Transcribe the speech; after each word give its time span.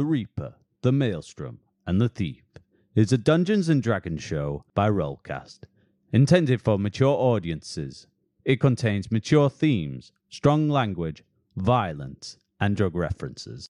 The 0.00 0.06
Reaper, 0.06 0.54
The 0.80 0.92
Maelstrom, 0.92 1.58
and 1.86 2.00
The 2.00 2.08
Thief 2.08 2.42
is 2.94 3.12
a 3.12 3.18
Dungeons 3.18 3.68
and 3.68 3.82
Dragons 3.82 4.22
show 4.22 4.64
by 4.74 4.88
Rollcast, 4.88 5.64
intended 6.10 6.62
for 6.62 6.78
mature 6.78 7.14
audiences. 7.14 8.06
It 8.42 8.60
contains 8.60 9.12
mature 9.12 9.50
themes, 9.50 10.10
strong 10.30 10.70
language, 10.70 11.22
violence, 11.54 12.38
and 12.58 12.78
drug 12.78 12.94
references. 12.94 13.68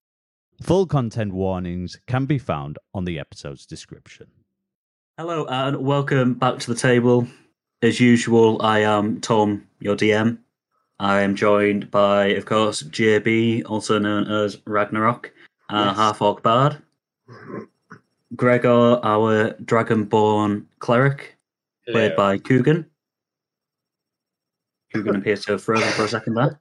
Full 0.63 0.87
content 0.87 1.33
warnings 1.33 1.99
can 2.07 2.27
be 2.27 2.39
found 2.39 2.79
on 2.95 3.07
the 3.07 3.19
episode's 3.19 3.67
description. 3.67 4.29
Hello 5.19 5.47
and 5.47 5.79
welcome 5.79 6.35
back 6.35 6.61
to 6.61 6.73
the 6.73 6.79
table. 6.79 7.27
As 7.83 7.99
usual, 7.99 8.63
I 8.63 8.83
am 8.83 9.21
Tom, 9.21 9.67
your 9.81 9.97
DM. 9.97 10.39
I 11.01 11.23
am 11.23 11.35
joined 11.35 11.91
by, 11.91 12.27
of 12.27 12.45
course, 12.47 12.85
JB, 12.85 13.65
also 13.67 13.99
known 13.99 14.29
as 14.31 14.59
Ragnarok, 14.65 15.33
our 15.71 15.87
Yes. 15.87 15.97
half 15.97 16.23
orc 16.23 16.43
bard. 16.43 16.79
Gregor, 18.37 19.01
our 19.03 19.53
dragonborn 19.65 20.65
cleric, 20.79 21.37
played 21.89 22.15
by 22.17 22.39
Coogan. 22.39 22.87
Coogan 24.95 25.17
appears 25.21 25.45
to 25.45 25.53
have 25.53 25.63
frozen 25.63 25.89
for 25.93 26.05
a 26.05 26.09
second 26.09 26.35
there. 26.35 26.61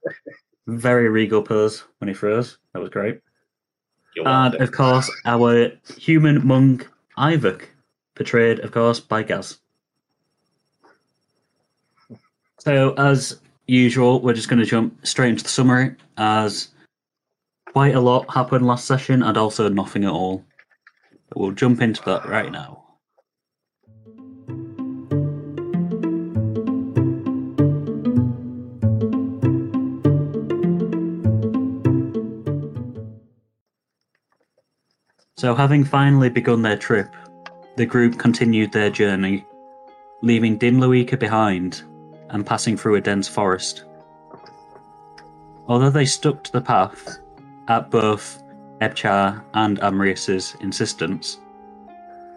Very 0.68 1.10
regal 1.10 1.42
pose 1.42 1.84
when 2.00 2.08
he 2.08 2.14
froze. 2.14 2.58
That 2.74 2.80
was 2.80 2.90
great. 2.90 3.22
You're 4.16 4.28
And 4.28 4.54
welcome. 4.54 4.62
of 4.62 4.72
course, 4.72 5.12
our 5.26 5.72
human 5.98 6.46
monk, 6.46 6.88
Iyvak, 7.18 7.64
portrayed, 8.16 8.60
of 8.60 8.72
course, 8.72 9.00
by 9.00 9.24
Gaz. 9.24 9.60
So, 12.60 12.94
as 12.96 13.40
usual, 13.68 14.22
we're 14.22 14.34
just 14.34 14.50
going 14.50 14.60
to 14.60 14.66
jump 14.66 15.06
straight 15.06 15.30
into 15.30 15.44
the 15.44 15.50
summary, 15.50 15.96
as 16.18 16.70
quite 17.80 17.96
a 17.96 18.02
lot 18.02 18.30
happened 18.34 18.68
last 18.68 18.86
session 18.86 19.24
and 19.24 19.38
also 19.38 19.70
nothing 19.70 20.04
at 20.04 20.12
all. 20.12 20.44
But 21.30 21.38
we'll 21.38 21.54
jump 21.54 21.82
into 21.82 22.04
that 22.04 22.28
right 22.28 22.52
now. 22.52 22.84
So, 35.38 35.56
having 35.56 35.86
finally 35.86 36.30
begun 36.30 36.62
their 36.62 36.76
trip, 36.76 37.16
the 37.78 37.86
group 37.86 38.20
continued 38.20 38.74
their 38.74 38.90
journey, 38.90 39.46
leaving 40.22 40.60
Dinluika 40.60 41.18
behind 41.18 41.84
and 42.28 42.46
passing 42.46 42.76
through 42.76 42.96
a 42.96 43.02
dense 43.02 43.30
forest. 43.30 43.86
Although 45.70 45.92
they 45.92 46.04
stuck 46.04 46.44
to 46.44 46.52
the 46.52 46.60
path, 46.60 47.20
at 47.70 47.90
both 47.90 48.44
Ebchar 48.82 49.44
and 49.54 49.80
Amrius's 49.80 50.56
insistence, 50.60 51.40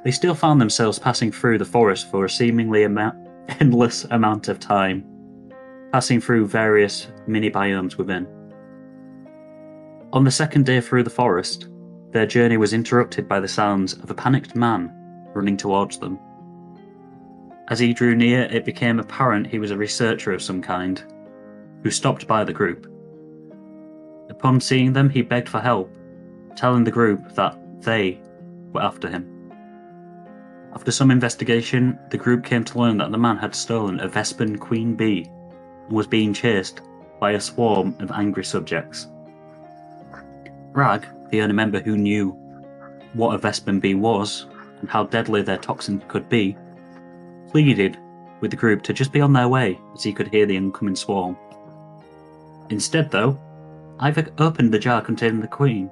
they 0.05 0.11
still 0.11 0.35
found 0.35 0.61
themselves 0.61 0.99
passing 0.99 1.33
through 1.33 1.59
the 1.59 1.65
forest 1.65 2.11
for 2.11 2.25
a 2.25 2.31
seemingly 2.31 2.85
endless 3.61 4.05
amount 4.05 4.49
of 4.49 4.61
time, 4.61 5.05
passing 5.93 6.21
through 6.21 6.47
various 6.47 7.09
mini 7.27 7.51
biomes 7.51 7.97
within. 7.97 8.27
On 10.13 10.25
the 10.25 10.31
second 10.31 10.67
day 10.67 10.81
through 10.81 11.05
the 11.05 11.11
forest, 11.11 11.69
their 12.11 12.27
journey 12.27 12.59
was 12.59 12.75
interrupted 12.75 13.27
by 13.27 13.41
the 13.41 13.49
sounds 13.49 13.95
of 13.95 14.11
a 14.11 14.15
panicked 14.15 14.55
man 14.55 14.93
running 15.35 15.57
towards 15.57 15.99
them. 15.99 16.19
As 17.69 17.79
he 17.79 17.95
drew 17.95 18.15
near, 18.15 18.43
it 18.43 18.67
became 18.67 18.99
apparent 18.99 19.47
he 19.47 19.59
was 19.59 19.71
a 19.71 19.77
researcher 19.77 20.33
of 20.33 20.43
some 20.43 20.61
kind, 20.61 21.03
who 21.83 21.91
stopped 21.91 22.27
by 22.27 22.45
the 22.45 22.53
group. 22.53 22.92
Upon 24.33 24.61
seeing 24.61 24.95
them, 24.95 25.11
he 25.11 25.21
begged 25.21 25.49
for 25.51 25.61
help, 25.61 25.95
telling 26.57 26.85
the 26.85 26.91
group 26.91 27.35
that 27.35 27.55
they 27.83 28.19
were 28.73 28.83
after 28.83 29.07
him. 29.07 29.29
After 30.75 30.91
some 30.91 31.11
investigation, 31.11 31.99
the 32.11 32.17
group 32.17 32.43
came 32.43 32.65
to 32.65 32.79
learn 32.79 32.97
that 32.97 33.13
the 33.13 33.19
man 33.19 33.37
had 33.37 33.55
stolen 33.55 34.01
a 34.01 34.09
Vespan 34.09 34.59
queen 34.59 34.95
bee 34.95 35.31
and 35.87 35.93
was 35.93 36.07
being 36.07 36.33
chased 36.33 36.81
by 37.21 37.33
a 37.33 37.41
swarm 37.41 37.95
of 38.01 38.11
angry 38.11 38.43
subjects. 38.43 39.07
Rag, 40.73 41.07
the 41.29 41.43
only 41.43 41.55
member 41.55 41.81
who 41.81 41.99
knew 41.99 42.31
what 43.13 43.35
a 43.35 43.39
Vespan 43.39 43.81
bee 43.81 43.95
was 43.95 44.47
and 44.81 44.89
how 44.89 45.05
deadly 45.05 45.43
their 45.43 45.59
toxin 45.59 46.03
could 46.09 46.27
be, 46.31 46.57
pleaded 47.51 47.99
with 48.41 48.51
the 48.51 48.57
group 48.57 48.83
to 48.85 48.95
just 48.95 49.13
be 49.13 49.21
on 49.21 49.35
their 49.35 49.49
way 49.49 49.79
as 49.95 50.03
he 50.03 50.13
could 50.15 50.29
hear 50.29 50.47
the 50.47 50.57
incoming 50.57 50.97
swarm. 50.97 51.37
Instead, 52.71 53.11
though, 53.11 53.39
Ivor 54.03 54.27
opened 54.39 54.75
the 54.75 54.81
jar 54.81 55.01
containing 55.01 55.41
the 55.41 55.47
queen, 55.47 55.89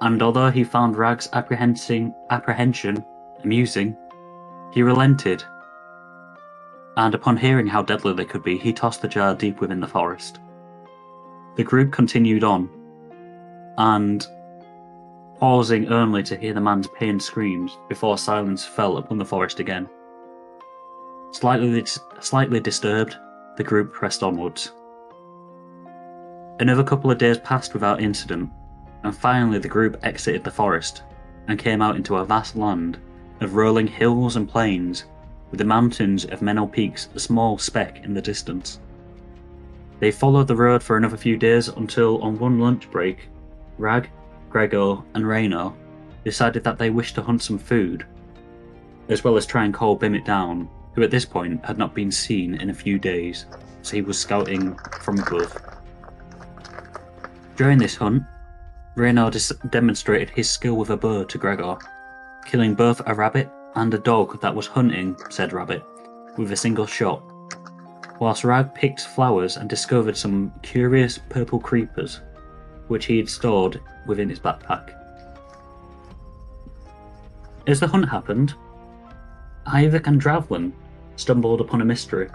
and 0.00 0.22
although 0.22 0.50
he 0.50 0.64
found 0.64 0.96
Rag's 0.96 1.28
apprehension 1.32 3.04
amusing, 3.44 3.94
he 4.72 4.82
relented. 4.82 5.44
And 6.96 7.14
upon 7.14 7.36
hearing 7.36 7.66
how 7.66 7.82
deadly 7.82 8.14
they 8.14 8.24
could 8.24 8.42
be, 8.42 8.56
he 8.56 8.72
tossed 8.72 9.02
the 9.02 9.08
jar 9.08 9.34
deep 9.34 9.60
within 9.60 9.78
the 9.78 9.86
forest. 9.86 10.40
The 11.56 11.64
group 11.64 11.92
continued 11.92 12.44
on, 12.44 12.70
and 13.76 14.26
pausing 15.38 15.92
only 15.92 16.22
to 16.22 16.36
hear 16.36 16.54
the 16.54 16.62
man's 16.62 16.88
pained 16.88 17.22
screams 17.22 17.76
before 17.90 18.16
silence 18.16 18.64
fell 18.64 18.96
upon 18.96 19.18
the 19.18 19.24
forest 19.26 19.60
again. 19.60 19.86
Slightly, 21.32 21.84
slightly 22.20 22.60
disturbed, 22.60 23.18
the 23.58 23.64
group 23.64 23.92
pressed 23.92 24.22
onwards. 24.22 24.72
Another 26.60 26.84
couple 26.84 27.10
of 27.10 27.18
days 27.18 27.38
passed 27.38 27.74
without 27.74 28.00
incident, 28.00 28.50
and 29.02 29.16
finally 29.16 29.58
the 29.58 29.68
group 29.68 29.98
exited 30.02 30.44
the 30.44 30.50
forest 30.50 31.02
and 31.48 31.58
came 31.58 31.82
out 31.82 31.96
into 31.96 32.16
a 32.16 32.24
vast 32.24 32.56
land 32.56 32.98
of 33.40 33.54
rolling 33.54 33.86
hills 33.86 34.36
and 34.36 34.48
plains, 34.48 35.04
with 35.50 35.58
the 35.58 35.64
mountains 35.64 36.24
of 36.24 36.40
Menel 36.40 36.70
Peaks 36.70 37.08
a 37.14 37.20
small 37.20 37.58
speck 37.58 38.04
in 38.04 38.14
the 38.14 38.22
distance. 38.22 38.80
They 39.98 40.10
followed 40.10 40.48
the 40.48 40.56
road 40.56 40.82
for 40.82 40.96
another 40.96 41.16
few 41.16 41.36
days 41.36 41.68
until, 41.68 42.20
on 42.22 42.38
one 42.38 42.58
lunch 42.58 42.90
break, 42.90 43.28
Rag, 43.78 44.10
Gregor, 44.50 44.96
and 45.14 45.26
Raynor 45.26 45.72
decided 46.24 46.64
that 46.64 46.78
they 46.78 46.90
wished 46.90 47.14
to 47.16 47.22
hunt 47.22 47.42
some 47.42 47.58
food, 47.58 48.06
as 49.08 49.24
well 49.24 49.36
as 49.36 49.46
try 49.46 49.64
and 49.64 49.74
call 49.74 49.96
Bimit 49.96 50.24
down, 50.24 50.68
who 50.94 51.02
at 51.02 51.10
this 51.10 51.24
point 51.24 51.64
had 51.64 51.78
not 51.78 51.94
been 51.94 52.10
seen 52.10 52.54
in 52.54 52.70
a 52.70 52.74
few 52.74 52.98
days, 52.98 53.46
so 53.82 53.96
he 53.96 54.02
was 54.02 54.18
scouting 54.18 54.74
from 55.00 55.18
above. 55.18 55.71
During 57.56 57.78
this 57.78 57.96
hunt, 57.96 58.22
Raynor 58.94 59.30
dis- 59.30 59.52
demonstrated 59.70 60.30
his 60.30 60.48
skill 60.48 60.76
with 60.76 60.90
a 60.90 60.96
bow 60.96 61.24
to 61.24 61.38
Gregor, 61.38 61.76
killing 62.46 62.74
both 62.74 63.02
a 63.06 63.14
rabbit 63.14 63.50
and 63.74 63.92
a 63.92 63.98
dog 63.98 64.40
that 64.40 64.54
was 64.54 64.66
hunting 64.66 65.16
said 65.30 65.52
rabbit 65.52 65.82
with 66.38 66.52
a 66.52 66.56
single 66.56 66.86
shot, 66.86 67.22
whilst 68.20 68.44
Rag 68.44 68.74
picked 68.74 69.02
flowers 69.02 69.56
and 69.56 69.68
discovered 69.68 70.16
some 70.16 70.52
curious 70.62 71.18
purple 71.18 71.58
creepers, 71.58 72.20
which 72.88 73.04
he 73.04 73.18
had 73.18 73.28
stored 73.28 73.80
within 74.06 74.28
his 74.28 74.40
backpack. 74.40 74.94
As 77.66 77.80
the 77.80 77.86
hunt 77.86 78.08
happened, 78.08 78.54
Iyvak 79.66 80.06
and 80.06 80.20
Dravlin 80.20 80.72
stumbled 81.16 81.60
upon 81.60 81.82
a 81.82 81.84
mystery. 81.84 82.28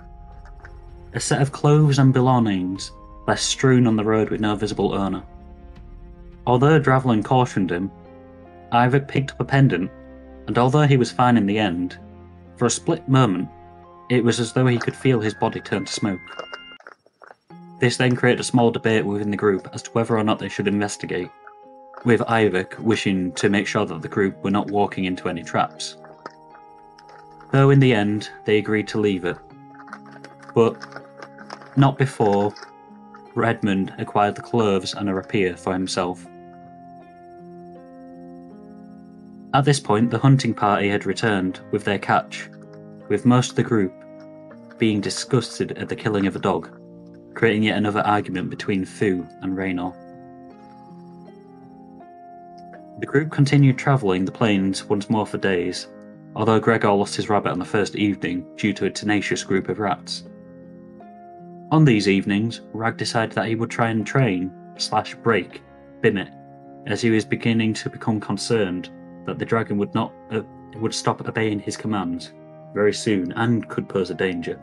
A 1.14 1.20
set 1.20 1.42
of 1.42 1.52
clothes 1.52 2.00
and 2.00 2.14
belongings 2.14 2.92
lay 3.28 3.36
strewn 3.36 3.86
on 3.86 3.96
the 3.96 4.04
road 4.04 4.30
with 4.30 4.42
no 4.42 4.56
visible 4.56 4.94
owner. 4.94 5.24
Although 6.46 6.80
Dravlin 6.80 7.24
cautioned 7.24 7.72
him, 7.72 7.92
Iyvak 8.72 9.08
picked 9.08 9.32
up 9.32 9.42
a 9.42 9.46
pendant, 9.46 9.92
and 10.48 10.58
although 10.58 10.88
he 10.88 10.98
was 10.98 11.12
fine 11.12 11.38
in 11.38 11.46
the 11.46 11.60
end, 11.60 12.00
for 12.56 12.66
a 12.66 12.72
split 12.72 13.08
moment, 13.08 13.50
it 14.10 14.24
was 14.24 14.40
as 14.40 14.54
though 14.54 14.68
he 14.68 14.78
could 14.78 14.96
feel 14.96 15.20
his 15.20 15.34
body 15.34 15.60
turn 15.60 15.86
to 15.86 15.92
smoke. 15.92 16.20
This 17.80 17.98
then 17.98 18.16
created 18.16 18.40
a 18.40 18.46
small 18.46 18.72
debate 18.72 19.06
within 19.06 19.30
the 19.30 19.38
group 19.38 19.70
as 19.74 19.84
to 19.84 19.92
whether 19.92 20.18
or 20.18 20.24
not 20.24 20.40
they 20.40 20.50
should 20.50 20.68
investigate, 20.68 21.30
with 22.06 22.22
Iyvak 22.22 22.80
wishing 22.80 23.34
to 23.34 23.50
make 23.50 23.68
sure 23.68 23.86
that 23.86 24.02
the 24.02 24.08
group 24.08 24.42
were 24.44 24.52
not 24.52 24.72
walking 24.72 25.06
into 25.06 25.28
any 25.28 25.44
traps. 25.44 25.98
Though 27.52 27.70
in 27.70 27.80
the 27.80 27.94
end, 27.94 28.30
they 28.46 28.58
agreed 28.58 28.88
to 28.90 29.00
leave 29.00 29.26
it. 29.26 29.38
But 30.56 30.78
not 31.76 31.98
before 31.98 32.54
Redmond 33.38 33.94
acquired 34.00 34.36
the 34.36 34.42
clothes 34.42 34.96
and 34.96 35.08
a 35.08 35.14
rapier 35.14 35.56
for 35.56 35.72
himself. 35.72 36.26
At 39.54 39.64
this 39.64 39.80
point, 39.80 40.10
the 40.10 40.18
hunting 40.18 40.56
party 40.56 40.90
had 40.90 41.06
returned 41.06 41.60
with 41.72 41.84
their 41.84 42.00
catch, 42.00 42.50
with 43.10 43.28
most 43.28 43.52
of 43.52 43.56
the 43.56 43.64
group 43.64 43.94
being 44.80 45.02
disgusted 45.02 45.74
at 45.74 45.88
the 45.88 45.96
killing 45.96 46.26
of 46.26 46.36
a 46.36 46.40
dog, 46.40 46.80
creating 47.36 47.64
yet 47.64 47.78
another 47.78 48.02
argument 48.02 48.50
between 48.50 48.84
Fu 48.84 49.26
and 49.42 49.56
Raynor. 49.56 49.94
The 53.00 53.06
group 53.06 53.32
continued 53.32 53.78
travelling 53.78 54.26
the 54.26 54.32
plains 54.32 54.86
once 54.86 55.12
more 55.12 55.28
for 55.28 55.38
days, 55.38 55.88
although 56.36 56.60
Gregor 56.60 56.92
lost 56.92 57.16
his 57.16 57.30
rabbit 57.30 57.52
on 57.52 57.60
the 57.60 57.66
first 57.66 57.96
evening 57.96 58.48
due 58.56 58.74
to 58.74 58.86
a 58.86 58.90
tenacious 58.90 59.44
group 59.44 59.70
of 59.70 59.78
rats. 59.78 60.24
On 61.70 61.84
these 61.84 62.08
evenings, 62.08 62.62
Rag 62.72 62.96
decided 62.96 63.36
that 63.36 63.48
he 63.48 63.56
would 63.56 63.70
try 63.70 63.90
and 63.90 64.08
train 64.08 64.52
slash 64.78 65.16
break 65.16 65.62
Bimit 66.02 66.32
as 66.86 67.02
he 67.02 67.10
was 67.10 67.26
beginning 67.26 67.74
to 67.74 67.90
become 67.90 68.22
concerned 68.22 68.90
that 69.26 69.38
the 69.38 69.46
dragon 69.46 69.78
would 69.78 69.94
not 69.94 70.14
uh, 70.32 70.42
would 70.78 70.94
stop 70.94 71.20
obeying 71.28 71.60
his 71.60 71.76
commands 71.76 72.34
very 72.74 72.94
soon 72.94 73.34
and 73.34 73.68
could 73.68 73.90
pose 73.90 74.10
a 74.12 74.14
danger. 74.14 74.58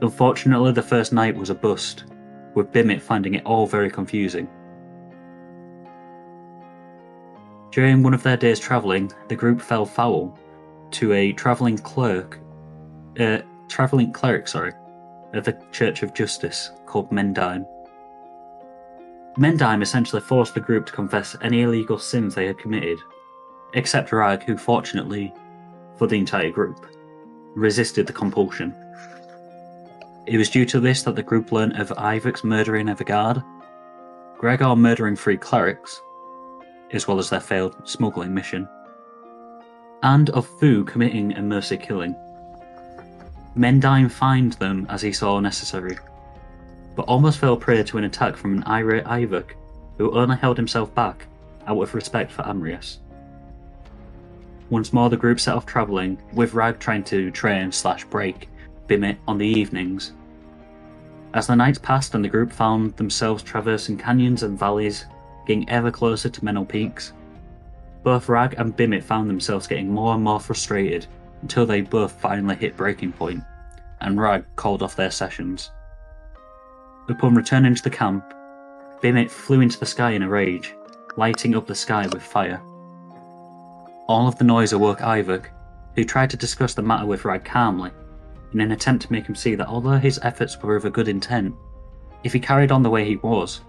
Unfortunately, 0.00 0.72
the 0.72 0.82
first 0.82 1.12
night 1.12 1.36
was 1.36 1.50
a 1.50 1.54
bust, 1.54 2.04
with 2.54 2.72
Bimit 2.72 3.02
finding 3.02 3.34
it 3.34 3.44
all 3.44 3.66
very 3.66 3.90
confusing. 3.90 4.48
During 7.72 8.02
one 8.02 8.14
of 8.14 8.22
their 8.22 8.36
days 8.36 8.58
travelling, 8.58 9.12
the 9.28 9.36
group 9.36 9.60
fell 9.60 9.84
foul 9.84 10.38
to 10.92 11.12
a 11.12 11.32
travelling 11.32 11.78
clerk, 11.78 12.38
uh, 13.18 13.38
travelling 13.68 14.12
cleric, 14.12 14.48
sorry, 14.48 14.72
of 15.34 15.44
the 15.44 15.58
Church 15.72 16.02
of 16.02 16.14
Justice 16.14 16.70
called 16.86 17.10
Mendime. 17.10 17.66
Mendime 19.38 19.82
essentially 19.82 20.20
forced 20.20 20.54
the 20.54 20.60
group 20.60 20.84
to 20.86 20.92
confess 20.92 21.36
any 21.40 21.62
illegal 21.62 21.98
sins 21.98 22.34
they 22.34 22.46
had 22.46 22.58
committed, 22.58 22.98
except 23.74 24.12
Rag, 24.12 24.42
who 24.42 24.56
fortunately, 24.56 25.32
for 25.96 26.06
the 26.06 26.18
entire 26.18 26.50
group, 26.50 26.86
resisted 27.54 28.06
the 28.06 28.12
compulsion. 28.12 28.74
It 30.26 30.36
was 30.36 30.50
due 30.50 30.66
to 30.66 30.80
this 30.80 31.02
that 31.02 31.16
the 31.16 31.22
group 31.22 31.50
learned 31.50 31.76
of 31.76 31.88
Iyvak's 31.88 32.44
murdering 32.44 32.86
guard, 32.86 33.42
Gregor 34.38 34.76
murdering 34.76 35.16
three 35.16 35.36
clerics, 35.36 36.00
as 36.92 37.08
well 37.08 37.18
as 37.18 37.30
their 37.30 37.40
failed 37.40 37.76
smuggling 37.88 38.34
mission, 38.34 38.68
and 40.02 40.30
of 40.30 40.46
Fu 40.60 40.84
committing 40.84 41.32
a 41.32 41.42
mercy 41.42 41.76
killing. 41.76 42.14
Mendime 43.56 44.10
fined 44.10 44.54
them 44.54 44.86
as 44.88 45.02
he 45.02 45.12
saw 45.12 45.38
necessary, 45.38 45.98
but 46.96 47.02
almost 47.02 47.38
fell 47.38 47.56
prey 47.56 47.82
to 47.82 47.98
an 47.98 48.04
attack 48.04 48.36
from 48.36 48.54
an 48.56 48.64
irate 48.64 49.04
Iyvak, 49.04 49.52
who 49.98 50.16
only 50.18 50.36
held 50.36 50.56
himself 50.56 50.94
back 50.94 51.26
out 51.66 51.80
of 51.80 51.94
respect 51.94 52.32
for 52.32 52.42
Amrius. 52.42 52.98
Once 54.70 54.92
more, 54.92 55.10
the 55.10 55.16
group 55.18 55.38
set 55.38 55.54
off 55.54 55.66
travelling, 55.66 56.18
with 56.32 56.54
Rag 56.54 56.78
trying 56.78 57.04
to 57.04 57.30
train 57.30 57.70
slash 57.70 58.04
break 58.04 58.48
Bimit 58.86 59.18
on 59.28 59.36
the 59.36 59.46
evenings. 59.46 60.12
As 61.34 61.46
the 61.46 61.54
nights 61.54 61.78
passed 61.78 62.14
and 62.14 62.24
the 62.24 62.28
group 62.28 62.50
found 62.50 62.96
themselves 62.96 63.42
traversing 63.42 63.98
canyons 63.98 64.42
and 64.42 64.58
valleys, 64.58 65.06
getting 65.46 65.68
ever 65.68 65.90
closer 65.90 66.30
to 66.30 66.40
Menel 66.40 66.66
Peaks, 66.66 67.12
both 68.02 68.28
Rag 68.28 68.54
and 68.56 68.74
Bimit 68.74 69.04
found 69.04 69.28
themselves 69.28 69.66
getting 69.66 69.90
more 69.90 70.14
and 70.14 70.24
more 70.24 70.40
frustrated 70.40 71.06
until 71.42 71.66
they 71.66 71.80
both 71.80 72.12
finally 72.12 72.56
hit 72.56 72.76
breaking 72.76 73.12
point, 73.12 73.42
and 74.00 74.20
Rag 74.20 74.44
called 74.56 74.82
off 74.82 74.96
their 74.96 75.10
sessions. 75.10 75.70
Upon 77.08 77.34
returning 77.34 77.74
to 77.74 77.82
the 77.82 77.90
camp, 77.90 78.24
Bimit 79.00 79.30
flew 79.30 79.60
into 79.60 79.78
the 79.78 79.86
sky 79.86 80.12
in 80.12 80.22
a 80.22 80.28
rage, 80.28 80.74
lighting 81.16 81.54
up 81.56 81.66
the 81.66 81.74
sky 81.74 82.06
with 82.06 82.22
fire. 82.22 82.62
All 84.08 84.28
of 84.28 84.38
the 84.38 84.44
noise 84.44 84.72
awoke 84.72 85.00
Iyvak, 85.00 85.46
who 85.96 86.04
tried 86.04 86.30
to 86.30 86.36
discuss 86.36 86.74
the 86.74 86.82
matter 86.82 87.06
with 87.06 87.24
Rag 87.24 87.44
calmly, 87.44 87.90
in 88.52 88.60
an 88.60 88.72
attempt 88.72 89.04
to 89.04 89.12
make 89.12 89.26
him 89.26 89.34
see 89.34 89.54
that 89.56 89.66
although 89.66 89.98
his 89.98 90.20
efforts 90.22 90.60
were 90.62 90.76
of 90.76 90.84
a 90.84 90.90
good 90.90 91.08
intent, 91.08 91.54
if 92.22 92.32
he 92.32 92.40
carried 92.40 92.70
on 92.70 92.82
the 92.82 92.90
way 92.90 93.04
he 93.04 93.16
was, 93.16 93.62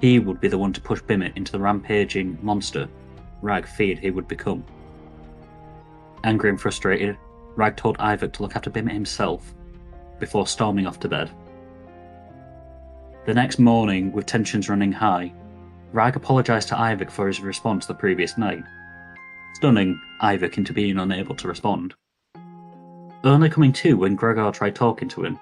he 0.00 0.18
would 0.18 0.40
be 0.40 0.48
the 0.48 0.58
one 0.58 0.72
to 0.72 0.80
push 0.80 1.00
Bimit 1.00 1.36
into 1.36 1.52
the 1.52 1.60
rampaging 1.60 2.38
monster 2.42 2.88
Rag 3.44 3.66
feared 3.66 3.98
he 3.98 4.10
would 4.10 4.26
become. 4.26 4.64
Angry 6.24 6.48
and 6.48 6.58
frustrated, 6.60 7.18
Rag 7.54 7.76
told 7.76 7.98
Iyvak 7.98 8.32
to 8.32 8.42
look 8.42 8.56
after 8.56 8.70
Bimit 8.70 8.94
himself, 8.94 9.54
before 10.18 10.46
storming 10.46 10.86
off 10.86 10.98
to 11.00 11.08
bed. 11.08 11.30
The 13.26 13.34
next 13.34 13.58
morning, 13.58 14.10
with 14.10 14.24
tensions 14.24 14.70
running 14.70 14.90
high, 14.90 15.34
Rag 15.92 16.16
apologised 16.16 16.68
to 16.68 16.76
Iyvak 16.76 17.10
for 17.10 17.26
his 17.26 17.40
response 17.40 17.84
the 17.84 17.94
previous 17.94 18.38
night, 18.38 18.64
stunning 19.52 20.00
Iyvak 20.22 20.56
into 20.56 20.72
being 20.72 20.98
unable 20.98 21.36
to 21.36 21.46
respond. 21.46 21.94
Only 23.22 23.50
coming 23.50 23.72
to 23.74 23.98
when 23.98 24.16
Gregor 24.16 24.50
tried 24.50 24.74
talking 24.74 25.08
to 25.10 25.24
him. 25.24 25.38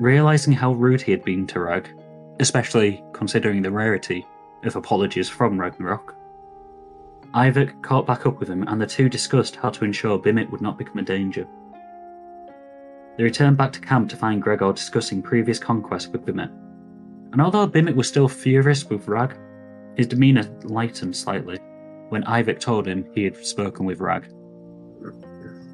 Realising 0.00 0.54
how 0.54 0.72
rude 0.72 1.02
he 1.02 1.12
had 1.12 1.22
been 1.22 1.46
to 1.48 1.60
Rag, 1.60 1.88
especially 2.40 3.04
considering 3.12 3.60
the 3.60 3.70
rarity 3.70 4.26
of 4.64 4.74
apologies 4.74 5.28
from 5.28 5.60
Ragnarok, 5.60 6.16
Iyvak 7.34 7.82
caught 7.82 8.06
back 8.06 8.26
up 8.26 8.38
with 8.38 8.48
him 8.48 8.62
and 8.68 8.80
the 8.80 8.86
two 8.86 9.08
discussed 9.08 9.56
how 9.56 9.70
to 9.70 9.84
ensure 9.84 10.18
Bimit 10.18 10.50
would 10.50 10.60
not 10.60 10.76
become 10.76 10.98
a 10.98 11.02
danger. 11.02 11.46
They 13.16 13.24
returned 13.24 13.56
back 13.56 13.72
to 13.72 13.80
camp 13.80 14.10
to 14.10 14.16
find 14.16 14.42
Gregor 14.42 14.72
discussing 14.72 15.22
previous 15.22 15.58
conquests 15.58 16.08
with 16.08 16.26
Bimit. 16.26 16.50
And 17.32 17.40
although 17.40 17.66
Bimit 17.66 17.96
was 17.96 18.08
still 18.08 18.28
furious 18.28 18.84
with 18.84 19.08
Rag, 19.08 19.34
his 19.96 20.06
demeanour 20.06 20.44
lightened 20.64 21.16
slightly 21.16 21.58
when 22.10 22.24
Iyvak 22.24 22.60
told 22.60 22.86
him 22.86 23.06
he 23.14 23.24
had 23.24 23.36
spoken 23.44 23.86
with 23.86 24.00
Rag. 24.00 24.30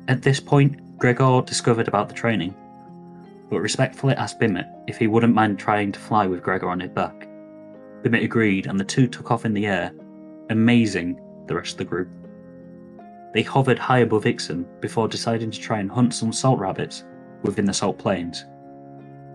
At 0.06 0.22
this 0.22 0.38
point, 0.38 0.98
Gregor 0.98 1.42
discovered 1.42 1.88
about 1.88 2.08
the 2.08 2.14
training, 2.14 2.54
but 3.50 3.60
respectfully 3.60 4.14
asked 4.14 4.38
Bimit 4.38 4.66
if 4.86 4.96
he 4.96 5.08
wouldn't 5.08 5.34
mind 5.34 5.58
trying 5.58 5.90
to 5.90 5.98
fly 5.98 6.26
with 6.26 6.42
Gregor 6.42 6.70
on 6.70 6.78
his 6.78 6.90
back. 6.90 7.28
Bimit 8.02 8.22
agreed, 8.22 8.66
and 8.66 8.78
the 8.78 8.84
two 8.84 9.08
took 9.08 9.32
off 9.32 9.44
in 9.44 9.54
the 9.54 9.66
air, 9.66 9.90
amazing 10.50 11.20
the 11.48 11.54
rest 11.54 11.72
of 11.72 11.78
the 11.78 11.84
group. 11.84 12.08
They 13.34 13.42
hovered 13.42 13.78
high 13.78 13.98
above 13.98 14.24
Ixen 14.24 14.64
before 14.80 15.08
deciding 15.08 15.50
to 15.50 15.60
try 15.60 15.80
and 15.80 15.90
hunt 15.90 16.14
some 16.14 16.32
salt 16.32 16.58
rabbits 16.58 17.04
within 17.42 17.64
the 17.64 17.72
salt 17.72 17.98
plains. 17.98 18.44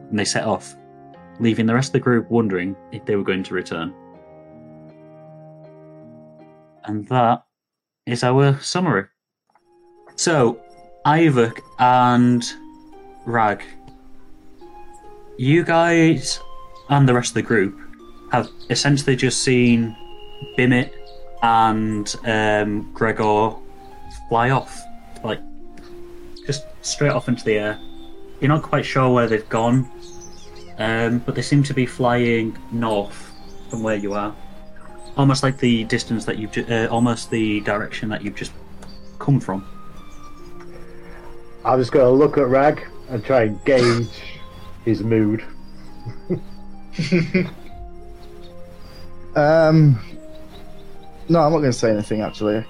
And 0.10 0.18
they 0.18 0.26
set 0.26 0.46
off, 0.46 0.76
leaving 1.40 1.66
the 1.66 1.74
rest 1.74 1.90
of 1.90 1.94
the 1.94 2.00
group 2.00 2.30
wondering 2.30 2.76
if 2.92 3.06
they 3.06 3.16
were 3.16 3.24
going 3.24 3.44
to 3.44 3.54
return. 3.54 3.94
And 6.86 7.08
that 7.08 7.44
is 8.06 8.24
our 8.24 8.60
summary. 8.60 9.06
So, 10.16 10.60
Iyvak 11.06 11.60
and 11.80 12.44
Rag, 13.26 13.64
you 15.38 15.64
guys 15.64 16.40
and 16.90 17.08
the 17.08 17.14
rest 17.14 17.32
of 17.32 17.36
the 17.36 17.42
group 17.42 17.80
have 18.32 18.50
essentially 18.70 19.16
just 19.16 19.44
seen 19.44 19.96
Bimit 20.58 20.92
and 21.44 22.16
um, 22.26 22.92
Gregor 22.94 23.54
fly 24.30 24.50
off, 24.50 24.82
like 25.24 25.40
just 26.48 26.66
straight 26.82 27.12
off 27.12 27.28
into 27.28 27.44
the 27.44 27.58
air. 27.58 27.80
You're 28.40 28.50
not 28.50 28.64
quite 28.64 28.86
sure 28.86 29.10
where 29.10 29.28
they've 29.28 29.48
gone, 29.50 29.90
um, 30.80 31.20
but 31.20 31.36
they 31.36 31.42
seem 31.42 31.62
to 31.64 31.74
be 31.74 31.86
flying 31.86 32.58
north 32.72 33.32
from 33.70 33.84
where 33.84 33.96
you 33.98 34.14
are, 34.14 34.36
almost 35.18 35.44
like 35.44 35.58
the 35.60 35.84
distance 35.84 36.26
that 36.26 36.40
you've, 36.40 36.52
ju- 36.52 36.66
uh, 36.70 36.88
almost 36.90 37.30
the 37.30 37.60
direction 37.62 38.10
that 38.10 38.24
you've 38.24 38.36
just 38.36 38.54
come 39.20 39.40
from. 39.40 39.68
I'm 41.66 41.80
just 41.80 41.92
going 41.92 42.06
to 42.06 42.12
look 42.12 42.38
at 42.38 42.48
Rag 42.48 42.86
and 43.10 43.24
try 43.24 43.44
and 43.44 43.64
gauge 43.66 44.08
his 44.86 45.04
mood. 45.04 45.44
Um, 49.36 50.00
no, 51.30 51.40
I'm 51.40 51.52
not 51.52 51.60
going 51.60 51.72
to 51.72 51.74
say 51.74 51.92
anything 51.92 52.22
actually. 52.22 52.66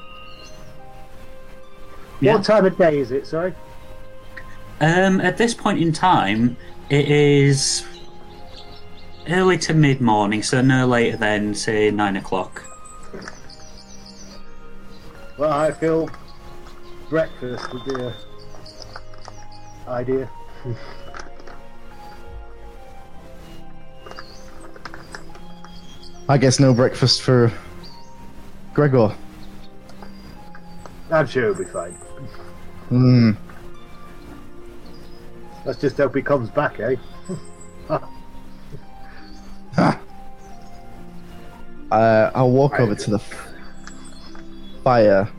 Yeah. 2.22 2.36
What 2.36 2.44
time 2.46 2.66
of 2.66 2.78
day 2.78 3.00
is 3.00 3.12
it, 3.12 3.28
sorry? 3.28 3.54
Um, 4.80 5.20
at 5.22 5.38
this 5.38 5.54
point 5.54 5.80
in 5.80 5.92
time, 5.92 6.58
it 6.90 7.10
is 7.10 7.86
early 9.30 9.58
to 9.60 9.74
mid 9.74 10.02
morning, 10.02 10.44
so 10.44 10.62
no 10.62 10.86
later 10.86 11.18
than 11.18 11.54
say 11.54 11.92
nine 11.92 12.16
o'clock. 12.18 12.64
Well, 15.38 15.52
I 15.52 15.72
feel 15.72 16.10
breakfast 17.10 17.74
would 17.74 17.86
be 17.86 17.96
a 17.96 18.14
idea. 19.88 20.30
I 26.30 26.38
guess 26.38 26.60
no 26.60 26.74
breakfast 26.74 27.22
for 27.22 27.52
Gregor. 28.74 29.16
I'm 31.12 31.28
sure 31.28 31.50
it'll 31.52 31.64
be 31.64 31.70
fine. 31.70 31.92
Hmm. 32.90 33.32
Let's 35.66 35.80
just 35.80 35.98
hope 35.98 36.16
he 36.16 36.22
comes 36.22 36.50
back, 36.50 36.80
eh? 36.80 36.96
Ha. 37.88 38.10
Uh, 41.92 42.32
I'll 42.34 42.50
walk 42.52 42.80
over 42.80 42.96
to 42.96 43.12
the 43.12 43.20
fire. 44.84 45.30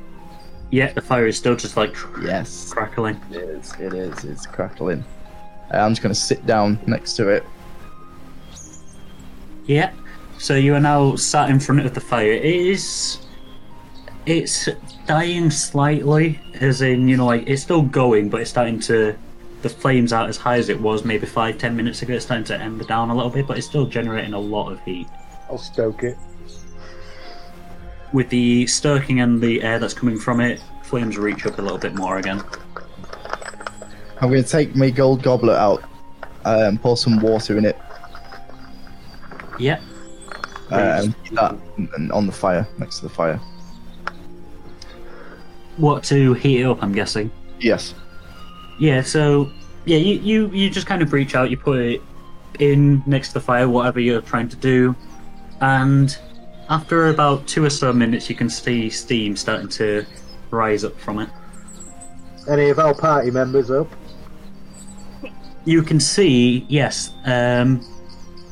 Yeah, 0.71 0.93
the 0.93 1.00
fire 1.00 1.26
is 1.26 1.37
still 1.37 1.57
just 1.57 1.76
like 1.76 1.97
Yes, 2.23 2.73
crackling. 2.73 3.21
it 3.31 3.37
is. 3.37 3.73
It 3.81 3.93
is. 3.95 4.25
It's 4.25 4.47
crackling. 4.47 5.05
Uh, 5.73 5.79
I'm 5.79 5.91
just 5.93 6.03
going 6.03 6.14
to 6.14 6.21
sit 6.21 6.47
down 6.47 6.79
next 6.87 7.14
to 7.17 7.29
it. 7.29 7.45
Yeah. 9.67 9.93
So 10.38 10.55
you 10.57 10.75
are 10.75 10.81
now 10.81 11.17
sat 11.17 11.50
in 11.50 11.59
front 11.61 11.85
of 11.85 11.95
the 11.95 12.00
fire. 12.00 12.33
It 12.33 12.45
is. 12.45 13.19
It's 14.26 14.69
dying 15.07 15.50
slightly, 15.50 16.40
as 16.61 16.81
in, 16.83 17.09
you 17.09 17.16
know, 17.19 17.26
like 17.26 17.47
it's 17.47 17.62
still 17.62 17.83
going, 17.83 18.31
but 18.31 18.40
it's 18.40 18.50
starting 18.50 18.81
to. 18.81 19.14
The 19.62 19.69
flames 19.71 20.12
aren't 20.12 20.28
as 20.28 20.37
high 20.37 20.57
as 20.59 20.69
it 20.69 20.78
was 20.78 21.04
maybe 21.04 21.26
five, 21.26 21.57
ten 21.59 21.75
minutes 21.76 22.02
ago. 22.02 22.14
It's 22.14 22.25
starting 22.26 22.45
to 22.47 22.59
ember 22.59 22.85
down 22.85 23.11
a 23.11 23.14
little 23.14 23.31
bit, 23.31 23.47
but 23.47 23.57
it's 23.59 23.66
still 23.66 23.87
generating 23.87 24.35
a 24.35 24.38
lot 24.38 24.71
of 24.71 24.81
heat. 24.85 25.07
I'll 25.50 25.59
stoke 25.59 26.02
it. 26.04 26.19
With 28.12 28.28
the 28.28 28.66
stoking 28.66 29.21
and 29.21 29.40
the 29.40 29.62
air 29.62 29.78
that's 29.78 29.95
coming 29.95 30.19
from 30.19 30.40
it, 30.40 30.62
flames 30.83 31.16
reach 31.19 31.47
up 31.47 31.59
a 31.59 31.62
little 31.62 31.78
bit 31.78 31.95
more 31.95 32.19
again. 32.19 32.43
I'm 34.21 34.31
going 34.31 34.43
to 34.43 34.49
take 34.49 34.76
my 34.76 34.90
gold 34.90 35.23
goblet 35.23 35.57
out 35.57 35.83
uh, 36.45 36.64
and 36.69 36.81
pour 36.81 36.97
some 36.97 37.21
water 37.21 37.59
in 37.59 37.64
it 37.64 37.76
Yeah. 39.59 39.81
uh, 40.71 41.02
and 41.02 41.25
keep 41.25 41.35
that 41.35 41.57
on 42.12 42.26
the 42.26 42.33
fire, 42.33 42.66
next 42.78 42.99
to 43.00 43.09
the 43.09 43.14
fire. 43.14 43.40
What 45.76 46.04
to 46.04 46.35
heat 46.35 46.61
it 46.61 46.64
up? 46.64 46.83
I'm 46.83 46.93
guessing. 46.93 47.31
Yes. 47.59 47.95
Yeah. 48.78 49.02
So 49.02 49.50
yeah, 49.85 49.99
you 49.99 50.21
you 50.21 50.49
you 50.49 50.71
just 50.71 50.87
kind 50.87 51.02
of 51.02 51.12
reach 51.12 51.35
out. 51.35 51.50
You 51.50 51.57
put 51.57 51.78
it 51.81 52.02
in 52.61 53.02
next 53.07 53.28
to 53.28 53.35
the 53.35 53.40
fire, 53.40 53.69
whatever 53.69 54.00
you're 54.00 54.21
trying 54.21 54.49
to 54.49 54.57
do, 54.57 54.95
and 55.61 56.16
after 56.69 57.09
about 57.09 57.47
two 57.47 57.64
or 57.64 57.71
so 57.71 57.93
minutes, 57.93 58.31
you 58.31 58.37
can 58.37 58.49
see 58.49 58.88
steam 58.88 59.37
starting 59.37 59.69
to 59.69 60.04
rise 60.50 60.85
up 60.85 60.99
from 60.99 61.19
it. 61.19 61.28
Any 62.49 62.71
of 62.71 62.78
our 62.78 62.95
party 62.95 63.31
members 63.31 63.71
up? 63.71 63.88
You 65.64 65.83
can 65.83 65.99
see, 65.99 66.66
yes, 66.69 67.12
um, 67.25 67.81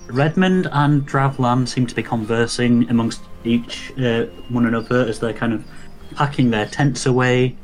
Redmond 0.07 0.69
and 0.73 1.07
Dravlin 1.07 1.69
seem 1.69 1.87
to 1.87 1.95
be 1.95 2.03
conversing 2.03 2.89
amongst 2.89 3.21
each 3.45 3.93
uh, 3.99 4.25
one 4.49 4.67
another 4.67 5.07
as 5.07 5.19
they're 5.19 5.35
kind 5.35 5.53
of 5.53 5.65
packing 6.15 6.51
their 6.51 6.67
tents 6.67 7.07
away. 7.07 7.57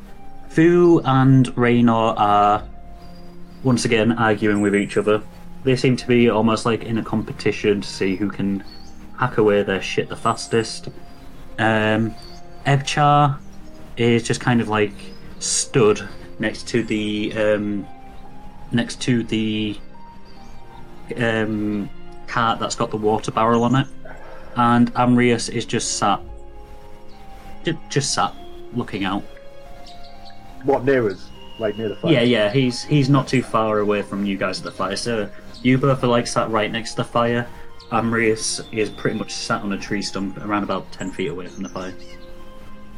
Fu 0.48 1.00
and 1.04 1.56
Raynor 1.56 2.14
are 2.16 2.68
once 3.62 3.84
again 3.84 4.12
arguing 4.12 4.60
with 4.60 4.74
each 4.74 4.96
other. 4.96 5.22
They 5.64 5.76
seem 5.76 5.96
to 5.96 6.06
be 6.06 6.30
almost 6.30 6.64
like 6.64 6.84
in 6.84 6.98
a 6.98 7.04
competition 7.04 7.80
to 7.80 7.88
see 7.88 8.16
who 8.16 8.30
can 8.30 8.64
hack 9.18 9.38
away 9.38 9.62
their 9.62 9.82
shit 9.82 10.08
the 10.08 10.16
fastest. 10.16 10.88
Um, 11.58 12.14
Ebchar 12.64 13.38
is 13.96 14.22
just 14.22 14.40
kind 14.40 14.60
of 14.60 14.68
like 14.68 14.94
stood 15.40 16.08
next 16.38 16.68
to 16.68 16.82
the 16.82 17.32
um, 17.36 17.86
next 18.70 19.00
to 19.02 19.22
the 19.24 19.76
um, 21.16 21.90
cart 22.26 22.60
that's 22.60 22.76
got 22.76 22.90
the 22.90 22.96
water 22.96 23.32
barrel 23.32 23.64
on 23.64 23.74
it, 23.74 23.86
and 24.56 24.92
Amrius 24.94 25.48
is 25.50 25.64
just 25.64 25.96
sat, 25.98 26.20
ju- 27.72 27.78
just 27.88 28.14
sat 28.14 28.34
looking 28.74 29.04
out. 29.04 29.22
What 30.64 30.84
near 30.84 31.08
us? 31.08 31.28
Like 31.58 31.76
near 31.76 31.88
the 31.88 31.96
fire? 31.96 32.12
Yeah, 32.12 32.22
yeah, 32.22 32.50
he's 32.50 32.84
he's 32.84 33.08
not 33.08 33.26
too 33.26 33.42
far 33.42 33.80
away 33.80 34.02
from 34.02 34.24
you 34.24 34.36
guys 34.36 34.58
at 34.58 34.64
the 34.64 34.70
fire. 34.70 34.96
So 34.96 35.28
you 35.62 35.78
both 35.78 36.02
are 36.04 36.08
like 36.08 36.26
sat 36.26 36.50
right 36.50 36.70
next 36.70 36.92
to 36.92 36.96
the 36.98 37.04
fire. 37.04 37.48
Amrius 37.90 38.60
is 38.72 38.90
pretty 38.90 39.18
much 39.18 39.32
sat 39.32 39.62
on 39.62 39.72
a 39.72 39.78
tree 39.78 40.02
stump 40.02 40.36
around 40.44 40.62
about 40.62 40.90
ten 40.92 41.10
feet 41.10 41.28
away 41.28 41.46
from 41.48 41.62
the 41.62 41.68
fire. 41.68 41.94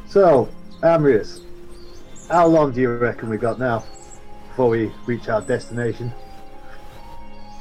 So, 0.06 0.48
Amrius, 0.82 1.40
how 2.28 2.46
long 2.46 2.72
do 2.72 2.80
you 2.80 2.90
reckon 2.96 3.28
we 3.28 3.38
got 3.38 3.58
now 3.58 3.84
before 4.48 4.68
we 4.68 4.92
reach 5.06 5.28
our 5.28 5.40
destination? 5.40 6.12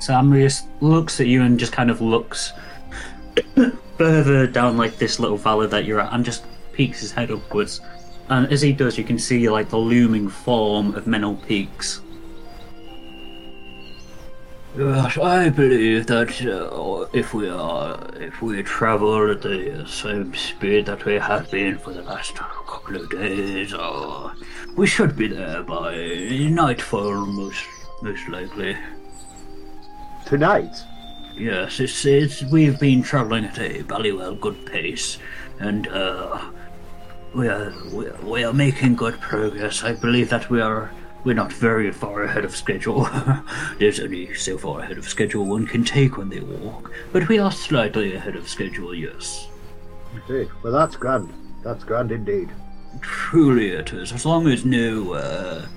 So 0.02 0.14
Amrius 0.14 0.66
looks 0.82 1.20
at 1.20 1.28
you 1.28 1.44
and 1.44 1.60
just 1.60 1.72
kind 1.72 1.92
of 1.92 2.02
looks 2.02 2.54
further 3.98 4.48
down 4.48 4.78
like 4.78 4.98
this 4.98 5.20
little 5.20 5.38
valley 5.38 5.68
that 5.68 5.86
you're 5.86 6.00
at 6.00 6.14
and 6.14 6.24
just 6.26 6.46
peeks 6.80 7.02
his 7.02 7.12
head 7.12 7.30
upwards. 7.30 7.82
And 8.30 8.50
as 8.54 8.62
he 8.62 8.72
does, 8.72 8.98
you 8.98 9.04
can 9.04 9.20
see 9.20 9.50
like 9.50 9.68
the 9.68 9.78
looming 9.78 10.30
form 10.30 10.96
of 10.96 11.04
Menel 11.04 11.36
Peaks. 11.46 12.00
Yes, 14.78 15.18
I 15.18 15.50
believe 15.50 16.06
that 16.06 16.32
uh, 16.46 17.06
if 17.12 17.34
we 17.34 17.50
are, 17.50 18.00
if 18.16 18.42
we 18.42 18.64
travel 18.64 19.30
at 19.30 19.42
the 19.42 19.86
same 19.90 20.34
speed 20.36 20.86
that 20.86 21.04
we 21.04 21.16
have 21.16 21.52
been 21.52 21.78
for 21.78 21.92
the 21.92 22.04
last 22.04 22.36
couple 22.36 22.96
of 22.96 23.10
days, 23.10 23.74
uh, 23.74 24.34
we 24.78 24.88
should 24.88 25.18
be 25.18 25.28
there 25.28 25.64
by 25.64 25.98
nightfall, 26.62 27.26
most 27.26 27.66
most 28.02 28.26
likely. 28.30 28.78
Tonight? 30.26 30.76
Yes, 31.36 31.82
it's, 31.82 32.06
it's 32.06 32.44
we've 32.44 32.80
been 32.80 33.04
traveling 33.04 33.46
at 33.46 33.58
a 33.58 33.84
ballywell 33.84 34.40
good 34.40 34.66
pace, 34.66 35.18
and 35.60 35.88
uh, 35.88 36.40
we 37.34 37.48
are 37.48 37.74
we 38.24 38.44
are, 38.44 38.54
making 38.54 38.96
good 38.96 39.20
progress. 39.20 39.84
I 39.84 39.94
believe 39.94 40.30
that 40.30 40.50
we 40.50 40.62
are 40.62 40.92
we're 41.24 41.36
not 41.36 41.52
very 41.52 41.92
far 41.92 42.24
ahead 42.24 42.46
of 42.46 42.56
schedule. 42.56 43.08
There's 43.80 44.00
only 44.00 44.34
so 44.34 44.58
far 44.58 44.80
ahead 44.80 44.98
of 44.98 45.08
schedule 45.08 45.46
one 45.46 45.68
can 45.68 45.84
take 45.84 46.18
when 46.18 46.30
they 46.30 46.40
walk, 46.40 46.92
but 47.12 47.28
we 47.28 47.38
are 47.40 47.52
slightly 47.52 48.16
ahead 48.16 48.36
of 48.36 48.48
schedule. 48.48 48.94
Yes, 48.96 49.48
Indeed. 50.14 50.50
Well, 50.64 50.74
that's 50.74 50.96
grand. 50.96 51.34
That's 51.64 51.84
grand 51.84 52.12
indeed. 52.12 52.50
truly 53.02 53.70
it 53.70 53.94
is. 53.94 54.12
As 54.12 54.26
long 54.26 54.48
as 54.48 54.66
no 54.66 55.14
uh, 55.14 55.68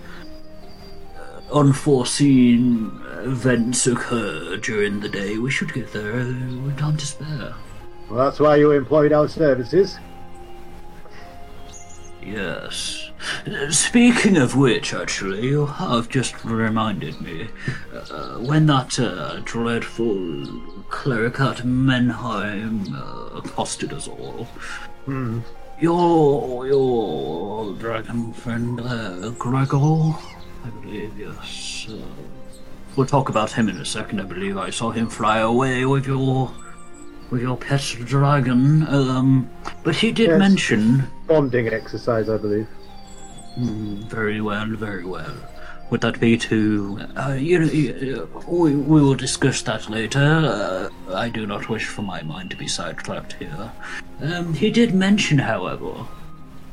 uh, 1.18 1.40
unforeseen 1.54 3.00
events 3.24 3.86
occur 3.86 4.56
during 4.56 5.00
the 5.00 5.08
day, 5.08 5.38
we 5.38 5.50
should 5.50 5.72
get 5.74 5.92
there 5.92 6.14
with 6.14 6.78
time 6.78 6.96
to 6.96 7.06
spare. 7.06 7.54
Well, 8.08 8.24
that's 8.24 8.40
why 8.40 8.56
you 8.56 8.70
employed 8.70 9.12
our 9.12 9.28
services. 9.28 9.98
Yes. 12.24 13.10
Speaking 13.70 14.36
of 14.36 14.56
which, 14.56 14.94
actually, 14.94 15.46
you 15.48 15.66
have 15.66 16.08
just 16.08 16.44
reminded 16.44 17.20
me. 17.20 17.48
Uh, 17.92 18.38
when 18.38 18.66
that 18.66 18.98
uh, 18.98 19.40
dreadful 19.44 20.46
cleric 20.88 21.40
at 21.40 21.58
Menheim 21.58 22.94
uh, 22.94 23.38
accosted 23.38 23.92
us 23.92 24.08
all, 24.08 24.46
your 25.80 26.66
your 26.66 27.74
dragon 27.74 28.32
friend 28.32 28.80
uh, 28.80 29.30
Gregor, 29.30 30.14
I 30.64 30.70
believe, 30.80 31.18
yes. 31.18 31.88
Uh, 31.90 31.96
we'll 32.96 33.06
talk 33.06 33.28
about 33.28 33.52
him 33.52 33.68
in 33.68 33.78
a 33.78 33.84
second. 33.84 34.20
I 34.20 34.24
believe 34.24 34.56
I 34.56 34.70
saw 34.70 34.90
him 34.90 35.08
fly 35.08 35.38
away 35.38 35.84
with 35.86 36.06
your 36.06 36.52
with 37.32 37.40
your 37.40 37.56
pet 37.56 37.80
dragon. 38.04 38.86
Um, 38.88 39.48
but 39.82 39.96
he 39.96 40.12
did 40.12 40.28
Yes. 40.28 40.38
mention 40.38 41.04
Bonding 41.26 41.68
exercise, 41.68 42.28
I 42.28 42.36
believe. 42.36 42.68
Mm, 43.58 44.04
Very 44.08 44.40
well, 44.40 44.66
very 44.76 45.04
well. 45.04 45.34
Would 45.90 46.02
that 46.02 46.20
be 46.20 46.36
to, 46.38 47.00
uh, 47.16 47.32
you 47.38 47.58
know, 47.58 47.66
uh, 48.22 48.26
we, 48.48 48.74
we 48.74 49.00
will 49.02 49.14
discuss 49.14 49.60
that 49.62 49.90
later. 49.90 50.20
Uh, 50.20 51.14
I 51.14 51.28
do 51.28 51.46
not 51.46 51.68
wish 51.68 51.86
for 51.86 52.02
my 52.02 52.22
mind 52.22 52.50
to 52.50 52.56
be 52.56 52.68
sidetracked 52.68 53.34
here. 53.34 53.72
Um, 54.22 54.54
he 54.54 54.70
did 54.70 54.94
mention, 54.94 55.38
however, 55.38 55.92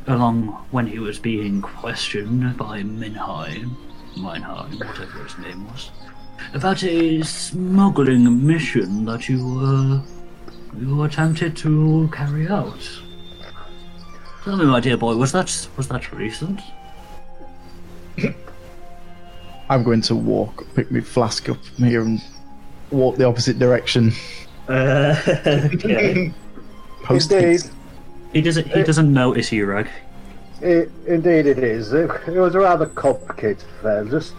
along 0.07 0.47
when 0.71 0.87
he 0.87 0.99
was 0.99 1.19
being 1.19 1.61
questioned 1.61 2.55
by 2.57 2.81
Minheim, 2.83 3.75
Meinheim, 4.17 4.77
whatever 4.79 5.23
his 5.23 5.37
name 5.37 5.67
was, 5.67 5.91
about 6.53 6.81
a 6.83 7.21
smuggling 7.23 8.45
mission 8.47 9.03
that 9.05 9.27
you, 9.27 9.41
uh, 9.61 10.01
you 10.77 11.03
attempted 11.03 11.55
to 11.57 12.09
carry 12.11 12.47
out. 12.47 12.89
Tell 14.43 14.57
me, 14.57 14.65
my 14.65 14.79
dear 14.79 14.97
boy, 14.97 15.15
was 15.15 15.31
that 15.31 15.67
was 15.77 15.87
that 15.89 16.11
recent? 16.11 16.61
I'm 19.69 19.83
going 19.83 20.01
to 20.01 20.15
walk, 20.15 20.65
pick 20.75 20.91
my 20.91 21.01
flask 21.01 21.47
up 21.49 21.63
from 21.63 21.85
here 21.85 22.01
and 22.01 22.21
walk 22.91 23.17
the 23.17 23.25
opposite 23.25 23.59
direction. 23.59 24.11
Uh, 24.67 25.15
okay. 25.45 26.33
Post 27.03 27.31
Indeed. 27.31 27.61
he 28.33 28.41
doesn't 28.41 28.67
he 28.67 28.83
doesn't 28.83 29.11
notice 29.11 29.51
you, 29.51 29.65
Rag. 29.65 29.89
It, 30.61 30.91
indeed, 31.07 31.45
it 31.45 31.59
is. 31.59 31.93
It, 31.93 32.09
it 32.27 32.39
was 32.39 32.55
a 32.55 32.59
rather 32.59 32.85
complicated 32.85 33.63
affair. 33.79 34.03
Just, 34.05 34.33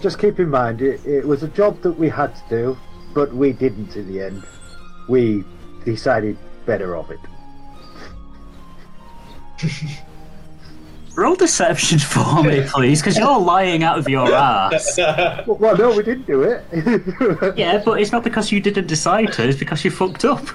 just 0.00 0.18
keep 0.18 0.38
in 0.38 0.50
mind, 0.50 0.82
it, 0.82 1.04
it 1.06 1.26
was 1.26 1.42
a 1.42 1.48
job 1.48 1.80
that 1.80 1.92
we 1.92 2.10
had 2.10 2.34
to 2.36 2.42
do, 2.50 2.78
but 3.14 3.32
we 3.34 3.52
didn't 3.52 3.96
in 3.96 4.12
the 4.12 4.22
end. 4.22 4.42
We 5.08 5.44
decided 5.86 6.36
better 6.66 6.96
of 6.96 7.10
it. 7.10 7.20
Roll 11.16 11.34
deception 11.34 11.98
for 11.98 12.42
me, 12.42 12.62
please, 12.66 13.00
because 13.00 13.16
you're 13.16 13.38
lying 13.38 13.82
out 13.82 13.98
of 13.98 14.06
your 14.06 14.30
ass. 14.34 14.98
Well, 14.98 15.44
well, 15.60 15.76
no, 15.78 15.96
we 15.96 16.02
didn't 16.02 16.26
do 16.26 16.42
it. 16.42 16.62
Yeah, 17.56 17.82
but 17.82 18.00
it's 18.02 18.12
not 18.12 18.22
because 18.22 18.52
you 18.52 18.60
didn't 18.60 18.86
decide 18.86 19.32
to; 19.34 19.48
it's 19.48 19.58
because 19.58 19.82
you 19.82 19.90
fucked 19.90 20.26
up. 20.26 20.46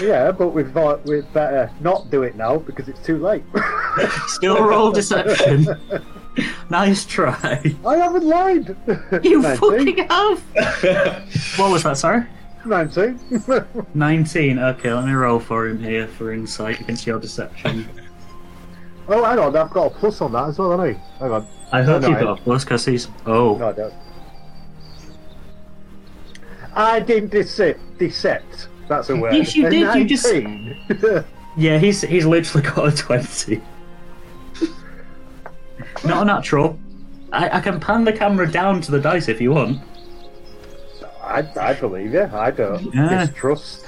yeah, 0.00 0.30
but 0.32 0.48
we 0.48 0.64
thought 0.64 1.00
uh, 1.00 1.02
we'd 1.04 1.30
better 1.34 1.70
not 1.80 2.10
do 2.10 2.22
it 2.22 2.34
now 2.34 2.56
because 2.58 2.88
it's 2.88 3.00
too 3.04 3.18
late. 3.18 3.42
Still 4.26 4.64
roll 4.64 4.90
deception. 4.90 5.66
nice 6.70 7.04
try. 7.04 7.74
I 7.84 7.96
haven't 7.96 8.24
lied. 8.24 8.76
You 9.22 9.42
19. 9.42 9.56
fucking 9.58 10.08
have. 10.08 11.58
what 11.58 11.70
was 11.70 11.82
that? 11.82 11.98
Sorry. 11.98 12.24
19. 12.64 13.18
19. 13.94 14.58
Okay, 14.58 14.92
let 14.92 15.06
me 15.06 15.12
roll 15.12 15.38
for 15.40 15.66
him 15.68 15.82
here 15.82 16.06
for 16.06 16.32
insight 16.32 16.80
against 16.80 17.06
your 17.06 17.18
deception. 17.18 17.88
oh, 19.08 19.24
hang 19.24 19.38
on, 19.38 19.56
I've 19.56 19.70
got 19.70 19.86
a 19.86 19.90
plus 19.90 20.20
on 20.20 20.32
that 20.32 20.48
as 20.48 20.58
well, 20.58 20.70
haven't 20.72 20.96
I? 20.96 21.18
Hang 21.18 21.32
on. 21.32 21.46
I 21.72 21.82
hope 21.82 22.02
No, 22.02 22.08
you 22.08 22.14
no, 22.14 22.20
got 22.20 22.38
a 22.38 22.42
plus 22.42 22.64
because 22.64 22.84
he's. 22.84 23.08
Oh. 23.26 23.56
No, 23.56 23.68
I 23.68 23.72
don't. 23.72 23.94
I 26.74 27.00
didn't 27.00 27.30
decept. 27.30 27.78
Decept. 27.98 28.66
That's 28.88 29.08
a 29.10 29.16
word. 29.16 29.34
Yes, 29.34 29.54
you 29.54 29.68
did, 29.68 29.94
you 29.94 30.04
just- 30.04 31.26
Yeah, 31.56 31.78
he's 31.78 32.00
he's 32.02 32.24
literally 32.26 32.66
got 32.68 32.92
a 32.92 32.96
twenty. 32.96 33.60
Not 36.04 36.22
a 36.22 36.24
natural. 36.24 36.78
I, 37.32 37.58
I 37.58 37.60
can 37.60 37.80
pan 37.80 38.04
the 38.04 38.12
camera 38.12 38.50
down 38.50 38.80
to 38.82 38.90
the 38.92 39.00
dice 39.00 39.28
if 39.28 39.40
you 39.40 39.52
want. 39.52 39.80
I, 41.30 41.46
I 41.60 41.72
believe 41.74 42.12
you. 42.12 42.28
I 42.32 42.50
don't 42.50 42.92
Yeah. 42.94 43.24
distrust. 43.26 43.84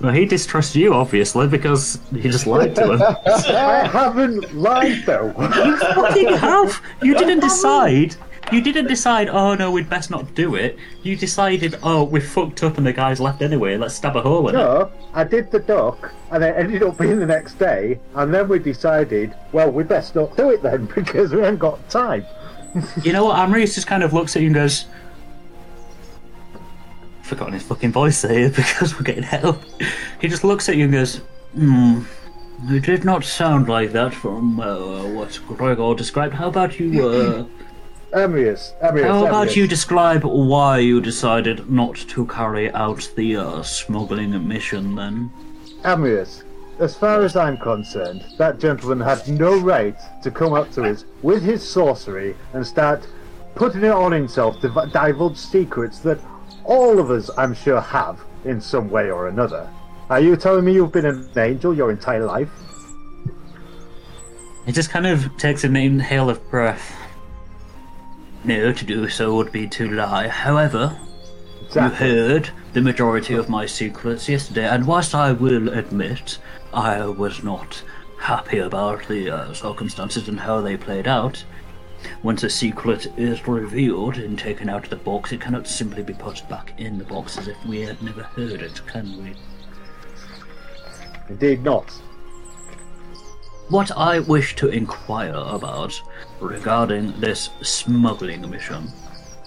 Well, 0.00 0.12
he 0.12 0.26
distrusts 0.26 0.74
you, 0.76 0.92
obviously, 0.92 1.46
because 1.46 1.98
he 2.12 2.28
just 2.28 2.46
lied 2.46 2.74
to 2.76 2.92
him. 2.94 3.02
I 3.26 3.86
haven't 3.90 4.54
lied 4.54 5.04
though. 5.06 5.26
you 5.38 5.76
fucking 5.78 6.28
have! 6.36 6.80
You 7.02 7.16
didn't 7.16 7.40
decide. 7.40 8.16
You 8.52 8.60
didn't 8.60 8.88
decide, 8.88 9.30
oh 9.30 9.54
no, 9.54 9.70
we'd 9.70 9.88
best 9.88 10.10
not 10.10 10.34
do 10.34 10.54
it. 10.54 10.76
You 11.02 11.16
decided, 11.16 11.78
oh, 11.82 12.04
we 12.04 12.20
fucked 12.20 12.62
up 12.62 12.76
and 12.76 12.86
the 12.86 12.92
guy's 12.92 13.18
left 13.18 13.40
anyway, 13.40 13.78
let's 13.78 13.94
stab 13.94 14.16
a 14.16 14.20
hole 14.20 14.46
in 14.50 14.54
it. 14.54 14.58
No, 14.58 14.90
I 15.14 15.24
did 15.24 15.50
the 15.50 15.60
duck, 15.60 16.12
and 16.30 16.44
it 16.44 16.54
ended 16.54 16.82
up 16.82 16.98
being 16.98 17.18
the 17.18 17.24
next 17.26 17.54
day, 17.54 17.98
and 18.14 18.34
then 18.34 18.46
we 18.48 18.58
decided, 18.58 19.34
well, 19.52 19.70
we'd 19.70 19.88
best 19.88 20.14
not 20.14 20.36
do 20.36 20.50
it 20.50 20.62
then 20.62 20.84
because 20.94 21.32
we 21.32 21.40
haven't 21.40 21.58
got 21.60 21.88
time. 21.88 22.26
You 23.02 23.14
know 23.14 23.24
what? 23.24 23.36
Amrius 23.38 23.74
just 23.76 23.86
kind 23.86 24.02
of 24.02 24.12
looks 24.12 24.36
at 24.36 24.42
you 24.42 24.48
and 24.48 24.54
goes, 24.56 24.86
forgotten 27.34 27.54
his 27.54 27.62
fucking 27.64 27.92
voice 27.92 28.22
there 28.22 28.48
because 28.56 28.94
we're 28.94 29.02
getting 29.02 29.22
help. 29.24 29.62
He 30.20 30.28
just 30.28 30.44
looks 30.44 30.68
at 30.68 30.76
you 30.76 30.84
and 30.84 30.92
goes, 30.92 31.16
hmm. 31.54 32.02
It 32.68 32.84
did 32.84 33.04
not 33.04 33.24
sound 33.24 33.68
like 33.68 33.92
that 33.92 34.14
from 34.14 34.60
uh, 34.60 35.06
what 35.08 35.38
Gregor 35.48 35.94
described. 35.94 36.34
How 36.34 36.48
about 36.48 36.78
you, 36.78 37.06
uh, 37.06 37.44
Amrius, 38.16 38.78
Amrius, 38.80 39.04
how 39.04 39.26
about 39.26 39.48
Amrius. 39.48 39.56
you 39.56 39.66
describe 39.66 40.24
why 40.24 40.78
you 40.78 41.00
decided 41.00 41.68
not 41.68 41.96
to 41.96 42.26
carry 42.26 42.70
out 42.70 43.10
the 43.16 43.36
uh, 43.36 43.62
smuggling 43.62 44.46
mission 44.46 44.94
then? 44.94 45.30
Amrius, 45.82 46.44
as 46.78 46.96
far 46.96 47.22
as 47.22 47.34
I'm 47.34 47.58
concerned, 47.58 48.24
that 48.38 48.60
gentleman 48.60 49.00
had 49.00 49.28
no 49.28 49.58
right 49.58 49.96
to 50.22 50.30
come 50.30 50.52
up 50.54 50.70
to 50.72 50.84
us 50.84 51.04
with 51.22 51.42
his 51.42 51.68
sorcery 51.68 52.36
and 52.52 52.64
start 52.64 53.06
putting 53.56 53.82
it 53.82 53.90
on 53.90 54.12
himself 54.12 54.60
to 54.60 54.68
divulge 54.92 55.36
secrets 55.36 55.98
that 56.00 56.20
all 56.64 56.98
of 56.98 57.10
us, 57.10 57.30
I'm 57.36 57.54
sure, 57.54 57.80
have 57.80 58.20
in 58.44 58.60
some 58.60 58.90
way 58.90 59.10
or 59.10 59.28
another. 59.28 59.68
Are 60.10 60.20
you 60.20 60.36
telling 60.36 60.64
me 60.64 60.74
you've 60.74 60.92
been 60.92 61.06
an 61.06 61.28
angel 61.36 61.74
your 61.74 61.90
entire 61.90 62.24
life? 62.24 62.50
He 64.66 64.72
just 64.72 64.90
kind 64.90 65.06
of 65.06 65.36
takes 65.36 65.64
an 65.64 65.76
inhale 65.76 66.30
of 66.30 66.50
breath. 66.50 66.94
No, 68.44 68.72
to 68.72 68.84
do 68.84 69.08
so 69.08 69.34
would 69.36 69.52
be 69.52 69.66
to 69.68 69.90
lie. 69.90 70.28
However, 70.28 70.98
you 71.74 71.80
heard 71.80 72.50
the 72.72 72.82
majority 72.82 73.34
of 73.34 73.48
my 73.48 73.66
secrets 73.66 74.28
yesterday, 74.28 74.68
and 74.68 74.86
whilst 74.86 75.14
I 75.14 75.32
will 75.32 75.68
admit 75.70 76.38
I 76.72 77.06
was 77.06 77.42
not 77.42 77.82
happy 78.18 78.58
about 78.58 79.06
the 79.08 79.30
uh, 79.30 79.52
circumstances 79.54 80.28
and 80.28 80.40
how 80.40 80.60
they 80.60 80.76
played 80.76 81.08
out, 81.08 81.44
once 82.22 82.42
a 82.42 82.50
secret 82.50 83.06
is 83.16 83.46
revealed 83.46 84.16
and 84.16 84.38
taken 84.38 84.68
out 84.68 84.84
of 84.84 84.90
the 84.90 84.96
box, 84.96 85.32
it 85.32 85.40
cannot 85.40 85.66
simply 85.66 86.02
be 86.02 86.14
put 86.14 86.46
back 86.48 86.72
in 86.78 86.98
the 86.98 87.04
box 87.04 87.38
as 87.38 87.48
if 87.48 87.56
we 87.66 87.80
had 87.80 88.00
never 88.02 88.22
heard 88.22 88.62
it, 88.62 88.80
can 88.86 89.22
we? 89.22 89.34
Indeed 91.28 91.62
not. 91.62 91.90
What 93.68 93.90
I 93.96 94.18
wish 94.18 94.56
to 94.56 94.68
inquire 94.68 95.34
about 95.34 96.00
regarding 96.40 97.18
this 97.20 97.48
smuggling 97.62 98.48
mission 98.50 98.88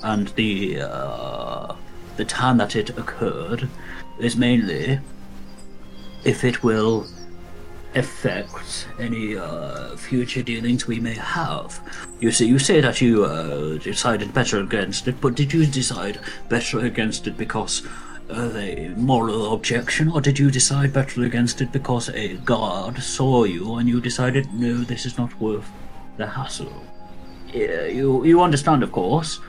and 0.04 0.28
the 0.30 0.82
uh, 0.82 1.76
the 2.16 2.26
time 2.26 2.58
that 2.58 2.76
it 2.76 2.90
occurred 2.98 3.70
is 4.20 4.36
mainly 4.36 5.00
if 6.24 6.44
it 6.44 6.64
will 6.64 7.08
affect 7.96 8.88
any 9.00 9.38
uh, 9.38 9.96
future 9.96 10.44
dealings 10.44 10.88
we 10.88 11.00
may 11.00 11.16
have. 11.16 11.80
You 12.20 12.32
see, 12.32 12.48
you 12.48 12.60
say 12.60 12.82
that 12.82 13.02
you 13.02 13.26
uh, 13.26 13.78
decided 13.78 14.34
better 14.34 14.60
against 14.60 15.08
it, 15.08 15.20
but 15.22 15.36
did 15.36 15.54
you 15.54 15.66
decide 15.66 16.20
better 16.50 16.80
against 16.80 17.28
it 17.28 17.38
because 17.38 17.84
of 18.30 18.56
a 18.58 18.90
moral 18.98 19.54
objection, 19.54 20.10
or 20.10 20.22
did 20.22 20.38
you 20.38 20.52
decide 20.52 20.92
better 20.94 21.24
against 21.24 21.62
it 21.62 21.72
because 21.72 22.10
a 22.10 22.36
guard 22.38 22.98
saw 23.02 23.46
you 23.46 23.76
and 23.76 23.88
you 23.88 24.02
decided, 24.02 24.54
no, 24.54 24.78
this 24.84 25.06
is 25.06 25.18
not 25.18 25.40
worth 25.40 25.70
the 26.18 26.28
hassle? 26.28 26.84
You, 27.54 28.26
you 28.26 28.42
understand, 28.42 28.84
of 28.84 28.92
course. 28.92 29.40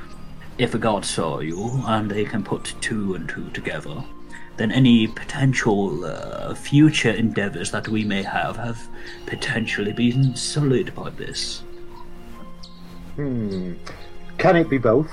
If 0.58 0.74
a 0.74 0.78
guard 0.78 1.04
saw 1.04 1.40
you 1.40 1.82
and 1.86 2.10
they 2.10 2.24
can 2.24 2.42
put 2.42 2.74
two 2.80 3.14
and 3.14 3.28
two 3.28 3.48
together, 3.50 4.02
then 4.58 4.72
any 4.72 5.06
potential 5.06 6.04
uh, 6.04 6.54
future 6.54 7.10
endeavors 7.10 7.70
that 7.70 7.88
we 7.88 8.04
may 8.04 8.22
have 8.22 8.56
have 8.56 8.86
potentially 9.26 9.92
been 9.92 10.34
sullied 10.34 10.94
by 10.94 11.10
this. 11.10 11.60
Hmm. 13.16 13.74
Can 14.36 14.56
it 14.56 14.68
be 14.68 14.78
both? 14.78 15.10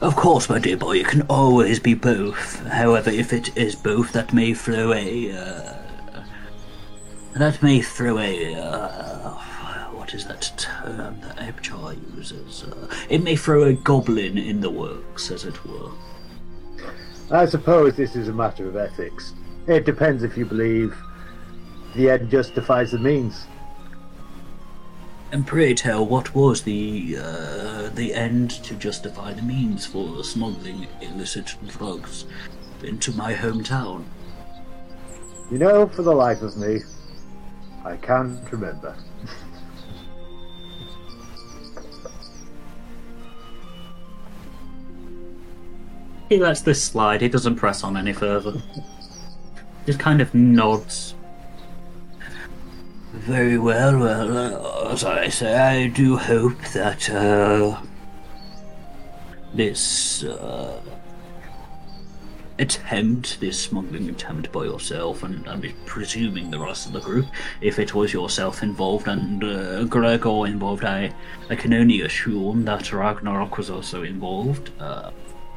Of 0.00 0.14
course, 0.14 0.48
my 0.48 0.60
dear 0.60 0.76
boy, 0.76 0.98
it 0.98 1.08
can 1.08 1.22
always 1.22 1.80
be 1.80 1.94
both. 1.94 2.64
However, 2.68 3.10
if 3.10 3.32
it 3.32 3.56
is 3.56 3.74
both, 3.74 4.12
that 4.12 4.32
may 4.32 4.54
throw 4.54 4.92
a. 4.92 5.32
Uh, 5.32 5.74
that 7.34 7.60
may 7.62 7.82
throw 7.82 8.18
a. 8.18 8.54
Uh, 8.54 9.34
what 10.08 10.14
is 10.14 10.24
that 10.24 10.50
term 10.56 11.20
that 11.20 11.36
Ebchar 11.36 11.94
uses? 12.16 12.64
Uh, 12.64 12.88
it 13.10 13.22
may 13.22 13.36
throw 13.36 13.64
a 13.64 13.74
goblin 13.74 14.38
in 14.38 14.62
the 14.62 14.70
works, 14.70 15.30
as 15.30 15.44
it 15.44 15.62
were. 15.66 15.90
I 17.30 17.44
suppose 17.44 17.94
this 17.94 18.16
is 18.16 18.28
a 18.28 18.32
matter 18.32 18.66
of 18.66 18.74
ethics. 18.74 19.34
It 19.66 19.84
depends 19.84 20.22
if 20.22 20.34
you 20.34 20.46
believe 20.46 20.96
the 21.94 22.08
end 22.08 22.30
justifies 22.30 22.92
the 22.92 22.98
means. 22.98 23.44
And 25.30 25.46
pray 25.46 25.74
tell, 25.74 26.06
what 26.06 26.34
was 26.34 26.62
the 26.62 27.18
uh, 27.18 27.90
the 27.90 28.14
end 28.14 28.52
to 28.64 28.74
justify 28.76 29.34
the 29.34 29.42
means 29.42 29.84
for 29.84 30.24
smuggling 30.24 30.86
illicit 31.02 31.54
drugs 31.66 32.24
into 32.82 33.12
my 33.12 33.34
hometown? 33.34 34.04
You 35.50 35.58
know, 35.58 35.86
for 35.86 36.00
the 36.00 36.14
life 36.14 36.40
of 36.40 36.56
me, 36.56 36.78
I 37.84 37.96
can't 37.96 38.40
remember. 38.50 38.96
He 46.28 46.38
lets 46.38 46.60
this 46.60 46.82
slide. 46.82 47.22
He 47.22 47.28
doesn't 47.28 47.56
press 47.56 47.82
on 47.82 47.96
any 47.96 48.12
further. 48.12 48.60
Just 49.86 49.98
kind 49.98 50.20
of 50.20 50.34
nods. 50.34 51.14
Very 53.12 53.58
well. 53.58 53.98
Well, 53.98 54.36
uh, 54.36 54.92
as 54.92 55.04
I 55.04 55.28
say, 55.28 55.56
I 55.56 55.86
do 55.88 56.16
hope 56.18 56.60
that 56.74 57.08
uh, 57.08 57.80
this 59.54 60.24
uh, 60.24 60.78
attempt, 62.58 63.40
this 63.40 63.58
smuggling 63.58 64.10
attempt 64.10 64.52
by 64.52 64.64
yourself, 64.64 65.22
and 65.22 65.48
I'm 65.48 65.62
presuming 65.86 66.50
the 66.50 66.58
rest 66.58 66.86
of 66.86 66.92
the 66.92 67.00
group, 67.00 67.26
if 67.62 67.78
it 67.78 67.94
was 67.94 68.12
yourself 68.12 68.62
involved 68.62 69.08
and 69.08 69.42
uh, 69.42 69.84
Gregor 69.84 70.46
involved, 70.46 70.84
I, 70.84 71.12
I 71.48 71.56
can 71.56 71.72
only 71.72 72.02
assume 72.02 72.64
that 72.66 72.92
Ragnarok 72.92 73.56
was 73.56 73.70
also 73.70 74.02
involved. 74.02 74.70
Uh, 74.78 75.10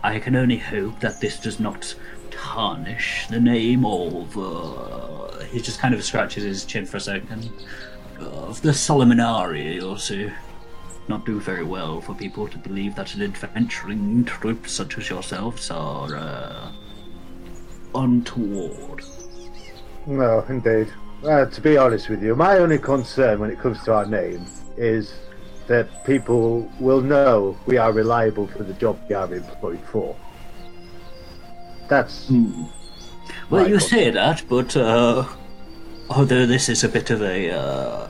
I 0.04 0.20
can 0.20 0.36
only 0.36 0.58
hope 0.58 1.00
that 1.00 1.22
this 1.22 1.40
does 1.40 1.60
not 1.60 1.94
tarnish 2.32 3.28
the 3.28 3.40
name 3.40 3.86
of. 3.86 4.38
Uh, 4.38 5.44
he 5.46 5.62
just 5.62 5.80
kind 5.80 5.94
of 5.94 6.04
scratches 6.04 6.44
his 6.44 6.66
chin 6.66 6.86
for 6.86 6.98
a 6.98 7.02
second. 7.02 7.52
Of 8.20 8.62
the 8.62 8.72
Solomonari, 8.72 9.76
you'll. 9.76 9.98
Not 11.08 11.26
do 11.26 11.40
very 11.40 11.64
well 11.64 12.00
for 12.00 12.14
people 12.14 12.48
to 12.48 12.58
believe 12.58 12.96
that 12.96 13.16
an 13.16 13.24
adventuring 13.24 14.24
troop 14.24 14.68
such 14.68 14.98
as 14.98 15.10
yourselves 15.10 15.72
are 15.72 16.16
uh, 16.16 16.72
untoward. 17.96 19.04
No, 20.06 20.46
indeed. 20.48 20.94
Uh, 21.24 21.46
to 21.46 21.62
be 21.62 21.76
honest 21.78 22.10
with 22.10 22.24
you, 22.24 22.36
my 22.36 22.58
only 22.58 22.78
concern 22.78 23.40
when 23.40 23.52
it 23.52 23.60
comes 23.60 23.84
to 23.84 23.94
our 23.94 24.06
name 24.06 24.46
is 24.78 25.14
that 25.72 26.04
people 26.04 26.70
will 26.82 27.00
know 27.00 27.58
we 27.66 27.78
are 27.78 27.94
reliable 27.94 28.46
for 28.46 28.64
the 28.64 28.74
job 28.74 29.00
we 29.08 29.16
are 29.16 29.34
employed 29.34 29.80
for. 29.92 30.16
That's 31.88 32.30
Well, 33.50 33.70
you 33.70 33.80
say 33.80 34.12
that, 34.12 34.44
but 34.50 34.76
uh, 34.76 35.26
although 36.10 36.46
this 36.46 36.68
is 36.68 36.84
a 36.84 36.90
bit 36.90 37.10
of 37.10 37.22
a 37.22 37.52
uh, 37.52 38.10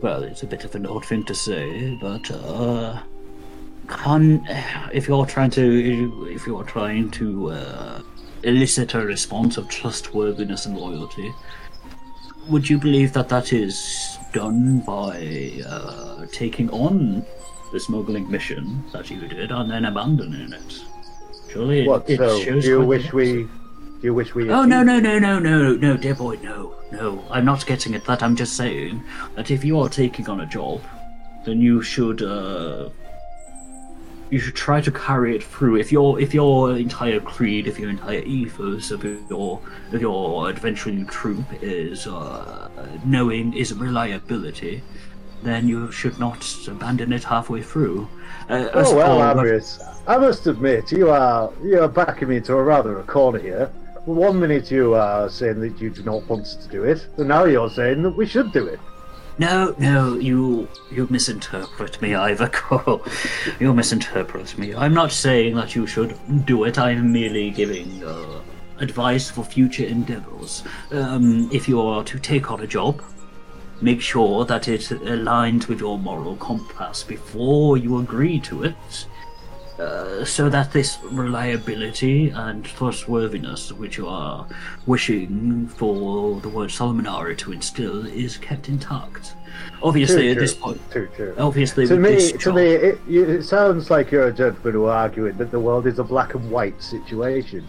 well, 0.00 0.22
it's 0.22 0.42
a 0.42 0.46
bit 0.46 0.64
of 0.64 0.74
an 0.74 0.86
odd 0.86 1.04
thing 1.04 1.22
to 1.24 1.34
say, 1.34 1.98
but 2.00 2.30
uh, 2.30 3.00
can 3.86 4.42
if 4.92 5.06
you're 5.06 5.26
trying 5.26 5.50
to 5.50 6.28
if 6.30 6.46
you're 6.46 6.64
trying 6.64 7.10
to 7.10 7.50
uh, 7.50 8.00
elicit 8.42 8.94
a 8.94 9.00
response 9.00 9.58
of 9.58 9.68
trustworthiness 9.68 10.64
and 10.64 10.78
loyalty, 10.78 11.30
would 12.48 12.70
you 12.70 12.78
believe 12.78 13.12
that 13.12 13.28
that 13.28 13.52
is 13.52 14.18
done 14.34 14.80
by 14.80 15.52
uh, 15.66 16.26
taking 16.32 16.68
on 16.70 17.24
the 17.72 17.80
smuggling 17.80 18.30
mission 18.30 18.84
that 18.92 19.08
you 19.10 19.26
did 19.28 19.50
and 19.50 19.70
then 19.70 19.84
abandoning 19.86 20.52
it. 20.52 20.84
Surely 21.50 21.86
What? 21.88 22.08
it 22.10 22.18
So, 22.18 22.40
shows 22.40 22.64
do 22.64 22.68
you 22.70 22.80
wish 22.84 23.12
we? 23.12 23.44
Do 23.44 24.00
you 24.02 24.14
wish 24.14 24.34
we? 24.34 24.50
Oh 24.50 24.64
no 24.64 24.82
no 24.82 24.98
no 25.00 25.18
no 25.18 25.38
no 25.38 25.74
no 25.74 25.96
dear 25.96 26.14
boy 26.14 26.36
no 26.42 26.74
no 26.92 27.24
I'm 27.30 27.44
not 27.44 27.64
getting 27.64 27.94
at 27.94 28.04
that 28.04 28.22
I'm 28.22 28.36
just 28.36 28.56
saying 28.56 29.02
that 29.36 29.50
if 29.50 29.64
you 29.64 29.80
are 29.80 29.88
taking 29.88 30.28
on 30.28 30.40
a 30.40 30.46
job 30.46 30.80
then 31.46 31.60
you 31.60 31.80
should 31.82 32.22
uh 32.22 32.90
you 34.30 34.38
should 34.38 34.54
try 34.54 34.80
to 34.80 34.90
carry 34.90 35.36
it 35.36 35.42
through 35.42 35.76
if 35.76 35.92
your 35.92 36.18
if 36.20 36.32
your 36.34 36.76
entire 36.76 37.20
creed 37.20 37.66
if 37.66 37.78
your 37.78 37.90
entire 37.90 38.20
ethos 38.22 38.90
of 38.90 39.04
your 39.30 39.60
of 39.92 40.00
your 40.00 40.48
adventuring 40.48 41.06
troop 41.06 41.44
is 41.62 42.06
uh 42.06 42.68
knowing 43.04 43.52
is 43.54 43.72
reliability 43.74 44.82
then 45.42 45.68
you 45.68 45.92
should 45.92 46.18
not 46.18 46.42
abandon 46.68 47.12
it 47.12 47.22
halfway 47.22 47.62
through 47.62 48.08
uh, 48.48 48.68
Oh 48.74 48.96
well, 48.96 49.34
for- 49.34 50.00
I 50.06 50.18
must 50.18 50.46
admit, 50.46 50.92
you 50.92 51.10
are 51.10 51.50
you 51.62 51.80
are 51.80 51.88
backing 51.88 52.28
me 52.28 52.36
into 52.36 52.54
a 52.54 52.62
rather 52.62 52.98
a 52.98 53.02
corner 53.04 53.38
here. 53.38 53.66
One 54.04 54.38
minute 54.38 54.70
you 54.70 54.94
are 54.94 55.30
saying 55.30 55.60
that 55.60 55.80
you 55.80 55.88
do 55.88 56.02
not 56.02 56.28
want 56.28 56.44
to 56.46 56.68
do 56.68 56.84
it, 56.84 57.06
and 57.16 57.28
now 57.28 57.44
you're 57.44 57.70
saying 57.70 58.02
that 58.02 58.10
we 58.10 58.26
should 58.26 58.52
do 58.52 58.66
it. 58.66 58.78
No, 59.36 59.74
no, 59.78 60.14
you 60.14 60.68
you 60.92 61.08
misinterpret 61.10 62.00
me, 62.00 62.14
Ivor 62.14 62.48
Cole. 62.48 63.04
You 63.60 63.74
misinterpret 63.74 64.56
me. 64.56 64.74
I'm 64.74 64.94
not 64.94 65.10
saying 65.10 65.56
that 65.56 65.74
you 65.74 65.86
should 65.88 66.16
do 66.46 66.64
it. 66.64 66.78
I'm 66.78 67.12
merely 67.12 67.50
giving 67.50 68.04
uh, 68.04 68.40
advice 68.78 69.28
for 69.30 69.44
future 69.44 69.86
endeavors. 69.86 70.62
Um, 70.92 71.50
if 71.52 71.68
you 71.68 71.80
are 71.80 72.04
to 72.04 72.18
take 72.20 72.52
on 72.52 72.60
a 72.60 72.66
job, 72.66 73.02
make 73.80 74.00
sure 74.00 74.44
that 74.44 74.68
it 74.68 74.82
aligns 74.82 75.66
with 75.66 75.80
your 75.80 75.98
moral 75.98 76.36
compass 76.36 77.02
before 77.02 77.76
you 77.76 77.98
agree 77.98 78.38
to 78.40 78.62
it. 78.62 79.06
Uh, 79.78 80.24
so 80.24 80.48
that 80.48 80.72
this 80.72 80.98
reliability 81.10 82.30
and 82.30 82.64
trustworthiness 82.64 83.72
which 83.72 83.98
you 83.98 84.06
are 84.06 84.46
wishing 84.86 85.66
for 85.66 86.40
the 86.42 86.48
word 86.48 86.70
Solomonari 86.70 87.36
to 87.38 87.50
instill 87.50 88.06
is 88.06 88.36
kept 88.38 88.68
intact. 88.68 89.34
Obviously, 89.82 90.26
Too 90.26 90.30
at 90.30 90.38
this 90.38 90.54
point, 90.54 90.80
Too 90.92 91.08
true. 91.16 91.34
obviously, 91.38 91.88
To 91.88 91.96
me, 91.96 92.30
to 92.32 92.38
job, 92.38 92.54
me, 92.54 92.66
it, 92.66 93.00
you, 93.08 93.24
it 93.24 93.42
sounds 93.42 93.90
like 93.90 94.12
you're 94.12 94.28
a 94.28 94.32
gentleman 94.32 94.74
who 94.74 94.84
arguing 94.84 95.36
that 95.38 95.50
the 95.50 95.58
world 95.58 95.88
is 95.88 95.98
a 95.98 96.04
black 96.04 96.34
and 96.34 96.48
white 96.52 96.80
situation. 96.80 97.66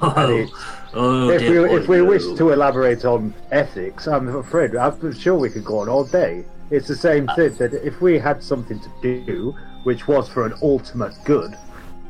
oh, 0.00 0.30
it's- 0.30 0.50
oh, 0.94 1.28
if 1.30 1.42
we 1.42 1.56
boy, 1.58 1.76
if 1.76 1.88
we 1.88 2.02
wish 2.02 2.22
to 2.38 2.50
elaborate 2.52 3.04
on 3.04 3.34
ethics, 3.50 4.06
I'm 4.06 4.28
afraid 4.28 4.76
I'm 4.76 5.12
sure 5.12 5.34
we 5.36 5.50
could 5.50 5.64
go 5.64 5.78
on 5.80 5.88
all 5.88 6.04
day. 6.04 6.44
It's 6.70 6.86
the 6.86 6.96
same 6.96 7.28
Uh, 7.28 7.34
thing 7.34 7.54
that 7.56 7.74
if 7.84 8.00
we 8.00 8.18
had 8.18 8.42
something 8.44 8.78
to 8.78 8.88
do, 9.02 9.54
which 9.84 10.06
was 10.06 10.28
for 10.28 10.46
an 10.46 10.54
ultimate 10.62 11.14
good, 11.24 11.56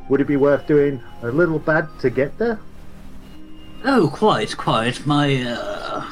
would 0.08 0.20
it 0.20 0.26
be 0.26 0.36
worth 0.36 0.66
doing 0.66 1.02
a 1.22 1.28
little 1.28 1.58
bad 1.58 1.88
to 2.00 2.10
get 2.10 2.36
there? 2.38 2.58
Oh, 3.84 4.10
quite, 4.12 4.56
quite. 4.56 5.04
My, 5.06 5.42
uh, 5.42 6.08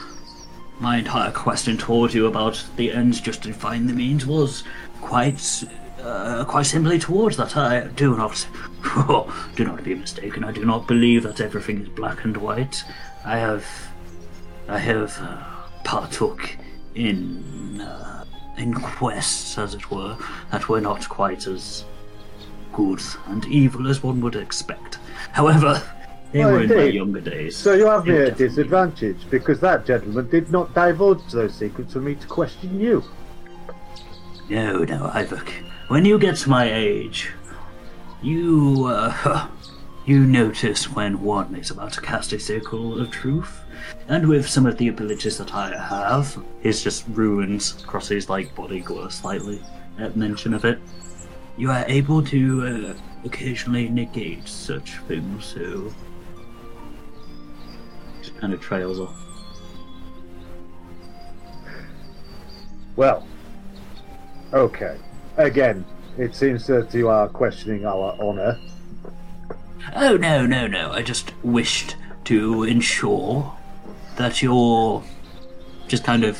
my 0.80 0.98
entire 0.98 1.30
question 1.30 1.76
told 1.76 2.12
you 2.12 2.26
about 2.26 2.64
the 2.76 2.92
ends 2.92 3.20
justifying 3.20 3.86
the 3.86 3.92
means 3.92 4.26
was 4.26 4.64
quite, 5.00 5.64
uh, 6.02 6.44
quite 6.46 6.66
simply 6.66 6.98
towards 6.98 7.36
that. 7.36 7.56
I 7.56 7.86
do 7.88 8.16
not, 8.16 8.46
do 9.56 9.64
not 9.64 9.84
be 9.84 9.94
mistaken. 9.94 10.44
I 10.44 10.52
do 10.52 10.64
not 10.64 10.88
believe 10.88 11.22
that 11.24 11.40
everything 11.40 11.82
is 11.82 11.88
black 11.90 12.24
and 12.24 12.36
white. 12.36 12.82
I 13.24 13.36
have, 13.38 13.66
I 14.66 14.78
have 14.78 15.16
uh, 15.20 15.44
partook 15.84 16.56
in, 16.94 17.80
uh, 17.80 18.24
in 18.60 18.74
quests, 18.74 19.58
as 19.58 19.74
it 19.74 19.90
were, 19.90 20.16
that 20.52 20.68
were 20.68 20.80
not 20.80 21.08
quite 21.08 21.46
as 21.46 21.84
good 22.72 23.00
and 23.26 23.44
evil 23.46 23.88
as 23.88 24.02
one 24.02 24.20
would 24.20 24.36
expect. 24.36 24.98
However, 25.32 25.82
they 26.32 26.40
Well, 26.40 26.52
were 26.52 26.62
in 26.62 26.68
my 26.68 26.84
younger 26.84 27.20
days. 27.20 27.56
So 27.56 27.72
you 27.74 27.86
have 27.86 28.06
me 28.06 28.16
at 28.18 28.28
a 28.28 28.30
disadvantage 28.32 29.28
because 29.30 29.58
that 29.60 29.86
gentleman 29.86 30.28
did 30.28 30.52
not 30.52 30.74
divulge 30.74 31.26
those 31.32 31.54
secrets 31.54 31.92
for 31.92 32.00
me 32.00 32.14
to 32.14 32.26
question 32.26 32.78
you. 32.80 33.02
No, 34.48 34.84
no, 34.84 35.10
Iyvak. 35.14 35.48
When 35.88 36.04
you 36.04 36.18
get 36.18 36.36
to 36.36 36.50
my 36.50 36.72
age, 36.72 37.30
you, 38.22 38.86
uh, 38.86 39.48
you 40.06 40.20
notice 40.20 40.90
when 40.90 41.22
one 41.22 41.54
is 41.56 41.70
about 41.70 41.92
to 41.94 42.00
cast 42.00 42.32
a 42.32 42.38
circle 42.38 43.00
of 43.00 43.10
truth. 43.10 43.60
And 44.10 44.26
with 44.26 44.48
some 44.48 44.66
of 44.66 44.76
the 44.76 44.88
abilities 44.88 45.38
that 45.38 45.54
I 45.54 45.68
have, 45.78 46.36
it's 46.64 46.82
just 46.82 47.04
ruins 47.10 47.80
across 47.80 48.08
his, 48.08 48.28
like, 48.28 48.52
body 48.56 48.80
glow 48.80 49.08
slightly 49.08 49.62
at 50.00 50.16
mention 50.16 50.52
of 50.52 50.64
it. 50.64 50.80
You 51.56 51.70
are 51.70 51.84
able 51.86 52.20
to, 52.24 52.66
uh, 52.66 52.94
occasionally 53.24 53.88
negate 53.88 54.48
such 54.48 54.98
things, 55.06 55.44
so... 55.44 55.94
Just 58.20 58.36
kind 58.36 58.52
of 58.52 58.60
trails 58.60 58.98
off. 58.98 59.14
Well, 62.96 63.24
okay. 64.52 64.98
Again, 65.36 65.84
it 66.18 66.34
seems 66.34 66.66
that 66.66 66.92
you 66.92 67.08
are 67.08 67.28
questioning 67.28 67.86
our 67.86 68.18
honour. 68.18 68.58
Oh 69.94 70.16
no, 70.16 70.46
no, 70.46 70.66
no. 70.66 70.90
I 70.90 71.02
just 71.02 71.32
wished 71.44 71.94
to 72.24 72.64
ensure 72.64 73.56
that 74.20 74.42
your 74.42 75.02
just 75.88 76.04
kind 76.04 76.24
of 76.24 76.38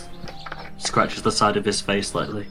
scratches 0.77 1.23
the 1.23 1.33
side 1.33 1.57
of 1.57 1.65
his 1.65 1.81
face 1.81 2.09
slightly. 2.09 2.47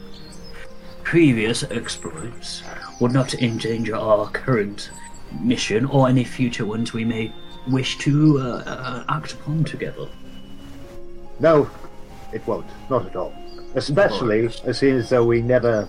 Previous 1.03 1.63
exploits 1.63 2.63
would 2.99 3.11
not 3.11 3.35
endanger 3.35 3.95
our 3.95 4.27
current 4.31 4.89
mission 5.39 5.85
or 5.85 6.09
any 6.09 6.23
future 6.23 6.65
ones 6.65 6.93
we 6.93 7.05
may 7.05 7.31
wish 7.67 7.99
to 7.99 8.39
uh, 8.39 8.63
uh, 8.65 9.03
act 9.09 9.33
upon 9.33 9.63
together. 9.63 10.07
No, 11.39 11.69
it 12.33 12.45
won't. 12.47 12.65
Not 12.89 13.05
at 13.05 13.15
all. 13.15 13.33
Especially 13.75 14.49
as 14.65 14.79
soon 14.79 14.97
as 14.97 15.09
though 15.09 15.25
we 15.25 15.43
never 15.43 15.87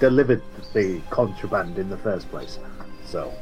delivered 0.00 0.42
the 0.74 1.00
contraband 1.08 1.78
in 1.78 1.88
the 1.88 1.96
first 1.96 2.30
place. 2.30 2.58
So, 3.06 3.32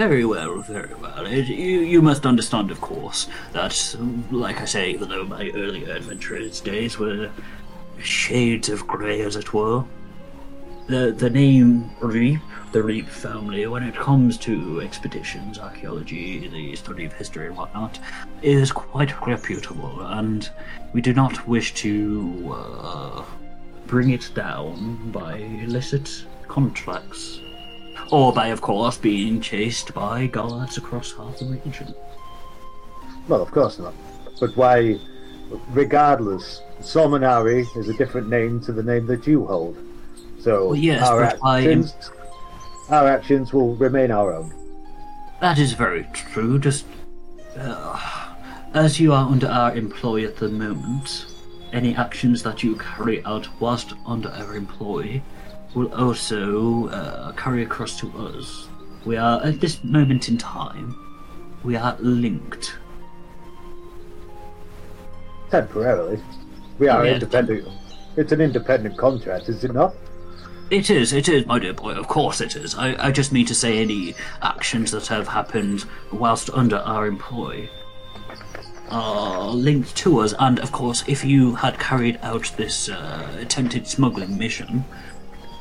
Very 0.00 0.24
well, 0.24 0.60
very 0.60 0.94
well. 0.94 1.26
It, 1.26 1.46
you, 1.48 1.80
you 1.80 2.00
must 2.00 2.24
understand, 2.24 2.70
of 2.70 2.80
course, 2.80 3.28
that, 3.52 3.96
like 4.30 4.62
I 4.62 4.64
say, 4.64 4.92
even 4.92 5.10
though 5.10 5.24
my 5.24 5.50
earlier 5.50 5.94
adventurous 5.94 6.60
days 6.60 6.98
were 6.98 7.30
shades 8.02 8.70
of 8.70 8.86
grey, 8.86 9.20
as 9.20 9.36
it 9.36 9.52
were, 9.52 9.84
the 10.86 11.12
the 11.14 11.28
name 11.28 11.90
Reap, 12.00 12.40
the 12.72 12.82
Reap 12.82 13.08
family, 13.08 13.66
when 13.66 13.82
it 13.82 13.94
comes 13.94 14.38
to 14.38 14.80
expeditions, 14.80 15.58
archaeology, 15.58 16.48
the 16.48 16.74
study 16.76 17.04
of 17.04 17.12
history 17.12 17.48
and 17.48 17.56
whatnot, 17.58 17.98
is 18.40 18.72
quite 18.72 19.12
reputable, 19.26 20.00
and 20.00 20.48
we 20.94 21.02
do 21.02 21.12
not 21.12 21.46
wish 21.46 21.74
to 21.74 22.56
uh, 22.56 23.22
bring 23.86 24.08
it 24.08 24.30
down 24.34 25.10
by 25.12 25.34
illicit 25.36 26.24
contracts. 26.48 27.40
Or 28.10 28.32
by, 28.32 28.48
of 28.48 28.60
course, 28.60 28.96
being 28.98 29.40
chased 29.40 29.94
by 29.94 30.26
guards 30.26 30.76
across 30.76 31.12
half 31.12 31.38
the 31.38 31.44
region. 31.46 31.94
well, 33.28 33.40
of 33.42 33.50
course 33.52 33.78
not. 33.78 33.94
But 34.40 34.56
why, 34.56 34.98
regardless, 35.70 36.62
Solmanari 36.80 37.64
is 37.76 37.88
a 37.88 37.94
different 37.94 38.28
name 38.28 38.60
to 38.62 38.72
the 38.72 38.82
name 38.82 39.06
that 39.06 39.26
you 39.26 39.46
hold. 39.46 39.76
So 40.40 40.68
Well, 40.68 40.76
yes, 40.76 41.06
our 41.08 41.20
but 41.26 41.38
I 41.44 41.60
am- 41.60 41.80
actions, 41.80 42.10
our 42.88 43.06
actions 43.06 43.52
will 43.52 43.74
remain 43.76 44.10
our 44.10 44.32
own. 44.34 44.52
That 45.40 45.58
is 45.58 45.72
very 45.74 46.06
true. 46.12 46.58
Just 46.58 46.86
uh, 47.56 48.34
as 48.74 48.98
you 48.98 49.12
are 49.12 49.28
under 49.28 49.46
our 49.46 49.74
employ 49.76 50.24
at 50.24 50.36
the 50.36 50.48
moment, 50.48 51.26
any 51.72 51.94
actions 51.94 52.42
that 52.42 52.62
you 52.64 52.74
carry 52.76 53.24
out 53.24 53.48
whilst 53.60 53.92
under 54.06 54.30
our 54.30 54.56
employ 54.56 55.22
will 55.74 55.92
also 55.94 56.88
uh, 56.88 57.32
carry 57.32 57.62
across 57.62 57.98
to 58.00 58.10
us. 58.18 58.68
We 59.04 59.16
are 59.16 59.42
at 59.42 59.60
this 59.60 59.82
moment 59.84 60.28
in 60.28 60.36
time. 60.38 60.94
We 61.64 61.76
are 61.76 61.96
linked. 62.00 62.74
Temporarily, 65.50 66.20
we 66.78 66.88
are 66.88 67.04
Yeah. 67.06 67.14
independent. 67.14 67.68
It's 68.16 68.32
an 68.32 68.40
independent 68.40 68.96
contract, 68.96 69.48
is 69.48 69.64
it 69.64 69.72
not? 69.72 69.94
It 70.70 70.88
is, 70.90 71.12
it 71.12 71.28
is, 71.28 71.46
my 71.46 71.58
dear 71.58 71.72
boy, 71.72 71.92
of 71.94 72.06
course 72.06 72.40
it 72.40 72.54
is. 72.54 72.76
I, 72.76 73.06
I 73.06 73.10
just 73.10 73.32
mean 73.32 73.46
to 73.46 73.54
say 73.54 73.78
any 73.78 74.14
actions 74.42 74.92
that 74.92 75.08
have 75.08 75.26
happened 75.26 75.84
whilst 76.12 76.48
under 76.50 76.76
our 76.76 77.06
employ 77.06 77.68
are 78.88 79.48
linked 79.50 79.96
to 79.96 80.20
us, 80.20 80.34
and 80.38 80.58
of 80.60 80.70
course, 80.72 81.02
if 81.08 81.24
you 81.24 81.54
had 81.56 81.78
carried 81.78 82.18
out 82.22 82.52
this 82.56 82.88
uh, 82.88 83.36
attempted 83.40 83.86
smuggling 83.86 84.36
mission 84.38 84.84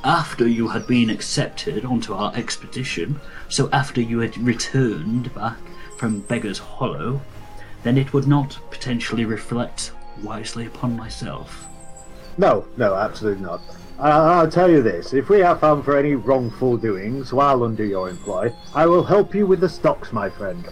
after 0.04 0.48
you 0.48 0.68
had 0.70 0.88
been 0.88 1.10
accepted 1.10 1.84
onto 1.86 2.14
our 2.14 2.34
expedition, 2.36 3.20
so 3.50 3.70
after 3.72 4.02
you 4.02 4.20
had 4.20 4.38
returned 4.38 5.34
back 5.34 5.58
from 5.98 6.22
Beggar's 6.22 6.60
Hollow, 6.60 7.22
then 7.84 7.98
it 7.98 8.14
would 8.14 8.28
not 8.28 8.60
potentially 8.72 9.26
reflect 9.26 9.92
wisely 10.24 10.66
upon 10.66 10.96
myself. 10.96 11.66
No, 12.38 12.66
no, 12.78 12.96
absolutely 12.96 13.44
not. 13.44 13.62
I- 14.00 14.10
I'll 14.12 14.50
tell 14.50 14.70
you 14.70 14.82
this: 14.82 15.14
if 15.14 15.28
we 15.28 15.42
are 15.42 15.58
found 15.58 15.84
for 15.84 15.98
any 15.98 16.16
wrongful 16.16 16.78
doings 16.78 17.34
while 17.34 17.64
under 17.64 17.84
your 17.84 18.10
employ, 18.10 18.54
I 18.74 18.86
will 18.86 19.04
help 19.04 19.36
you 19.36 19.46
with 19.46 19.60
the 19.60 19.68
stocks, 19.70 20.14
my 20.14 20.30
friend. 20.30 20.66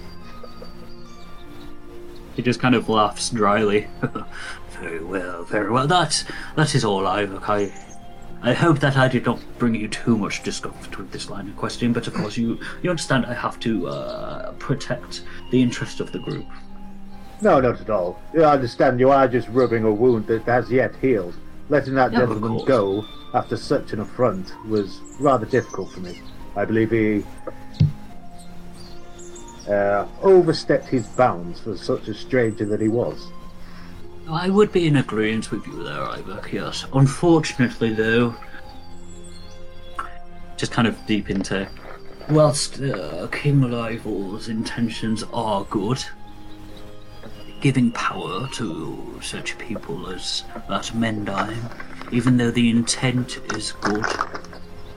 He 2.36 2.42
just 2.42 2.60
kind 2.60 2.76
of 2.76 2.88
laughs 2.88 3.30
dryly. 3.30 3.88
very 4.80 5.04
well, 5.04 5.44
very 5.44 5.70
well. 5.72 5.88
That 5.88 6.24
that 6.56 6.76
is 6.76 6.86
all, 6.86 7.02
Iyvak. 7.04 7.50
I 7.50 7.74
I 8.41 8.54
hope 8.54 8.80
that 8.80 8.95
I 8.95 9.08
did 9.08 9.26
not 9.26 9.39
bring 9.58 9.76
you 9.76 9.88
too 9.88 10.17
much 10.17 10.43
discomfort 10.43 10.97
with 10.97 11.12
this 11.12 11.30
line 11.30 11.50
of 11.50 11.58
questioning, 11.58 11.93
but 11.93 12.08
of 12.08 12.13
course 12.13 12.38
you 12.38 12.60
you 12.84 12.89
understand 12.89 13.26
I 13.26 13.34
have 13.34 13.60
to 13.62 13.88
uh, 13.88 14.52
protect 14.54 15.23
the 15.52 15.62
interest 15.62 16.00
of 16.00 16.12
the 16.12 16.19
group. 16.19 16.45
No, 17.41 17.60
not 17.60 17.82
at 17.82 17.89
all. 17.89 18.19
I 18.36 18.41
understand 18.41 19.00
you 19.00 19.10
are 19.10 19.28
just 19.28 19.47
rubbing 19.50 19.84
a 19.84 19.91
wound 19.91 20.28
that 20.28 20.43
has 20.43 20.71
yet 20.71 20.95
healed. 20.97 21.36
Letting 21.69 21.95
that 21.95 22.12
Yeah, 22.12 22.19
gentleman 22.19 22.63
go 22.65 23.06
after 23.34 23.58
such 23.58 23.93
an 23.93 24.00
affront 24.00 24.54
was 24.67 25.02
rather 25.19 25.45
difficult 25.45 25.91
for 25.91 26.00
me. 26.00 26.21
I 26.56 26.65
believe 26.65 26.91
he 26.91 27.23
uh, 29.69 30.08
overstepped 30.21 30.88
his 30.88 31.06
bounds 31.08 31.60
for 31.60 31.78
such 31.78 32.08
a 32.08 32.13
stranger 32.13 32.65
that 32.65 32.82
he 32.82 32.88
was. 32.88 33.28
I 34.30 34.50
would 34.50 34.74
be 34.74 34.88
in 34.88 34.98
agreement 34.98 35.52
with 35.52 35.66
you 35.68 35.84
there, 35.84 36.02
Iyvak, 36.02 36.52
yes. 36.52 36.86
Unfortunately, 36.94 37.94
though, 37.94 38.36
just 40.58 40.74
kind 40.74 40.88
of 40.88 40.98
deep 41.06 41.30
into. 41.30 41.68
Whilst 42.30 42.82
uh, 42.82 43.28
King 43.28 43.62
Lival's 43.62 44.50
intentions 44.50 45.24
are 45.32 45.63
good, 45.66 46.04
giving 47.62 47.92
power 47.92 48.50
to 48.56 49.20
such 49.22 49.58
people 49.58 50.10
as 50.10 50.44
that 50.68 50.92
Mendime, 50.94 51.72
even 52.12 52.36
though 52.36 52.52
the 52.52 52.70
intent 52.70 53.40
is 53.56 53.72
good, 53.74 54.06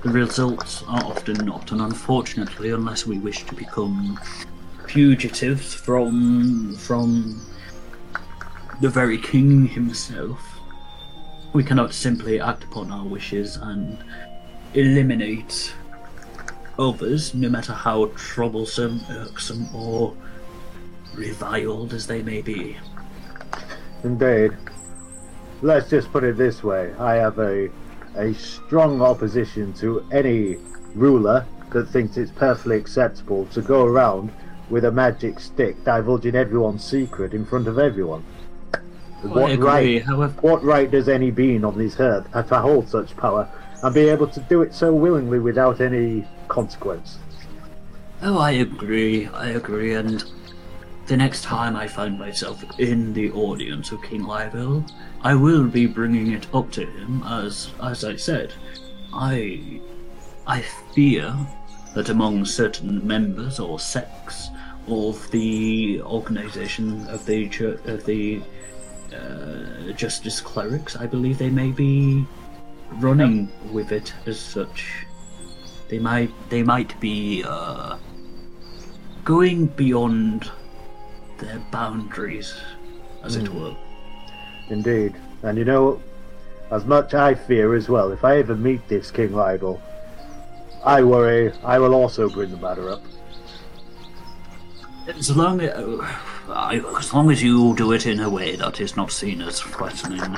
the 0.02 0.08
results 0.10 0.82
are 0.88 1.04
often 1.04 1.46
not, 1.46 1.70
and 1.70 1.80
unfortunately, 1.80 2.70
unless 2.70 3.06
we 3.06 3.18
wish 3.18 3.44
to 3.44 3.54
become 3.54 4.18
fugitives 4.88 5.72
from 5.72 6.74
from 6.74 7.40
the 8.80 8.88
very 8.88 9.18
king 9.18 9.66
himself. 9.66 10.58
We 11.52 11.64
cannot 11.64 11.92
simply 11.92 12.40
act 12.40 12.64
upon 12.64 12.90
our 12.90 13.04
wishes 13.04 13.56
and 13.56 13.98
eliminate 14.74 15.74
others, 16.78 17.34
no 17.34 17.48
matter 17.48 17.72
how 17.72 18.06
troublesome, 18.16 19.00
irksome, 19.10 19.68
or 19.74 20.16
reviled 21.14 21.92
as 21.92 22.06
they 22.06 22.22
may 22.22 22.40
be. 22.40 22.76
Indeed. 24.02 24.56
Let's 25.62 25.90
just 25.90 26.10
put 26.10 26.24
it 26.24 26.38
this 26.38 26.64
way: 26.64 26.94
I 26.98 27.16
have 27.16 27.38
a 27.38 27.68
a 28.16 28.32
strong 28.34 29.02
opposition 29.02 29.72
to 29.74 30.04
any 30.10 30.56
ruler 30.94 31.46
that 31.70 31.88
thinks 31.90 32.16
it's 32.16 32.30
perfectly 32.30 32.76
acceptable 32.76 33.46
to 33.46 33.60
go 33.60 33.84
around 33.84 34.32
with 34.68 34.84
a 34.84 34.90
magic 34.90 35.38
stick 35.38 35.84
divulging 35.84 36.34
everyone's 36.34 36.84
secret 36.84 37.34
in 37.34 37.44
front 37.44 37.68
of 37.68 37.78
everyone. 37.78 38.24
What 39.22 39.58
right? 39.58 40.02
however. 40.02 40.32
What 40.40 40.62
right 40.64 40.90
does 40.90 41.08
any 41.08 41.30
being 41.30 41.64
on 41.64 41.76
this 41.76 41.98
earth 42.00 42.26
have 42.32 42.48
to 42.48 42.58
hold 42.58 42.88
such 42.88 43.16
power 43.16 43.48
and 43.82 43.94
be 43.94 44.08
able 44.08 44.28
to 44.28 44.40
do 44.40 44.62
it 44.62 44.74
so 44.74 44.92
willingly 44.94 45.38
without 45.38 45.80
any 45.80 46.26
consequence? 46.48 47.18
Oh, 48.22 48.38
I 48.38 48.52
agree, 48.52 49.26
I 49.28 49.50
agree, 49.50 49.94
and 49.94 50.24
the 51.06 51.16
next 51.16 51.42
time 51.42 51.74
I 51.74 51.88
find 51.88 52.18
myself 52.18 52.62
in 52.78 53.12
the 53.14 53.32
audience 53.32 53.92
of 53.92 54.02
King 54.02 54.22
Livel, 54.22 54.88
I 55.22 55.34
will 55.34 55.66
be 55.66 55.86
bringing 55.86 56.32
it 56.32 56.46
up 56.54 56.70
to 56.72 56.86
him, 56.86 57.22
as 57.26 57.70
as 57.82 58.04
I 58.04 58.16
said. 58.16 58.52
I 59.12 59.80
I 60.46 60.60
fear 60.94 61.34
that 61.94 62.08
among 62.08 62.44
certain 62.44 63.06
members 63.06 63.58
or 63.58 63.80
sects 63.80 64.50
of 64.86 65.30
the 65.30 66.00
organization 66.02 67.06
of 67.08 67.26
the 67.26 67.48
church, 67.48 67.80
of 67.86 68.04
the 68.04 68.40
uh, 69.14 69.92
justice 69.92 70.40
clerics, 70.40 70.96
I 70.96 71.06
believe 71.06 71.38
they 71.38 71.50
may 71.50 71.70
be 71.70 72.26
running 72.94 73.50
with 73.72 73.92
it 73.92 74.12
as 74.26 74.38
such. 74.38 75.06
They 75.88 75.98
might 75.98 76.30
they 76.50 76.62
might 76.62 76.98
be 77.00 77.44
uh, 77.46 77.98
going 79.24 79.66
beyond 79.66 80.50
their 81.38 81.58
boundaries, 81.70 82.54
as 83.24 83.36
it 83.36 83.48
were. 83.48 83.74
Indeed. 84.68 85.14
And 85.42 85.58
you 85.58 85.64
know, 85.64 86.00
as 86.70 86.84
much 86.84 87.14
I 87.14 87.34
fear 87.34 87.74
as 87.74 87.88
well, 87.88 88.12
if 88.12 88.24
I 88.24 88.38
ever 88.38 88.54
meet 88.54 88.86
this 88.88 89.10
King 89.10 89.32
Libel, 89.32 89.80
I 90.84 91.02
worry 91.02 91.52
I 91.64 91.78
will 91.78 91.94
also 91.94 92.28
bring 92.28 92.50
the 92.50 92.56
matter 92.56 92.90
up. 92.90 93.02
As 95.08 95.34
long 95.36 95.60
as, 95.60 95.74
I, 96.52 96.80
as 96.98 97.12
long 97.12 97.30
as 97.30 97.42
you 97.42 97.74
do 97.76 97.92
it 97.92 98.06
in 98.06 98.20
a 98.20 98.28
way 98.28 98.56
that 98.56 98.80
is 98.80 98.96
not 98.96 99.10
seen 99.10 99.40
as 99.42 99.60
threatening, 99.60 100.36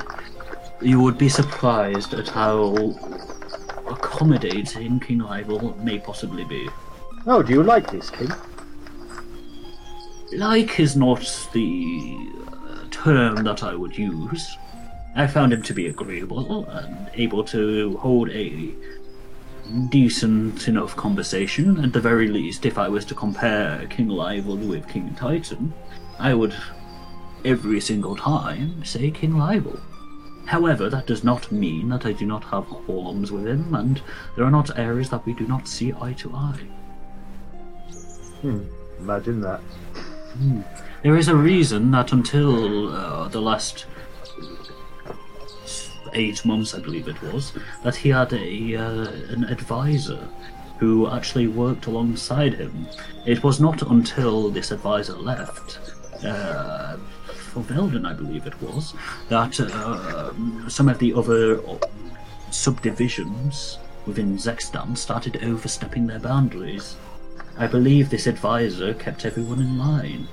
you 0.80 1.00
would 1.00 1.18
be 1.18 1.28
surprised 1.28 2.14
at 2.14 2.28
how 2.28 2.74
accommodating 3.86 5.00
King 5.00 5.18
Libel 5.18 5.76
may 5.82 5.98
possibly 5.98 6.44
be. 6.44 6.68
Oh, 7.26 7.42
do 7.42 7.52
you 7.52 7.62
like 7.62 7.90
this 7.90 8.10
king? 8.10 8.30
Like 10.32 10.80
is 10.80 10.96
not 10.96 11.48
the 11.52 12.16
uh, 12.48 12.84
term 12.90 13.44
that 13.44 13.62
I 13.62 13.74
would 13.74 13.96
use. 13.96 14.56
I 15.14 15.26
found 15.26 15.52
him 15.52 15.62
to 15.62 15.74
be 15.74 15.86
agreeable 15.88 16.64
and 16.66 17.10
able 17.14 17.44
to 17.44 17.96
hold 17.98 18.30
a 18.30 18.74
decent 19.88 20.68
enough 20.68 20.96
conversation. 20.96 21.84
At 21.84 21.92
the 21.92 22.00
very 22.00 22.28
least, 22.28 22.66
if 22.66 22.78
I 22.78 22.88
was 22.88 23.04
to 23.06 23.14
compare 23.14 23.86
King 23.88 24.08
Livel 24.08 24.66
with 24.66 24.88
King 24.88 25.14
Titan, 25.14 25.72
I 26.18 26.34
would 26.34 26.54
every 27.44 27.80
single 27.80 28.16
time 28.16 28.84
say 28.84 29.10
King 29.10 29.32
Livel. 29.32 29.80
However, 30.46 30.90
that 30.90 31.06
does 31.06 31.24
not 31.24 31.52
mean 31.52 31.88
that 31.90 32.04
I 32.04 32.12
do 32.12 32.26
not 32.26 32.44
have 32.44 32.66
qualms 32.66 33.30
with 33.30 33.46
him, 33.46 33.74
and 33.74 34.02
there 34.36 34.44
are 34.44 34.50
not 34.50 34.76
areas 34.78 35.08
that 35.10 35.24
we 35.24 35.32
do 35.34 35.46
not 35.46 35.68
see 35.68 35.92
eye 36.00 36.12
to 36.14 36.34
eye. 36.34 36.66
Imagine 38.98 39.40
that. 39.40 39.60
There 41.02 41.16
is 41.16 41.28
a 41.28 41.36
reason 41.36 41.90
that 41.92 42.12
until 42.12 42.88
uh, 42.92 43.28
the 43.28 43.40
last 43.40 43.86
eight 46.14 46.44
months, 46.44 46.74
I 46.74 46.80
believe 46.80 47.08
it 47.08 47.20
was, 47.22 47.52
that 47.82 47.96
he 47.96 48.10
had 48.10 48.32
a 48.32 48.76
uh, 48.76 49.10
an 49.30 49.44
advisor 49.44 50.28
who 50.78 51.08
actually 51.08 51.46
worked 51.46 51.86
alongside 51.86 52.54
him. 52.54 52.86
It 53.26 53.44
was 53.44 53.60
not 53.60 53.82
until 53.82 54.50
this 54.50 54.72
advisor 54.72 55.14
left, 55.14 55.78
uh, 56.24 56.96
for 57.26 57.62
Velden, 57.62 58.06
I 58.06 58.12
believe 58.12 58.46
it 58.46 58.60
was, 58.62 58.94
that 59.28 59.60
uh, 59.60 60.32
some 60.68 60.88
of 60.88 60.98
the 60.98 61.14
other 61.14 61.60
subdivisions 62.50 63.78
within 64.06 64.36
Zexstan 64.36 64.96
started 64.96 65.42
overstepping 65.44 66.06
their 66.06 66.18
boundaries. 66.18 66.96
I 67.58 67.66
believe 67.66 68.10
this 68.10 68.26
advisor 68.26 68.94
kept 68.94 69.24
everyone 69.24 69.60
in 69.60 69.78
line. 69.78 70.26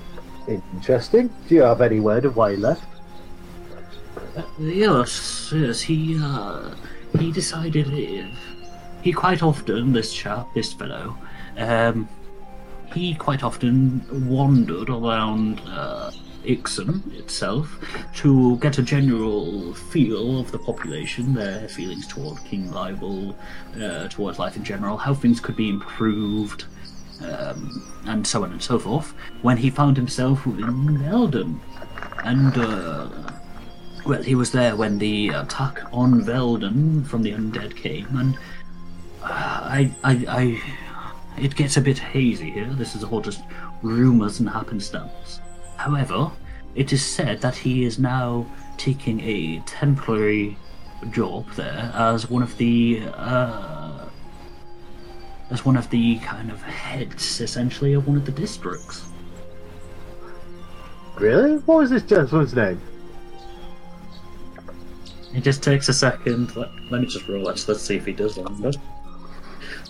Interesting. 0.48 1.30
Do 1.48 1.56
you 1.56 1.62
have 1.62 1.82
any 1.82 2.00
word 2.00 2.26
of 2.26 2.36
why 2.36 2.52
he 2.52 2.58
left? 2.58 2.84
Yes, 4.60 5.52
yes, 5.56 5.82
he, 5.82 6.18
uh, 6.22 6.74
he 7.18 7.32
decided 7.32 7.88
if 7.92 8.40
he 9.02 9.12
quite 9.12 9.44
often, 9.44 9.94
this 9.94 10.14
chap, 10.14 10.48
this 10.54 10.74
fellow, 10.74 11.18
um, 11.58 12.08
he 12.94 13.16
quite 13.16 13.44
often 13.44 14.06
wandered 14.28 14.90
around, 14.90 15.62
uh, 15.62 16.12
Ixon 16.44 17.04
itself 17.18 17.80
to 18.16 18.58
get 18.58 18.78
a 18.78 18.82
general 18.82 19.74
feel 19.74 20.40
of 20.40 20.52
the 20.52 20.60
population, 20.60 21.34
their 21.34 21.68
feelings 21.68 22.08
toward 22.08 22.44
King 22.46 22.72
Libel, 22.72 23.36
uh, 23.82 24.08
towards 24.08 24.40
life 24.40 24.56
in 24.56 24.64
general, 24.64 24.98
how 24.98 25.14
things 25.14 25.40
could 25.40 25.56
be 25.56 25.70
improved, 25.70 26.66
um, 27.24 27.86
and 28.06 28.26
so 28.26 28.44
on 28.44 28.52
and 28.52 28.62
so 28.62 28.80
forth, 28.80 29.14
when 29.42 29.58
he 29.58 29.70
found 29.70 29.98
himself 29.98 30.46
in 30.46 30.98
Velden. 31.00 31.60
And, 32.24 32.58
uh, 32.58 33.10
well, 34.06 34.24
he 34.24 34.36
was 34.36 34.52
there 34.52 34.76
when 34.76 34.98
the 34.98 35.30
attack 35.30 35.82
on 35.92 36.22
Velden 36.24 37.06
from 37.06 37.22
the 37.22 37.32
undead 37.32 37.76
came, 37.76 38.08
and 38.18 38.38
uh, 39.22 39.28
I, 39.28 39.96
I, 40.04 40.26
I, 40.28 40.62
it 41.38 41.56
gets 41.56 41.78
a 41.78 41.82
bit 41.82 41.98
hazy 41.98 42.52
here. 42.52 42.70
This 42.74 42.96
is 42.96 43.04
all 43.04 43.22
just 43.22 43.44
rumours 43.82 44.40
and 44.40 44.50
happenstance. 44.50 45.40
However, 45.78 46.32
it 46.76 46.94
is 46.94 47.06
said 47.06 47.42
that 47.42 47.56
he 47.56 47.86
is 47.86 48.00
now 48.00 48.46
taking 48.78 49.20
a 49.22 49.60
temporary 49.66 50.58
job 51.12 51.50
there 51.52 51.92
as 51.96 52.30
one 52.30 52.44
of 52.44 52.58
the, 52.58 53.04
uh, 53.14 54.06
as 55.50 55.66
one 55.66 55.78
of 55.78 55.90
the 55.90 56.18
kind 56.20 56.52
of 56.52 56.62
heads, 56.62 57.42
essentially, 57.42 57.94
of 57.94 58.08
one 58.08 58.18
of 58.18 58.26
the 58.26 58.32
districts. 58.32 59.06
Really? 61.18 61.58
What 61.60 61.80
was 61.80 61.90
this 61.90 62.04
gentleman's 62.04 62.54
name? 62.56 62.82
It 65.34 65.42
just 65.42 65.62
takes 65.62 65.90
a 65.90 65.94
second. 65.94 66.56
Let, 66.56 66.70
let 66.90 67.02
me 67.02 67.08
just 67.08 67.28
roll. 67.28 67.44
Let's 67.44 67.68
let's 67.68 67.82
see 67.82 67.96
if 67.98 68.06
he 68.06 68.14
does 68.14 68.38
land. 68.38 68.78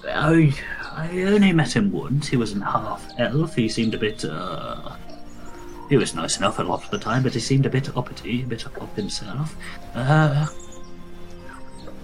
I 0.06 0.54
I 1.00 1.22
only 1.24 1.54
met 1.54 1.76
him 1.76 1.92
once. 1.94 2.28
He 2.28 2.36
was 2.36 2.52
an 2.52 2.60
half 2.60 3.10
elf. 3.18 3.56
He 3.56 3.70
seemed 3.70 3.94
a 3.94 3.98
bit. 3.98 4.26
uh... 4.26 4.96
He 5.90 5.96
was 5.96 6.14
nice 6.14 6.38
enough 6.38 6.60
a 6.60 6.64
lot 6.64 6.84
of 6.84 6.92
the 6.92 7.00
time, 7.00 7.24
but 7.24 7.34
he 7.34 7.40
seemed 7.40 7.66
a 7.66 7.70
bit 7.70 7.96
uppity, 7.96 8.44
a 8.44 8.46
bit 8.46 8.66
up 8.68 8.96
himself. 8.96 9.56
Uh, 9.96 10.46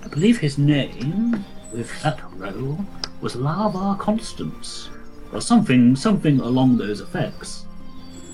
I 0.03 0.07
believe 0.07 0.39
his 0.39 0.57
name, 0.57 1.43
with 1.73 1.91
that 2.03 2.19
role, 2.33 2.83
was 3.21 3.35
Lava 3.35 4.01
Constance, 4.01 4.89
or 5.33 5.41
something, 5.41 5.95
something 5.95 6.39
along 6.39 6.77
those 6.77 7.01
effects. 7.01 7.65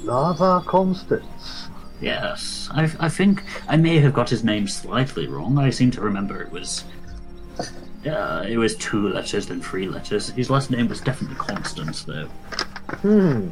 Lava 0.03 0.63
Constance. 0.65 1.67
Yes, 1.99 2.69
I, 2.71 2.83
I 2.99 3.09
think 3.09 3.43
I 3.67 3.77
may 3.77 3.97
have 3.97 4.13
got 4.13 4.29
his 4.29 4.43
name 4.43 4.67
slightly 4.67 5.27
wrong. 5.27 5.57
I 5.57 5.71
seem 5.71 5.91
to 5.91 6.01
remember 6.01 6.41
it 6.41 6.51
was. 6.51 6.83
Uh, 8.05 8.43
it 8.47 8.57
was 8.57 8.75
two 8.77 9.09
letters 9.09 9.45
than 9.45 9.61
three 9.61 9.87
letters. 9.87 10.29
His 10.29 10.49
last 10.49 10.71
name 10.71 10.87
was 10.87 11.01
definitely 11.01 11.37
Constance, 11.37 12.03
though. 12.03 12.25
Hmm. 13.01 13.49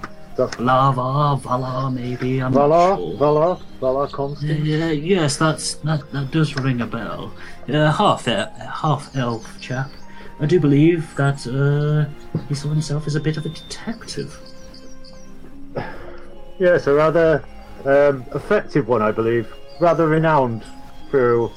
Lava, 0.58 1.36
Vala, 1.42 1.92
maybe. 1.92 2.42
I'm 2.42 2.54
Valar, 2.54 2.92
not 2.92 2.98
sure. 2.98 3.18
Valar, 3.18 3.62
Valar 3.82 4.12
Constance. 4.12 4.66
Yeah, 4.66 4.92
yes, 4.92 5.38
that's 5.38 5.76
that. 5.76 6.10
That 6.12 6.32
does 6.32 6.56
ring 6.56 6.82
a 6.82 6.88
bell. 6.88 7.34
Uh, 7.68 7.92
half 7.92 8.26
half 8.26 9.16
elf 9.16 9.60
chap. 9.60 9.92
I 10.40 10.46
do 10.46 10.60
believe 10.60 11.14
that 11.16 11.46
uh, 11.46 12.10
he 12.48 12.56
saw 12.56 12.70
himself 12.70 13.06
as 13.08 13.16
a 13.16 13.20
bit 13.20 13.38
of 13.38 13.46
a 13.46 13.50
detective. 13.50 14.38
Yes, 16.58 16.88
a 16.88 16.94
rather 16.94 17.42
um, 17.86 18.26
effective 18.36 18.90
one, 18.90 19.02
I 19.02 19.12
believe. 19.12 19.48
Rather 19.80 20.10
renowned 20.10 20.62
through 21.10 21.52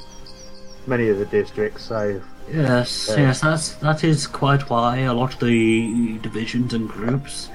many 0.86 1.08
of 1.08 1.18
the 1.18 1.26
districts. 1.26 1.90
I've 1.90 2.24
Yes, 2.50 3.08
Yeah. 3.10 3.16
yes, 3.22 3.40
that's 3.40 3.68
that 3.76 4.04
is 4.04 4.26
quite 4.26 4.68
why 4.68 4.98
a 4.98 5.14
lot 5.14 5.34
of 5.34 5.40
the 5.40 6.18
divisions 6.18 6.74
and 6.74 6.88
groups 6.88 7.48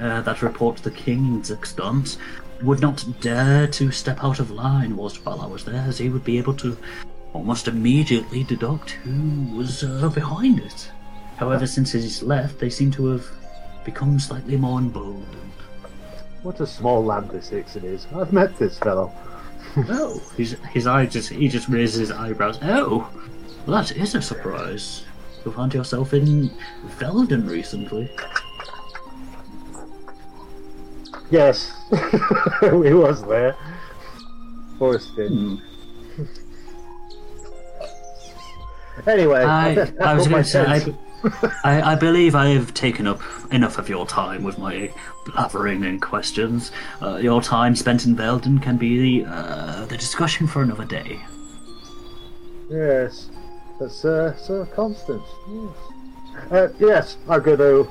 uh, 0.00 0.20
that 0.22 0.42
report 0.42 0.76
to 0.78 0.84
the 0.84 0.90
king's 0.90 1.50
extent 1.50 2.16
would 2.62 2.80
not 2.80 3.04
dare 3.20 3.66
to 3.66 3.90
step 3.90 4.22
out 4.22 4.38
of 4.40 4.50
line 4.50 4.96
whilst 4.96 5.22
Valar 5.24 5.50
was 5.50 5.64
there, 5.64 5.84
as 5.88 5.98
he 5.98 6.08
would 6.08 6.24
be 6.24 6.38
able 6.38 6.54
to 6.54 6.76
almost 7.32 7.66
immediately 7.68 8.44
deduct 8.44 8.90
who 8.90 9.56
was 9.56 9.82
uh, 9.82 10.08
behind 10.14 10.60
it. 10.60 10.90
However, 11.36 11.66
since 11.66 11.90
he's 11.92 12.22
left, 12.22 12.60
they 12.60 12.70
seem 12.70 12.92
to 12.92 13.06
have 13.06 13.26
become 13.84 14.18
slightly 14.20 14.56
more 14.56 14.78
emboldened. 14.78 15.26
what 16.42 16.60
a 16.60 16.66
small 16.66 17.04
land 17.04 17.30
this 17.30 17.50
Ixon 17.52 17.84
is. 17.84 18.06
I've 18.14 18.32
met 18.32 18.56
this 18.56 18.78
fellow. 18.78 19.12
oh, 19.76 20.20
his 20.36 20.52
his 20.70 20.86
eye 20.86 21.06
just 21.06 21.30
he 21.30 21.48
just 21.48 21.68
raises 21.68 21.98
his 21.98 22.10
eyebrows. 22.12 22.58
Oh, 22.62 23.10
well, 23.66 23.82
that 23.82 23.92
is 23.96 24.14
a 24.14 24.22
surprise. 24.22 25.04
You 25.44 25.52
found 25.52 25.74
yourself 25.74 26.14
in 26.14 26.50
Velden 26.98 27.48
recently. 27.48 28.10
Yes, 31.30 31.72
we 32.62 32.94
was 32.94 33.24
there. 33.24 33.56
For 34.78 34.96
a 34.96 35.00
stint. 35.00 35.60
Anyway, 39.06 39.42
I, 39.42 39.92
I 40.00 40.14
was 40.16 40.28
going 40.28 40.42
to 40.42 40.48
say, 40.48 40.64
I. 40.64 40.94
I, 41.64 41.92
I 41.92 41.94
believe 41.94 42.34
I 42.34 42.48
have 42.50 42.74
taken 42.74 43.06
up 43.06 43.22
enough 43.50 43.78
of 43.78 43.88
your 43.88 44.06
time 44.06 44.44
with 44.44 44.58
my 44.58 44.92
blathering 45.24 45.82
and 45.84 46.00
questions. 46.02 46.70
Uh, 47.00 47.16
your 47.16 47.40
time 47.40 47.74
spent 47.76 48.04
in 48.04 48.14
Velden 48.14 48.60
can 48.60 48.76
be 48.76 49.22
the, 49.22 49.30
uh, 49.30 49.86
the 49.86 49.96
discussion 49.96 50.46
for 50.46 50.60
another 50.60 50.84
day. 50.84 51.20
Yes, 52.68 53.30
that's 53.78 54.04
uh, 54.04 54.36
Sir 54.36 54.66
Constance. 54.66 55.26
Yes. 55.48 56.52
Uh, 56.52 56.68
yes, 56.78 57.16
I'm 57.28 57.42
going 57.42 57.58
to. 57.58 57.88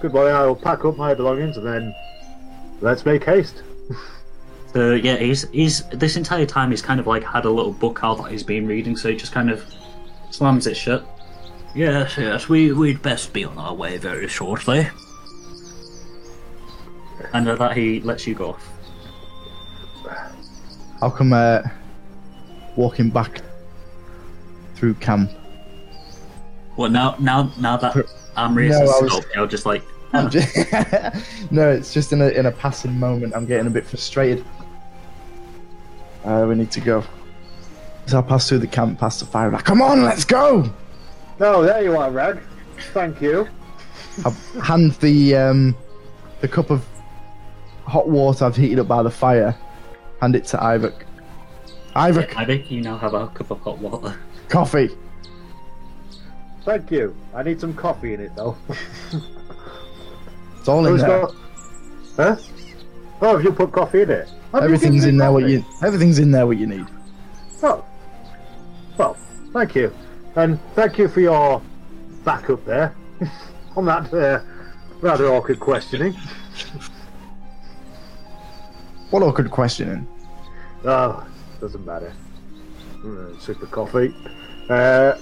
Good 0.00 0.12
boy, 0.12 0.26
I 0.26 0.46
will 0.46 0.56
pack 0.56 0.84
up 0.84 0.96
my 0.96 1.12
belongings 1.12 1.56
and 1.56 1.66
then 1.66 1.94
let's 2.80 3.04
make 3.04 3.24
haste. 3.24 3.62
So 4.74 4.92
yeah, 4.92 5.16
he's 5.16 5.48
he's 5.48 5.84
this 5.88 6.16
entire 6.16 6.44
time 6.44 6.70
he's 6.70 6.82
kind 6.82 7.00
of 7.00 7.06
like 7.06 7.24
had 7.24 7.46
a 7.46 7.50
little 7.50 7.72
book 7.72 8.00
out 8.02 8.18
that 8.18 8.30
he's 8.30 8.42
been 8.42 8.66
reading, 8.66 8.98
so 8.98 9.08
he 9.08 9.16
just 9.16 9.32
kind 9.32 9.50
of 9.50 9.64
slams 10.30 10.66
it 10.66 10.76
shut. 10.76 11.06
Yes, 11.74 12.18
yes, 12.18 12.50
we 12.50 12.72
we'd 12.72 13.00
best 13.00 13.32
be 13.32 13.44
on 13.44 13.56
our 13.56 13.74
way 13.74 13.96
very 13.96 14.28
shortly. 14.28 14.86
And 17.32 17.48
at 17.48 17.58
that 17.58 17.76
he 17.76 18.00
lets 18.00 18.26
you 18.26 18.34
go 18.34 18.50
off. 18.50 18.68
How 21.00 21.10
come 21.10 21.32
uh, 21.32 21.62
walking 22.76 23.08
back 23.08 23.40
through 24.78 24.94
camp? 24.94 25.30
Well, 26.76 26.90
now 26.90 27.16
now 27.18 27.50
now 27.58 27.76
that 27.76 27.94
Amrius 28.36 28.70
No, 28.70 28.80
has 28.80 28.90
I 28.90 29.00
was- 29.02 29.12
stopped, 29.12 29.26
you're 29.34 29.46
just 29.46 29.66
like 29.66 29.82
I'm 30.12 30.30
just- 30.30 30.56
no, 31.50 31.68
it's 31.70 31.92
just 31.92 32.12
in 32.12 32.22
a 32.22 32.28
in 32.28 32.46
a 32.46 32.52
passing 32.52 32.98
moment. 32.98 33.34
I'm 33.34 33.46
getting 33.46 33.66
a 33.66 33.70
bit 33.70 33.84
frustrated. 33.86 34.44
Uh, 36.24 36.46
we 36.48 36.54
need 36.54 36.70
to 36.72 36.80
go. 36.80 37.02
So 38.06 38.18
I 38.18 38.22
pass 38.22 38.48
through 38.48 38.58
the 38.58 38.66
camp, 38.66 38.98
past 38.98 39.20
the 39.20 39.26
fire. 39.26 39.50
Like, 39.50 39.64
come 39.64 39.82
on, 39.82 40.02
let's 40.02 40.24
go! 40.24 40.70
Oh, 41.40 41.62
there 41.62 41.82
you 41.82 41.96
are, 41.96 42.10
Rag. 42.10 42.40
Thank 42.94 43.20
you. 43.20 43.48
I 44.24 44.30
hand 44.64 44.92
the 44.94 45.36
um, 45.36 45.76
the 46.40 46.48
cup 46.48 46.70
of 46.70 46.84
hot 47.86 48.08
water 48.08 48.44
I've 48.44 48.56
heated 48.56 48.78
up 48.78 48.88
by 48.88 49.02
the 49.02 49.10
fire. 49.10 49.56
Hand 50.20 50.34
it 50.36 50.44
to 50.46 50.56
Iyvak. 50.56 51.02
Iyvak, 51.94 52.34
I 52.36 52.44
think 52.44 52.70
you 52.70 52.80
now 52.80 52.96
have 52.98 53.14
a 53.14 53.28
cup 53.28 53.50
of 53.50 53.60
hot 53.60 53.78
water. 53.78 54.16
Coffee. 54.48 54.90
Thank 56.64 56.90
you. 56.90 57.14
I 57.34 57.42
need 57.42 57.60
some 57.60 57.74
coffee 57.74 58.14
in 58.14 58.20
it, 58.20 58.34
though. 58.36 58.56
It's 60.58 60.68
all 60.68 60.84
in 60.84 60.92
Who's 60.92 61.00
there. 61.00 61.20
got... 61.20 61.34
Huh? 62.16 62.36
Oh, 63.22 63.36
have 63.36 63.44
you 63.44 63.52
put 63.52 63.72
coffee 63.72 64.02
in 64.02 64.10
it? 64.10 64.28
Have 64.52 64.64
Everything's 64.64 65.04
in 65.04 65.16
there. 65.16 65.32
What 65.32 65.48
you 65.48 65.64
everything's 65.82 66.18
in 66.18 66.30
there. 66.30 66.46
What 66.46 66.58
you 66.58 66.66
need. 66.66 66.86
Oh. 67.62 67.84
Well, 68.96 69.16
thank 69.52 69.74
you. 69.74 69.92
And 70.36 70.60
thank 70.74 70.98
you 70.98 71.08
for 71.08 71.20
your 71.20 71.62
backup 72.24 72.64
there 72.64 72.94
on 73.76 73.86
that 73.86 74.12
uh, 74.12 74.40
rather 75.00 75.26
awkward 75.28 75.60
questioning. 75.60 76.14
What 79.10 79.22
awkward 79.22 79.50
questioning. 79.50 80.06
Oh, 80.84 81.26
doesn't 81.60 81.84
matter. 81.86 82.12
Mm, 82.98 83.48
of 83.48 83.70
coffee. 83.70 84.14
Uh, 84.68 85.18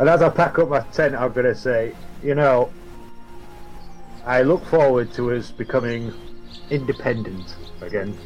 and 0.00 0.08
as 0.08 0.22
I 0.22 0.28
pack 0.28 0.58
up 0.58 0.68
my 0.68 0.80
tent, 0.80 1.14
I'm 1.14 1.32
going 1.32 1.46
to 1.46 1.54
say, 1.54 1.94
you 2.22 2.34
know, 2.34 2.72
I 4.26 4.42
look 4.42 4.64
forward 4.66 5.12
to 5.14 5.32
us 5.32 5.50
becoming 5.50 6.12
independent 6.70 7.54
again 7.80 8.16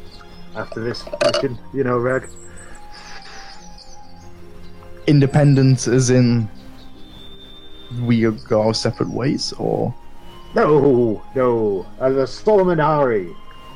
after 0.55 0.83
this 0.83 1.03
mission, 1.25 1.59
you 1.73 1.83
know, 1.83 1.97
Reg. 1.97 2.29
Independent, 5.07 5.87
as 5.87 6.09
in 6.09 6.49
we 8.01 8.21
go 8.21 8.61
our 8.61 8.73
separate 8.73 9.09
ways, 9.09 9.53
or 9.53 9.93
No, 10.55 11.23
no, 11.35 11.85
as 11.99 12.15
a 12.15 12.43
Solomonari, 12.43 13.35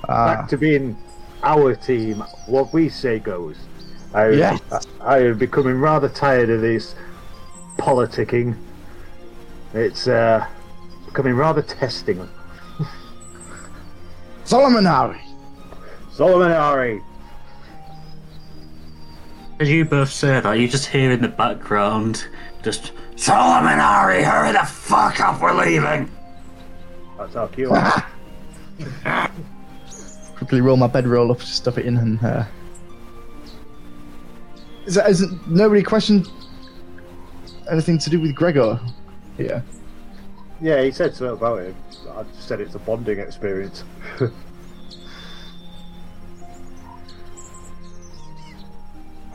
ah, 0.10 0.26
back 0.28 0.48
to 0.50 0.58
being 0.58 0.98
our 1.44 1.76
team, 1.76 2.24
what 2.48 2.74
we 2.74 2.90
say 2.90 3.20
goes. 3.20 3.58
I, 4.14 4.30
Yes. 4.30 4.62
I, 4.72 5.16
I 5.16 5.20
am 5.24 5.38
becoming 5.38 5.80
rather 5.80 6.10
tired 6.10 6.50
of 6.50 6.62
this 6.62 6.96
politicking. 7.78 8.56
It's 9.74 10.08
uh, 10.08 10.46
becoming 11.06 11.36
rather 11.36 11.62
testing. 11.62 12.28
Solomon 14.44 14.86
Harry. 14.86 15.20
Solomonari, 16.16 17.02
As 19.60 19.68
you 19.68 19.84
both 19.84 20.12
say 20.12 20.40
that, 20.40 20.54
you 20.60 20.68
just 20.68 20.86
hear 20.86 21.12
in 21.12 21.24
the 21.24 21.28
background 21.28 22.28
just 22.62 22.92
Solomon 23.16 23.80
Ari, 23.80 24.22
hurry 24.22 24.52
the 24.52 24.64
fuck 24.64 25.20
up, 25.20 25.42
we're 25.42 25.54
leaving. 25.54 26.12
that's 27.18 27.36
our 27.36 27.48
cue. 27.48 27.76
Quickly 30.36 30.62
roll 30.62 30.78
my 30.78 30.86
bedroll 30.88 31.32
up, 31.32 31.40
to 31.40 31.46
stuff 31.48 31.80
it 31.80 31.88
in, 31.88 31.98
and 31.98 32.24
uh, 32.24 32.46
is 34.86 34.96
that 34.96 35.10
isn't 35.10 35.48
nobody 35.50 35.82
questioned 35.84 36.28
anything 37.72 37.98
to 38.00 38.10
do 38.10 38.20
with 38.20 38.36
Gregor 38.36 38.80
here? 39.38 39.64
yeah, 40.62 40.82
he 40.82 40.92
said 40.92 41.14
something 41.14 41.36
about 41.36 41.60
it. 41.60 41.76
I 42.10 42.24
said 42.40 42.62
it's 42.62 42.76
a 42.76 42.80
bonding 42.80 43.20
experience. 43.20 43.84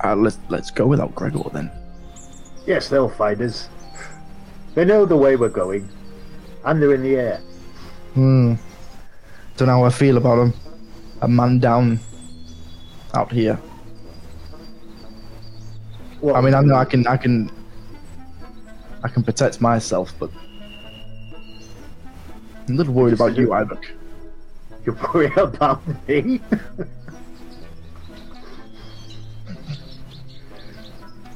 Uh, 0.05 0.15
let's 0.15 0.39
let's 0.49 0.71
go 0.71 0.87
without 0.87 1.13
Gregor 1.15 1.43
then. 1.53 1.71
yes, 2.67 2.89
they'll 2.89 3.09
find 3.09 3.41
us. 3.43 3.69
They 4.75 4.85
know 4.85 5.05
the 5.05 5.17
way 5.17 5.35
we're 5.35 5.49
going, 5.49 5.89
and 6.65 6.81
they're 6.81 6.95
in 6.95 7.03
the 7.03 7.17
air. 7.17 7.39
Hmm. 8.15 8.55
Don't 9.57 9.67
know 9.67 9.79
how 9.79 9.85
I 9.85 9.91
feel 9.91 10.17
about 10.17 10.39
him. 10.39 10.53
A 11.23 11.27
man 11.27 11.59
down 11.59 11.99
out 13.15 13.33
here. 13.33 13.59
Well, 16.21 16.35
I 16.37 16.41
mean, 16.41 16.55
I 16.55 16.61
know 16.61 16.75
I 16.75 16.85
can, 16.85 17.07
I 17.07 17.17
can, 17.17 17.51
I 19.05 19.09
can 19.09 19.23
protect 19.23 19.61
myself, 19.61 20.13
but 20.19 20.31
I'm 22.67 22.75
a 22.75 22.77
little 22.77 22.93
worried 22.93 23.15
about 23.15 23.37
you, 23.37 23.49
Iyvak. 23.49 23.85
You're 24.85 24.99
worried 25.15 25.37
about 25.37 25.83
me. 26.09 26.41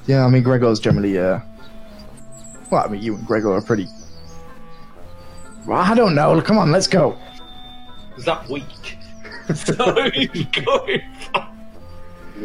Yeah, 0.07 0.25
I 0.27 0.29
mean, 0.29 0.43
Gregor's 0.43 0.81
generally, 0.81 1.17
uh, 1.19 1.39
well, 2.71 2.85
I 2.85 2.89
mean, 2.89 3.03
you 3.03 3.15
and 3.15 3.27
Gregor 3.27 3.53
are 3.53 3.63
pretty. 3.63 3.87
Well, 5.67 5.79
I 5.79 5.95
don't 5.95 6.15
know. 6.15 6.41
Come 6.41 6.59
on, 6.59 6.73
let's 6.73 6.89
go. 6.89 7.17
Is 8.17 8.25
that 8.25 8.49
weak? 8.49 8.65
so 9.55 10.11
he's 10.11 10.47
going. 10.47 11.03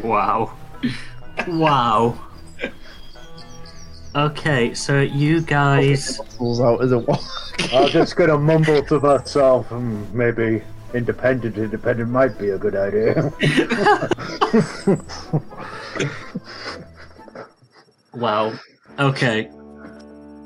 Wow. 0.03 0.53
Wow. 1.47 2.26
Okay, 4.15 4.73
so 4.73 5.01
you 5.01 5.41
guys. 5.41 6.19
Pulls 6.37 6.59
out 6.59 6.81
as 6.81 6.91
a 6.91 6.99
walk. 6.99 7.21
I'm 7.73 7.89
just 7.89 8.15
gonna 8.15 8.37
mumble 8.37 8.83
to 8.83 8.99
myself, 8.99 9.71
and 9.71 10.11
maybe 10.13 10.63
independent, 10.93 11.57
independent 11.57 12.09
might 12.09 12.37
be 12.39 12.51
a 12.51 12.57
good 12.57 12.75
idea. 12.75 13.31
Wow. 18.17 18.53
Okay. 18.97 19.49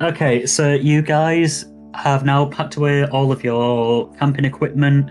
Okay, 0.02 0.46
so 0.46 0.74
you 0.74 1.02
guys 1.02 1.66
have 1.94 2.26
now 2.26 2.48
packed 2.48 2.76
away 2.76 3.06
all 3.06 3.32
of 3.32 3.44
your 3.44 4.14
camping 4.16 4.46
equipment. 4.46 5.10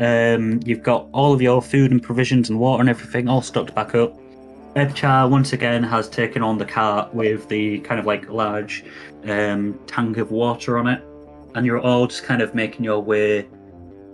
Um, 0.00 0.60
you've 0.64 0.82
got 0.82 1.08
all 1.12 1.32
of 1.32 1.40
your 1.40 1.62
food 1.62 1.92
and 1.92 2.02
provisions 2.02 2.50
and 2.50 2.58
water 2.58 2.80
and 2.80 2.88
everything 2.88 3.28
all 3.28 3.42
stocked 3.42 3.74
back 3.74 3.94
up. 3.94 4.18
Ebchar 4.76 5.28
once 5.28 5.52
again 5.52 5.82
has 5.82 6.08
taken 6.08 6.42
on 6.42 6.56
the 6.56 6.64
cart 6.64 7.12
with 7.12 7.48
the 7.48 7.80
kind 7.80 7.98
of 7.98 8.06
like 8.06 8.28
large 8.30 8.84
um, 9.24 9.78
tank 9.88 10.16
of 10.18 10.30
water 10.30 10.78
on 10.78 10.86
it, 10.86 11.02
and 11.56 11.66
you're 11.66 11.80
all 11.80 12.06
just 12.06 12.22
kind 12.22 12.40
of 12.40 12.54
making 12.54 12.84
your 12.84 13.00
way 13.00 13.48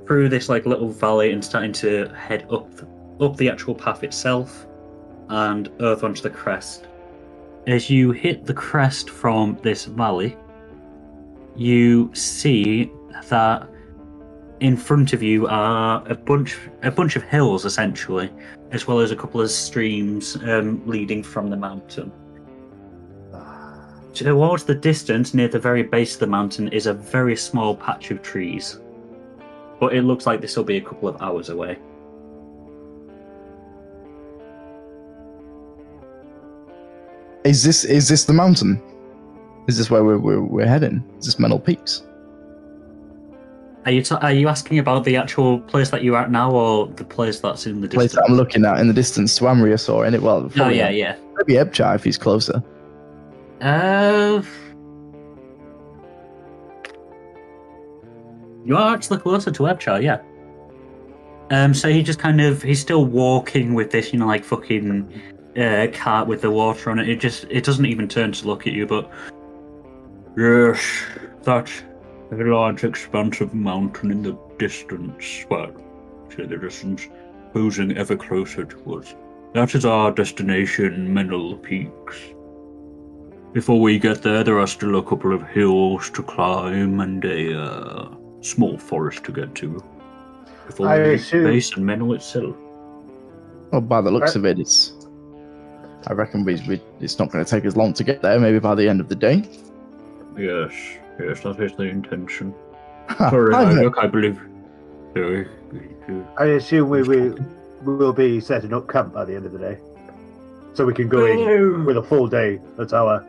through 0.07 0.31
this 0.31 0.49
like 0.49 0.65
little 0.65 0.89
valley 0.89 1.33
and 1.33 1.45
starting 1.45 1.73
to 1.73 2.09
head 2.09 2.47
up 2.51 2.71
up 3.21 3.37
the 3.37 3.51
actual 3.51 3.75
path 3.75 4.03
itself 4.03 4.67
and 5.29 5.69
over 5.81 6.07
onto 6.07 6.23
the 6.23 6.31
crest. 6.31 6.87
As 7.67 7.91
you 7.91 8.13
hit 8.13 8.47
the 8.47 8.55
crest 8.55 9.11
from 9.11 9.59
this 9.63 9.85
valley, 9.85 10.37
you 11.55 12.11
see 12.15 12.91
that 13.29 13.69
in 14.61 14.77
front 14.77 15.13
of 15.13 15.23
you 15.23 15.47
are 15.47 16.03
a 16.07 16.15
bunch 16.15 16.59
a 16.83 16.91
bunch 16.91 17.17
of 17.17 17.23
hills 17.23 17.65
essentially, 17.65 18.31
as 18.71 18.87
well 18.87 19.01
as 19.01 19.11
a 19.11 19.17
couple 19.17 19.41
of 19.41 19.51
streams 19.51 20.37
um, 20.45 20.83
leading 20.87 21.23
from 21.23 21.51
the 21.51 21.57
mountain. 21.57 22.13
Towards 24.15 24.65
the 24.65 24.75
distance, 24.75 25.35
near 25.35 25.49
the 25.49 25.59
very 25.59 25.83
base 25.83 26.15
of 26.15 26.21
the 26.21 26.27
mountain, 26.27 26.69
is 26.69 26.87
a 26.87 26.95
very 26.95 27.37
small 27.37 27.77
patch 27.77 28.11
of 28.11 28.23
trees. 28.23 28.81
But 29.79 29.95
it 29.95 30.03
looks 30.03 30.27
like 30.27 30.41
this 30.41 30.57
will 30.57 30.65
be 30.65 30.79
a 30.79 30.81
couple 30.81 31.07
of 31.07 31.21
hours 31.21 31.51
away. 31.51 31.79
Is 37.45 37.63
this 37.63 37.85
is 37.85 38.09
this 38.09 38.25
the 38.25 38.33
mountain? 38.33 38.83
Is 39.69 39.77
this 39.77 39.91
where 39.91 40.03
we're 40.03 40.19
we're, 40.19 40.41
we're 40.41 40.67
heading? 40.67 41.05
Is 41.19 41.27
this 41.27 41.35
Menel 41.35 41.63
Peaks? 41.63 42.06
Are 43.87 43.93
you 43.93 44.03
ta- 44.03 44.19
are 44.21 44.33
you 44.33 44.49
asking 44.49 44.81
about 44.81 45.05
the 45.05 45.17
actual 45.17 45.61
place 45.61 45.91
that 45.91 46.03
you're 46.03 46.17
at 46.17 46.29
now, 46.31 46.51
or 46.51 46.89
the 46.89 47.05
place 47.05 47.39
that's 47.39 47.67
in 47.67 47.81
the 47.81 47.89
Place 47.89 48.07
distance? 48.11 48.27
that 48.27 48.31
I'm 48.31 48.37
looking 48.37 48.65
at 48.65 48.81
in 48.81 48.89
the 48.89 48.93
distance 48.93 49.37
to 49.39 49.45
Amrius 49.45 49.89
or 49.89 50.05
in 50.05 50.13
it. 50.13 50.23
Well, 50.23 50.51
Oh 50.59 50.69
yeah, 50.69 50.89
yeah. 50.89 51.17
maybe 51.37 51.53
Ebchar 51.55 51.95
if 51.95 52.03
he's 52.03 52.19
closer. 52.19 52.61
Uh, 53.61 54.43
you 58.65 58.77
are 58.77 58.93
actually 58.95 59.19
closer 59.19 59.53
to 59.53 59.63
Ebchar, 59.63 60.03
yeah. 60.03 60.21
Um, 61.51 61.73
so 61.73 61.89
he 61.89 62.03
just 62.03 62.19
kind 62.19 62.41
of 62.41 62.63
he's 62.63 62.81
still 62.81 63.05
walking 63.05 63.75
with 63.75 63.93
this, 63.93 64.13
you 64.13 64.19
know, 64.19 64.27
like 64.27 64.43
fucking 64.45 65.09
uh, 65.57 65.87
cart 65.93 66.27
with 66.27 66.41
the 66.43 66.51
water 66.51 66.91
on 66.91 66.99
it. 66.99 67.09
It 67.09 67.21
just 67.21 67.45
it 67.51 67.63
doesn't 67.63 67.87
even 67.87 68.09
turn 68.09 68.33
to 68.33 68.47
look 68.49 68.67
at 68.67 68.73
you, 68.73 68.85
but 68.85 69.09
yes, 70.37 70.81
that 71.45 71.71
large 72.31 72.85
expanse 72.85 73.41
of 73.41 73.55
mountain 73.55 74.11
in 74.11 74.23
the 74.23 74.37
distance, 74.59 75.45
well, 75.51 75.73
say 76.35 76.47
the 76.47 76.57
distance, 76.57 77.09
posing 77.53 77.97
ever 77.97 78.17
closer 78.17 78.65
to 78.65 78.95
us. 78.97 79.15
That 79.55 79.75
is 79.75 79.85
our 79.85 80.11
destination, 80.11 81.09
Menel 81.15 81.63
Peaks. 81.63 82.21
Before 83.53 83.81
we 83.81 83.99
get 83.99 84.23
there, 84.23 84.45
there 84.45 84.59
are 84.59 84.67
still 84.67 84.97
a 84.99 85.03
couple 85.03 85.33
of 85.33 85.47
hills 85.49 86.11
to 86.11 86.23
climb 86.23 87.01
and 87.01 87.25
a 87.25 87.59
uh, 87.59 88.09
small 88.43 88.77
forest 88.77 89.25
to 89.25 89.33
get 89.33 89.55
to. 89.57 89.83
Before 90.67 90.89
I 90.89 90.99
we 90.99 91.03
reach 91.11 91.31
the 91.31 91.39
assume- 91.39 91.45
base 91.45 91.77
and 91.77 91.85
Menel 91.87 92.15
itself. 92.15 92.57
Well, 93.73 93.81
by 93.81 94.01
the 94.01 94.11
looks 94.11 94.37
Uh, 94.37 94.41
of 94.41 94.45
it, 94.47 94.59
it's. 94.59 94.93
I 96.09 96.13
reckon 96.13 96.45
we, 96.45 96.55
we 96.69 96.81
it's 97.01 97.19
not 97.19 97.31
going 97.33 97.45
to 97.45 97.51
take 97.51 97.65
us 97.67 97.77
long 97.77 97.93
to 97.95 98.05
get 98.05 98.21
there. 98.23 98.39
Maybe 98.39 98.59
by 98.59 98.75
the 98.75 98.89
end 98.89 99.01
of 99.01 99.09
the 99.09 99.17
day. 99.17 99.43
Yes, 100.39 100.73
yes, 101.19 101.43
that 101.43 101.61
is 101.61 101.73
the 101.77 101.85
intention. 101.85 102.55
Sorry, 103.19 103.53
no- 103.53 103.83
look, 103.83 103.99
I 103.99 104.07
believe. 104.07 104.41
Sorry. 105.15 105.49
I 106.39 106.45
assume 106.45 106.89
we 106.89 107.03
will 107.03 107.37
we 107.83 107.97
will 107.97 108.13
be 108.13 108.41
setting 108.41 108.73
up 108.73 108.89
camp 108.89 109.15
by 109.15 109.25
the 109.25 109.35
end 109.35 109.47
of 109.47 109.53
the 109.53 109.59
day, 109.59 109.79
so 110.75 110.85
we 110.85 110.95
can 110.95 111.09
go 111.09 111.25
in 111.27 111.85
with 111.85 111.97
a 111.97 112.03
full 112.03 112.29
day. 112.29 112.61
That's 112.77 112.93
our. 112.93 113.25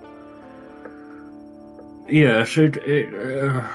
Yes, 2.07 2.57
it. 2.57 2.77
it 2.77 3.13
uh, 3.13 3.67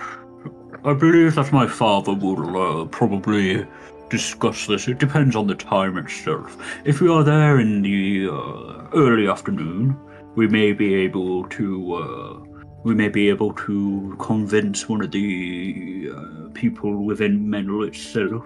I 0.84 0.94
believe 0.94 1.36
that 1.36 1.52
my 1.52 1.66
father 1.66 2.12
will 2.12 2.82
uh, 2.82 2.84
probably 2.86 3.64
discuss 4.10 4.66
this. 4.66 4.88
It 4.88 4.98
depends 4.98 5.36
on 5.36 5.46
the 5.46 5.54
time 5.54 5.96
itself. 5.96 6.56
If 6.84 7.00
we 7.00 7.08
are 7.08 7.22
there 7.22 7.60
in 7.60 7.82
the 7.82 8.28
uh, 8.28 8.88
early 8.94 9.28
afternoon, 9.28 9.96
we 10.34 10.48
may 10.48 10.72
be 10.72 10.94
able 10.94 11.48
to. 11.48 12.48
We 12.84 12.94
may 12.94 13.08
be 13.08 13.28
able 13.28 13.52
to 13.54 14.16
convince 14.18 14.88
one 14.88 15.02
of 15.02 15.10
the 15.12 16.10
uh, 16.14 16.48
people 16.52 17.04
within 17.04 17.46
Menel 17.46 17.86
itself 17.86 18.44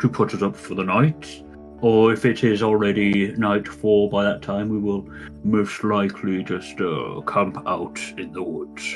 to 0.00 0.08
put 0.08 0.34
us 0.34 0.42
up 0.42 0.54
for 0.56 0.74
the 0.74 0.84
night. 0.84 1.42
Or 1.80 2.12
if 2.12 2.24
it 2.24 2.42
is 2.44 2.62
already 2.62 3.32
nightfall 3.36 4.08
by 4.10 4.24
that 4.24 4.42
time, 4.42 4.68
we 4.68 4.78
will 4.78 5.08
most 5.44 5.84
likely 5.84 6.42
just 6.42 6.80
uh, 6.80 7.20
camp 7.26 7.56
out 7.66 7.98
in 8.18 8.32
the 8.32 8.42
woods. 8.42 8.94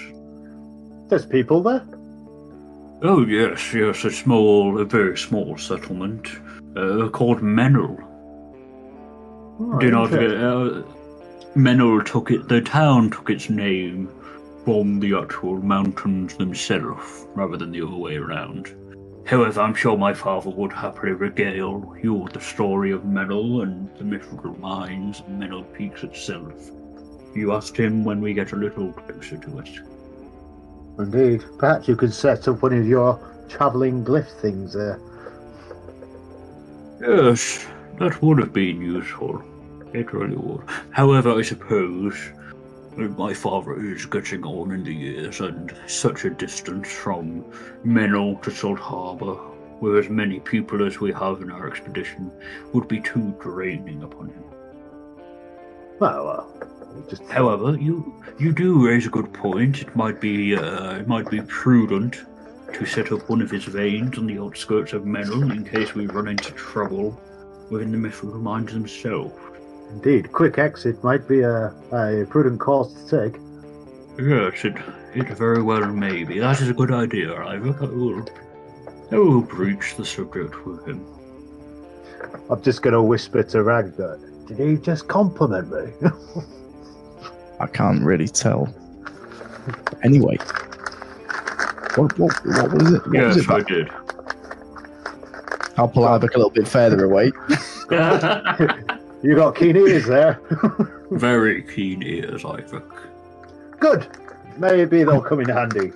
There's 1.09 1.25
people 1.25 1.63
there. 1.63 1.85
Oh 3.03 3.25
yes, 3.25 3.73
yes, 3.73 4.05
a 4.05 4.11
small, 4.11 4.79
a 4.81 4.85
very 4.85 5.17
small 5.17 5.57
settlement 5.57 6.29
uh, 6.77 7.09
called 7.09 7.39
Menel. 7.41 7.97
Oh, 9.61 9.79
Do 9.79 9.91
not 9.91 10.11
forget, 10.11 10.33
interesting. 10.33 10.83
uh, 10.85 11.57
Menel 11.57 12.05
took 12.05 12.31
it. 12.31 12.49
The 12.49 12.61
town 12.61 13.11
took 13.11 13.31
its 13.31 13.49
name 13.49 14.09
from 14.65 15.01
the 15.01 15.15
actual 15.17 15.57
mountains 15.57 16.37
themselves, 16.37 17.27
rather 17.35 17.57
than 17.57 17.73
the 17.73 17.83
other 17.83 17.97
way 17.97 18.17
around. 18.17 18.75
However, 19.25 19.61
I'm 19.61 19.75
sure 19.75 19.97
my 19.97 20.13
father 20.13 20.51
would 20.51 20.73
happily 20.73 21.13
regale 21.13 21.97
you 22.03 22.15
with 22.15 22.33
the 22.33 22.41
story 22.41 22.91
of 22.91 23.03
Menel 23.03 23.63
and 23.63 23.89
the 23.97 24.05
mythical 24.05 24.59
mines 24.59 25.23
and 25.27 25.41
Menel 25.41 25.65
Peaks 25.75 26.03
itself. 26.03 26.71
You 27.35 27.53
asked 27.53 27.77
him 27.77 28.05
when 28.05 28.21
we 28.21 28.35
get 28.35 28.53
a 28.53 28.57
little 28.57 28.93
closer 28.93 29.37
to 29.39 29.59
it. 29.59 29.71
Indeed. 30.99 31.45
Perhaps 31.59 31.89
you 31.89 31.97
could 31.97 32.13
set 32.13 32.47
up 32.49 32.63
one 32.63 32.75
of 32.75 32.87
your 32.87 33.19
travelling 33.49 34.05
glyph 34.05 34.31
things 34.41 34.75
there. 34.75 35.01
Yes, 37.01 37.67
that 37.99 38.21
would 38.23 38.39
have 38.39 38.53
been 38.53 38.81
useful. 38.81 39.43
It 39.93 40.13
really 40.13 40.37
would. 40.37 40.63
However, 40.91 41.33
I 41.33 41.43
suppose 41.43 42.15
my 42.97 43.33
father 43.33 43.83
is 43.85 44.07
getting 44.07 44.45
on 44.45 44.73
in 44.73 44.85
the 44.85 44.95
years, 44.95 45.41
and 45.41 45.75
such 45.87 46.25
a 46.25 46.31
distance 46.31 46.91
from 46.91 47.45
Menel 47.85 48.41
to 48.43 48.51
Salt 48.51 48.79
Harbour, 48.79 49.37
with 49.81 49.97
as 49.97 50.11
many 50.11 50.41
people 50.41 50.87
as 50.87 51.01
we 51.01 51.13
have 51.13 51.41
in 51.43 51.51
our 51.51 51.69
expedition, 51.69 52.31
would 52.73 52.89
be 52.89 53.01
too 53.01 53.35
draining 53.41 54.03
upon 54.03 54.29
him. 54.29 54.45
Well, 55.99 56.53
we 56.95 57.11
Just 57.11 57.23
However, 57.31 57.77
you 57.79 58.23
you 58.39 58.53
do 58.53 58.87
raise 58.87 59.07
a 59.07 59.11
good 59.11 59.33
point. 59.33 59.83
It 59.83 59.95
might 59.97 60.21
be 60.21 60.57
uh, 60.57 60.97
it 60.97 61.09
might 61.09 61.31
be 61.31 61.41
prudent 61.43 62.23
to 62.75 62.87
set 62.87 63.13
up 63.13 63.29
one 63.29 63.43
of 63.43 63.51
his 63.51 63.65
veins 63.65 64.19
on 64.19 64.27
the 64.27 64.39
outskirts 64.39 64.93
of 64.93 65.03
Menel 65.05 65.51
in 65.51 65.65
case 65.65 65.95
we 65.95 66.07
run 66.07 66.29
into 66.29 66.53
trouble 66.53 67.19
within 67.71 67.93
the 67.93 67.99
mythical 67.99 68.39
mines 68.39 68.73
themselves. 68.73 69.52
Indeed, 69.93 70.33
quick 70.33 70.59
exit 70.59 71.03
might 71.05 71.29
be 71.29 71.41
a, 71.41 71.67
a 71.93 72.27
prudent 72.29 72.59
course 72.61 72.93
to 72.95 73.31
take. 73.31 73.41
Yes, 74.19 74.65
it 74.65 74.77
it 75.15 75.29
very 75.37 75.63
well 75.63 75.87
may 75.87 76.25
be. 76.25 76.39
That 76.39 76.61
is 76.61 76.69
a 76.69 76.75
good 76.75 76.91
idea, 76.91 77.35
Ivor. 77.35 77.77
I 77.81 77.87
will 77.87 78.27
I 79.11 79.17
will 79.17 79.43
breach 79.43 79.95
the 79.97 80.05
subject 80.05 80.67
with 80.67 80.87
him. 80.87 81.05
I'm 82.51 82.63
just 82.63 82.83
going 82.83 82.95
to 82.95 83.03
whisper 83.03 83.43
to 83.43 83.63
Ragnar. 83.63 84.19
Did 84.47 84.59
he 84.59 84.77
just 84.77 85.09
compliment 85.09 85.71
me? 85.71 86.09
I 87.61 87.67
can't 87.67 88.03
really 88.03 88.29
tell. 88.29 88.75
Anyway, 90.03 90.37
what 91.97 92.19
what, 92.19 92.47
what 92.47 92.73
was 92.73 92.93
it? 92.95 93.07
What 93.07 93.27
was 93.27 93.37
it 93.37 93.51
I 93.51 93.61
did. 93.61 93.91
I'll 95.79 95.89
pull 95.89 96.05
Iyvak 96.05 96.35
a 96.35 96.39
little 96.39 96.51
bit 96.51 96.69
further 96.69 97.05
away. 97.05 97.33
You 99.23 99.37
got 99.37 99.55
keen 99.57 99.77
ears 99.77 100.07
there. 100.07 100.41
Very 101.11 101.63
keen 101.63 102.03
ears, 102.03 102.43
Iyvak. 102.43 103.07
Good. 103.79 104.07
Maybe 104.59 105.05
they'll 105.05 105.21
come 105.21 105.41
in 105.41 105.49
handy. 105.49 105.93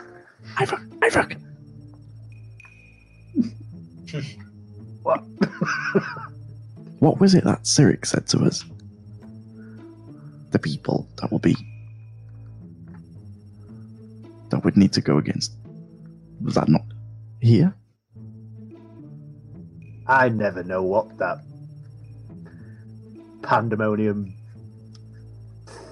Iyvak, 0.54 0.88
Iyvak. 1.00 1.40
What? 5.02 5.24
What 6.98 7.20
was 7.20 7.34
it 7.34 7.44
that 7.44 7.64
Cyric 7.64 8.06
said 8.06 8.26
to 8.28 8.38
us? 8.40 8.64
The 10.50 10.58
people 10.58 11.06
that 11.20 11.30
will 11.30 11.38
be 11.38 11.54
that 14.48 14.64
would 14.64 14.76
need 14.76 14.92
to 14.94 15.00
go 15.00 15.18
against. 15.18 15.52
Was 16.42 16.54
that 16.54 16.68
not 16.68 16.82
here? 17.40 17.74
I 20.06 20.28
never 20.30 20.62
know 20.62 20.82
what 20.82 21.18
that 21.18 21.38
pandemonium 23.46 24.34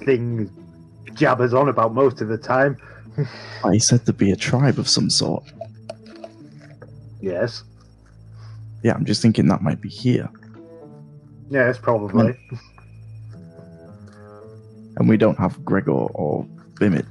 thing 0.04 0.50
jabbers 1.14 1.54
on 1.54 1.68
about 1.68 1.94
most 1.94 2.20
of 2.20 2.28
the 2.28 2.38
time. 2.38 2.76
I 3.64 3.78
said 3.78 4.04
to 4.06 4.12
be 4.12 4.32
a 4.32 4.36
tribe 4.36 4.78
of 4.78 4.88
some 4.88 5.08
sort. 5.08 5.44
Yes. 7.20 7.64
Yeah, 8.82 8.92
I'm 8.92 9.04
just 9.04 9.22
thinking 9.22 9.48
that 9.48 9.62
might 9.62 9.80
be 9.80 9.88
here. 9.88 10.28
Yes, 11.48 11.78
probably. 11.78 12.34
And 14.96 15.08
we 15.08 15.16
don't 15.16 15.38
have 15.38 15.64
Gregor 15.64 15.92
or 15.92 16.44
Bimit. 16.74 17.06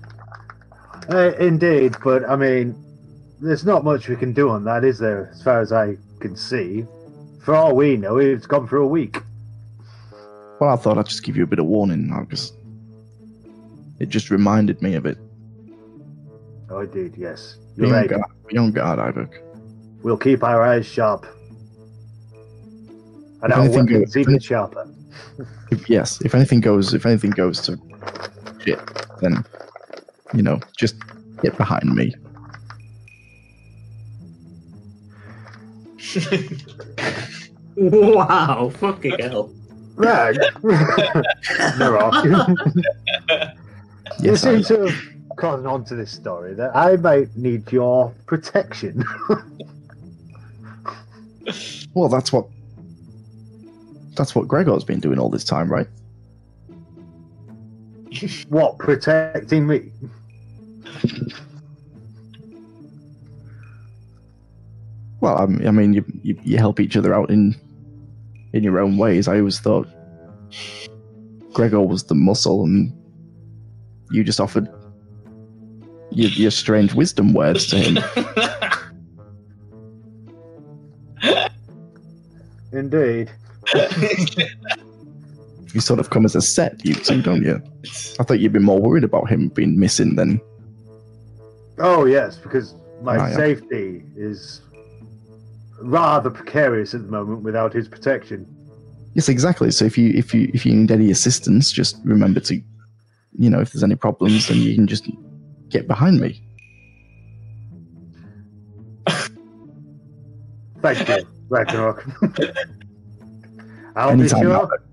Uh, 1.10 1.34
indeed, 1.40 1.96
but 2.04 2.30
I 2.30 2.36
mean, 2.36 2.76
there's 3.42 3.66
not 3.66 3.84
much 3.84 4.08
we 4.08 4.16
can 4.16 4.34
do 4.34 4.50
on 4.50 4.64
that, 4.66 4.84
is 4.84 5.00
there? 5.00 5.30
As 5.34 5.42
far 5.42 5.62
as 5.62 5.72
I 5.72 5.98
can 6.20 6.36
see. 6.36 6.86
For 7.42 7.56
all 7.56 7.76
we 7.76 7.98
know, 7.98 8.18
it's 8.18 8.46
gone 8.46 8.68
for 8.68 8.78
a 8.78 8.88
week. 8.88 9.18
Well, 10.64 10.72
I 10.72 10.78
thought 10.78 10.98
I'd 10.98 11.08
just 11.08 11.24
give 11.24 11.36
you 11.36 11.44
a 11.44 11.48
bit 11.48 11.60
of 11.60 11.66
warning 11.66 12.08
now 12.08 12.22
because 12.22 12.54
it 14.00 14.08
just 14.08 14.32
reminded 14.32 14.82
me 14.82 14.94
of 14.96 15.06
it. 15.06 15.18
Oh, 16.70 16.86
did, 16.86 17.18
yes. 17.18 17.58
Be 17.76 17.82
You're 17.86 17.94
on 17.94 18.02
right. 18.02 18.10
guard, 18.10 18.24
be 18.48 18.58
on 18.58 18.72
guard, 18.72 18.98
Iyvak. 18.98 19.42
We'll 20.04 20.16
keep 20.16 20.42
our 20.42 20.62
eyes 20.64 20.86
sharp. 20.86 21.26
And 23.42 23.52
If 23.52 23.58
our 23.58 23.60
anything 23.66 23.86
weapons 23.88 24.14
goes- 24.14 24.18
even 24.18 24.40
sharper. 24.40 24.90
If, 25.70 25.90
yes, 25.90 26.22
if 26.22 26.34
anything 26.34 26.62
goes, 26.62 26.94
if 26.94 27.06
anything 27.06 27.32
goes 27.32 27.60
to 27.64 27.78
shit, 28.64 28.80
then 29.20 29.44
you 30.34 30.44
know, 30.44 30.62
just 30.78 30.96
get 31.42 31.58
behind 31.58 31.94
me. 31.94 32.16
Wow, 37.76 38.70
fucking 38.70 39.18
hell. 39.20 39.52
Right. 39.96 40.38
They're 41.78 41.98
off. 41.98 42.26
you 42.26 42.36
Yes, 44.20 44.42
seem 44.42 44.64
to 44.64 44.88
have 44.88 45.36
gotten 45.36 45.66
onto 45.66 45.96
this 45.96 46.12
story 46.12 46.54
that 46.56 46.76
I 46.76 46.96
might 46.98 47.36
need 47.36 47.72
your 47.72 48.14
protection. 48.26 49.04
well, 51.94 52.10
that's 52.10 52.32
what 52.32 52.48
that's 54.16 54.36
what 54.36 54.48
Gregor's 54.48 54.84
been 54.84 55.00
doing 55.00 55.20
all 55.20 55.30
this 55.30 55.44
time, 55.44 55.72
right? 55.72 55.88
what, 58.50 58.78
protecting 58.78 59.66
me? 59.66 59.92
Well, 65.20 65.42
I 65.42 65.46
mean, 65.48 65.68
I 65.68 65.72
mean 65.72 65.94
you, 65.94 66.06
you 66.22 66.40
you 66.44 66.58
help 66.58 66.80
each 66.80 66.98
other 66.98 67.14
out 67.14 67.30
in 67.30 67.56
in 68.54 68.64
your 68.64 68.80
own 68.80 68.98
ways. 68.98 69.28
I 69.28 69.40
always 69.40 69.60
thought 69.60 69.88
Gregor 71.54 71.82
was 71.82 72.04
the 72.06 72.16
muscle, 72.16 72.64
and 72.64 72.92
you 74.12 74.24
just 74.24 74.40
offered 74.40 74.68
your, 76.12 76.30
your 76.30 76.52
strange 76.52 76.94
wisdom 76.94 77.34
words 77.34 77.68
to 77.68 77.78
him. 77.78 77.98
Indeed. 82.72 83.32
you 85.74 85.80
sort 85.80 86.00
of 86.00 86.10
come 86.10 86.26
as 86.26 86.36
a 86.36 86.42
set, 86.42 86.84
you 86.86 86.96
two, 86.96 87.22
don't 87.22 87.44
you? 87.44 87.62
I 88.20 88.24
thought 88.24 88.40
you'd 88.40 88.54
be 88.54 88.60
more 88.60 88.80
worried 88.82 89.04
about 89.04 89.30
him 89.30 89.50
being 89.50 89.80
missing 89.80 90.16
than 90.16 90.42
Oh, 91.80 92.06
yes, 92.06 92.38
because 92.38 92.76
my 93.02 93.18
Ah, 93.18 93.28
yeah. 93.30 93.36
safety 93.36 94.04
is 94.16 94.62
rather 95.84 96.30
precarious 96.30 96.94
at 96.94 97.04
the 97.04 97.12
moment 97.12 97.42
without 97.42 97.74
his 97.74 97.88
protection. 97.88 98.48
Yes, 99.14 99.30
exactly. 99.30 99.70
So 99.72 99.86
if 99.86 99.98
you 99.98 100.10
if 100.16 100.34
you 100.34 100.50
if 100.54 100.66
you 100.66 100.74
need 100.74 100.92
any 100.92 101.12
assistance, 101.12 101.72
just 101.72 101.98
remember 102.04 102.40
to, 102.42 102.56
you 103.38 103.50
know, 103.50 103.60
if 103.60 103.72
there's 103.72 103.84
any 103.84 103.96
problems, 103.96 104.48
then 104.48 104.58
you 104.58 104.74
can 104.74 104.88
just 104.88 105.08
get 105.70 105.88
behind 105.88 106.20
me. 106.20 106.42
Thank 110.82 111.08
you, 111.08 111.26
Ragnarok. 111.50 112.06
I'll 113.96 114.10
Anytime, 114.10 114.40
be 114.40 114.46
sure 114.46 114.54
Albert. 114.54 114.86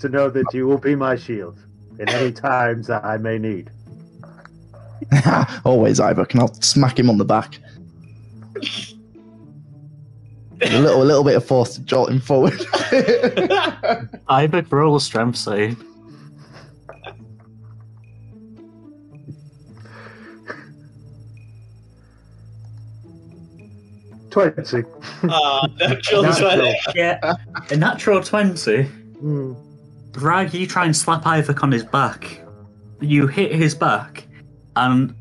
to 0.00 0.08
know 0.08 0.30
that 0.30 0.46
you 0.52 0.66
will 0.66 0.78
be 0.78 0.96
my 0.96 1.14
shield 1.14 1.58
in 1.98 2.08
any 2.08 2.32
times 2.32 2.86
that 2.88 3.04
I 3.04 3.16
may 3.18 3.38
need. 3.38 3.70
Always, 5.64 6.00
Ivor. 6.00 6.24
Can 6.24 6.40
I 6.40 6.46
smack 6.60 6.98
him 6.98 7.10
on 7.10 7.18
the 7.18 7.24
back? 7.24 7.58
a 10.62 10.78
little, 10.78 11.02
a 11.02 11.04
little 11.04 11.24
bit 11.24 11.36
of 11.36 11.44
force 11.44 11.74
to 11.74 11.82
jolt 11.82 12.10
him 12.10 12.20
forward. 12.20 12.52
Iyvak 14.28 14.70
roll 14.72 14.96
a 14.96 15.00
strength 15.00 15.36
save. 15.36 15.82
Twenty. 24.30 24.84
Ah, 25.30 25.66
natural 25.78 26.22
Natural. 26.22 26.56
20. 26.56 26.76
Yeah, 26.94 27.34
a 27.70 27.76
natural 27.76 28.22
20. 28.22 28.82
Hmm. 28.82 29.54
Rag, 30.18 30.52
you 30.52 30.66
try 30.66 30.84
and 30.84 30.94
slap 30.94 31.24
Iyvak 31.24 31.62
on 31.62 31.72
his 31.72 31.84
back. 31.84 32.42
You 33.00 33.26
hit 33.26 33.52
his 33.52 33.74
back, 33.74 34.26
and 34.76 35.14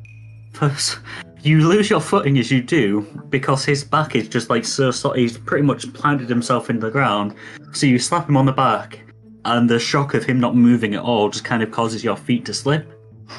first, 0.53 0.99
you 1.45 1.67
lose 1.67 1.89
your 1.89 2.01
footing 2.01 2.37
as 2.39 2.51
you 2.51 2.61
do 2.61 3.01
because 3.29 3.63
his 3.63 3.83
back 3.83 4.15
is 4.15 4.27
just 4.27 4.49
like 4.49 4.65
so. 4.65 4.91
so 4.91 5.11
he's 5.11 5.37
pretty 5.37 5.63
much 5.65 5.91
planted 5.93 6.27
himself 6.29 6.69
in 6.69 6.79
the 6.79 6.89
ground. 6.89 7.35
So 7.73 7.85
you 7.85 7.99
slap 7.99 8.27
him 8.27 8.35
on 8.37 8.45
the 8.45 8.51
back, 8.51 8.99
and 9.45 9.69
the 9.69 9.79
shock 9.79 10.13
of 10.13 10.23
him 10.23 10.39
not 10.39 10.55
moving 10.55 10.95
at 10.95 11.01
all 11.03 11.29
just 11.29 11.45
kind 11.45 11.61
of 11.61 11.71
causes 11.71 12.03
your 12.03 12.15
feet 12.17 12.45
to 12.45 12.53
slip, 12.53 12.91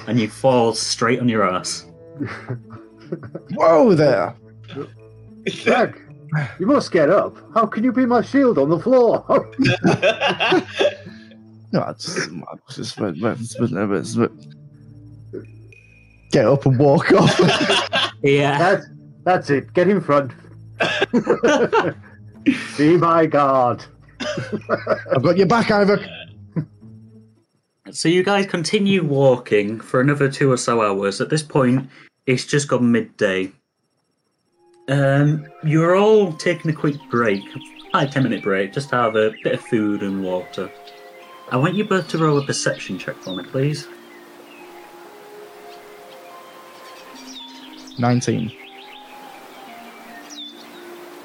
and 0.07 0.20
you 0.20 0.28
fall 0.28 0.72
straight 0.72 1.20
on 1.20 1.28
your 1.28 1.42
ass. 1.48 1.86
Whoa 3.54 3.94
there! 3.94 4.34
Rag, 5.66 6.00
you 6.59 6.66
must 6.66 6.90
get 6.92 7.09
up. 7.11 7.36
How 7.54 7.66
can 7.66 7.84
you 7.84 7.92
be 7.92 8.04
my 8.07 8.20
shield 8.22 8.59
on 8.59 8.68
the 8.68 8.78
floor? 8.78 9.24
No, 11.72 11.82
I 11.82 11.92
just, 11.94 12.30
I 12.30 12.72
just, 12.72 12.96
but- 12.96 13.20
but- 13.20 13.38
but- 13.59 13.70
but- 13.72 14.07
but- 14.16 14.32
get 16.31 16.47
up 16.47 16.66
and 16.66 16.79
walk 16.79 17.12
off. 17.12 17.41
Yeah. 18.22 18.59
that's 18.59 18.87
that's 19.24 19.51
it. 19.51 19.72
Get 19.72 19.89
in 19.89 20.01
front. 20.01 20.33
be 22.77 22.97
my 22.97 23.27
guard. 23.27 23.85
I've 25.12 25.22
got 25.22 25.37
your 25.37 25.47
back, 25.47 25.70
Ivor. 25.70 26.05
So 27.93 28.09
you 28.09 28.24
guys 28.24 28.47
continue 28.47 29.05
walking 29.05 29.79
for 29.79 30.01
another 30.01 30.29
two 30.31 30.51
or 30.51 30.57
so 30.57 30.83
hours. 30.83 31.20
At 31.20 31.31
this 31.31 31.43
point, 31.43 31.89
it's 32.27 32.45
just 32.45 32.68
gone 32.68 32.91
midday. 32.91 33.53
Um, 34.89 35.47
you're 35.62 35.95
all 35.97 36.33
taking 36.33 36.70
a 36.70 36.74
quick 36.74 36.97
break, 37.11 37.43
five 37.93 38.11
ten 38.11 38.24
minute 38.24 38.43
break, 38.43 38.72
just 38.72 38.89
to 38.91 38.97
have 38.97 39.14
a 39.14 39.33
bit 39.45 39.55
of 39.55 39.61
food 39.61 40.03
and 40.03 40.24
water. 40.24 40.70
I 41.53 41.57
want 41.57 41.74
you 41.74 41.85
both 41.85 42.09
to 42.09 42.18
roll 42.18 42.39
a 42.39 42.45
perception 42.45 42.99
check 42.99 43.16
for 43.16 43.37
me, 43.37 43.45
please. 43.45 43.87
Nineteen. 47.99 48.53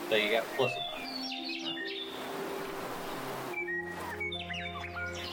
so 0.10 0.16
you 0.16 0.30
get 0.30 0.44
plus 0.56 0.72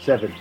Seven. 0.03 0.33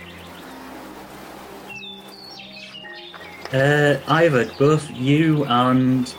Uh, 3.52 4.00
Ivor, 4.08 4.50
both 4.58 4.90
you 4.90 5.44
and 5.44 6.14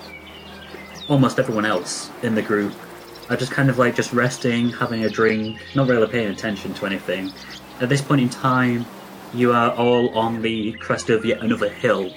almost 1.07 1.39
everyone 1.39 1.65
else 1.65 2.11
in 2.21 2.35
the 2.35 2.41
group 2.41 2.73
are 3.29 3.37
just 3.37 3.51
kind 3.51 3.69
of 3.69 3.77
like 3.77 3.95
just 3.95 4.13
resting, 4.13 4.69
having 4.69 5.05
a 5.05 5.09
drink, 5.09 5.59
not 5.75 5.87
really 5.87 6.07
paying 6.07 6.29
attention 6.31 6.73
to 6.75 6.85
anything. 6.85 7.31
At 7.81 7.89
this 7.89 8.01
point 8.01 8.21
in 8.21 8.29
time, 8.29 8.85
you 9.33 9.51
are 9.51 9.71
all 9.71 10.15
on 10.17 10.41
the 10.41 10.73
crest 10.73 11.09
of 11.09 11.25
yet 11.25 11.41
another 11.41 11.69
hill. 11.69 12.11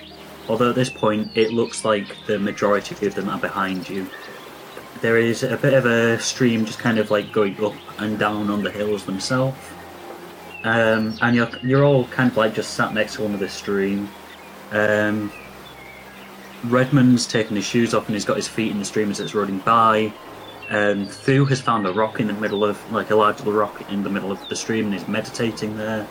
Although 0.49 0.71
at 0.71 0.75
this 0.75 0.91
point 0.91 1.31
it 1.35 1.53
looks 1.53 1.85
like 1.85 2.17
the 2.27 2.39
majority 2.39 3.07
of 3.07 3.15
them 3.15 3.29
are 3.29 3.39
behind 3.39 3.89
you. 3.89 4.09
There 5.01 5.17
is 5.17 5.43
a 5.43 5.57
bit 5.57 5.75
of 5.75 5.87
a 5.87 6.19
stream 6.21 6.65
just 6.65 6.79
kind 6.79 6.99
of 6.99 7.11
like 7.11 7.33
going 7.33 7.63
up 7.65 7.75
and 7.99 8.19
down 8.19 8.51
on 8.51 8.63
the 8.63 8.71
hills 8.71 9.05
themselves. 9.05 9.59
Um, 10.65 11.19
and 11.21 11.35
you're 11.35 11.51
you're 11.63 11.85
all 11.85 12.07
kind 12.09 12.31
of 12.31 12.37
like 12.37 12.55
just 12.55 12.75
sat 12.75 12.95
next 12.95 13.15
to 13.17 13.23
one 13.23 13.35
of 13.35 13.41
the 13.41 13.49
stream. 13.49 14.09
Um, 14.71 15.33
Redmond's 16.65 17.27
taken 17.27 17.57
his 17.57 17.65
shoes 17.65 17.95
off 17.95 18.07
and 18.07 18.15
he's 18.15 18.25
got 18.25 18.37
his 18.37 18.47
feet 18.47 18.71
in 18.71 18.79
the 18.79 18.85
stream 18.85 19.11
as 19.11 19.19
it's 19.19 19.35
running 19.35 19.59
by. 19.59 20.13
Um, 20.71 21.07
Thu 21.07 21.45
has 21.47 21.61
found 21.61 21.87
a 21.87 21.93
rock 21.93 22.21
in 22.21 22.29
the 22.29 22.33
middle 22.33 22.65
of, 22.65 22.79
like 22.93 23.11
a 23.11 23.17
large 23.17 23.41
rock 23.43 23.91
in 23.91 24.03
the 24.03 24.09
middle 24.09 24.31
of 24.31 24.49
the 24.49 24.57
stream 24.57 24.87
and 24.87 24.95
is 24.95 25.07
meditating 25.09 25.77
there. 25.77 26.07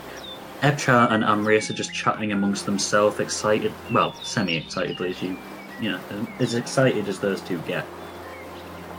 Ebchar 0.61 1.11
and 1.11 1.23
Amrius 1.23 1.69
are 1.71 1.73
just 1.73 1.91
chatting 1.91 2.31
amongst 2.31 2.67
themselves, 2.67 3.19
excited, 3.19 3.73
well, 3.91 4.13
semi-excitedly 4.21 5.09
as 5.09 5.21
you, 5.21 5.37
you 5.79 5.91
know, 5.91 5.99
as 6.39 6.53
excited 6.53 7.07
as 7.07 7.19
those 7.19 7.41
two 7.41 7.57
get. 7.61 7.85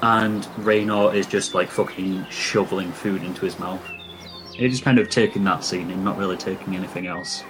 And 0.03 0.47
Raynor 0.59 1.15
is 1.15 1.27
just 1.27 1.55
like 1.55 1.71
fucking 1.71 2.27
shoveling 2.31 2.91
food 2.91 3.23
into 3.23 3.45
his 3.45 3.59
mouth. 3.61 3.83
He's 4.53 4.73
just 4.73 4.83
kind 4.83 4.99
of 4.99 5.09
taking 5.09 5.45
that 5.45 5.63
scene 5.63 5.91
and 5.93 6.05
not 6.05 6.19
really 6.19 6.37
taking 6.37 6.75
anything 6.75 7.07
else. 7.07 7.45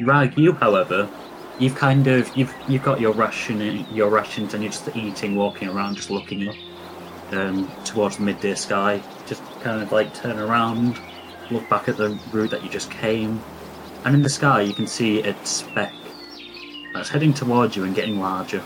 Rag, 0.00 0.38
you, 0.38 0.52
however, 0.52 1.08
you've 1.58 1.74
kind 1.74 2.06
of 2.06 2.34
you've 2.34 2.54
you've 2.66 2.82
got 2.82 3.00
your 3.00 3.12
ration 3.12 3.86
your 3.92 4.08
rations 4.08 4.54
and 4.54 4.62
you're 4.62 4.72
just 4.72 4.88
eating, 4.96 5.36
walking 5.36 5.68
around, 5.68 5.96
just 5.96 6.10
looking 6.10 6.48
up 6.48 6.56
um, 7.32 7.70
towards 7.84 8.16
the 8.16 8.22
midday 8.22 8.54
sky. 8.54 9.02
Just 9.26 9.42
kind 9.60 9.82
of 9.82 9.92
like 9.92 10.14
turn 10.14 10.38
around, 10.38 10.98
look 11.50 11.68
back 11.68 11.88
at 11.88 11.98
the 11.98 12.18
route 12.32 12.50
that 12.50 12.64
you 12.64 12.70
just 12.70 12.90
came, 12.90 13.42
and 14.04 14.14
in 14.14 14.22
the 14.22 14.28
sky 14.28 14.62
you 14.62 14.72
can 14.72 14.86
see 14.86 15.22
a 15.22 15.34
speck 15.44 15.92
that's 16.92 17.08
heading 17.08 17.32
towards 17.32 17.76
you 17.76 17.84
and 17.84 17.94
getting 17.94 18.20
larger. 18.20 18.62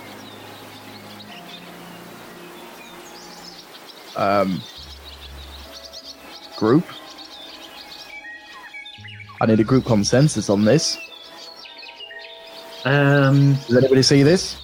Um, 4.16 4.62
group. 6.56 6.84
I 9.40 9.46
need 9.46 9.60
a 9.60 9.64
group 9.64 9.84
consensus 9.84 10.48
on 10.48 10.64
this. 10.64 10.96
Um, 12.84 13.54
Does 13.66 13.76
anybody 13.76 14.02
see 14.02 14.22
this? 14.22 14.56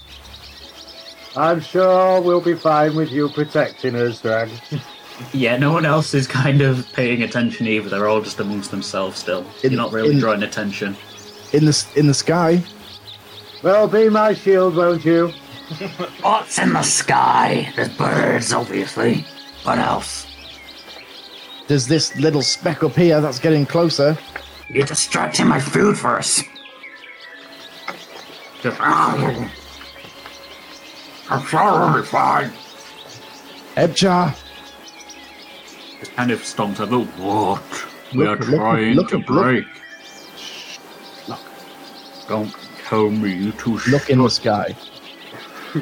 I'm 1.36 1.60
sure 1.60 2.20
we'll 2.20 2.40
be 2.40 2.54
fine 2.54 2.94
with 2.94 3.10
you 3.10 3.28
protecting 3.28 3.96
us, 3.96 4.20
Drag. 4.20 4.50
yeah, 5.32 5.56
no 5.56 5.72
one 5.72 5.84
else 5.86 6.14
is 6.14 6.26
kind 6.26 6.60
of 6.62 6.90
paying 6.92 7.22
attention 7.22 7.66
either. 7.66 7.88
They're 7.88 8.08
all 8.08 8.20
just 8.20 8.40
amongst 8.40 8.70
themselves 8.70 9.18
still. 9.18 9.44
In- 9.62 9.72
You're 9.72 9.80
not 9.80 9.92
really 9.92 10.12
in- 10.14 10.18
drawing 10.20 10.42
attention. 10.42 10.96
In 11.52 11.64
the 11.64 11.86
in 11.96 12.06
the 12.06 12.14
sky. 12.14 12.62
Well, 13.62 13.88
be 13.88 14.08
my 14.08 14.32
shield, 14.34 14.76
won't 14.76 15.04
you? 15.04 15.28
What's 16.22 16.58
in 16.58 16.72
the 16.72 16.82
sky? 16.82 17.72
There's 17.76 17.88
birds, 17.96 18.52
obviously. 18.52 19.24
What 19.64 19.78
else? 19.78 20.26
There's 21.68 21.86
this 21.86 22.16
little 22.16 22.42
speck 22.42 22.82
up 22.82 22.96
here 22.96 23.20
that's 23.20 23.38
getting 23.38 23.66
closer. 23.66 24.16
You're 24.68 24.86
distracting 24.86 25.46
my 25.46 25.60
food 25.60 25.98
first. 25.98 26.44
Just, 28.62 28.80
I'm 28.80 29.50
sure 31.46 31.78
we'll 31.80 32.00
be 32.02 32.06
fine. 32.06 32.50
Ebchar, 33.76 34.34
just 36.00 36.14
kind 36.14 36.30
of 36.30 36.44
stomped 36.44 36.80
over. 36.80 37.04
What? 37.22 37.62
We 38.14 38.26
are 38.26 38.30
Look, 38.36 38.48
look, 38.48 38.56
trying 38.58 38.94
look, 38.96 39.10
to 39.10 39.18
break. 39.18 39.64
look. 41.28 41.38
Don't 42.28 42.54
tell 42.88 43.10
me 43.10 43.32
you 43.32 43.52
two. 43.52 43.78
look 43.88 44.10
in 44.10 44.18
the 44.22 44.28
sky. 44.28 44.74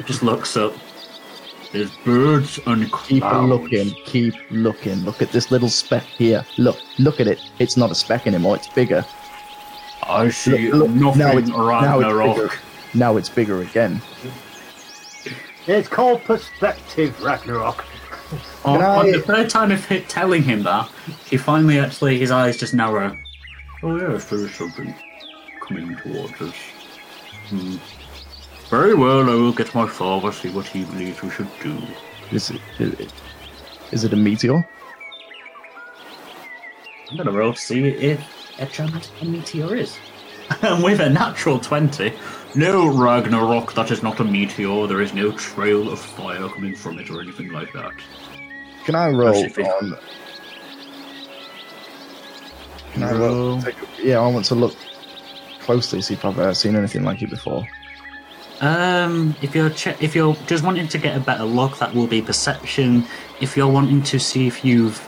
Just 0.05 0.21
looks 0.21 0.55
up. 0.55 0.73
There's 1.71 1.91
birds 1.97 2.59
and 2.65 2.91
clouds. 2.91 3.07
Keep 3.07 3.23
looking. 3.23 3.89
Keep 4.05 4.33
looking. 4.51 4.95
Look 5.05 5.21
at 5.21 5.31
this 5.31 5.49
little 5.51 5.69
speck 5.69 6.03
here. 6.03 6.45
Look. 6.57 6.77
Look 6.99 7.19
at 7.19 7.27
it. 7.27 7.39
It's 7.59 7.77
not 7.77 7.91
a 7.91 7.95
speck 7.95 8.27
anymore. 8.27 8.55
It's 8.55 8.67
bigger. 8.67 9.05
I 10.03 10.29
see 10.29 10.71
Look, 10.71 10.89
look, 10.89 10.91
nothing 10.91 11.19
now 11.19 11.29
it's- 11.37 11.49
around 11.51 11.83
now 11.83 11.99
it's 11.99 12.07
the 12.09 12.15
rock. 12.15 12.35
bigger. 12.35 12.51
Now 12.95 13.17
it's 13.17 13.29
bigger 13.29 13.61
again. 13.61 14.01
It's 15.67 15.87
called 15.87 16.23
perspective, 16.23 17.21
Ragnarok. 17.21 17.85
On, 18.63 18.79
Can 18.79 18.85
on 18.85 19.11
the 19.11 19.21
third 19.21 19.49
time 19.49 19.71
of 19.71 19.91
it 19.91 20.07
telling 20.07 20.43
him 20.43 20.63
that, 20.63 20.89
he 21.25 21.37
finally 21.37 21.79
actually 21.79 22.19
his 22.19 22.31
eyes 22.31 22.57
just 22.57 22.73
narrow. 22.73 23.17
Oh 23.81 23.95
yes, 23.95 24.25
there 24.25 24.39
is 24.39 24.53
something 24.53 24.93
coming 25.61 25.95
towards 25.97 26.39
us. 26.41 26.55
Hmm. 27.47 27.77
Very 28.69 28.93
well, 28.93 29.27
I 29.27 29.33
will 29.33 29.53
get 29.53 29.73
my 29.73 29.87
father, 29.87 30.31
see 30.31 30.51
what 30.51 30.67
he 30.67 30.83
believes 30.85 31.23
we 31.23 31.31
should 31.31 31.49
do. 31.61 31.81
Is 32.31 32.51
it, 32.51 32.61
is 32.77 32.93
it, 32.99 33.13
is 33.91 34.03
it 34.03 34.13
a 34.13 34.15
meteor? 34.15 34.67
I'm 37.09 37.17
gonna 37.17 37.31
roll 37.31 37.53
to 37.53 37.59
see 37.59 37.87
if 37.87 38.21
Etchant 38.59 39.09
a 39.21 39.25
meteor 39.25 39.75
is. 39.75 39.97
and 40.61 40.83
with 40.83 40.99
a 40.99 41.09
natural 41.09 41.59
twenty, 41.59 42.13
No, 42.55 42.87
Ragnarok, 42.87 43.73
that 43.73 43.91
is 43.91 44.01
not 44.01 44.19
a 44.19 44.23
meteor. 44.23 44.87
There 44.87 45.01
is 45.01 45.13
no 45.13 45.31
trail 45.33 45.91
of 45.91 45.99
fire 45.99 46.49
coming 46.49 46.75
from 46.75 46.97
it 46.99 47.09
or 47.11 47.21
anything 47.21 47.51
like 47.51 47.71
that. 47.73 47.93
Can 48.85 48.95
I 48.95 49.09
roll 49.09 49.33
Pacific. 49.33 49.67
on? 49.67 49.97
Can 52.93 53.03
I 53.03 53.11
roll? 53.13 53.61
take 53.61 53.75
yeah, 54.01 54.19
I 54.19 54.27
want 54.27 54.45
to 54.45 54.55
look 54.55 54.75
closely, 55.59 56.01
see 56.01 56.15
if 56.15 56.25
I've 56.25 56.39
uh, 56.39 56.53
seen 56.53 56.75
anything 56.75 57.03
like 57.03 57.21
it 57.21 57.29
before. 57.29 57.67
Um, 58.61 59.35
if 59.41 59.53
you're 59.53 59.69
che- 59.69 59.95
if 59.99 60.15
you're 60.15 60.35
just 60.47 60.63
wanting 60.63 60.87
to 60.87 60.97
get 60.97 61.15
a 61.15 61.19
better 61.19 61.43
look, 61.45 61.77
that 61.77 61.93
will 61.93 62.07
be 62.07 62.21
perception. 62.21 63.05
If 63.39 63.55
you're 63.55 63.71
wanting 63.71 64.01
to 64.03 64.19
see 64.19 64.47
if 64.47 64.65
you've 64.65 64.99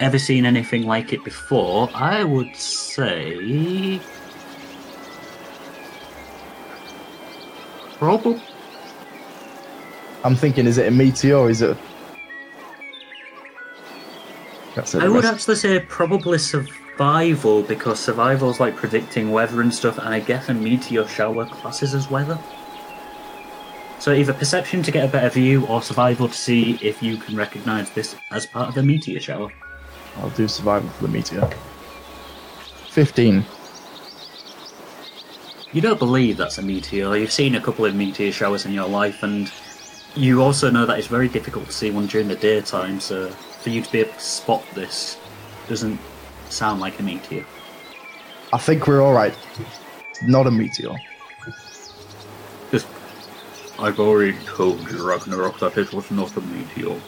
ever 0.00 0.18
seen 0.18 0.44
anything 0.44 0.82
like 0.82 1.12
it 1.12 1.22
before, 1.24 1.88
I 1.94 2.24
would 2.24 2.54
say 2.56 4.00
probably. 8.02 8.42
I'm 10.24 10.34
thinking, 10.34 10.66
is 10.66 10.76
it 10.76 10.88
a 10.88 10.90
meteor? 10.90 11.48
Is 11.48 11.62
it? 11.62 11.76
That's 14.74 14.96
it. 14.96 15.04
I 15.04 15.08
would 15.08 15.24
actually 15.24 15.54
say 15.54 15.78
probably 15.78 16.38
survival 16.38 17.62
because 17.62 18.00
survival's 18.00 18.58
like 18.58 18.74
predicting 18.74 19.30
weather 19.30 19.60
and 19.60 19.72
stuff, 19.72 19.98
and 19.98 20.08
I 20.08 20.18
guess 20.18 20.48
a 20.48 20.54
meteor 20.54 21.06
shower 21.06 21.46
classes 21.46 21.94
as 21.94 22.10
weather. 22.10 22.40
So 24.00 24.12
either 24.12 24.32
perception 24.32 24.82
to 24.82 24.90
get 24.90 25.08
a 25.08 25.12
better 25.12 25.30
view, 25.30 25.64
or 25.66 25.80
survival 25.80 26.26
to 26.26 26.34
see 26.34 26.80
if 26.82 27.04
you 27.04 27.16
can 27.16 27.36
recognise 27.36 27.88
this 27.90 28.16
as 28.32 28.46
part 28.46 28.68
of 28.68 28.76
a 28.76 28.82
meteor 28.82 29.20
shower. 29.20 29.52
I'll 30.16 30.30
do 30.30 30.48
survival 30.48 30.90
for 30.90 31.06
the 31.06 31.12
meteor. 31.12 31.48
Fifteen. 32.90 33.44
You 35.72 35.80
don't 35.80 35.98
believe 35.98 36.36
that's 36.36 36.58
a 36.58 36.62
meteor. 36.62 37.16
You've 37.16 37.32
seen 37.32 37.54
a 37.54 37.60
couple 37.60 37.86
of 37.86 37.94
meteor 37.94 38.30
showers 38.30 38.66
in 38.66 38.72
your 38.72 38.88
life, 38.88 39.22
and 39.22 39.50
you 40.14 40.42
also 40.42 40.70
know 40.70 40.84
that 40.84 40.98
it's 40.98 41.08
very 41.08 41.28
difficult 41.28 41.66
to 41.66 41.72
see 41.72 41.90
one 41.90 42.06
during 42.06 42.28
the 42.28 42.36
daytime. 42.36 43.00
So 43.00 43.30
for 43.30 43.70
you 43.70 43.80
to 43.80 43.90
be 43.90 44.00
able 44.00 44.12
to 44.12 44.20
spot 44.20 44.62
this 44.74 45.18
doesn't 45.68 45.98
sound 46.50 46.80
like 46.80 47.00
a 47.00 47.02
meteor. 47.02 47.46
I 48.52 48.58
think 48.58 48.86
we're 48.86 49.00
all 49.00 49.14
right. 49.14 49.34
It's 50.10 50.22
not 50.24 50.46
a 50.46 50.50
meteor. 50.50 50.94
Just, 52.70 52.86
I've 53.78 53.98
already 53.98 54.36
told 54.44 54.90
you, 54.90 55.08
Ragnarok, 55.08 55.58
that 55.60 55.78
it 55.78 55.92
was 55.94 56.10
not 56.10 56.36
a 56.36 56.42
meteor. 56.42 57.00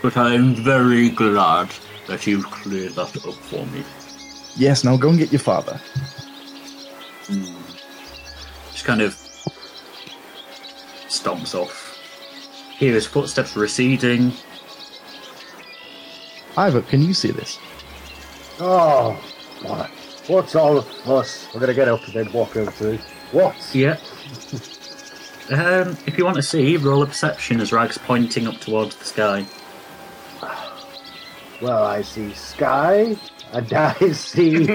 But 0.00 0.16
I 0.16 0.34
am 0.34 0.54
very 0.54 1.10
glad 1.10 1.70
that 2.06 2.26
you've 2.26 2.46
cleared 2.50 2.92
that 2.92 3.14
up 3.26 3.34
for 3.34 3.66
me. 3.66 3.84
Yes. 4.56 4.84
Now 4.84 4.96
go 4.96 5.10
and 5.10 5.18
get 5.18 5.32
your 5.32 5.40
father. 5.40 5.78
Hmm. 7.26 7.65
Just 8.76 8.84
kind 8.84 9.00
of 9.00 9.14
stomps 11.08 11.54
off. 11.54 11.98
Hear 12.76 12.92
his 12.92 13.06
footsteps 13.06 13.56
receding. 13.56 14.32
Ivor, 16.58 16.82
can 16.82 17.00
you 17.00 17.14
see 17.14 17.30
this? 17.30 17.58
Oh, 18.60 19.12
what? 19.62 19.88
What's 20.26 20.54
all 20.54 20.76
of 20.76 20.86
us? 21.08 21.48
We're 21.54 21.60
gonna 21.60 21.72
get 21.72 21.88
up 21.88 22.04
and 22.04 22.12
then 22.12 22.32
walk 22.34 22.54
over 22.54 22.70
to 22.70 22.92
it. 22.92 23.00
What? 23.32 23.56
Yeah. 23.72 23.96
Um, 25.48 25.96
if 26.06 26.18
you 26.18 26.26
want 26.26 26.36
to 26.36 26.42
see, 26.42 26.76
roll 26.76 27.02
a 27.02 27.06
perception 27.06 27.62
as 27.62 27.72
Rag's 27.72 27.96
pointing 27.96 28.46
up 28.46 28.56
towards 28.58 28.94
the 28.96 29.06
sky. 29.06 29.46
Well, 31.62 31.84
I 31.84 32.02
see 32.02 32.34
sky, 32.34 33.16
and 33.52 33.72
I 33.72 34.12
see. 34.12 34.68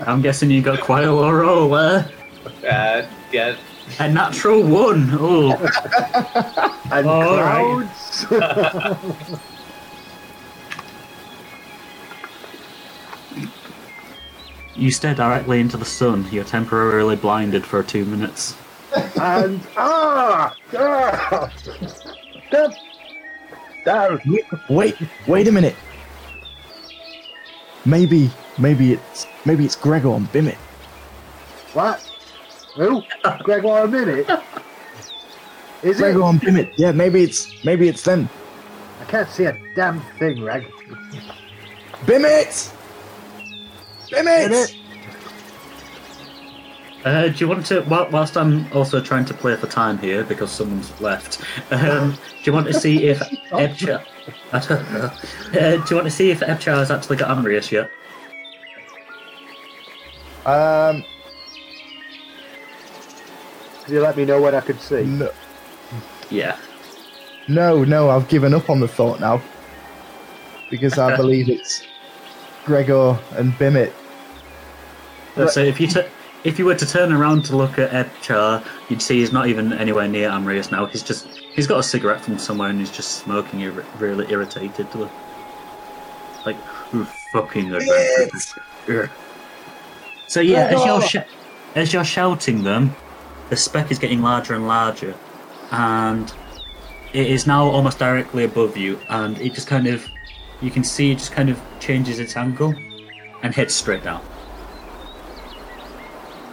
I'm 0.00 0.20
guessing 0.20 0.50
you 0.50 0.60
got 0.60 0.80
quite 0.80 1.04
a 1.04 1.12
low 1.12 1.30
roll 1.30 1.70
there. 1.70 2.10
Uh, 2.66 3.06
yeah. 3.32 3.56
A 4.00 4.08
natural 4.08 4.62
one. 4.62 5.08
Oh, 5.12 5.52
and 6.92 7.06
All 7.06 7.36
right. 7.36 7.88
clouds. 8.26 9.40
You 14.78 14.92
stare 14.92 15.14
directly 15.14 15.58
into 15.58 15.76
the 15.76 15.84
sun. 15.84 16.24
You're 16.30 16.44
temporarily 16.44 17.16
blinded 17.16 17.66
for 17.66 17.82
two 17.82 18.04
minutes. 18.04 18.54
and 19.20 19.60
ah, 19.76 20.54
ah 20.76 21.52
Step 22.46 22.74
down. 23.84 24.20
Wait, 24.70 24.94
wait 25.26 25.48
a 25.48 25.52
minute. 25.52 25.74
Maybe, 27.84 28.30
maybe 28.58 28.92
it's 28.92 29.26
maybe 29.44 29.64
it's 29.64 29.74
Gregor 29.74 30.14
and 30.14 30.30
Bimit. 30.32 30.56
What? 31.72 32.07
Who? 32.78 33.02
Gregor 33.42 33.78
a 33.78 33.88
minute? 33.88 34.28
Is 35.82 35.96
it? 35.96 36.02
Gregor 36.02 36.22
and 36.22 36.40
Bimit. 36.40 36.72
Yeah, 36.76 36.92
maybe 36.92 37.22
it's 37.22 37.64
maybe 37.64 37.88
it's 37.88 38.02
them. 38.02 38.28
I 39.00 39.04
can't 39.04 39.28
see 39.28 39.44
a 39.44 39.58
damn 39.74 40.00
thing, 40.18 40.42
Reg. 40.42 40.64
Bimit! 42.06 42.72
Bimit! 44.10 44.48
Bimit! 44.48 44.74
Uh, 47.04 47.28
do 47.28 47.34
you 47.38 47.48
want 47.48 47.64
to, 47.66 47.80
whil- 47.82 48.08
whilst 48.10 48.36
I'm 48.36 48.70
also 48.72 49.00
trying 49.00 49.24
to 49.26 49.34
play 49.34 49.54
for 49.56 49.66
time 49.68 49.98
here 49.98 50.24
because 50.24 50.50
someone's 50.50 51.00
left, 51.00 51.40
um, 51.70 52.10
do 52.10 52.18
you 52.44 52.52
want 52.52 52.66
to 52.66 52.74
see 52.74 53.06
if 53.06 53.18
Ebchar, 53.50 54.04
I 54.52 54.58
don't 54.58 54.92
know, 54.92 55.04
uh, 55.60 55.76
do 55.76 55.84
you 55.90 55.96
want 55.96 56.06
to 56.06 56.10
see 56.10 56.30
if 56.32 56.40
Ebchar 56.40 56.76
has 56.76 56.90
actually 56.90 57.16
got 57.16 57.36
Amrius 57.36 57.70
yet? 57.70 57.90
Um, 60.44 61.04
Can 63.88 63.94
you 63.94 64.02
let 64.02 64.18
me 64.18 64.26
know 64.26 64.38
when 64.38 64.54
I 64.54 64.60
could 64.60 64.78
see? 64.82 65.02
no, 65.02 65.30
Yeah. 66.28 66.58
no, 67.48 67.84
no, 67.84 68.10
I've 68.10 68.28
given 68.28 68.52
up 68.52 68.68
on 68.68 68.80
the 68.80 68.86
thought 68.88 69.18
now 69.18 69.40
because 70.68 70.98
I 70.98 71.16
believe 71.22 71.48
it's 71.48 71.84
Gregor 72.66 73.18
and 73.36 73.54
Bimit. 73.58 73.94
Uh, 75.38 75.46
So 75.48 75.60
if 75.60 75.80
you 75.80 75.86
t- 75.86 76.02
if 76.44 76.58
you 76.58 76.66
were 76.66 76.74
to 76.74 76.84
turn 76.84 77.14
around 77.14 77.46
to 77.46 77.56
look 77.56 77.78
at 77.78 77.90
Ebchar, 77.92 78.62
you'd 78.90 79.00
see 79.00 79.20
he's 79.20 79.32
not 79.32 79.46
even 79.48 79.72
anywhere 79.72 80.06
near 80.06 80.28
Amrius 80.28 80.70
now. 80.70 80.84
He's 80.84 81.02
just 81.02 81.26
he's 81.54 81.66
got 81.66 81.78
a 81.78 81.82
cigarette 81.82 82.20
from 82.20 82.38
somewhere 82.38 82.68
and 82.68 82.78
he's 82.78 82.90
just 82.90 83.12
smoking, 83.22 83.60
ir- 83.62 83.86
really 83.98 84.30
irritated. 84.30 84.92
To 84.92 85.08
like, 86.44 86.58
fucking 87.32 87.72
adventurers." 87.74 88.54
So 90.26 90.40
yeah, 90.40 90.66
as 90.66 90.84
you're 90.84 91.00
sh- 91.00 91.26
as 91.74 91.92
you're 91.94 92.04
shouting 92.04 92.64
them, 92.64 92.94
the 93.50 93.56
speck 93.56 93.90
is 93.90 93.98
getting 93.98 94.22
larger 94.22 94.54
and 94.54 94.66
larger, 94.66 95.14
and 95.70 96.32
it 97.12 97.26
is 97.26 97.46
now 97.46 97.64
almost 97.64 97.98
directly 97.98 98.44
above 98.44 98.76
you, 98.76 98.98
and 99.08 99.38
it 99.40 99.54
just 99.54 99.66
kind 99.66 99.86
of 99.86 100.06
you 100.60 100.70
can 100.70 100.84
see 100.84 101.12
it 101.12 101.18
just 101.18 101.32
kind 101.32 101.48
of 101.48 101.60
changes 101.80 102.18
its 102.18 102.36
angle 102.36 102.74
and 103.42 103.54
heads 103.54 103.74
straight 103.74 104.02
down. 104.02 104.22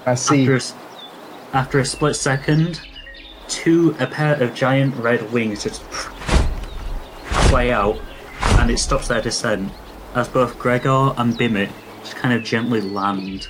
I 0.05 0.15
see. 0.15 0.41
After 0.41 0.55
a, 0.55 1.57
after 1.57 1.79
a 1.79 1.85
split 1.85 2.15
second, 2.15 2.81
two 3.47 3.95
a 3.99 4.07
pair 4.07 4.41
of 4.41 4.53
giant 4.53 4.95
red 4.97 5.31
wings 5.31 5.63
just 5.63 5.83
play 7.49 7.71
out, 7.71 7.99
and 8.59 8.69
it 8.69 8.77
stops 8.77 9.07
their 9.07 9.21
descent 9.21 9.71
as 10.13 10.27
both 10.27 10.57
Gregor 10.59 11.13
and 11.17 11.37
Bimit 11.37 11.69
just 12.01 12.15
kind 12.15 12.33
of 12.33 12.43
gently 12.43 12.81
land 12.81 13.49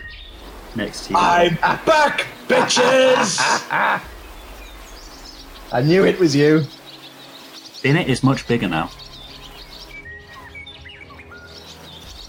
next 0.75 1.07
to 1.07 1.13
you. 1.13 1.19
I'm 1.19 1.55
back, 1.85 2.25
bitches! 2.47 3.39
I 5.71 5.81
knew 5.81 6.05
it 6.05 6.19
was 6.19 6.35
you. 6.35 6.65
Bimit 7.83 8.07
is 8.07 8.23
much 8.23 8.47
bigger 8.47 8.67
now. 8.67 8.89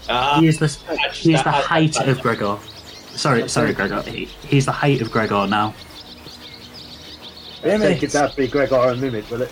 Ah, 0.09 0.39
He 0.39 0.47
is 0.47 0.57
the 0.59 0.67
he 1.13 1.33
is 1.33 1.43
the 1.43 1.49
I- 1.49 1.57
I- 1.57 1.61
height 1.61 1.97
I- 1.99 2.05
of 2.05 2.21
Gregor. 2.21 2.57
Sorry, 3.15 3.47
sorry, 3.49 3.73
Gregor. 3.73 4.01
He, 4.03 4.25
he's 4.47 4.65
the 4.65 4.71
height 4.71 5.01
of 5.01 5.11
Gregor 5.11 5.47
now. 5.47 5.73
I 7.63 7.77
think 7.77 8.03
it's 8.03 8.13
that'd 8.13 8.35
be 8.35 8.47
Gregor 8.47 8.75
and 8.89 9.01
Bimit, 9.01 9.29
will 9.31 9.41
it? 9.41 9.51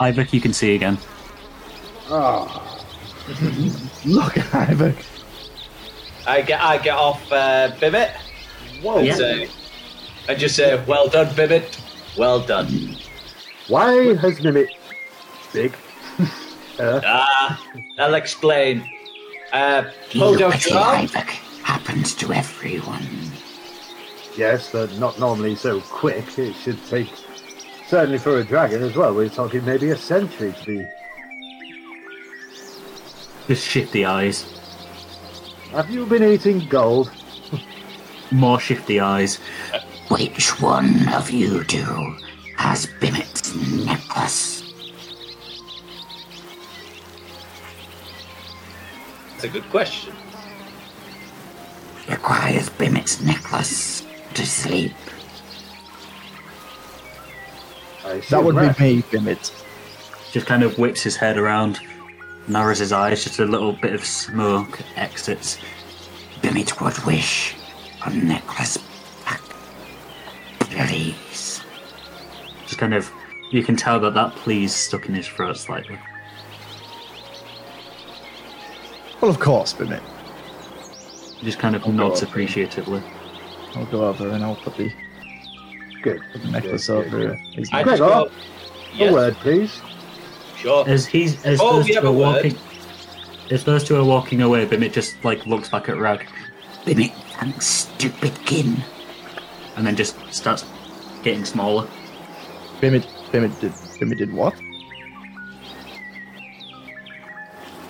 Iyvak, 0.00 0.32
you 0.32 0.40
can 0.40 0.52
see 0.52 0.74
again. 0.76 0.96
Oh, 2.08 2.46
Look, 4.06 4.38
Ivor. 4.54 4.94
I 6.30 6.42
get 6.42 6.60
I 6.62 6.78
get 6.78 6.94
off 6.96 7.20
uh, 7.32 7.72
Bimit 7.80 8.10
whoa. 8.82 8.98
and 8.98 9.06
Yeah. 9.06 9.14
say, 9.16 9.48
and 10.28 10.38
just 10.38 10.54
say, 10.56 10.82
"Well 10.86 11.08
done, 11.08 11.34
Bimit. 11.34 11.78
Well 12.16 12.40
done." 12.40 12.96
Why 13.68 14.14
has 14.14 14.38
Bimit 14.40 14.68
big? 15.52 15.74
uh, 16.78 17.00
Ah, 17.04 17.60
I'll 17.98 18.14
explain. 18.14 18.84
Uh, 19.52 19.82
hold 20.12 20.36
Look 20.38 20.42
out 20.42 20.54
at 20.54 20.66
your 20.66 20.78
arm. 20.78 21.06
Happens 21.64 22.14
to 22.16 22.32
everyone. 22.32 23.06
yes, 24.36 24.70
but 24.70 24.96
not 24.98 25.18
normally 25.18 25.56
so 25.56 25.80
quick. 25.80 26.38
It 26.38 26.54
should 26.54 26.78
take, 26.86 27.10
certainly 27.88 28.18
for 28.18 28.38
a 28.38 28.44
dragon 28.44 28.82
as 28.82 28.94
well. 28.94 29.12
We're 29.14 29.28
talking 29.28 29.64
maybe 29.64 29.90
a 29.90 29.96
century 29.96 30.52
to 30.52 30.64
be. 30.66 30.86
Just 33.48 33.66
shifty 33.66 34.04
eyes. 34.04 34.59
Have 35.72 35.90
you 35.90 36.06
been 36.06 36.24
eating 36.24 36.66
gold? 36.68 37.10
More 38.30 38.60
shifty 38.60 39.00
eyes. 39.00 39.36
Which 40.08 40.60
one 40.60 41.08
of 41.10 41.30
you 41.30 41.64
two 41.64 42.16
has 42.56 42.86
Bimit's 43.00 43.54
necklace? 43.86 44.62
That's 49.32 49.44
a 49.44 49.48
good 49.48 49.68
question. 49.70 50.14
Requires 52.08 52.68
Bimit's 52.70 53.20
necklace 53.22 54.04
to 54.34 54.44
sleep. 54.46 54.92
I 58.04 58.18
That 58.30 58.42
would 58.42 58.56
rest. 58.56 58.78
be 58.78 58.96
me, 58.96 59.02
Bimit. 59.10 59.52
just 60.32 60.46
kind 60.46 60.62
of 60.64 60.78
whips 60.78 61.02
his 61.02 61.16
head 61.16 61.38
around, 61.38 61.78
narrows 62.50 62.78
his 62.78 62.92
eyes, 62.92 63.24
just 63.24 63.38
a 63.38 63.44
little 63.44 63.72
bit 63.72 63.92
of 63.94 64.04
smoke 64.04 64.80
exits. 64.96 65.58
Bimit 66.42 66.80
would 66.80 66.98
wish 67.04 67.54
a 68.04 68.10
necklace 68.10 68.78
back. 69.24 69.40
Please. 70.60 71.60
Just 72.66 72.78
kind 72.78 72.94
of, 72.94 73.10
you 73.50 73.62
can 73.62 73.76
tell 73.76 74.00
that 74.00 74.14
that 74.14 74.34
please 74.36 74.74
stuck 74.74 75.06
in 75.08 75.14
his 75.14 75.26
throat 75.28 75.56
slightly. 75.56 75.98
Well, 79.20 79.30
of 79.30 79.38
course, 79.38 79.72
Bimit. 79.72 80.02
He 81.38 81.44
just 81.46 81.58
kind 81.58 81.76
of 81.76 81.84
Oh, 81.86 81.90
nods 81.90 82.20
God. 82.20 82.28
appreciatively. 82.30 83.02
I'll 83.74 83.86
go 83.86 84.06
over 84.08 84.28
and 84.30 84.42
I'll 84.42 84.56
put 84.56 84.76
the, 84.76 84.90
Good. 86.02 86.20
put 86.32 86.42
the 86.42 86.48
necklace 86.50 86.86
Good, 86.86 87.04
good, 87.10 87.14
over 87.14 87.28
good. 87.28 87.38
his 87.54 87.70
I 87.72 87.82
neck. 87.82 87.98
just 87.98 88.32
yes, 88.94 89.10
A 89.10 89.14
word, 89.14 89.34
please. 89.36 89.80
Sure. 90.60 90.88
As 90.88 91.06
he's, 91.06 91.44
as 91.44 91.58
Oh, 91.60 91.76
those 91.76 91.86
we 91.86 91.94
two 91.94 92.06
are 92.06 92.12
walking, 92.12 92.56
as 93.50 93.64
those 93.64 93.84
two 93.84 93.96
are 93.96 94.04
walking 94.04 94.42
away, 94.42 94.64
Bimit 94.66 94.92
just 94.92 95.22
like 95.24 95.44
looks 95.46 95.68
back 95.68 95.88
at 95.88 95.96
Rag 95.98 96.26
Bimit 96.84 97.12
thanks 97.38 97.66
stupid 97.66 98.34
kin. 98.46 98.82
and 99.76 99.86
then 99.86 99.96
just 99.96 100.16
starts 100.32 100.64
getting 101.22 101.44
smaller. 101.44 101.86
Bimit, 102.80 103.06
Bimit 103.32 103.58
did, 103.60 103.72
Bimit 103.98 104.18
did 104.18 104.32
what? 104.32 104.54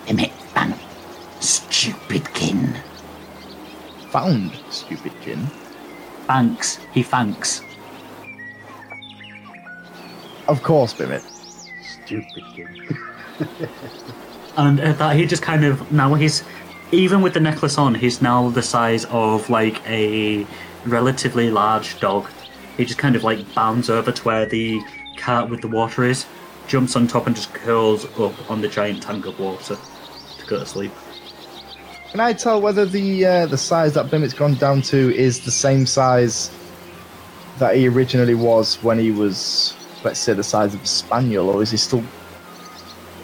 Bimit 0.07 0.31
thank 0.53 0.75
stupid 1.39 2.31
kin. 2.33 2.75
Found, 4.09 4.51
stupid 4.69 5.13
kin. 5.21 5.47
Thanks, 6.27 6.77
he 6.93 7.01
thanks. 7.03 7.61
Of 10.47 10.61
course, 10.63 10.93
Bimit. 10.93 11.23
Stupid 12.11 12.43
kid. 12.55 12.67
And 14.57 14.79
at 14.81 14.97
that, 14.97 15.15
he 15.15 15.25
just 15.25 15.41
kind 15.41 15.63
of 15.63 15.91
now 15.91 16.13
he's 16.13 16.43
even 16.91 17.21
with 17.21 17.33
the 17.33 17.39
necklace 17.39 17.77
on, 17.77 17.95
he's 17.95 18.21
now 18.21 18.49
the 18.49 18.61
size 18.61 19.05
of 19.05 19.49
like 19.49 19.81
a 19.87 20.45
relatively 20.85 21.49
large 21.49 21.99
dog. 22.01 22.29
He 22.75 22.83
just 22.83 22.99
kind 22.99 23.15
of 23.15 23.23
like 23.23 23.53
bounds 23.53 23.89
over 23.89 24.11
to 24.11 24.23
where 24.23 24.45
the 24.45 24.81
cart 25.15 25.49
with 25.49 25.61
the 25.61 25.67
water 25.67 26.03
is, 26.03 26.25
jumps 26.67 26.95
on 26.95 27.07
top, 27.07 27.27
and 27.27 27.35
just 27.35 27.53
curls 27.53 28.05
up 28.19 28.51
on 28.51 28.61
the 28.61 28.67
giant 28.67 29.03
tank 29.03 29.25
of 29.25 29.39
water 29.39 29.77
to 30.39 30.45
go 30.47 30.59
to 30.59 30.65
sleep. 30.65 30.91
Can 32.11 32.19
I 32.19 32.33
tell 32.33 32.61
whether 32.61 32.85
the 32.85 33.25
uh, 33.25 33.45
the 33.45 33.57
size 33.57 33.93
that 33.93 34.11
Bimit's 34.11 34.33
gone 34.33 34.55
down 34.55 34.81
to 34.83 35.15
is 35.15 35.45
the 35.45 35.51
same 35.51 35.85
size 35.85 36.51
that 37.57 37.75
he 37.75 37.87
originally 37.87 38.35
was 38.35 38.83
when 38.83 38.99
he 38.99 39.11
was, 39.11 39.75
let's 40.03 40.19
say, 40.19 40.33
the 40.33 40.43
size 40.43 40.73
of 40.73 40.81
a 40.83 40.85
spaniel, 40.85 41.49
or 41.49 41.61
is 41.61 41.71
he 41.71 41.77
still? 41.77 42.03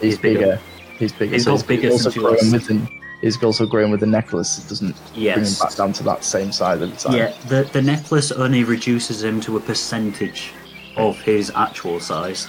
He's, 0.00 0.12
He's 0.14 0.18
bigger. 0.18 0.38
bigger. 0.40 0.60
He's 0.98 1.12
bigger. 1.12 1.32
He's 1.34 1.44
so 1.44 1.56
got 1.56 1.66
bigger 1.66 1.90
also 1.90 2.10
since 2.10 2.22
growing 2.22 2.52
with 2.52 2.66
the, 2.66 2.88
He's 3.20 3.42
also 3.42 3.66
growing 3.66 3.90
with 3.90 4.00
the 4.00 4.06
necklace. 4.06 4.64
It 4.64 4.68
doesn't 4.68 4.94
bring 5.12 5.24
him 5.26 5.40
Yes. 5.40 5.60
back 5.60 5.74
down 5.74 5.92
to 5.94 6.02
that 6.04 6.22
same 6.22 6.52
size 6.52 6.80
every 6.80 6.96
time. 6.96 7.14
Yeah, 7.14 7.32
the 7.48 7.68
the 7.72 7.82
necklace 7.82 8.30
only 8.30 8.62
reduces 8.64 9.24
him 9.24 9.40
to 9.42 9.56
a 9.56 9.60
percentage 9.60 10.52
of 10.96 11.20
his 11.20 11.50
actual 11.54 11.98
size. 12.00 12.46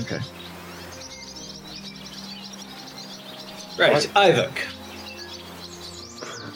Okay. 0.00 0.20
Right, 3.78 4.10
Iyvak. 4.14 4.58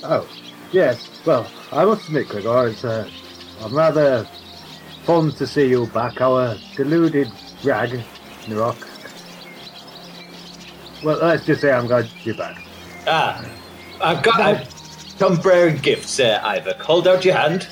Oh, 0.04 0.26
yes. 0.72 1.08
Well, 1.24 1.46
I 1.70 1.84
must 1.84 2.08
admit, 2.08 2.28
Gregor, 2.28 2.66
it's 2.68 2.84
uh, 2.84 3.08
I'm 3.62 3.74
rather 3.74 4.26
fond 5.04 5.36
to 5.36 5.46
see 5.46 5.68
you 5.68 5.86
back. 5.88 6.20
Our 6.20 6.56
deluded 6.76 7.30
rag, 7.64 7.90
Nirok. 8.46 8.76
Well, 11.02 11.18
let's 11.18 11.44
just 11.44 11.60
say 11.60 11.72
I'm 11.72 11.86
glad 11.86 12.08
you're 12.22 12.36
back. 12.36 12.62
Ah, 13.06 13.44
I've 14.00 14.22
got. 14.22 14.68
Come 15.18 15.36
bearing 15.40 15.76
gifts, 15.76 16.18
uh, 16.18 16.40
Ivor. 16.42 16.74
Hold 16.80 17.06
out 17.06 17.24
your 17.24 17.34
hand. 17.34 17.68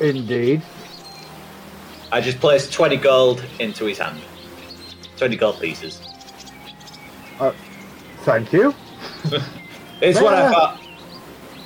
Indeed. 0.00 0.62
I 2.10 2.20
just 2.20 2.40
placed 2.40 2.72
20 2.72 2.96
gold 2.96 3.44
into 3.60 3.84
his 3.84 3.98
hand. 3.98 4.20
20 5.16 5.36
gold 5.36 5.60
pieces. 5.60 6.00
Thank 8.22 8.52
you. 8.52 8.74
It's 10.02 10.18
what 10.18 10.32
I 10.32 10.50
thought. 10.50 10.78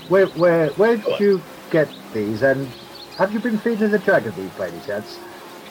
Where, 0.09 0.27
where, 0.27 0.71
where 0.71 0.97
did 0.97 1.21
you 1.21 1.41
get 1.71 1.89
these? 2.13 2.43
And 2.43 2.69
have 3.19 3.33
you 3.33 3.41
been 3.41 3.59
feeding 3.59 3.91
the 3.91 3.99
dragon 3.99 4.33
these 4.37 4.51
by 4.51 4.69
any 4.69 4.81
chance? 4.81 5.19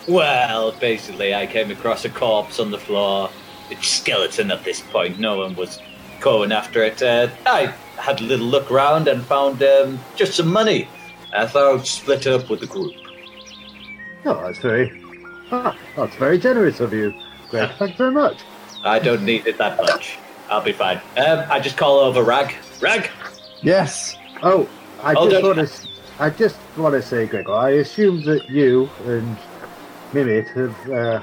Well, 0.07 0.71
basically, 0.73 1.33
I 1.33 1.45
came 1.47 1.71
across 1.71 2.03
a 2.05 2.09
corpse 2.09 2.59
on 2.59 2.71
the 2.71 2.77
floor. 2.77 3.29
It's 3.69 3.87
skeleton 3.87 4.51
at 4.51 4.63
this 4.63 4.81
point. 4.81 5.19
No 5.19 5.37
one 5.37 5.55
was 5.55 5.79
going 6.19 6.51
after 6.51 6.83
it. 6.83 7.01
Uh, 7.01 7.29
I 7.45 7.67
had 7.97 8.19
a 8.19 8.23
little 8.23 8.45
look 8.47 8.69
around 8.71 9.07
and 9.07 9.23
found 9.23 9.63
um, 9.63 9.99
just 10.15 10.33
some 10.33 10.51
money. 10.51 10.87
I 11.35 11.47
thought 11.47 11.79
I'd 11.79 11.87
split 11.87 12.27
up 12.27 12.49
with 12.49 12.59
the 12.59 12.67
group. 12.67 12.93
Oh, 14.25 14.41
that's 14.45 14.59
very, 14.59 15.01
ah, 15.51 15.75
that's 15.95 16.15
very 16.15 16.37
generous 16.37 16.79
of 16.79 16.93
you, 16.93 17.13
Greg. 17.49 17.69
Thanks 17.79 17.97
very 17.97 18.11
much. 18.11 18.41
I 18.83 18.99
don't 18.99 19.23
need 19.23 19.47
it 19.47 19.57
that 19.57 19.77
much. 19.77 20.17
I'll 20.49 20.61
be 20.63 20.73
fine. 20.73 20.97
Um, 21.17 21.45
I 21.49 21.59
just 21.59 21.77
call 21.77 21.99
over 21.99 22.21
Rag. 22.23 22.55
Rag, 22.81 23.09
Yes. 23.61 24.17
Oh, 24.41 24.67
I 25.01 25.13
Hold 25.13 25.31
just 25.31 25.45
on. 25.45 25.55
to, 25.55 25.92
I 26.20 26.30
just 26.30 26.57
want 26.78 26.93
to 26.93 27.01
say, 27.01 27.26
Gregor, 27.26 27.53
I 27.53 27.72
assume 27.72 28.24
that 28.26 28.49
you 28.49 28.89
and 29.05 29.38
Bimit 30.11 30.47
have 30.49 30.91
uh, 30.91 31.22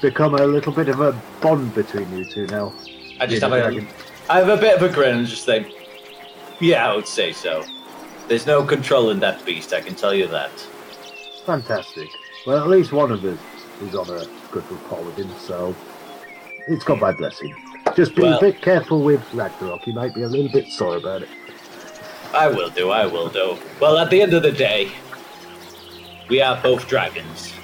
become 0.00 0.34
a 0.34 0.46
little 0.46 0.72
bit 0.72 0.88
of 0.88 1.00
a 1.00 1.12
bond 1.40 1.74
between 1.74 2.10
you 2.16 2.24
two 2.24 2.46
now. 2.46 2.72
I 3.20 3.26
just 3.26 3.42
have 3.42 3.52
a, 3.52 3.60
dragon. 3.60 3.86
I 4.30 4.38
have 4.38 4.48
a 4.48 4.56
bit 4.56 4.80
of 4.80 4.90
a 4.90 4.92
grin 4.92 5.18
and 5.18 5.26
just 5.26 5.44
think, 5.44 5.68
yeah, 6.60 6.90
I 6.90 6.96
would 6.96 7.06
say 7.06 7.32
so. 7.32 7.62
There's 8.28 8.46
no 8.46 8.64
control 8.64 9.10
in 9.10 9.20
that 9.20 9.44
beast, 9.44 9.72
I 9.72 9.80
can 9.80 9.94
tell 9.94 10.14
you 10.14 10.26
that. 10.28 10.50
Fantastic. 11.44 12.08
Well, 12.46 12.58
at 12.58 12.68
least 12.68 12.92
one 12.92 13.12
of 13.12 13.24
us 13.24 13.38
is 13.82 13.94
on 13.94 14.08
a 14.08 14.24
good 14.50 14.64
rapport 14.70 15.02
with 15.02 15.16
him, 15.16 15.30
so 15.38 15.76
it's 16.68 16.84
got 16.84 17.00
my 17.00 17.12
blessing. 17.12 17.54
Just 17.94 18.14
be 18.16 18.22
Well- 18.22 18.38
a 18.38 18.40
bit 18.40 18.62
careful 18.62 19.02
with 19.02 19.22
Ragnarok. 19.34 19.82
He 19.82 19.92
might 19.92 20.14
be 20.14 20.22
a 20.22 20.28
little 20.28 20.50
bit 20.50 20.68
sore 20.68 20.96
about 20.96 21.22
it. 21.22 21.28
I 22.36 22.48
will 22.48 22.68
do, 22.68 22.90
I 22.90 23.06
will 23.06 23.28
do. 23.28 23.56
Well, 23.80 23.96
at 23.96 24.10
the 24.10 24.20
end 24.20 24.34
of 24.34 24.42
the 24.42 24.52
day, 24.52 24.92
we 26.28 26.42
are 26.42 26.60
both 26.62 26.86
dragons. 26.86 27.54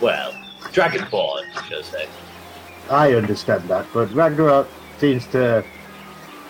Well, 0.00 0.32
dragonborn, 0.72 1.44
shall 1.68 1.78
I 1.78 1.82
say. 1.82 2.08
I 2.90 3.14
understand 3.14 3.68
that, 3.68 3.86
but 3.94 4.12
Ragnarok 4.12 4.68
seems 4.98 5.26
to. 5.28 5.64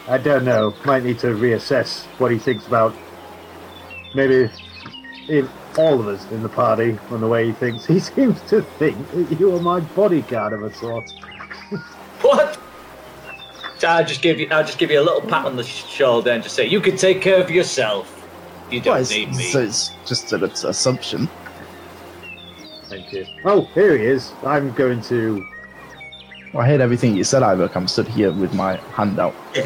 I 0.08 0.16
don't 0.16 0.44
know. 0.44 0.74
Might 0.86 1.04
need 1.04 1.18
to 1.18 1.28
reassess 1.28 2.04
what 2.18 2.32
he 2.32 2.38
thinks 2.38 2.66
about. 2.66 2.94
Maybe 4.14 4.48
in 5.28 5.48
all 5.76 6.00
of 6.00 6.08
us 6.08 6.28
in 6.32 6.42
the 6.42 6.48
party 6.48 6.98
on 7.10 7.20
the 7.20 7.28
way 7.28 7.46
he 7.46 7.52
thinks. 7.52 7.84
He 7.94 8.00
seems 8.00 8.40
to 8.48 8.62
think 8.78 8.96
that 9.10 9.38
you 9.38 9.54
are 9.54 9.60
my 9.60 9.80
bodyguard 9.80 10.54
of 10.54 10.62
a 10.62 10.72
sort. 10.74 11.10
What? 12.22 12.58
So 13.80 13.88
I'll 13.88 14.04
just 14.04 14.20
give 14.20 14.38
you. 14.38 14.46
I'll 14.50 14.62
just 14.62 14.76
give 14.76 14.90
you 14.90 15.00
a 15.00 15.02
little 15.02 15.22
pat 15.22 15.46
on 15.46 15.56
the 15.56 15.64
shoulder 15.64 16.30
and 16.32 16.42
just 16.42 16.54
say, 16.54 16.66
"You 16.66 16.82
can 16.82 16.98
take 16.98 17.22
care 17.22 17.42
of 17.42 17.50
yourself. 17.50 18.14
You 18.70 18.78
don't 18.80 18.92
Well, 18.92 19.00
it's, 19.00 19.10
need 19.10 19.30
me." 19.34 19.44
so 19.44 19.60
it's 19.62 19.90
just 20.04 20.30
an 20.34 20.44
assumption. 20.44 21.30
Thank 22.90 23.10
you. 23.10 23.24
Oh, 23.46 23.62
here 23.72 23.96
he 23.96 24.04
is. 24.04 24.32
I'm 24.44 24.72
going 24.72 25.00
to. 25.02 25.46
Well, 26.52 26.62
I 26.62 26.66
heard 26.68 26.82
everything 26.82 27.16
you 27.16 27.24
said, 27.24 27.42
Ivor. 27.42 27.70
I'm 27.74 27.88
stood 27.88 28.06
here 28.08 28.30
with 28.32 28.52
my 28.52 28.76
hand 28.92 29.18
out. 29.18 29.34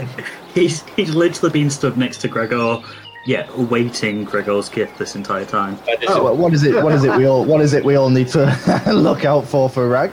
He's 0.55 0.85
he's 0.95 1.13
literally 1.13 1.53
been 1.53 1.69
stood 1.69 1.97
next 1.97 2.19
to 2.19 2.29
Gregor, 2.29 2.81
yeah, 3.27 3.49
awaiting 3.57 4.25
Gregor's 4.25 4.69
gift 4.69 4.97
this 4.97 5.17
entire 5.17 5.45
time. 5.45 5.77
I 5.89 5.97
just- 5.97 6.13
So, 6.13 6.23
what- 6.23 6.37
what 6.37 6.55
is 6.55 6.63
it? 6.63 6.81
What 6.81 6.93
is 6.93 7.03
it? 7.03 7.17
We 7.17 7.27
all. 7.27 7.45
What 7.45 7.61
is 7.63 7.73
it? 7.73 7.85
We 7.85 7.97
all 7.97 8.11
need 8.11 8.29
to 8.29 8.83
look 8.95 9.25
out 9.25 9.45
for 9.45 9.69
for 9.69 9.89
Rag. 9.89 10.13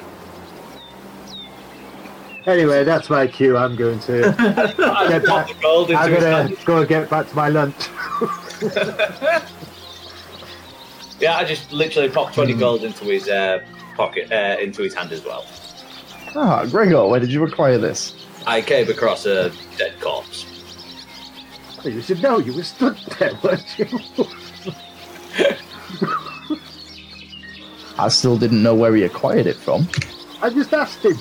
Anyway, 2.48 2.84
that's 2.84 3.10
my 3.10 3.28
cue. 3.28 3.56
I'm 3.56 3.76
going 3.76 4.00
to. 4.02 4.22
Get 5.10 5.26
pop 5.26 5.48
back. 5.48 5.56
the 5.56 5.62
gold 5.62 5.92
into 5.92 6.02
I'm 6.02 6.12
his 6.12 6.24
gonna 6.24 6.44
hand. 6.48 6.58
go 6.66 6.78
and 6.80 6.88
get 6.88 7.10
back 7.10 7.30
to 7.30 7.36
my 7.36 7.50
lunch. 7.50 7.76
Yeah, 11.20 11.36
I 11.38 11.44
just 11.44 11.72
literally 11.72 12.10
popped 12.10 12.34
twenty 12.34 12.56
gold 12.56 12.84
into 12.84 13.06
his 13.06 13.30
uh, 13.30 13.60
pocket, 13.96 14.32
uh, 14.32 14.58
into 14.60 14.82
his 14.82 14.96
hand 14.96 15.12
as 15.12 15.24
well. 15.24 15.46
Ah, 16.36 16.66
Gregor, 16.66 17.08
where 17.08 17.20
did 17.20 17.32
you 17.32 17.44
acquire 17.46 17.78
this? 17.78 18.16
I 18.48 18.60
came 18.60 18.89
across 18.89 19.28
a 19.28 19.52
dead 19.78 20.00
corpse. 20.02 20.48
You 21.84 22.02
should 22.02 22.24
know. 22.24 22.39
You 22.39 22.56
were 22.56 22.64
stood 22.64 22.98
there, 23.20 23.34
weren't 23.44 23.78
you? 23.78 23.86
I 28.00 28.08
still 28.08 28.36
didn't 28.36 28.64
know 28.64 28.74
where 28.74 28.96
he 28.96 29.04
acquired 29.04 29.46
it 29.46 29.58
from. 29.58 29.88
I 30.42 30.50
just 30.50 30.74
asked 30.74 31.06
him. 31.06 31.20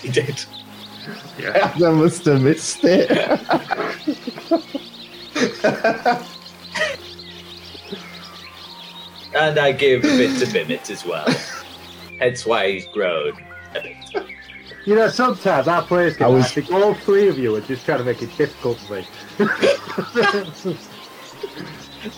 He 0.00 0.10
did. 0.10 0.44
Yeah. 1.38 1.72
I 1.84 1.90
must 1.90 2.24
have 2.24 2.42
missed 2.42 2.80
it. 2.84 3.10
And 9.34 9.58
I 9.58 9.72
give 9.72 10.04
a 10.04 10.06
bit 10.06 10.38
to 10.40 10.46
Bimit 10.46 10.88
as 10.90 11.04
well. 11.04 11.26
Hence 12.18 12.46
why 12.46 12.70
he's 12.72 12.86
grown 12.86 13.34
a 13.74 13.80
bit. 13.82 13.96
You 14.86 14.94
know, 14.94 15.08
sometimes 15.08 15.68
our 15.68 15.82
players 15.82 16.14
I 16.14 16.18
can. 16.18 16.26
I, 16.26 16.30
was- 16.30 16.50
think 16.52 16.70
all 16.72 16.94
three 16.94 17.28
of 17.28 17.38
you 17.38 17.54
are 17.56 17.60
just 17.60 17.84
trying 17.84 17.98
to 17.98 18.04
make 18.04 18.22
it 18.22 18.34
difficult 18.38 18.78
for 18.78 18.94
me. 18.94 19.06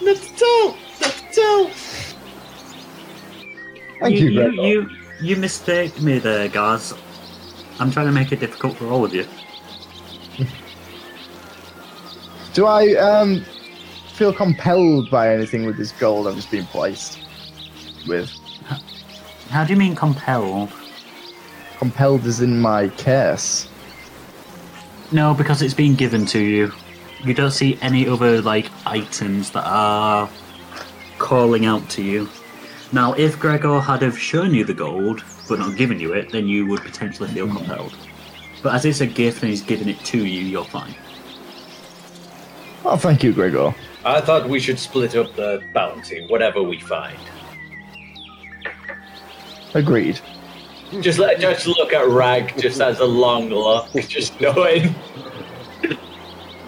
Not 0.01 0.16
at 0.16 0.43
all. 0.43 0.76
Not 1.01 1.24
at 1.24 1.39
all. 1.39 1.70
Thank 4.01 4.16
you, 4.16 4.29
you, 4.29 4.35
Gregor. 4.35 4.62
you, 4.62 4.89
you 5.20 5.37
mistake 5.37 6.01
me 6.01 6.18
there, 6.20 6.49
guys. 6.49 6.95
I'm 7.81 7.91
trying 7.91 8.07
to 8.07 8.12
make 8.12 8.33
it 8.33 8.41
difficult 8.41 8.76
for 8.76 8.87
all 8.87 9.05
of 9.05 9.14
you. 9.14 9.26
Do 12.55 12.66
I 12.66 12.95
um 12.95 13.45
feel 14.14 14.33
compelled 14.33 15.11
by 15.11 15.33
anything 15.33 15.64
with 15.64 15.76
this 15.76 15.93
gold 15.93 16.26
I'm 16.26 16.35
just 16.35 16.51
being 16.51 16.66
placed 16.66 17.20
with? 18.09 18.31
How 19.51 19.64
do 19.64 19.72
you 19.72 19.79
mean 19.79 19.95
compelled? 19.95 20.72
Compelled 21.79 22.24
is 22.26 22.41
in 22.41 22.61
my 22.61 22.89
curse. 22.89 23.68
No, 25.12 25.33
because 25.33 25.62
it's 25.62 25.72
been 25.72 25.95
given 25.95 26.26
to 26.26 26.41
you. 26.41 26.72
You 27.24 27.33
don't 27.33 27.53
see 27.53 27.79
any 27.81 28.07
other 28.09 28.43
like 28.43 28.70
items 28.85 29.51
that 29.53 29.64
are 29.64 30.29
calling 31.18 31.64
out 31.64 31.89
to 31.91 32.03
you. 32.03 32.29
Now, 32.93 33.12
if 33.14 33.39
Gregor 33.39 33.81
had 33.81 34.03
have 34.03 34.18
shown 34.18 34.53
you 34.53 34.64
the 34.64 34.74
gold 34.74 35.22
but 35.49 35.59
not 35.59 35.76
giving 35.76 35.99
you 35.99 36.12
it, 36.12 36.30
then 36.30 36.46
you 36.46 36.66
would 36.66 36.80
potentially 36.80 37.28
feel 37.30 37.49
compelled. 37.49 37.96
But 38.62 38.74
as 38.74 38.84
it's 38.84 39.01
a 39.01 39.07
gift 39.07 39.42
and 39.42 39.51
he's 39.51 39.62
given 39.62 39.88
it 39.88 39.99
to 40.07 40.24
you, 40.24 40.42
you're 40.42 40.64
fine. 40.64 40.94
Oh, 42.84 42.96
thank 42.96 43.22
you, 43.22 43.32
Gregor. 43.32 43.74
I 44.05 44.20
thought 44.20 44.49
we 44.49 44.61
should 44.61 44.78
split 44.78 45.16
up 45.16 45.34
the 45.34 45.62
bounty, 45.74 46.26
whatever 46.28 46.62
we 46.62 46.80
find. 46.80 47.18
Agreed. 49.74 50.20
Just 51.01 51.18
let 51.18 51.38
just 51.38 51.66
look 51.66 51.92
at 51.92 52.07
Rag 52.09 52.59
just 52.59 52.80
as 52.80 53.01
a 53.01 53.05
long 53.05 53.51
look, 53.51 53.92
just 54.09 54.40
knowing 54.40 54.94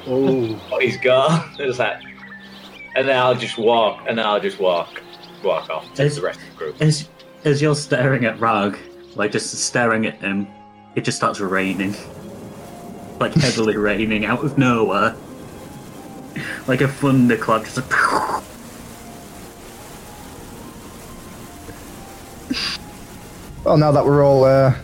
oh, 0.07 0.55
what 0.69 0.83
he's 0.83 0.99
got. 0.99 1.49
It's 1.61 1.79
like, 1.79 2.03
and 2.97 3.09
then 3.09 3.17
I'll 3.17 3.35
just 3.35 3.57
walk, 3.57 4.05
and 4.07 4.19
then 4.19 4.27
I'll 4.27 4.41
just 4.41 4.59
walk, 4.59 5.01
walk 5.43 5.71
off 5.71 5.93
to 5.95 6.05
Is- 6.05 6.17
the 6.17 6.23
rest 6.23 6.41
of 6.41 6.51
the 6.51 6.57
group. 6.57 6.83
As 6.83 7.09
as 7.45 7.63
you're 7.63 7.75
staring 7.75 8.25
at 8.25 8.39
Rag, 8.41 8.79
like 9.15 9.33
just 9.33 9.51
staring 9.53 10.07
at 10.07 10.19
him, 10.21 10.47
it 10.95 11.05
just 11.05 11.17
starts 11.17 11.41
raining. 11.41 11.95
Like 13.19 13.35
heavily 13.35 13.77
raining 13.79 14.25
out 14.25 14.45
of 14.45 14.59
nowhere. 14.59 15.17
Like 16.67 16.81
a 16.81 16.89
thunderclap, 16.89 17.65
just 17.65 17.77
like 17.77 18.43
Well, 23.65 23.77
now 23.77 23.93
that 23.93 24.05
we're 24.05 24.25
all 24.25 24.45
uh, 24.45 24.75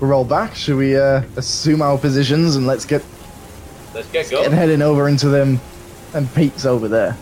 we're 0.00 0.14
all 0.14 0.24
back, 0.24 0.54
should 0.54 0.76
we 0.76 0.96
uh, 0.96 1.22
assume 1.36 1.82
our 1.82 1.98
positions 1.98 2.56
and 2.56 2.66
let's 2.66 2.84
get 2.84 3.02
Let's 3.94 4.08
get 4.10 4.28
get 4.28 4.42
going. 4.44 4.52
heading 4.52 4.82
over 4.82 5.08
into 5.08 5.28
them 5.28 5.60
and 6.14 6.32
peaks 6.34 6.66
over 6.66 6.88
there. 6.88 7.16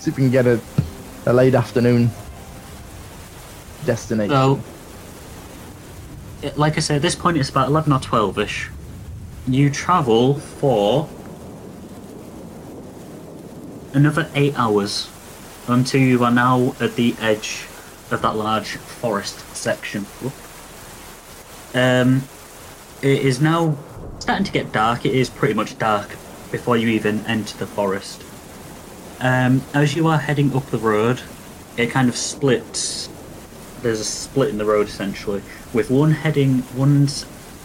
See 0.00 0.10
if 0.10 0.16
we 0.16 0.24
can 0.24 0.30
get 0.30 0.46
a, 0.46 0.60
a 1.26 1.32
late 1.32 1.54
afternoon 1.54 2.10
destination. 3.84 4.30
So, 4.30 4.60
like 6.56 6.76
I 6.76 6.80
say, 6.80 6.96
at 6.96 7.02
this 7.02 7.14
point 7.14 7.36
it's 7.36 7.50
about 7.50 7.68
11 7.68 7.92
or 7.92 8.00
12 8.00 8.38
ish. 8.38 8.70
You 9.46 9.70
travel 9.70 10.34
for 10.34 11.08
another 13.92 14.30
eight 14.34 14.58
hours 14.58 15.10
until 15.68 16.00
you 16.00 16.24
are 16.24 16.30
now 16.30 16.74
at 16.80 16.96
the 16.96 17.14
edge 17.20 17.66
of 18.10 18.22
that 18.22 18.36
large 18.36 18.76
forest 18.76 19.38
section. 19.54 20.06
Um, 21.74 22.22
it 23.02 23.20
is 23.22 23.40
now 23.40 23.76
starting 24.18 24.44
to 24.44 24.52
get 24.52 24.72
dark. 24.72 25.06
It 25.06 25.14
is 25.14 25.30
pretty 25.30 25.54
much 25.54 25.78
dark 25.78 26.08
before 26.50 26.76
you 26.76 26.88
even 26.88 27.24
enter 27.26 27.56
the 27.58 27.66
forest. 27.66 28.24
Um, 29.20 29.62
as 29.74 29.94
you 29.94 30.06
are 30.06 30.18
heading 30.18 30.54
up 30.56 30.66
the 30.66 30.78
road, 30.78 31.20
it 31.76 31.90
kind 31.90 32.08
of 32.08 32.16
splits. 32.16 33.09
There's 33.82 34.00
a 34.00 34.04
split 34.04 34.50
in 34.50 34.58
the 34.58 34.64
road 34.64 34.88
essentially, 34.88 35.42
with 35.72 35.90
one 35.90 36.10
heading 36.12 36.64
one's 36.76 37.22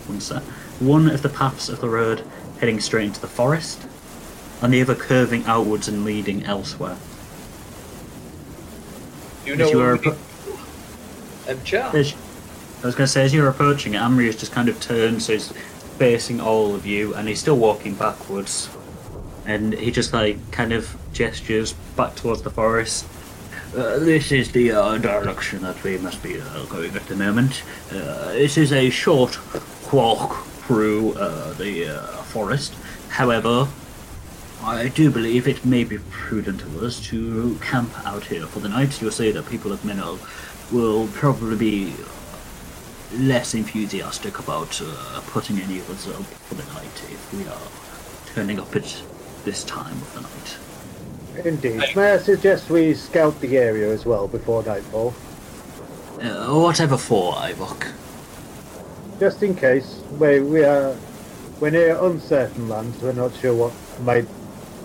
one 0.07 0.21
sec, 0.21 0.43
one 0.79 1.09
of 1.09 1.21
the 1.21 1.29
paths 1.29 1.67
of 1.69 1.81
the 1.81 1.89
road 1.89 2.23
heading 2.59 2.79
straight 2.79 3.05
into 3.05 3.19
the 3.21 3.27
forest, 3.27 3.81
and 4.61 4.73
the 4.73 4.81
other 4.81 4.95
curving 4.95 5.43
outwards 5.45 5.87
and 5.87 6.05
leading 6.05 6.43
elsewhere. 6.45 6.97
You 9.45 9.55
know 9.55 9.65
As 9.65 9.71
you 9.71 9.81
are 9.81 9.95
we 9.97 10.09
need- 10.09 11.63
Char. 11.63 11.95
As, 11.95 12.13
I 12.81 12.85
was 12.87 12.95
going 12.95 13.05
to 13.05 13.11
say, 13.11 13.23
as 13.23 13.33
you're 13.33 13.47
approaching 13.47 13.93
it, 13.93 13.97
Amri 13.97 14.25
has 14.25 14.35
just 14.35 14.51
kind 14.51 14.67
of 14.67 14.79
turned, 14.79 15.21
so 15.21 15.33
he's 15.33 15.51
facing 15.99 16.39
all 16.41 16.73
of 16.73 16.85
you, 16.85 17.13
and 17.13 17.27
he's 17.27 17.39
still 17.39 17.57
walking 17.57 17.93
backwards. 17.93 18.69
And 19.45 19.73
he 19.73 19.91
just 19.91 20.11
like 20.11 20.51
kind 20.51 20.73
of 20.73 20.95
gestures 21.13 21.73
back 21.95 22.15
towards 22.15 22.41
the 22.41 22.49
forest. 22.49 23.05
Uh, 23.75 23.99
this 23.99 24.31
is 24.31 24.53
the 24.53 24.71
uh, 24.71 24.97
direction 24.99 25.61
that 25.61 25.83
we 25.83 25.97
must 25.97 26.23
be 26.23 26.39
uh, 26.39 26.65
going 26.67 26.95
at 26.95 27.05
the 27.07 27.15
moment. 27.15 27.61
Uh, 27.91 28.31
this 28.31 28.57
is 28.57 28.71
a 28.71 28.89
short 28.89 29.37
walk 29.91 30.45
through 30.65 31.11
uh, 31.15 31.51
the 31.55 31.85
forest. 32.23 32.73
However, 33.09 33.67
I 34.63 34.87
do 34.87 35.11
believe 35.11 35.45
it 35.45 35.65
may 35.65 35.83
be 35.83 35.97
prudent 36.09 36.61
of 36.61 36.81
us 36.81 37.05
to 37.07 37.57
camp 37.61 37.91
out 38.07 38.23
here 38.23 38.45
for 38.45 38.61
the 38.61 38.69
night. 38.69 39.01
You'll 39.01 39.11
that 39.11 39.45
people 39.49 39.73
of 39.73 39.81
Menel 39.81 40.19
will 40.71 41.09
probably 41.09 41.57
be 41.57 41.93
less 43.13 43.53
enthusiastic 43.53 44.39
about 44.39 44.81
putting 45.27 45.59
any 45.59 45.79
of 45.79 45.89
us 45.89 46.07
up 46.07 46.23
for 46.23 46.55
the 46.55 46.63
night 46.73 47.03
if 47.11 47.33
we 47.33 47.45
are 47.45 48.33
turning 48.33 48.57
up 48.57 48.73
at 48.73 49.03
this 49.43 49.65
time 49.65 49.97
of 49.97 50.13
the 50.13 50.21
night. 50.21 50.74
Indeed. 51.43 51.95
May 51.95 52.11
I 52.13 52.17
suggest 52.17 52.69
we 52.69 52.93
scout 52.93 53.39
the 53.41 53.57
area 53.57 53.91
as 53.91 54.05
well 54.05 54.27
before 54.27 54.63
nightfall? 54.63 55.13
Uh, 56.21 56.53
whatever 56.59 56.97
for, 56.97 57.33
Iyvak. 57.33 57.91
Just 59.19 59.43
in 59.43 59.55
case. 59.55 60.01
We, 60.19 60.39
we 60.39 60.63
are 60.63 60.95
we're 61.59 61.69
near 61.69 61.97
uncertain 62.03 62.67
lands, 62.67 63.01
we're 63.01 63.13
not 63.13 63.33
sure 63.35 63.53
what 63.53 63.73
might 64.01 64.27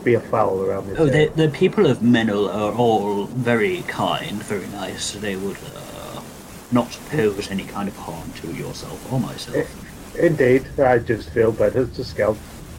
be 0.04 0.14
afoul 0.14 0.62
around 0.62 0.86
this 0.88 0.98
Oh, 0.98 1.06
the, 1.06 1.14
area. 1.14 1.30
the 1.30 1.48
people 1.48 1.86
of 1.86 1.98
Menel 1.98 2.48
are 2.48 2.72
all 2.72 3.24
very 3.26 3.82
kind, 3.82 4.42
very 4.44 4.66
nice. 4.68 5.12
They 5.12 5.36
would 5.36 5.56
uh, 5.74 6.22
not 6.70 6.98
pose 7.10 7.50
any 7.50 7.64
kind 7.64 7.88
of 7.88 7.96
harm 7.96 8.32
to 8.40 8.52
yourself 8.52 9.12
or 9.12 9.18
myself. 9.18 10.16
Indeed, 10.16 10.66
I 10.78 10.98
just 10.98 11.30
feel 11.30 11.52
better 11.52 11.86
to 11.86 12.04
scout 12.04 12.36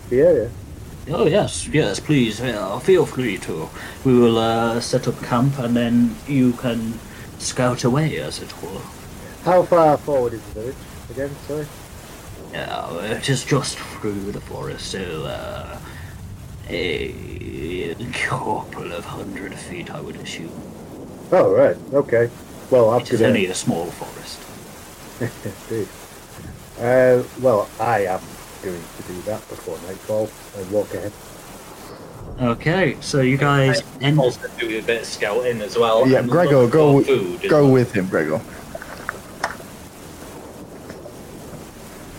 the 0.10 0.22
area. 0.22 0.50
Oh 1.14 1.28
yes, 1.28 1.68
yes, 1.68 2.00
please, 2.00 2.40
uh, 2.40 2.80
feel 2.80 3.06
free 3.06 3.38
to. 3.40 3.70
We 4.06 4.18
will 4.18 4.38
uh, 4.38 4.80
set 4.80 5.08
up 5.10 5.22
camp 5.22 5.60
and 5.60 5.76
then 5.76 6.16
you 6.26 6.54
can 6.54 7.00
scout 7.38 7.84
away, 7.84 8.18
as 8.18 8.42
it 8.42 8.64
were. 8.64 8.82
How 9.44 9.64
far 9.64 9.98
forward 9.98 10.34
is 10.34 10.42
the 10.54 10.62
village? 10.62 10.76
Again, 11.10 11.36
sorry. 11.48 11.68
Yeah, 12.54 12.94
it 13.18 13.30
is 13.30 13.44
just 13.44 13.78
through 13.78 14.32
the 14.32 14.40
forest, 14.42 14.92
so 14.92 15.26
uh, 15.26 15.80
a 16.70 17.96
couple 18.14 18.94
of 18.94 19.04
hundred 19.04 19.54
feet, 19.56 19.92
I 19.92 20.00
would 20.00 20.16
assume. 20.16 20.52
Oh, 21.34 21.54
right, 21.54 21.78
okay. 21.94 22.30
Well, 22.70 22.96
It 22.98 23.12
is 23.12 23.22
after 23.22 23.28
only 23.28 23.48
a 23.48 23.56
small 23.56 23.88
forest. 23.88 24.40
Indeed. 25.70 25.88
Uh, 26.80 27.24
well, 27.42 27.70
I 27.80 28.06
am 28.06 28.22
going 28.62 28.82
to 28.98 29.04
do 29.04 29.22
that 29.24 29.48
before 29.50 29.78
nightfall 29.88 30.30
and 30.58 30.72
walk 30.72 30.94
ahead. 30.94 31.12
Okay, 32.40 32.98
so 33.02 33.22
you 33.22 33.38
guys 33.38 33.84
end. 34.02 34.20
also 34.20 34.48
do 34.58 34.78
a 34.78 34.82
bit 34.82 35.02
of 35.02 35.08
scouting 35.08 35.62
as 35.62 35.78
well. 35.78 36.08
yeah, 36.08 36.22
Gregor, 36.22 36.68
go 36.68 37.00
for 37.00 37.06
food. 37.06 37.44
as 37.44 37.52
go 37.52 37.64
well. 37.66 37.74
with 37.74 37.92
him, 37.92 38.08
Gregor. 38.08 38.42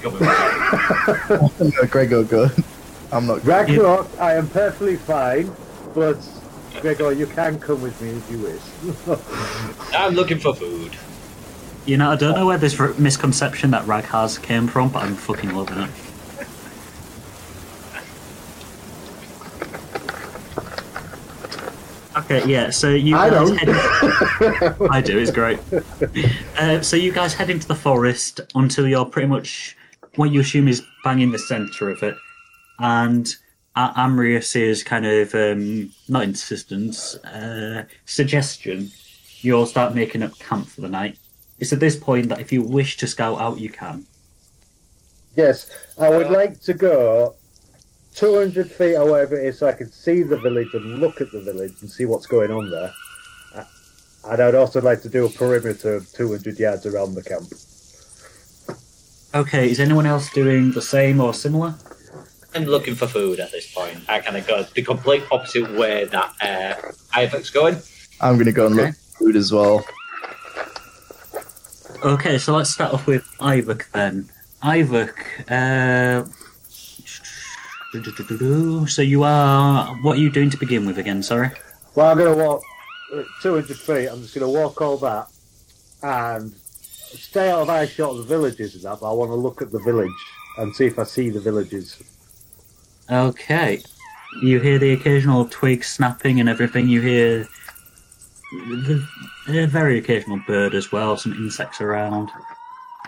Go 0.02 0.10
with 0.10 1.60
me. 1.60 1.72
no, 1.80 1.88
Gregor, 1.88 2.22
go. 2.24 2.48
I'm 3.10 3.26
not. 3.26 3.44
Ragnarok, 3.44 4.08
I 4.20 4.34
am 4.34 4.48
perfectly 4.48 4.96
fine, 4.96 5.52
but 5.94 6.18
Gregor, 6.80 7.12
you 7.12 7.26
can 7.26 7.58
come 7.58 7.82
with 7.82 8.00
me 8.00 8.10
if 8.10 8.30
you 8.30 8.38
wish. 8.38 9.92
I'm 9.94 10.14
looking 10.14 10.38
for 10.38 10.54
food. 10.54 10.96
You 11.84 11.96
know, 11.96 12.10
I 12.12 12.16
don't 12.16 12.36
know 12.36 12.46
where 12.46 12.58
this 12.58 12.78
misconception 12.98 13.72
that 13.72 13.86
Rag 13.86 14.04
has 14.04 14.38
came 14.38 14.68
from, 14.68 14.90
but 14.90 15.02
I'm 15.02 15.16
fucking 15.16 15.54
loving 15.54 15.78
it. 15.78 15.90
Okay, 22.16 22.46
yeah. 22.46 22.70
So 22.70 22.90
you 22.90 23.16
I 23.16 23.30
guys 23.30 23.48
don't. 23.50 23.56
head- 23.58 24.76
I 24.90 25.00
do. 25.00 25.18
It's 25.18 25.30
great. 25.30 25.58
Uh, 26.58 26.80
so 26.82 26.96
you 26.96 27.12
guys 27.12 27.32
head 27.34 27.48
into 27.50 27.66
the 27.66 27.74
forest 27.74 28.40
until 28.54 28.86
you're 28.86 29.04
pretty 29.06 29.28
much 29.28 29.76
what 30.16 30.30
you 30.30 30.40
assume 30.40 30.68
is 30.68 30.82
bang 31.04 31.20
in 31.20 31.32
the 31.32 31.38
centre 31.38 31.88
of 31.88 32.02
it, 32.02 32.14
and 32.78 33.34
A- 33.76 33.92
Amrius's 33.96 34.82
kind 34.82 35.06
of 35.06 35.34
um, 35.34 35.90
not 36.08 36.24
insistence, 36.24 37.14
uh, 37.24 37.84
suggestion. 38.04 38.90
You'll 39.40 39.66
start 39.66 39.94
making 39.94 40.22
up 40.22 40.38
camp 40.38 40.68
for 40.68 40.82
the 40.82 40.88
night. 40.88 41.16
It's 41.58 41.72
at 41.72 41.80
this 41.80 41.96
point 41.96 42.28
that 42.28 42.40
if 42.40 42.52
you 42.52 42.62
wish 42.62 42.96
to 42.98 43.06
scout 43.06 43.40
out, 43.40 43.58
you 43.58 43.70
can. 43.70 44.04
yes, 45.36 45.70
I 45.98 46.10
would 46.10 46.30
like 46.30 46.60
to 46.62 46.74
go 46.74 47.34
200 48.14 48.70
feet 48.70 48.96
or 48.96 49.06
whatever 49.10 49.38
it 49.38 49.46
is 49.46 49.58
so 49.58 49.66
I 49.68 49.72
can 49.72 49.90
see 49.90 50.22
the 50.22 50.36
village 50.36 50.72
and 50.74 51.00
look 51.00 51.20
at 51.20 51.32
the 51.32 51.40
village 51.40 51.72
and 51.80 51.90
see 51.90 52.04
what's 52.04 52.26
going 52.26 52.50
on 52.50 52.70
there. 52.70 52.92
Uh, 53.54 53.64
And 54.30 54.42
I'd 54.42 54.54
also 54.54 54.80
like 54.80 55.02
to 55.02 55.08
do 55.08 55.26
a 55.26 55.30
perimeter 55.30 55.94
of 55.96 56.10
200 56.12 56.58
yards 56.58 56.86
around 56.86 57.14
the 57.14 57.22
camp. 57.22 57.48
Okay, 59.34 59.70
is 59.70 59.80
anyone 59.80 60.04
else 60.06 60.30
doing 60.32 60.72
the 60.72 60.82
same 60.82 61.20
or 61.20 61.32
similar? 61.32 61.74
I'm 62.54 62.64
looking 62.64 62.94
for 62.94 63.06
food 63.06 63.40
at 63.40 63.50
this 63.50 63.72
point. 63.72 63.98
I 64.08 64.20
kind 64.20 64.36
of 64.36 64.46
go 64.46 64.62
the 64.74 64.82
complete 64.82 65.24
opposite 65.32 65.70
way 65.72 66.04
that 66.04 66.34
uh, 66.42 66.74
Iyvak's 67.14 67.48
going. 67.48 67.78
I'm 68.20 68.36
gonna 68.36 68.52
go 68.52 68.66
and 68.66 68.74
Okay. 68.78 68.88
look 68.88 68.94
for 68.94 69.24
food 69.24 69.36
as 69.36 69.50
well. 69.52 69.84
Okay, 72.04 72.36
so 72.36 72.54
let's 72.54 72.68
start 72.70 72.92
off 72.92 73.06
with 73.06 73.24
Iyvak 73.38 73.90
then. 73.92 74.28
Iyvak, 74.62 75.14
uh, 75.50 76.28
so 77.92 79.02
you 79.02 79.22
are. 79.22 79.94
What 79.96 80.16
are 80.16 80.20
you 80.20 80.30
doing 80.30 80.50
to 80.50 80.56
begin 80.56 80.86
with 80.86 80.98
again? 80.98 81.22
Sorry. 81.22 81.50
Well, 81.94 82.10
I'm 82.10 82.16
going 82.16 82.38
to 82.38 82.44
walk 82.44 82.62
uh, 83.14 83.22
200 83.42 83.76
feet. 83.76 84.08
I'm 84.08 84.22
just 84.22 84.34
going 84.34 84.50
to 84.50 84.58
walk 84.58 84.80
all 84.80 84.96
that 84.98 85.28
and 86.02 86.52
stay 86.54 87.50
out 87.50 87.60
of 87.60 87.68
eye 87.68 87.86
shot 87.86 88.12
of 88.12 88.16
the 88.18 88.22
villages 88.22 88.74
and 88.74 88.84
that. 88.84 89.00
But 89.00 89.10
I 89.10 89.12
want 89.12 89.30
to 89.30 89.34
look 89.34 89.60
at 89.60 89.70
the 89.70 89.80
village 89.80 90.10
and 90.56 90.74
see 90.74 90.86
if 90.86 90.98
I 90.98 91.04
see 91.04 91.28
the 91.28 91.40
villages. 91.40 92.02
Okay. 93.10 93.82
You 94.40 94.60
hear 94.60 94.78
the 94.78 94.92
occasional 94.92 95.44
twig 95.46 95.84
snapping 95.84 96.40
and 96.40 96.48
everything. 96.48 96.88
You 96.88 97.02
hear 97.02 97.48
the, 98.52 99.06
a 99.48 99.66
very 99.66 99.98
occasional 99.98 100.40
bird 100.46 100.74
as 100.74 100.90
well, 100.90 101.18
some 101.18 101.34
insects 101.34 101.82
around. 101.82 102.30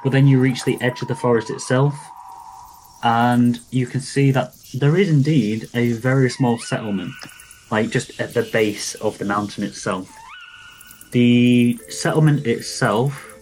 But 0.02 0.10
then 0.10 0.26
you 0.26 0.38
reach 0.38 0.64
the 0.64 0.78
edge 0.82 1.00
of 1.00 1.08
the 1.08 1.14
forest 1.14 1.48
itself, 1.48 1.94
and 3.04 3.60
you 3.70 3.86
can 3.86 4.00
see 4.00 4.30
that 4.30 4.54
there 4.72 4.96
is 4.96 5.10
indeed 5.10 5.68
a 5.74 5.92
very 5.92 6.30
small 6.30 6.58
settlement, 6.58 7.12
like 7.70 7.90
just 7.90 8.18
at 8.18 8.32
the 8.32 8.42
base 8.42 8.94
of 8.96 9.18
the 9.18 9.26
mountain 9.26 9.62
itself. 9.62 10.10
The 11.12 11.78
settlement 11.90 12.46
itself 12.46 13.34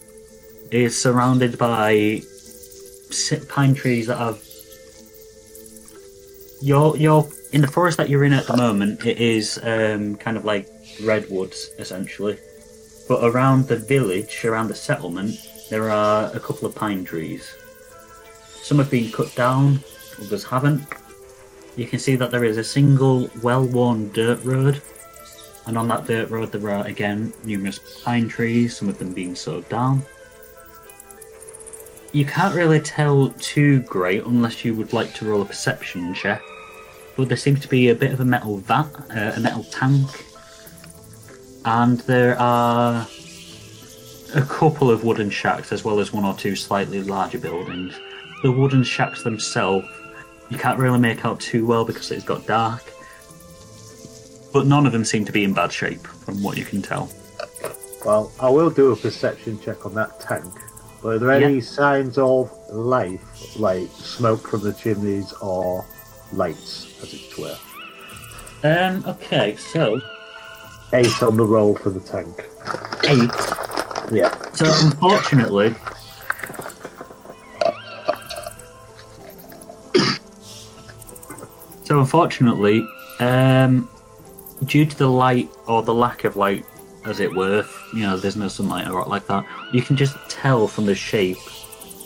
is 0.72 1.00
surrounded 1.00 1.58
by 1.58 2.22
pine 3.48 3.74
trees 3.74 4.08
that 4.08 4.18
have 4.18 4.42
you're 6.60 6.96
you're 6.96 7.28
in 7.52 7.60
the 7.60 7.68
forest 7.68 7.98
that 7.98 8.08
you're 8.08 8.24
in 8.24 8.32
at 8.32 8.46
the 8.46 8.56
moment. 8.56 9.06
It 9.06 9.18
is 9.18 9.58
um, 9.62 10.16
kind 10.16 10.36
of 10.36 10.44
like 10.44 10.68
redwoods 11.04 11.70
essentially, 11.78 12.36
but 13.08 13.22
around 13.22 13.68
the 13.68 13.76
village, 13.76 14.44
around 14.44 14.68
the 14.68 14.74
settlement, 14.74 15.36
there 15.70 15.88
are 15.88 16.34
a 16.34 16.40
couple 16.40 16.66
of 16.66 16.74
pine 16.74 17.04
trees. 17.04 17.48
Some 18.62 18.78
have 18.78 18.90
been 18.90 19.10
cut 19.10 19.34
down, 19.34 19.80
others 20.20 20.44
haven't. 20.44 20.84
You 21.76 21.86
can 21.86 21.98
see 21.98 22.16
that 22.16 22.30
there 22.30 22.44
is 22.44 22.58
a 22.58 22.64
single 22.64 23.28
well-worn 23.42 24.12
dirt 24.12 24.44
road, 24.44 24.80
and 25.66 25.76
on 25.76 25.88
that 25.88 26.06
dirt 26.06 26.30
road 26.30 26.52
there 26.52 26.70
are 26.70 26.86
again 26.86 27.32
numerous 27.44 27.80
pine 28.04 28.28
trees, 28.28 28.76
some 28.76 28.88
of 28.88 28.98
them 28.98 29.12
being 29.12 29.34
sawed 29.34 29.68
down. 29.68 30.02
You 32.12 32.24
can't 32.26 32.54
really 32.54 32.78
tell 32.80 33.30
too 33.40 33.80
great 33.80 34.24
unless 34.24 34.64
you 34.64 34.74
would 34.74 34.92
like 34.92 35.14
to 35.14 35.24
roll 35.24 35.42
a 35.42 35.46
perception 35.46 36.14
check. 36.14 36.42
but 37.16 37.28
there 37.28 37.36
seems 37.36 37.60
to 37.60 37.68
be 37.68 37.88
a 37.88 37.94
bit 37.94 38.12
of 38.12 38.20
a 38.20 38.24
metal 38.24 38.58
vat, 38.58 38.88
uh, 39.10 39.32
a 39.36 39.40
metal 39.40 39.64
tank, 39.64 40.24
and 41.64 42.00
there 42.00 42.38
are 42.38 43.06
a 44.34 44.42
couple 44.42 44.90
of 44.90 45.04
wooden 45.04 45.30
shacks 45.30 45.72
as 45.72 45.84
well 45.84 46.00
as 46.00 46.12
one 46.12 46.24
or 46.24 46.34
two 46.34 46.56
slightly 46.56 47.02
larger 47.02 47.38
buildings. 47.38 47.94
The 48.42 48.50
wooden 48.52 48.82
shacks 48.82 49.22
themselves, 49.22 49.86
you 50.50 50.58
can't 50.58 50.78
really 50.78 50.98
make 50.98 51.24
out 51.24 51.40
too 51.40 51.64
well 51.66 51.84
because 51.84 52.10
it's 52.10 52.24
got 52.24 52.46
dark, 52.46 52.82
but 54.52 54.66
none 54.66 54.84
of 54.86 54.92
them 54.92 55.04
seem 55.04 55.24
to 55.24 55.32
be 55.32 55.44
in 55.44 55.54
bad 55.54 55.72
shape 55.72 56.06
from 56.06 56.42
what 56.42 56.56
you 56.58 56.64
can 56.64 56.82
tell. 56.82 57.10
Well, 58.04 58.32
I 58.40 58.50
will 58.50 58.70
do 58.70 58.90
a 58.92 58.96
perception 58.96 59.60
check 59.60 59.86
on 59.86 59.94
that 59.94 60.18
tank. 60.20 60.52
Were 61.02 61.18
there 61.18 61.30
any 61.30 61.54
Yeah. 61.56 61.60
signs 61.62 62.18
of 62.18 62.50
life, 62.70 63.56
like 63.58 63.88
smoke 63.96 64.48
from 64.48 64.62
the 64.62 64.72
chimneys 64.72 65.32
or 65.34 65.84
lights, 66.32 66.86
as 67.02 67.14
it 67.14 67.38
were? 67.38 67.56
Um, 68.64 69.04
okay, 69.06 69.56
so 69.56 70.00
Eight 70.92 71.22
on 71.22 71.36
the 71.36 71.44
roll 71.44 71.74
for 71.76 71.90
the 71.90 72.00
tank. 72.00 72.44
eight. 73.04 73.30
Yeah. 74.12 74.34
So 74.52 74.66
unfortunately, 74.84 75.74
so 81.84 82.00
unfortunately, 82.00 82.86
um, 83.18 83.88
due 84.64 84.86
to 84.86 84.96
the 84.96 85.08
light 85.08 85.48
or 85.66 85.82
the 85.82 85.94
lack 85.94 86.24
of 86.24 86.36
light, 86.36 86.64
as 87.04 87.20
it 87.20 87.34
were, 87.34 87.66
you 87.92 88.00
know, 88.00 88.16
there's 88.16 88.36
no 88.36 88.48
sunlight 88.48 88.88
or 88.88 89.04
like 89.06 89.26
that. 89.26 89.44
You 89.72 89.82
can 89.82 89.96
just 89.96 90.16
tell 90.28 90.68
from 90.68 90.86
the 90.86 90.94
shape 90.94 91.38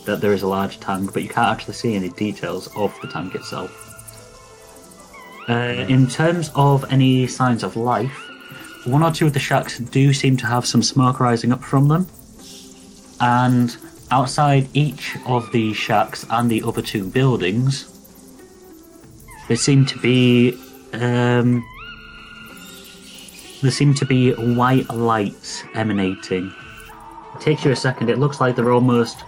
that 0.06 0.20
there 0.20 0.32
is 0.32 0.42
a 0.42 0.46
large 0.46 0.80
tank, 0.80 1.12
but 1.12 1.22
you 1.22 1.28
can't 1.28 1.48
actually 1.48 1.74
see 1.74 1.94
any 1.94 2.08
details 2.10 2.68
of 2.76 2.98
the 3.02 3.08
tank 3.08 3.34
itself. 3.34 3.82
Uh, 5.48 5.84
in 5.88 6.06
terms 6.08 6.50
of 6.54 6.84
any 6.90 7.26
signs 7.26 7.62
of 7.62 7.76
life, 7.76 8.22
one 8.84 9.02
or 9.02 9.12
two 9.12 9.26
of 9.26 9.32
the 9.32 9.38
shacks 9.38 9.78
do 9.78 10.12
seem 10.12 10.36
to 10.36 10.46
have 10.46 10.64
some 10.66 10.82
smoke 10.82 11.20
rising 11.20 11.52
up 11.52 11.62
from 11.62 11.88
them 11.88 12.06
and 13.20 13.76
outside 14.10 14.68
each 14.74 15.16
of 15.26 15.50
the 15.52 15.72
shacks 15.72 16.24
and 16.30 16.50
the 16.50 16.62
other 16.62 16.82
two 16.82 17.04
buildings, 17.04 17.95
there 19.48 19.56
seem 19.56 19.86
to 19.86 19.98
be 19.98 20.58
um, 20.92 21.64
there 23.62 23.70
seem 23.70 23.94
to 23.94 24.04
be 24.04 24.32
white 24.32 24.88
lights 24.90 25.64
emanating. 25.74 26.52
It 27.34 27.40
takes 27.40 27.64
you 27.64 27.70
a 27.70 27.76
second. 27.76 28.10
It 28.10 28.18
looks 28.18 28.40
like 28.40 28.56
they're 28.56 28.72
almost 28.72 29.24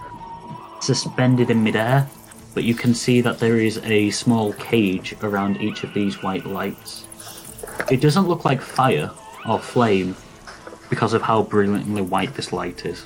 suspended 0.81 1.49
in 1.49 1.63
midair, 1.63 2.07
but 2.53 2.63
you 2.63 2.73
can 2.73 2.93
see 2.93 3.21
that 3.21 3.39
there 3.39 3.57
is 3.57 3.77
a 3.79 4.09
small 4.11 4.53
cage 4.53 5.15
around 5.21 5.61
each 5.61 5.83
of 5.83 5.93
these 5.93 6.21
white 6.23 6.45
lights. 6.45 7.07
It 7.91 8.01
doesn't 8.01 8.27
look 8.27 8.45
like 8.45 8.61
fire 8.61 9.11
or 9.47 9.59
flame 9.59 10.15
because 10.89 11.13
of 11.13 11.21
how 11.21 11.43
brilliantly 11.43 12.01
white 12.01 12.33
this 12.33 12.51
light 12.51 12.85
is. 12.85 13.03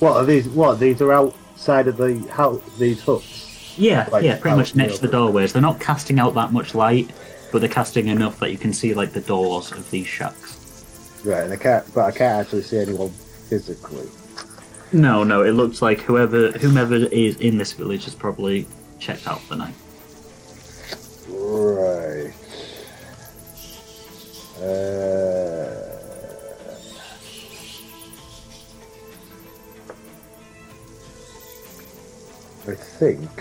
What 0.00 0.16
are 0.16 0.24
these? 0.24 0.48
What 0.48 0.78
these 0.78 1.00
are 1.00 1.12
outside 1.12 1.88
of 1.88 1.96
the 1.96 2.18
house? 2.30 2.62
These 2.78 3.02
huts. 3.02 3.35
Yeah, 3.76 4.08
Like 4.10 4.24
yeah, 4.24 4.38
pretty 4.38 4.56
much 4.56 4.74
next 4.74 4.96
to 4.96 5.02
the 5.02 5.12
doorways. 5.12 5.52
They're 5.52 5.62
not 5.62 5.80
casting 5.80 6.18
out 6.18 6.34
that 6.34 6.52
much 6.52 6.74
light, 6.74 7.10
but 7.52 7.60
they're 7.60 7.68
casting 7.68 8.08
enough 8.08 8.38
that 8.40 8.50
you 8.50 8.58
can 8.58 8.72
see 8.72 8.94
like 8.94 9.12
the 9.12 9.20
doors 9.20 9.72
of 9.72 9.90
these 9.90 10.06
shacks. 10.06 11.22
Right, 11.24 11.44
and 11.44 11.52
I 11.52 11.56
can't, 11.56 11.94
but 11.94 12.04
I 12.04 12.10
can't 12.12 12.40
actually 12.40 12.62
see 12.62 12.78
anyone 12.78 13.10
physically. 13.10 14.08
No, 14.92 15.24
no, 15.24 15.42
it 15.42 15.52
looks 15.52 15.82
like 15.82 16.00
whoever 16.00 16.52
whomever 16.52 16.94
is 16.94 17.36
in 17.40 17.58
this 17.58 17.72
village 17.72 18.04
has 18.04 18.14
probably 18.14 18.66
checked 18.98 19.26
out 19.26 19.40
for 19.40 19.56
the 19.56 19.56
night. 19.56 19.74
Right. 21.28 22.32
Uh, 24.62 25.95
I 32.68 32.74
think. 32.74 33.36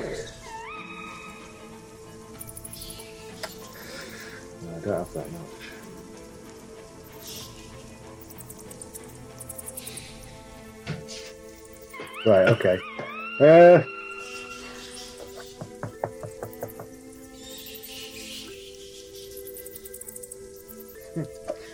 No, 4.61 4.75
I 4.75 4.79
don't 4.79 4.97
have 4.99 5.13
that 5.13 5.31
much. 5.31 5.41
Right. 12.25 12.47
Okay. 12.49 12.77
Uh. 13.39 13.83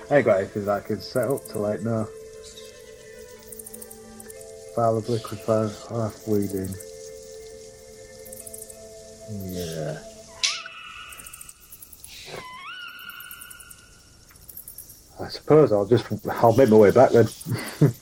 I 0.10 0.18
ain't 0.18 0.26
got 0.26 0.40
anything 0.40 0.66
that 0.66 0.84
I 0.84 0.88
can 0.88 1.02
set 1.02 1.30
up 1.30 1.46
to 1.48 1.60
like 1.60 1.82
no. 1.82 2.08
File 4.76 4.98
of 4.98 5.10
liquid 5.10 5.40
fire, 5.42 5.70
half 5.90 6.28
weeding. 6.28 6.74
Yeah. 9.32 9.98
I 15.20 15.28
suppose 15.30 15.72
I'll 15.72 15.86
just 15.86 16.06
I'll 16.30 16.56
make 16.56 16.70
my 16.70 16.78
way 16.78 16.92
back 16.92 17.12
then. 17.12 17.26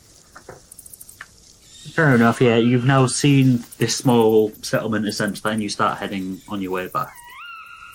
Fair 1.94 2.16
enough, 2.16 2.40
yeah. 2.40 2.56
You've 2.56 2.86
now 2.86 3.08
seen 3.08 3.64
this 3.78 3.96
small 3.96 4.52
settlement 4.62 5.06
essentially, 5.06 5.52
and 5.54 5.62
you 5.62 5.68
start 5.70 5.98
heading 5.98 6.40
on 6.48 6.62
your 6.62 6.72
way 6.72 6.88
back. 6.88 7.14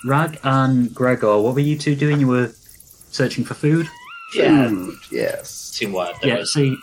Rag 0.05 0.39
and 0.45 0.95
Gregor, 0.95 1.41
what 1.41 1.55
were 1.55 1.61
you 1.61 1.79
two 1.79 1.95
doing? 1.97 2.21
You 2.21 2.29
were 2.29 2.53
searching 3.11 3.45
for 3.45 3.55
food? 3.55 3.89
Yeah, 4.35 4.69
Food, 4.69 4.99
yes. 5.11 5.51
seen 5.51 5.93
what 5.93 6.23
Yeah, 6.25 6.41
was. 6.41 6.53
see, 6.53 6.77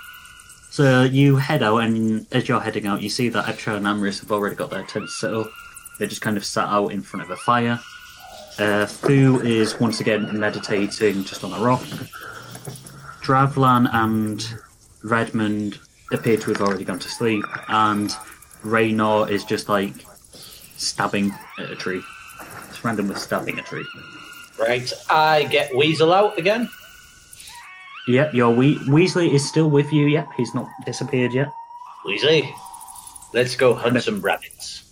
so 0.71 1.03
you 1.03 1.35
head 1.35 1.61
out, 1.61 1.77
and 1.79 2.25
as 2.31 2.47
you're 2.49 2.61
heading 2.61 2.87
out, 2.87 3.01
you 3.03 3.09
see 3.09 3.29
that 3.29 3.45
Ebtra 3.45 3.75
and 3.75 3.85
Amris 3.85 4.21
have 4.21 4.31
already 4.31 4.55
got 4.55 4.69
their 4.71 4.83
tents 4.83 5.19
set 5.19 5.33
up. 5.33 5.51
They're 6.01 6.07
just 6.07 6.23
kind 6.23 6.35
of 6.35 6.43
sat 6.43 6.67
out 6.67 6.87
in 6.87 7.03
front 7.03 7.23
of 7.23 7.29
a 7.29 7.35
fire. 7.35 7.79
Uh, 8.57 8.87
Fu 8.87 9.39
is 9.41 9.79
once 9.79 9.99
again 9.99 10.27
meditating 10.39 11.23
just 11.25 11.43
on 11.43 11.53
a 11.53 11.63
rock. 11.63 11.83
Dravlin 13.21 13.87
and 13.93 14.43
Redmond 15.03 15.77
appear 16.11 16.37
to 16.37 16.49
have 16.53 16.61
already 16.61 16.85
gone 16.85 16.97
to 16.97 17.07
sleep, 17.07 17.45
and 17.67 18.11
Raynor 18.63 19.29
is 19.29 19.45
just 19.45 19.69
like 19.69 19.93
stabbing 20.75 21.35
at 21.59 21.69
a 21.69 21.75
tree. 21.75 22.01
It's 22.69 22.83
random 22.83 23.07
with 23.07 23.19
stabbing 23.19 23.59
a 23.59 23.61
tree. 23.61 23.85
Right, 24.57 24.91
I 25.07 25.43
get 25.43 25.69
Weasel 25.75 26.11
out 26.13 26.35
again. 26.39 26.67
Yep, 28.07 28.33
your 28.33 28.49
we- 28.49 28.79
Weasley 28.87 29.31
is 29.31 29.47
still 29.47 29.69
with 29.69 29.93
you. 29.93 30.07
Yep, 30.07 30.29
he's 30.35 30.55
not 30.55 30.67
disappeared 30.83 31.31
yet. 31.31 31.49
Weasley, 32.07 32.51
let's 33.35 33.55
go 33.55 33.75
hunt 33.75 34.01
some 34.01 34.19
rabbits. 34.19 34.87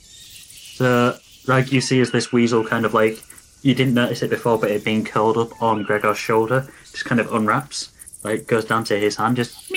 So, 0.80 1.18
like 1.46 1.74
you 1.74 1.82
see, 1.82 2.00
is 2.00 2.12
this 2.12 2.32
weasel 2.32 2.64
kind 2.64 2.86
of 2.86 2.94
like 2.94 3.22
you 3.64 3.76
didn't 3.76 3.96
notice 3.96 4.22
it 4.22 4.30
before, 4.30 4.58
but 4.58 4.72
it 4.72 4.86
being 4.86 5.04
curled 5.04 5.38
up 5.38 5.62
on 5.62 5.84
Gregor's 5.84 6.18
shoulder, 6.18 6.72
just 6.92 7.04
kind 7.04 7.20
of 7.20 7.34
unwraps, 7.34 7.92
like 8.24 8.48
goes 8.48 8.64
down 8.64 8.86
to 8.86 8.98
his 8.98 9.18
hand, 9.18 9.36
just 9.36 9.70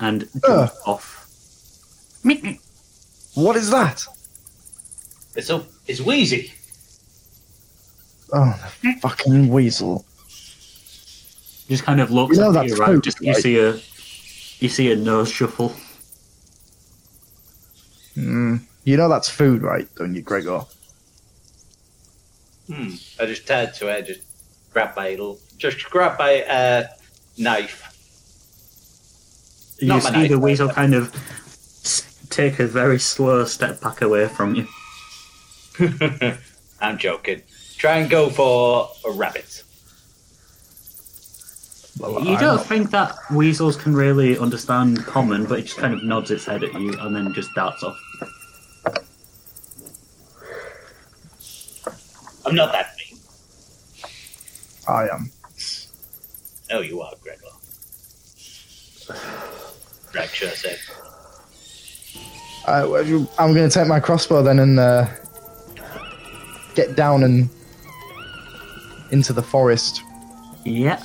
and 0.00 0.28
jumps 0.44 0.76
off. 0.84 1.24
Meep, 2.24 2.42
meep. 2.42 2.58
What 3.36 3.54
is 3.54 3.70
that? 3.70 4.04
It's 5.36 5.50
a, 5.50 5.64
it's 5.86 6.00
Wheezy. 6.00 6.52
Oh, 8.32 8.70
the 8.82 8.94
fucking 9.00 9.46
weasel. 9.50 10.04
Just 11.68 11.84
kind 11.84 12.00
of 12.00 12.10
looks 12.10 12.36
You 12.36 12.42
know 12.42 12.48
at 12.48 12.54
that's 12.54 12.70
you, 12.70 12.76
right? 12.76 13.00
Just 13.00 13.20
you 13.20 13.34
right? 13.34 13.40
see 13.40 13.60
a 13.60 13.74
you 14.58 14.68
see 14.68 14.90
a 14.90 14.96
nose 14.96 15.30
shuffle. 15.30 15.72
Mm. 18.16 18.64
You 18.88 18.96
know 18.96 19.10
that's 19.10 19.28
food, 19.28 19.60
right? 19.60 19.86
Don't 19.96 20.14
you, 20.14 20.22
Gregor? 20.22 20.62
Hmm. 22.72 22.94
I 23.20 23.26
just 23.26 23.46
turned 23.46 23.74
to 23.74 23.88
it, 23.88 24.06
just 24.06 24.20
grab 24.72 24.96
my 24.96 25.10
little, 25.10 25.38
just 25.58 25.84
grab 25.90 26.18
my 26.18 26.40
uh, 26.44 26.86
knife. 27.36 27.84
You 29.78 29.88
Not 29.88 30.04
my 30.04 30.10
see 30.10 30.16
knife, 30.16 30.28
the 30.30 30.36
but- 30.36 30.42
weasel 30.42 30.68
kind 30.70 30.94
of 30.94 31.12
take 32.30 32.58
a 32.60 32.66
very 32.66 32.98
slow 32.98 33.44
step 33.44 33.78
back 33.82 34.00
away 34.00 34.26
from 34.26 34.54
you. 34.54 34.66
I'm 36.80 36.96
joking. 36.96 37.42
Try 37.76 37.98
and 37.98 38.08
go 38.08 38.30
for 38.30 38.88
a 39.06 39.10
rabbit. 39.12 39.64
Well, 41.98 42.24
You 42.24 42.36
I'm 42.36 42.40
don't 42.40 42.56
not- 42.56 42.64
think 42.66 42.90
that 42.92 43.14
weasels 43.30 43.76
can 43.76 43.94
really 43.94 44.38
understand 44.38 45.04
common, 45.04 45.44
but 45.44 45.58
it 45.58 45.62
just 45.64 45.76
kind 45.76 45.92
of 45.92 46.02
nods 46.04 46.30
its 46.30 46.46
head 46.46 46.64
at 46.64 46.72
you 46.72 46.98
and 47.00 47.14
then 47.14 47.34
just 47.34 47.54
darts 47.54 47.82
off. 47.82 47.98
I'm 52.48 52.54
not 52.54 52.72
that 52.72 52.94
mean. 52.96 53.20
I 54.88 55.08
am. 55.14 55.30
Oh, 56.70 56.80
you 56.80 57.00
are, 57.02 57.12
Gregor. 57.22 57.42
Greg 60.12 60.28
sure 60.30 60.48
said. 60.50 60.78
I, 62.66 62.82
I'm 63.38 63.54
going 63.54 63.68
to 63.68 63.70
take 63.70 63.86
my 63.88 64.00
crossbow 64.00 64.42
then 64.42 64.58
and 64.58 64.78
uh, 64.78 65.06
get 66.74 66.96
down 66.96 67.22
and 67.24 67.48
into 69.10 69.32
the 69.32 69.42
forest 69.42 70.02
Yeah. 70.64 71.02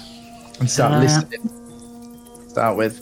and 0.60 0.70
start 0.70 0.94
Uh, 0.94 1.00
listening. 1.00 2.50
Start 2.50 2.78
with. 2.78 3.00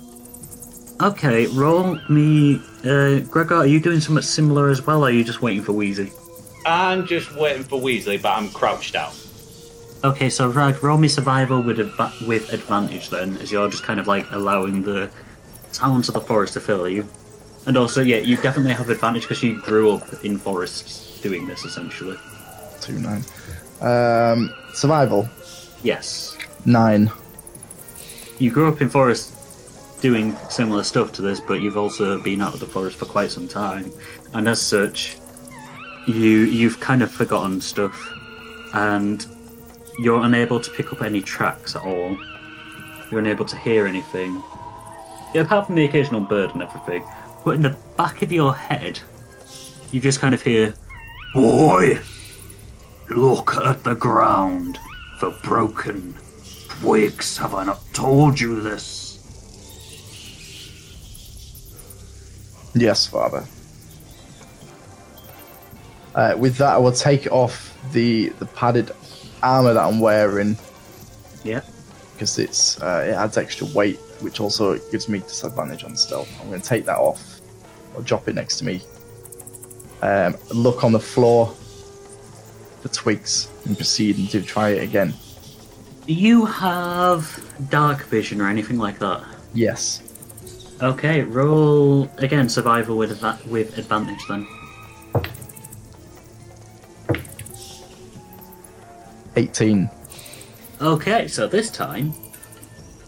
Okay, 1.02 1.48
roll 1.48 2.00
me. 2.10 2.62
Uh, 2.86 3.20
Gregor, 3.30 3.56
are 3.56 3.66
you 3.68 3.80
doing 3.80 4.00
something 4.00 4.22
similar 4.22 4.70
as 4.70 4.86
well, 4.86 5.04
or 5.04 5.08
are 5.08 5.12
you 5.12 5.24
just 5.24 5.42
waiting 5.42 5.64
for 5.64 5.74
Wheezy? 5.74 6.12
I'm 6.66 7.06
just 7.08 7.34
waiting 7.36 7.64
for 7.64 7.80
Weasley, 7.82 8.22
but 8.22 8.38
I'm 8.38 8.50
crouched 8.50 8.96
out. 8.96 9.16
Okay, 10.04 10.30
so 10.30 10.48
right, 10.48 10.80
roll 10.82 10.98
me 10.98 11.08
survival 11.08 11.62
with 11.62 11.78
adva- 11.78 12.28
with 12.28 12.52
advantage 12.54 13.10
then, 13.10 13.38
as 13.38 13.52
you're 13.52 13.70
just 13.70 13.84
kind 13.84 14.00
of 14.00 14.08
like 14.08 14.26
allowing 14.32 14.82
the 14.82 15.10
sounds 15.72 16.08
of 16.08 16.14
the 16.16 16.22
forest 16.22 16.54
to 16.54 16.60
fill 16.60 16.88
you. 16.90 17.08
And 17.68 17.78
also, 17.78 18.02
yeah, 18.02 18.18
you 18.18 18.38
definitely 18.38 18.74
have 18.74 18.90
advantage 18.90 19.24
because 19.24 19.44
you 19.44 19.62
grew 19.62 19.92
up 19.92 20.26
in 20.26 20.38
forests 20.38 21.20
doing 21.22 21.46
this 21.46 21.66
essentially. 21.66 22.18
Two 22.82 22.98
nine. 23.00 23.24
Um, 23.80 24.52
survival 24.74 25.30
Yes, 25.84 26.38
nine. 26.66 27.12
you 28.40 28.50
grew 28.52 28.68
up 28.68 28.82
in 28.82 28.90
forests 28.90 29.38
doing 30.02 30.36
similar 30.50 30.84
stuff 30.84 31.12
to 31.14 31.22
this, 31.22 31.40
but 31.40 31.62
you've 31.62 31.78
also 31.78 32.20
been 32.20 32.42
out 32.42 32.56
of 32.56 32.60
the 32.60 32.66
forest 32.66 32.98
for 32.98 33.06
quite 33.06 33.30
some 33.30 33.48
time, 33.48 33.92
and 34.34 34.50
as 34.50 34.60
such, 34.60 35.18
you 36.08 36.40
you've 36.40 36.80
kind 36.80 37.02
of 37.04 37.12
forgotten 37.12 37.62
stuff, 37.62 38.14
and 38.74 39.26
you're 40.00 40.22
unable 40.22 40.60
to 40.60 40.72
pick 40.72 40.92
up 40.92 41.02
any 41.02 41.22
tracks 41.22 41.76
at 41.76 41.84
all. 41.84 42.18
You're 43.10 43.20
unable 43.20 43.46
to 43.46 43.58
hear 43.58 43.86
anything, 43.86 44.42
yeah, 45.34 45.42
apart 45.42 45.68
from 45.68 45.76
the 45.76 45.86
occasional 45.86 46.22
bird 46.22 46.52
and 46.54 46.64
everything. 46.64 47.04
But 47.44 47.56
in 47.56 47.62
the 47.62 47.76
back 47.98 48.22
of 48.22 48.32
your 48.32 48.56
head, 48.56 49.00
you 49.92 50.00
just 50.00 50.20
kind 50.20 50.34
of 50.34 50.42
hear, 50.42 50.74
"Boy, 51.34 52.00
look 53.10 53.58
at 53.58 53.84
the 53.84 53.96
ground 53.96 54.80
for 55.20 55.32
broken 55.44 56.16
twigs. 56.70 57.38
Have 57.38 57.54
I 57.54 57.66
not 57.66 57.82
told 57.94 58.40
you 58.40 58.62
this?" 58.62 59.20
Yes, 62.74 63.06
father. 63.06 63.46
Uh, 66.16 66.36
with 66.38 66.58
that, 66.58 66.74
I 66.74 66.78
will 66.78 66.92
take 66.92 67.32
off 67.32 67.78
the 67.94 68.30
the 68.40 68.46
padded 68.48 68.92
armor 69.42 69.74
that 69.74 69.84
I'm 69.84 70.00
wearing 70.00 70.58
Yeah. 71.44 71.62
because 72.14 72.38
it's 72.38 72.82
uh, 72.82 73.06
it 73.10 73.14
adds 73.14 73.38
extra 73.38 73.68
weight, 73.68 73.98
which 74.20 74.40
also 74.40 74.78
gives 74.92 75.08
me 75.10 75.20
disadvantage 75.20 75.84
on 75.84 75.96
stealth. 75.96 76.30
I'm 76.42 76.50
going 76.50 76.62
to 76.62 76.68
take 76.68 76.86
that 76.86 76.98
off. 76.98 77.40
I'll 77.96 78.02
drop 78.04 78.28
it 78.28 78.36
next 78.36 78.58
to 78.60 78.66
me. 78.66 78.82
Um, 80.02 80.36
look 80.54 80.84
on 80.84 80.92
the 80.92 81.00
floor 81.00 81.48
for 82.82 82.88
twigs 82.90 83.48
and 83.66 83.76
proceed 83.78 84.18
and 84.18 84.30
to 84.32 84.42
try 84.42 84.70
it 84.70 84.84
again. 84.84 85.14
Do 86.08 86.14
you 86.14 86.46
have 86.46 87.24
dark 87.70 88.04
vision 88.06 88.42
or 88.42 88.48
anything 88.50 88.78
like 88.80 88.98
that? 89.00 89.24
Yes. 89.54 90.02
Okay, 90.82 91.22
roll 91.22 92.10
again 92.18 92.50
survival 92.50 92.98
with 92.98 93.20
adva- 93.22 93.46
with 93.48 93.78
advantage 93.78 94.26
then. 94.28 94.48
18. 99.36 99.90
Okay, 100.82 101.28
so 101.28 101.48
this 101.48 101.70
time, 101.70 102.14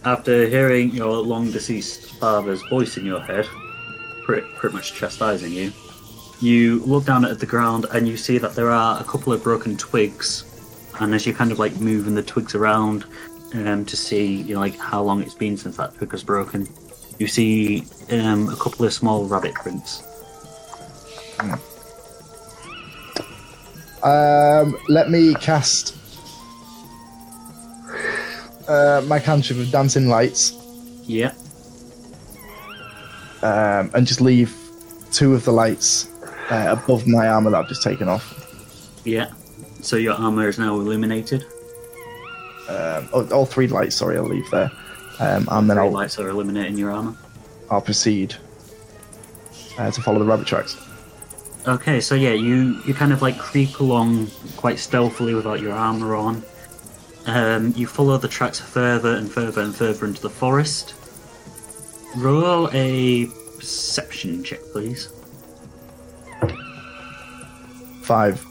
after 0.06 0.48
hearing 0.48 0.92
your 0.92 1.14
long 1.18 1.52
deceased 1.52 2.20
father's 2.20 2.62
voice 2.64 2.98
in 2.98 3.06
your 3.06 3.20
head, 3.20 3.48
pretty, 4.24 4.48
pretty 4.56 4.76
much 4.76 4.94
chastising 4.94 5.52
you, 5.52 5.72
you 6.40 6.84
look 6.86 7.06
down 7.06 7.26
at 7.26 7.40
the 7.40 7.46
ground 7.46 7.86
and 7.94 8.08
you 8.08 8.18
see 8.18 8.38
that 8.38 8.54
there 8.54 8.70
are 8.70 9.00
a 9.00 9.04
couple 9.04 9.34
of 9.34 9.44
broken 9.44 9.78
twigs. 9.78 10.46
And 11.00 11.16
as 11.16 11.26
you're 11.26 11.36
kind 11.36 11.52
of 11.52 11.60
like 11.60 11.76
moving 11.80 12.16
the 12.16 12.24
twigs 12.24 12.54
around 12.54 13.06
um, 13.54 13.86
to 13.86 13.98
see, 13.98 14.42
you 14.42 14.56
know, 14.56 14.60
like 14.60 14.78
how 14.78 15.02
long 15.02 15.22
it's 15.22 15.34
been 15.34 15.58
since 15.58 15.78
that 15.78 15.96
twig 15.96 16.12
was 16.12 16.24
broken, 16.24 16.68
you 17.18 17.28
see 17.28 17.86
um, 18.12 18.50
a 18.50 18.56
couple 18.56 18.86
of 18.86 18.94
small 18.94 19.26
rabbit 19.26 19.54
prints. 19.56 20.04
Um, 24.04 24.78
let 24.90 25.10
me 25.10 25.34
cast 25.36 25.96
uh, 28.68 29.02
my 29.08 29.20
cantrip 29.20 29.60
of 29.60 29.70
dancing 29.72 30.08
lights 30.08 30.54
Yeah. 31.06 31.34
um, 33.42 33.92
and 33.94 34.08
just 34.08 34.22
leave 34.22 34.56
two 35.12 35.34
of 35.34 35.44
the 35.46 35.52
lights 35.52 36.10
uh, 36.50 36.68
above 36.84 37.08
my 37.08 37.28
armor 37.28 37.52
that 37.52 37.58
I've 37.58 37.68
just 37.68 37.84
taken 37.84 38.08
off. 38.08 38.40
Yeah. 39.06 39.32
So 39.82 39.98
your 39.98 40.14
armor 40.14 40.48
is 40.48 40.58
now 40.58 40.76
illuminated. 40.76 41.44
Um, 42.70 43.10
oh, 43.14 43.28
all 43.34 43.46
three 43.46 43.68
lights, 43.68 43.96
sorry, 43.98 44.18
I'll 44.18 44.24
leave 44.24 44.50
there. 44.50 44.72
Um, 45.20 45.48
and 45.52 45.70
then 45.70 45.78
Three 45.78 45.86
I'll, 45.86 45.92
lights 45.92 46.18
are 46.20 46.30
illuminating 46.30 46.78
your 46.78 46.92
armor. 46.92 47.16
I'll 47.70 47.82
proceed 47.82 48.36
uh, 49.78 49.92
to 49.92 50.02
follow 50.02 50.20
the 50.20 50.26
rabbit 50.26 50.48
tracks. 50.48 50.78
Okay, 51.68 52.00
so 52.02 52.16
yeah, 52.16 52.34
you 52.34 52.82
you 52.86 52.94
kind 52.94 53.14
of 53.14 53.22
like 53.22 53.38
creep 53.38 53.80
along 53.80 54.28
quite 54.58 54.80
stealthily 54.80 55.34
without 55.34 55.60
your 55.62 55.72
armor 55.74 56.16
on. 56.16 56.44
Um, 57.26 57.74
you 57.76 57.88
follow 57.88 58.18
the 58.18 58.28
tracks 58.28 58.60
further 58.60 59.16
and 59.16 59.32
further 59.32 59.62
and 59.62 59.74
further 59.74 60.06
into 60.06 60.22
the 60.22 60.30
forest. 60.30 60.94
Roll 62.18 62.70
a 62.74 63.28
perception 63.58 64.44
check, 64.44 64.60
please. 64.72 65.10
Five. 68.02 68.46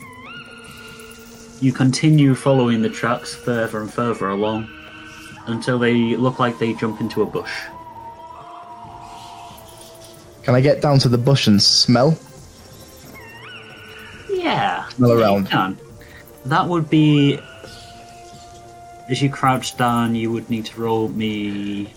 You 1.61 1.73
continue 1.73 2.35
following 2.35 2.82
the 2.82 2.89
tracks 2.89 3.35
further 3.35 3.81
and 3.81 3.93
further 3.93 4.31
along 4.31 4.69
until 5.47 5.78
they 5.78 6.16
look 6.16 6.39
like 6.39 6.59
they 6.59 6.73
jump 6.73 7.01
into 7.01 7.23
a 7.23 7.27
bush. 7.27 7.53
Can 10.43 10.55
I 10.55 10.61
get 10.61 10.81
down 10.81 10.99
to 11.01 11.09
the 11.09 11.19
bush 11.19 11.47
and 11.47 11.62
smell? 11.62 12.19
Yeah. 14.28 14.89
Smell 14.89 15.12
around. 15.12 15.49
can. 15.49 15.78
That 16.47 16.66
would 16.66 16.90
be. 16.90 17.39
As 19.12 19.20
you 19.20 19.28
crouch 19.28 19.76
down, 19.76 20.14
you 20.14 20.32
would 20.32 20.48
need 20.48 20.64
to 20.64 20.80
roll 20.80 21.09
me. 21.09 21.93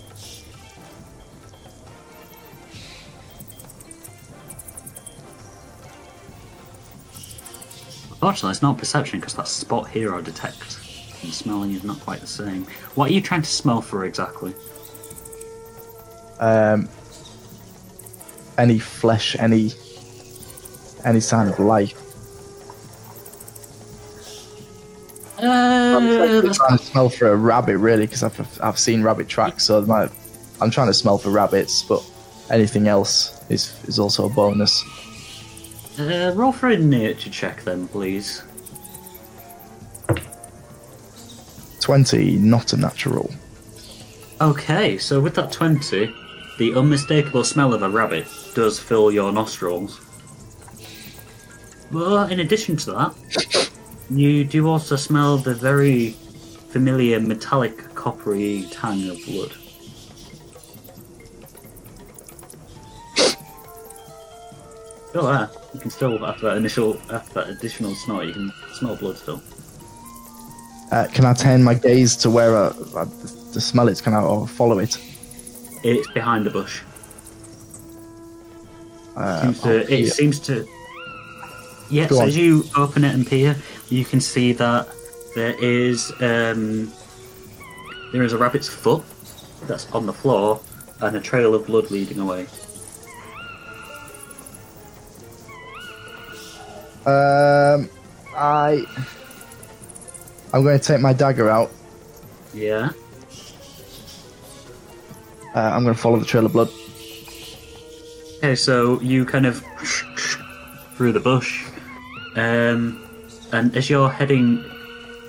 Unfortunately, 8.11 8.51
it's 8.51 8.61
not 8.61 8.77
perception 8.77 9.21
because 9.21 9.33
that's 9.33 9.49
spot 9.49 9.87
hero 9.87 10.21
detect. 10.21 10.77
And 11.23 11.33
smelling 11.33 11.71
is 11.71 11.85
not 11.85 12.01
quite 12.01 12.19
the 12.19 12.27
same. 12.27 12.65
What 12.95 13.09
are 13.11 13.13
you 13.13 13.21
trying 13.21 13.43
to 13.43 13.49
smell 13.49 13.81
for 13.81 14.03
exactly? 14.03 14.53
Um, 16.41 16.89
any 18.57 18.77
flesh, 18.77 19.37
any 19.39 19.71
any 21.05 21.21
sign 21.21 21.47
of 21.47 21.59
life. 21.59 21.93
I'm 25.95 26.53
trying 26.53 26.77
to 26.77 26.84
smell 26.84 27.09
for 27.09 27.27
a 27.27 27.35
rabbit, 27.35 27.77
really, 27.77 28.05
because 28.05 28.23
I've 28.23 28.59
I've 28.61 28.80
seen 28.80 29.03
rabbit 29.03 29.27
tracks, 29.27 29.65
so 29.65 29.81
my, 29.81 30.09
I'm 30.61 30.72
trying 30.72 30.88
to 30.88 30.93
smell 30.93 31.17
for 31.17 31.30
rabbits, 31.30 31.84
but 31.84 32.03
anything 32.49 32.88
else 32.88 33.43
is 33.49 33.76
is 33.88 33.99
also 33.99 34.26
a 34.26 34.30
bonus. 34.30 34.84
uh, 35.99 36.34
roll 36.35 36.51
for 36.51 36.69
a 36.69 36.77
nature 36.77 37.30
check 37.30 37.63
then, 37.63 37.88
please. 37.88 38.43
Twenty, 41.81 42.38
not 42.38 42.73
a 42.73 42.77
natural. 42.77 43.31
Okay, 44.41 44.97
so 44.97 45.22
with 45.22 45.35
that 45.35 45.51
20, 45.51 46.13
the 46.57 46.73
unmistakable 46.76 47.43
smell 47.45 47.73
of 47.73 47.84
a 47.84 47.89
rabbit 47.89 48.27
does 48.53 48.77
fill 48.77 49.11
your 49.11 49.31
nostrils. 49.31 50.01
But 51.89 52.31
in 52.31 52.41
addition 52.41 52.76
to 52.77 52.91
that, 52.91 53.69
you 54.10 54.44
do 54.45 54.68
also 54.68 54.95
smell 54.95 55.38
the 55.38 55.53
very 55.53 56.11
familiar 56.69 57.19
metallic 57.19 57.94
coppery 57.95 58.68
tang 58.72 59.10
of 59.10 59.18
blood. 59.26 59.52
Still 65.10 65.27
there. 65.27 65.49
You 65.73 65.80
can 65.80 65.90
still, 65.90 66.26
after 66.26 66.48
that 66.48 66.57
initial, 66.57 66.99
after 67.11 67.36
that 67.36 67.49
additional 67.49 67.95
snort, 67.95 68.26
you 68.26 68.34
can 68.34 68.52
smell 68.73 68.95
blood 68.95 69.18
still. 69.18 69.41
Uh, 70.91 71.07
can 71.11 71.26
I 71.26 71.34
turn 71.34 71.64
my 71.64 71.73
gaze 71.73 72.15
to 72.18 72.30
where 72.30 72.56
uh, 72.56 72.73
uh, 72.95 73.06
to 73.53 73.61
smell 73.61 73.88
it? 73.88 74.02
Can 74.03 74.14
I 74.14 74.22
or 74.22 74.48
follow 74.48 74.80
it? 74.80 74.98
It's 75.84 76.07
behind 76.11 76.45
the 76.45 76.49
bush. 76.49 76.82
Uh, 79.15 79.41
seems 79.41 79.61
to, 79.61 79.94
it 79.94 80.14
seems 80.14 80.40
to. 80.41 80.68
Yes, 81.90 82.10
Go 82.10 82.19
on. 82.19 82.27
as 82.27 82.36
you 82.36 82.64
open 82.76 83.03
it 83.03 83.14
and 83.14 83.26
peer, 83.26 83.56
you 83.90 84.06
can 84.06 84.20
see 84.20 84.53
that 84.53 84.88
there 85.36 85.56
is 85.64 86.12
um, 86.22 86.91
there 88.12 88.24
is 88.24 88.34
a 88.34 88.38
rabbit's 88.38 88.68
foot 88.68 89.03
that's 89.64 89.91
on 89.91 90.06
the 90.06 90.14
floor 90.14 90.62
and 91.02 91.16
a 91.16 91.22
trail 91.22 91.53
of 91.53 91.68
blood 91.68 91.91
leading 91.91 92.20
away. 92.20 92.48
Um, 97.06 97.90
I 98.36 98.86
I'm 100.53 100.64
going 100.64 100.80
to 100.80 100.86
take 100.86 101.02
my 101.02 101.14
dagger 101.14 101.49
out. 101.49 101.70
Yeah. 102.53 102.91
Uh, 105.53 105.60
I'm 105.60 105.84
going 105.84 105.95
to 105.95 106.02
follow 106.02 106.18
the 106.18 106.26
trail 106.26 106.45
of 106.45 106.53
blood. 106.53 106.70
Okay, 108.38 108.56
so 108.56 108.99
you 109.02 109.26
kind 109.26 109.45
of 109.45 109.64
through 110.95 111.12
the 111.12 111.20
bush, 111.20 111.66
um, 112.36 113.05
and 113.51 113.76
as 113.76 113.89
you're 113.89 114.09
heading 114.09 114.63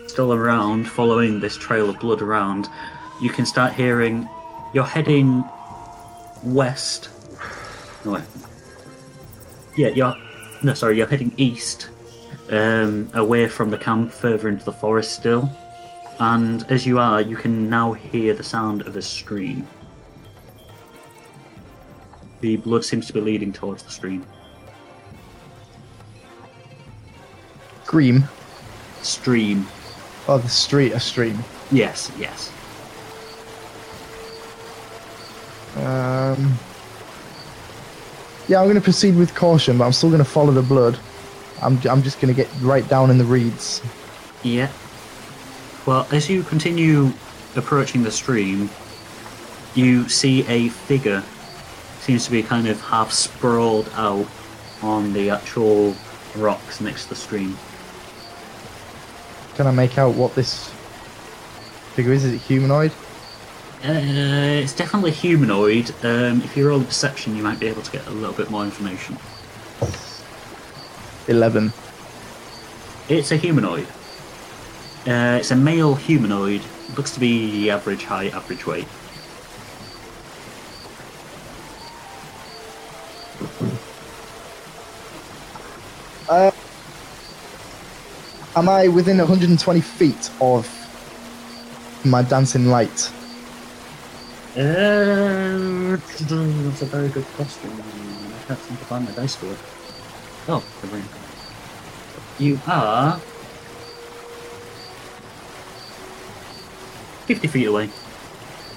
still 0.06 0.32
around, 0.32 0.88
following 0.88 1.40
this 1.40 1.56
trail 1.56 1.90
of 1.90 1.98
blood 2.00 2.22
around, 2.22 2.68
you 3.20 3.30
can 3.30 3.46
start 3.46 3.72
hearing. 3.72 4.28
You're 4.72 4.84
heading 4.84 5.44
west. 6.42 7.10
No, 8.04 8.12
wait. 8.12 8.24
Yeah, 9.76 9.88
you're. 9.88 10.16
No, 10.62 10.74
sorry, 10.74 10.96
you're 10.96 11.06
heading 11.06 11.32
east, 11.36 11.90
um, 12.50 13.10
away 13.14 13.46
from 13.46 13.70
the 13.70 13.78
camp, 13.78 14.10
further 14.10 14.48
into 14.48 14.64
the 14.64 14.72
forest 14.72 15.12
still. 15.12 15.50
And 16.18 16.64
as 16.70 16.86
you 16.86 16.98
are, 16.98 17.20
you 17.20 17.36
can 17.36 17.68
now 17.68 17.92
hear 17.92 18.32
the 18.32 18.42
sound 18.42 18.82
of 18.82 18.96
a 18.96 19.02
stream. 19.02 19.66
The 22.40 22.56
blood 22.56 22.84
seems 22.84 23.06
to 23.08 23.12
be 23.12 23.20
leading 23.20 23.52
towards 23.52 23.82
the 23.82 23.90
stream. 23.90 24.24
Scream. 27.86 28.24
Stream. 29.02 29.64
Oh, 30.26 30.38
the 30.38 30.48
street, 30.48 30.90
a 30.90 30.98
stream. 30.98 31.38
Yes, 31.70 32.10
yes. 32.18 32.50
Um, 35.76 36.58
yeah, 38.48 38.58
I'm 38.58 38.64
going 38.64 38.74
to 38.74 38.80
proceed 38.80 39.14
with 39.14 39.36
caution, 39.36 39.78
but 39.78 39.84
I'm 39.84 39.92
still 39.92 40.10
going 40.10 40.18
to 40.18 40.28
follow 40.28 40.50
the 40.50 40.62
blood. 40.62 40.98
I'm, 41.62 41.78
I'm 41.88 42.02
just 42.02 42.20
going 42.20 42.34
to 42.34 42.36
get 42.36 42.50
right 42.60 42.86
down 42.88 43.08
in 43.08 43.18
the 43.18 43.24
reeds. 43.24 43.80
Yeah. 44.42 44.68
Well, 45.86 46.08
as 46.10 46.28
you 46.28 46.42
continue 46.42 47.12
approaching 47.54 48.02
the 48.02 48.10
stream, 48.10 48.68
you 49.76 50.08
see 50.08 50.44
a 50.48 50.70
figure. 50.70 51.22
Seems 52.00 52.24
to 52.24 52.32
be 52.32 52.42
kind 52.42 52.66
of 52.66 52.80
half 52.80 53.12
sprawled 53.12 53.88
out 53.94 54.26
on 54.82 55.12
the 55.12 55.30
actual 55.30 55.94
rocks 56.34 56.80
next 56.80 57.04
to 57.04 57.10
the 57.10 57.14
stream. 57.14 57.56
Can 59.56 59.66
I 59.66 59.70
make 59.70 59.96
out 59.96 60.14
what 60.14 60.34
this 60.34 60.68
figure 61.94 62.12
is? 62.12 62.24
Is 62.24 62.34
it 62.34 62.42
humanoid? 62.42 62.92
Uh, 63.82 63.92
it's 63.92 64.74
definitely 64.74 65.12
humanoid. 65.12 65.90
Um, 66.04 66.42
if 66.42 66.58
you 66.58 66.68
roll 66.68 66.82
a 66.82 66.84
perception, 66.84 67.34
you 67.34 67.42
might 67.42 67.58
be 67.58 67.66
able 67.66 67.80
to 67.80 67.90
get 67.90 68.06
a 68.06 68.10
little 68.10 68.34
bit 68.34 68.50
more 68.50 68.64
information. 68.64 69.16
11. 71.28 71.72
It's 73.08 73.32
a 73.32 73.36
humanoid. 73.36 73.86
Uh, 75.06 75.38
it's 75.40 75.50
a 75.50 75.56
male 75.56 75.94
humanoid. 75.94 76.60
Looks 76.94 77.12
to 77.12 77.20
be 77.20 77.70
average 77.70 78.04
height, 78.04 78.34
average 78.34 78.66
weight. 78.66 78.86
Uh, 86.28 86.50
am 88.56 88.68
I 88.70 88.88
within 88.88 89.18
120 89.18 89.80
feet 89.80 90.30
of 90.40 90.66
my 92.04 92.22
dancing 92.22 92.66
light? 92.66 93.12
Uh, 94.56 95.96
that's 95.96 96.82
a 96.82 96.86
very 96.86 97.08
good 97.10 97.26
question. 97.36 97.70
I 97.70 98.46
can't 98.46 98.58
seem 98.60 98.76
to 98.78 98.84
find 98.86 99.04
my 99.04 99.10
dice 99.12 99.36
for 99.36 99.46
it. 99.46 99.58
Oh, 100.48 100.64
the 100.80 100.88
ring. 100.88 101.04
You 102.38 102.58
are 102.66 103.18
50 107.26 107.48
feet 107.48 107.66
away. 107.66 107.88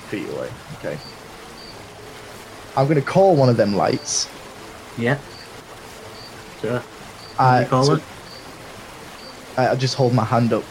Feet 0.10 0.28
away. 0.30 0.50
Okay. 0.80 0.98
I'm 2.76 2.86
going 2.88 3.00
to 3.00 3.06
call 3.06 3.36
one 3.36 3.48
of 3.48 3.56
them 3.58 3.76
lights. 3.76 4.30
Yeah. 4.98 5.18
Sure. 6.62 6.84
Uh, 7.38 7.62
you 7.64 7.70
call 7.70 7.84
so- 7.86 7.94
it? 7.96 8.04
I- 9.60 9.68
I'll 9.68 9.76
just 9.78 9.96
hold 9.96 10.14
my 10.14 10.24
hand 10.24 10.54
up. 10.54 10.64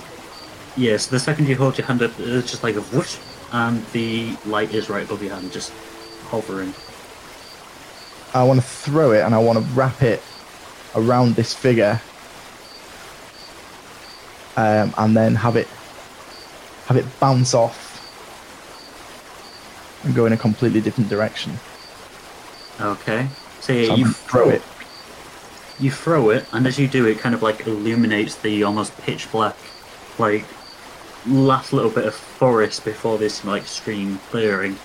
Yes, 0.77 1.07
the 1.07 1.19
second 1.21 1.47
you 1.49 1.57
hold 1.57 1.77
your 1.77 1.87
hand 1.87 2.03
up, 2.03 2.13
it's 2.19 2.51
just 2.51 2.63
like 2.63 2.77
a 2.77 2.81
whoosh, 2.81 3.17
and 3.53 3.85
the 3.93 4.35
light 4.47 4.73
is 4.73 4.89
right 4.89 5.05
above 5.05 5.23
your 5.23 5.35
hand, 5.35 5.53
just 5.53 5.73
hovering. 6.31 6.73
I 8.35 8.43
want 8.45 8.61
to 8.61 8.67
throw 8.67 9.13
it 9.13 9.21
and 9.21 9.35
I 9.35 9.39
want 9.39 9.59
to 9.59 9.65
wrap 9.75 10.03
it 10.03 10.23
around 10.95 11.35
this 11.35 11.53
figure, 11.55 12.01
um, 14.57 14.95
and 14.97 15.17
then 15.17 15.35
have 15.35 15.57
it 15.57 15.69
have 16.87 16.97
it 16.97 17.05
bounce 17.21 17.53
off 17.55 17.85
and 20.05 20.15
go 20.15 20.25
in 20.25 20.33
a 20.33 20.37
completely 20.37 20.81
different 20.81 21.11
direction. 21.11 21.59
Okay. 22.81 23.29
So, 23.61 23.67
So 23.67 23.73
yeah, 23.75 23.95
you 23.95 24.07
throw 24.09 24.49
it. 24.49 24.63
You 25.81 25.91
throw 25.93 26.31
it, 26.31 26.45
and 26.53 26.67
as 26.67 26.79
you 26.79 26.89
do, 26.89 27.07
it 27.07 27.19
kind 27.19 27.35
of 27.35 27.43
like 27.43 27.67
illuminates 27.67 28.35
the 28.37 28.65
almost 28.65 28.97
pitch 28.99 29.31
black, 29.31 29.57
like 30.19 30.45
last 31.27 31.73
little 31.73 31.91
bit 31.91 32.05
of 32.07 32.15
forest 32.15 32.85
before 32.85 33.17
this 33.17 33.45
like 33.45 33.65
stream 33.65 34.19
clearing. 34.31 34.77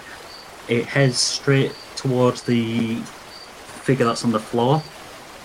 It 0.67 0.85
heads 0.85 1.17
straight 1.17 1.75
towards 1.95 2.43
the 2.43 2.97
figure 2.97 4.05
that's 4.05 4.23
on 4.23 4.31
the 4.31 4.39
floor, 4.39 4.83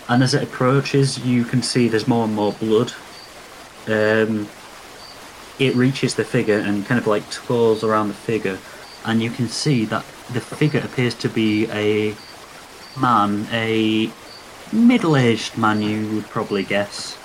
and 0.09 0.23
as 0.23 0.35
it 0.35 0.43
approaches, 0.43 1.19
you 1.25 1.45
can 1.45 1.63
see 1.63 1.89
there's 1.89 2.07
more 2.07 2.25
and 2.25 2.35
more 2.35 2.53
blood. 2.53 2.93
Um, 3.87 4.49
it 5.59 5.75
reaches 5.75 6.15
the 6.15 6.25
figure 6.25 6.59
and 6.59 6.85
kind 6.87 7.01
of 7.01 7.07
like 7.07 7.29
twirls 7.31 7.83
around 7.83 8.09
the 8.09 8.15
figure, 8.15 8.59
and 9.07 9.23
you 9.23 9.31
can 9.31 9.49
see 9.49 9.87
that 9.87 10.05
the 10.33 10.41
figure 10.41 10.81
appears 10.81 11.15
to 11.15 11.29
be 11.29 11.67
a 11.71 12.15
man, 13.01 13.47
a 13.51 14.11
middle-aged 14.73 15.57
man 15.57 15.83
you 15.83 16.15
would 16.15 16.27
probably 16.27 16.63
guess. 16.63 17.17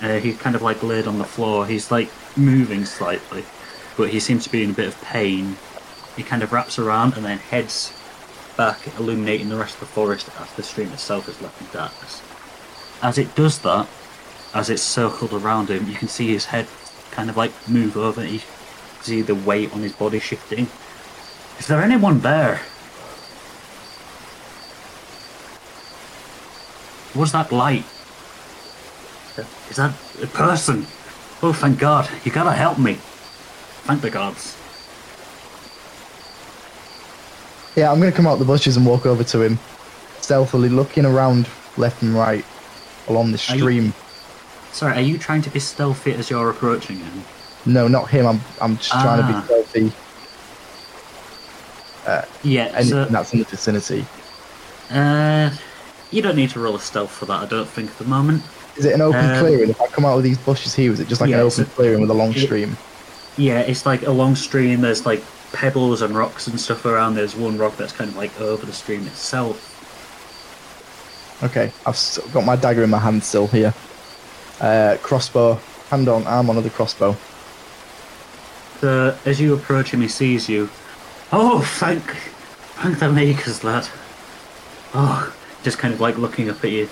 Uh, 0.00 0.18
he's 0.18 0.36
kind 0.36 0.56
of 0.56 0.62
like 0.62 0.82
laid 0.82 1.06
on 1.06 1.18
the 1.18 1.24
floor. 1.24 1.66
He's 1.66 1.90
like 1.90 2.10
moving 2.36 2.84
slightly, 2.84 3.44
but 3.96 4.10
he 4.10 4.20
seems 4.20 4.44
to 4.44 4.50
be 4.50 4.62
in 4.62 4.70
a 4.70 4.74
bit 4.74 4.88
of 4.88 5.00
pain. 5.02 5.56
He 6.16 6.22
kind 6.22 6.42
of 6.42 6.52
wraps 6.52 6.78
around 6.78 7.14
and 7.14 7.24
then 7.24 7.38
heads 7.38 7.92
back, 8.56 8.86
illuminating 8.98 9.48
the 9.48 9.56
rest 9.56 9.74
of 9.74 9.80
the 9.80 9.86
forest 9.86 10.28
as 10.38 10.52
the 10.52 10.62
stream 10.62 10.92
itself 10.92 11.28
is 11.28 11.40
left 11.40 11.60
in 11.60 11.66
darkness. 11.72 12.22
As 13.02 13.18
it 13.18 13.34
does 13.34 13.58
that, 13.60 13.88
as 14.54 14.68
it's 14.68 14.82
circled 14.82 15.32
around 15.32 15.70
him, 15.70 15.88
you 15.88 15.94
can 15.94 16.08
see 16.08 16.28
his 16.28 16.46
head 16.46 16.66
kind 17.10 17.30
of 17.30 17.36
like 17.36 17.52
move 17.68 17.96
over. 17.96 18.24
You 18.26 18.40
see 19.00 19.22
the 19.22 19.34
weight 19.34 19.72
on 19.72 19.80
his 19.80 19.92
body 19.92 20.18
shifting. 20.18 20.68
Is 21.58 21.66
there 21.66 21.82
anyone 21.82 22.20
there? 22.20 22.60
What's 27.14 27.32
that 27.32 27.52
light? 27.52 27.84
Is 29.70 29.76
that 29.76 29.92
a 30.22 30.26
person? 30.26 30.86
Oh, 31.42 31.52
thank 31.52 31.78
God. 31.78 32.08
You 32.24 32.32
gotta 32.32 32.52
help 32.52 32.78
me. 32.78 32.94
Thank 33.84 34.00
the 34.02 34.10
gods. 34.10 34.56
Yeah, 37.74 37.90
I'm 37.90 38.00
to 38.00 38.12
come 38.12 38.26
out 38.26 38.38
the 38.38 38.44
bushes 38.44 38.76
and 38.76 38.84
walk 38.86 39.06
over 39.06 39.24
to 39.24 39.40
him, 39.42 39.58
stealthily 40.20 40.68
looking 40.68 41.06
around 41.06 41.48
left 41.78 42.02
and 42.02 42.14
right 42.14 42.44
along 43.08 43.32
the 43.32 43.38
Are 43.48 43.54
you- 43.56 43.60
stream. 43.62 43.94
Sorry, 44.72 44.94
are 44.96 45.00
you 45.02 45.18
trying 45.18 45.42
to 45.42 45.50
be 45.50 45.58
stealthy 45.60 46.12
as 46.14 46.30
you're 46.30 46.48
approaching 46.50 46.98
him? 46.98 47.24
No, 47.66 47.88
not 47.88 48.08
him. 48.08 48.26
I'm 48.26 48.40
I'm 48.60 48.76
just 48.78 48.90
trying 48.90 49.18
to 49.18 49.24
Ah. 49.24 49.40
be 49.40 49.44
stealthy. 49.46 49.92
Yeah, 52.42 52.64
Anything 52.74 52.84
so, 52.88 53.04
that's 53.06 53.32
in 53.32 53.38
the 53.40 53.44
vicinity. 53.44 54.04
uh, 54.90 55.50
you 56.12 56.22
don't 56.22 56.36
need 56.36 56.50
to 56.50 56.60
roll 56.60 56.76
a 56.76 56.80
stealth 56.80 57.10
for 57.10 57.26
that, 57.26 57.42
I 57.42 57.46
don't 57.46 57.68
think, 57.68 57.90
at 57.90 57.98
the 57.98 58.04
moment. 58.04 58.42
Is 58.76 58.84
it 58.84 58.94
an 58.94 59.00
open 59.00 59.24
Um, 59.24 59.38
clearing? 59.40 59.70
If 59.70 59.80
I 59.80 59.86
come 59.88 60.04
out 60.04 60.16
of 60.16 60.22
these 60.22 60.38
bushes 60.38 60.74
here, 60.74 60.92
is 60.92 61.00
it 61.00 61.08
just 61.08 61.20
like 61.20 61.30
Yeah, 61.30 61.36
an 61.40 61.42
open 61.42 61.64
clearing 61.66 62.00
with 62.00 62.10
a 62.10 62.14
long 62.14 62.32
stream? 62.34 62.76
Yeah, 63.36 63.60
it's 63.60 63.84
like 63.86 64.02
a 64.06 64.10
long 64.10 64.36
stream, 64.36 64.80
there's 64.82 65.04
like 65.06 65.22
pebbles 65.52 66.02
and 66.02 66.16
rocks 66.16 66.46
and 66.46 66.58
stuff 66.60 66.84
around. 66.86 67.14
There's 67.14 67.34
one 67.36 67.58
rock 67.58 67.76
that's 67.76 67.92
kind 67.92 68.10
of 68.10 68.16
like 68.16 68.38
over 68.40 68.64
the 68.64 68.72
stream 68.72 69.06
itself. 69.06 69.68
Okay, 71.42 71.72
I've 71.86 71.98
got 72.32 72.44
my 72.44 72.56
dagger 72.56 72.84
in 72.84 72.90
my 72.90 72.98
hand 72.98 73.24
still 73.24 73.48
here. 73.48 73.74
Uh, 74.60 74.96
crossbow, 75.02 75.58
hand 75.90 76.08
on 76.08 76.26
arm 76.26 76.48
on 76.50 76.62
the 76.62 76.70
crossbow. 76.70 77.16
So 78.80 79.16
as 79.24 79.40
you 79.40 79.54
approach 79.54 79.90
him, 79.92 80.00
he 80.00 80.08
sees 80.08 80.48
you. 80.48 80.68
Oh, 81.32 81.60
thank, 81.78 82.02
thank 82.76 82.98
the 82.98 83.10
makers, 83.10 83.64
lad. 83.64 83.88
Oh, 84.94 85.32
just 85.62 85.78
kind 85.78 85.94
of 85.94 86.00
like 86.00 86.18
looking 86.18 86.50
up 86.50 86.64
at 86.64 86.70
you. 86.70 86.88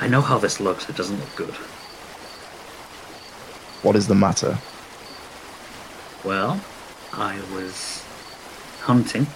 I 0.00 0.08
know 0.08 0.20
how 0.20 0.38
this 0.38 0.60
looks. 0.60 0.88
It 0.88 0.96
doesn't 0.96 1.18
look 1.18 1.36
good. 1.36 1.54
What 3.82 3.96
is 3.96 4.08
the 4.08 4.14
matter? 4.14 4.58
Well, 6.24 6.60
I 7.12 7.40
was 7.54 8.04
hunting, 8.80 9.26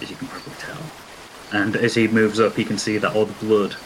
as 0.00 0.10
you 0.10 0.16
can 0.16 0.28
probably 0.28 0.52
tell. 0.58 0.82
And 1.52 1.76
as 1.76 1.94
he 1.94 2.08
moves 2.08 2.40
up, 2.40 2.58
you 2.58 2.64
can 2.64 2.78
see 2.78 2.98
that 2.98 3.14
all 3.14 3.26
the 3.26 3.44
blood 3.44 3.76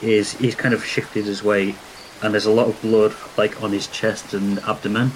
is 0.00 0.32
he's 0.32 0.56
kind 0.56 0.74
of 0.74 0.84
shifted 0.84 1.24
his 1.24 1.44
weight 1.44 1.76
and 2.22 2.32
there's 2.32 2.46
a 2.46 2.50
lot 2.50 2.68
of 2.68 2.80
blood 2.82 3.14
like 3.36 3.62
on 3.62 3.72
his 3.72 3.88
chest 3.88 4.32
and 4.32 4.58
abdomen. 4.60 5.10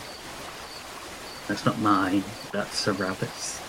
That's 1.47 1.65
not 1.65 1.78
mine. 1.78 2.24
That's 2.53 2.86
a 2.89 2.93
rabbit's. 2.93 3.61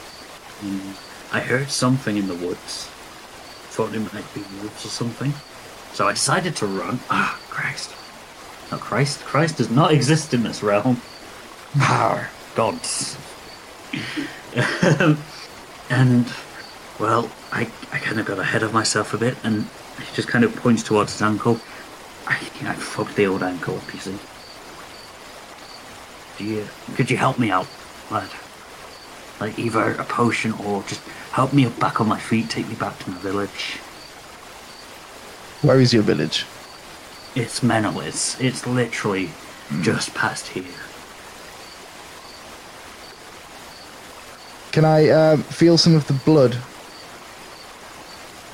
Mm. 0.62 0.96
I 1.32 1.42
heard 1.42 1.70
something 1.70 2.18
in 2.18 2.28
the 2.28 2.36
woods. 2.36 2.90
Thought 3.78 3.94
it 3.94 4.00
might 4.12 4.34
be 4.34 4.42
wolves 4.60 4.84
or 4.86 4.90
something. 4.90 5.32
So 5.94 6.08
I 6.08 6.14
decided 6.14 6.56
to 6.56 6.66
run. 6.66 7.00
Ah, 7.12 7.40
Christ. 7.50 7.92
No, 8.72 8.78
Christ. 8.80 9.20
Christ 9.20 9.58
does 9.58 9.70
not 9.70 9.92
exist 9.92 10.34
in 10.34 10.42
this 10.42 10.64
realm. 10.64 11.00
Ah, 11.78 12.28
gods. 12.56 13.18
And, 15.90 16.26
well, 17.00 17.32
I, 17.52 17.62
I 17.94 18.00
kind 18.00 18.20
of 18.20 18.26
got 18.26 18.40
ahead 18.40 18.62
of 18.64 18.74
myself 18.74 19.14
a 19.14 19.18
bit, 19.18 19.38
and 19.44 19.64
he 20.00 20.16
just 20.16 20.28
kind 20.28 20.44
of 20.44 20.54
points 20.56 20.84
towards 20.84 21.14
his 21.14 21.22
ankle. 21.22 21.60
I, 22.26 22.34
I 22.64 22.74
fucked 22.74 23.16
the 23.16 23.28
old 23.28 23.42
ankle 23.42 23.78
up, 23.78 23.94
you 23.94 24.00
see. 24.00 24.18
Do 26.38 26.44
you, 26.44 26.68
could 26.96 27.10
you 27.10 27.16
help 27.16 27.40
me 27.40 27.52
out, 27.52 27.68
lad? 28.12 28.30
Like 29.40 29.58
either 29.58 29.92
a 29.92 30.04
potion 30.04 30.52
or 30.52 30.84
just 30.84 31.02
help 31.38 31.54
me 31.54 31.68
up 31.68 31.80
back 31.80 32.02
on 32.02 32.08
my 32.08 32.18
feet, 32.18 32.50
take 32.50 32.68
me 32.68 32.74
back 32.74 32.98
to 32.98 33.12
my 33.12 33.18
village. 33.20 33.78
Where 35.62 35.80
is 35.80 35.94
your 35.94 36.02
village? 36.02 36.48
It's 37.36 37.60
Menowitz. 37.60 38.42
It's 38.44 38.66
literally 38.66 39.30
just 39.84 40.16
past 40.16 40.48
here. 40.48 40.64
Can 44.72 44.84
I 44.84 45.10
um, 45.10 45.44
feel 45.44 45.78
some 45.78 45.96
of 45.96 46.08
the 46.08 46.14
blood? 46.14 46.58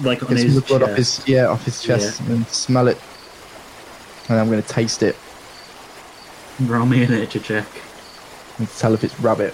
Like 0.02 0.22
on 0.22 0.28
Get 0.28 0.40
some 0.40 0.50
his 0.50 0.62
blood 0.64 0.84
off 0.84 0.98
his 0.98 1.26
yeah 1.26 1.46
off 1.46 1.64
his 1.64 1.82
chest 1.82 2.20
and 2.20 2.46
smell 2.48 2.90
it, 2.90 3.00
and 4.28 4.38
I'm 4.38 4.50
going 4.50 4.62
to 4.62 4.68
taste 4.68 5.04
it 5.04 5.16
Roll 6.60 6.86
me 6.86 7.04
a 7.04 7.08
nature 7.08 7.40
check. 7.40 7.68
and 8.58 8.68
tell 8.72 8.94
if 8.94 9.06
it's 9.06 9.18
rabbit. 9.22 9.54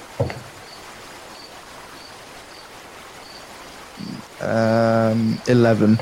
Um, 4.42 5.42
eleven. 5.48 6.00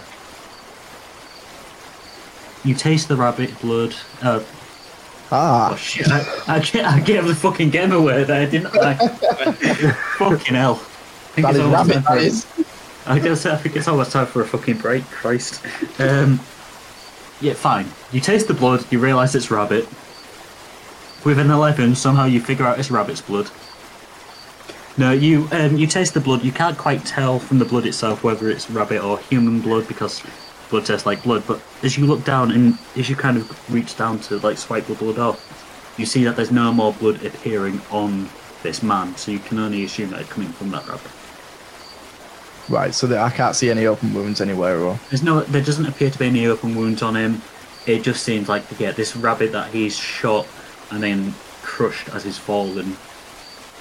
You 2.64 2.74
taste 2.76 3.08
the 3.08 3.16
rabbit 3.16 3.60
blood. 3.62 3.96
Uh, 4.22 4.44
Ah, 5.30 5.72
oh 5.74 5.76
shit! 5.76 6.08
I, 6.08 6.22
I, 6.48 6.96
I 6.96 7.00
gave 7.02 7.26
the 7.28 7.36
fucking 7.36 7.70
game 7.70 7.92
away 7.92 8.24
there, 8.24 8.50
didn't 8.50 8.78
I? 8.78 8.96
fucking 10.18 10.56
hell! 10.56 10.76
I 10.76 11.42
think 11.42 11.48
that 11.48 11.56
is 11.58 11.62
rabbit. 11.64 12.04
That 12.06 12.18
is. 12.20 12.48
I 13.06 13.20
guess 13.20 13.46
I 13.46 13.58
think 13.58 13.76
it's 13.76 13.90
almost 13.90 14.12
time 14.14 14.26
for 14.26 14.42
a 14.42 14.48
fucking 14.48 14.78
break. 14.78 15.04
Christ. 15.06 15.66
Um, 16.00 16.40
yeah, 17.42 17.54
fine. 17.54 17.88
You 18.14 18.22
taste 18.22 18.48
the 18.48 18.54
blood. 18.54 18.86
You 18.90 19.00
realise 19.00 19.36
it's 19.36 19.52
rabbit. 19.52 19.86
With 21.26 21.40
an 21.40 21.52
eleven, 21.52 21.94
somehow 21.96 22.24
you 22.24 22.40
figure 22.40 22.66
out 22.66 22.80
it's 22.80 22.90
rabbit's 22.90 23.22
blood. 23.22 23.52
No, 24.98 25.12
you 25.12 25.48
um, 25.52 25.78
you 25.78 25.86
taste 25.86 26.16
the 26.16 26.20
blood. 26.20 26.44
You 26.44 26.52
can't 26.52 26.78
quite 26.78 27.06
tell 27.06 27.38
from 27.38 27.60
the 27.60 27.66
blood 27.66 27.86
itself 27.86 28.24
whether 28.24 28.50
it's 28.50 28.70
rabbit 28.70 29.04
or 29.04 29.20
human 29.20 29.62
blood 29.62 29.88
because 29.88 30.24
blood 30.72 30.86
tastes 30.86 31.06
like 31.06 31.22
blood. 31.22 31.44
But 31.46 31.62
as 31.84 31.98
you 31.98 32.08
look 32.08 32.24
down 32.24 32.52
and 32.52 32.80
as 32.96 33.08
you 33.08 33.16
kind 33.16 33.38
of 33.38 33.72
reach 33.74 33.96
down 33.96 34.20
to 34.22 34.40
like 34.40 34.58
swipe 34.58 34.86
the 34.88 34.96
blood 34.96 35.20
off, 35.20 35.94
you 35.98 36.08
see 36.08 36.24
that 36.24 36.36
there's 36.36 36.52
no 36.52 36.74
more 36.74 36.94
blood 36.94 37.24
appearing 37.24 37.80
on 37.92 38.28
this 38.64 38.82
man. 38.82 39.16
So 39.18 39.32
you 39.32 39.40
can 39.40 39.60
only 39.60 39.84
assume 39.84 40.10
that 40.12 40.22
it's 40.22 40.32
coming 40.32 40.50
from 40.50 40.72
that 40.72 40.88
rabbit. 40.88 41.12
Right, 42.68 42.94
so 42.94 43.08
that 43.08 43.20
I 43.20 43.30
can't 43.30 43.56
see 43.56 43.70
any 43.70 43.86
open 43.86 44.14
wounds 44.14 44.42
anywhere, 44.42 44.80
or 44.80 45.00
There's 45.10 45.24
no, 45.24 45.40
there 45.42 45.64
doesn't 45.64 45.86
appear 45.86 46.10
to 46.10 46.20
be 46.20 46.26
any 46.26 46.48
open 46.48 46.76
wounds 46.76 47.02
on 47.02 47.16
him. 47.16 47.42
It 47.86 48.02
just 48.02 48.24
seems 48.24 48.50
like 48.50 48.64
yeah, 48.78 48.92
this 48.92 49.16
rabbit 49.16 49.54
that 49.54 49.72
he's 49.72 49.96
shot 49.96 50.46
and 50.92 51.02
then 51.02 51.34
crushed 51.62 52.10
as 52.10 52.26
he's 52.26 52.38
fallen 52.38 52.98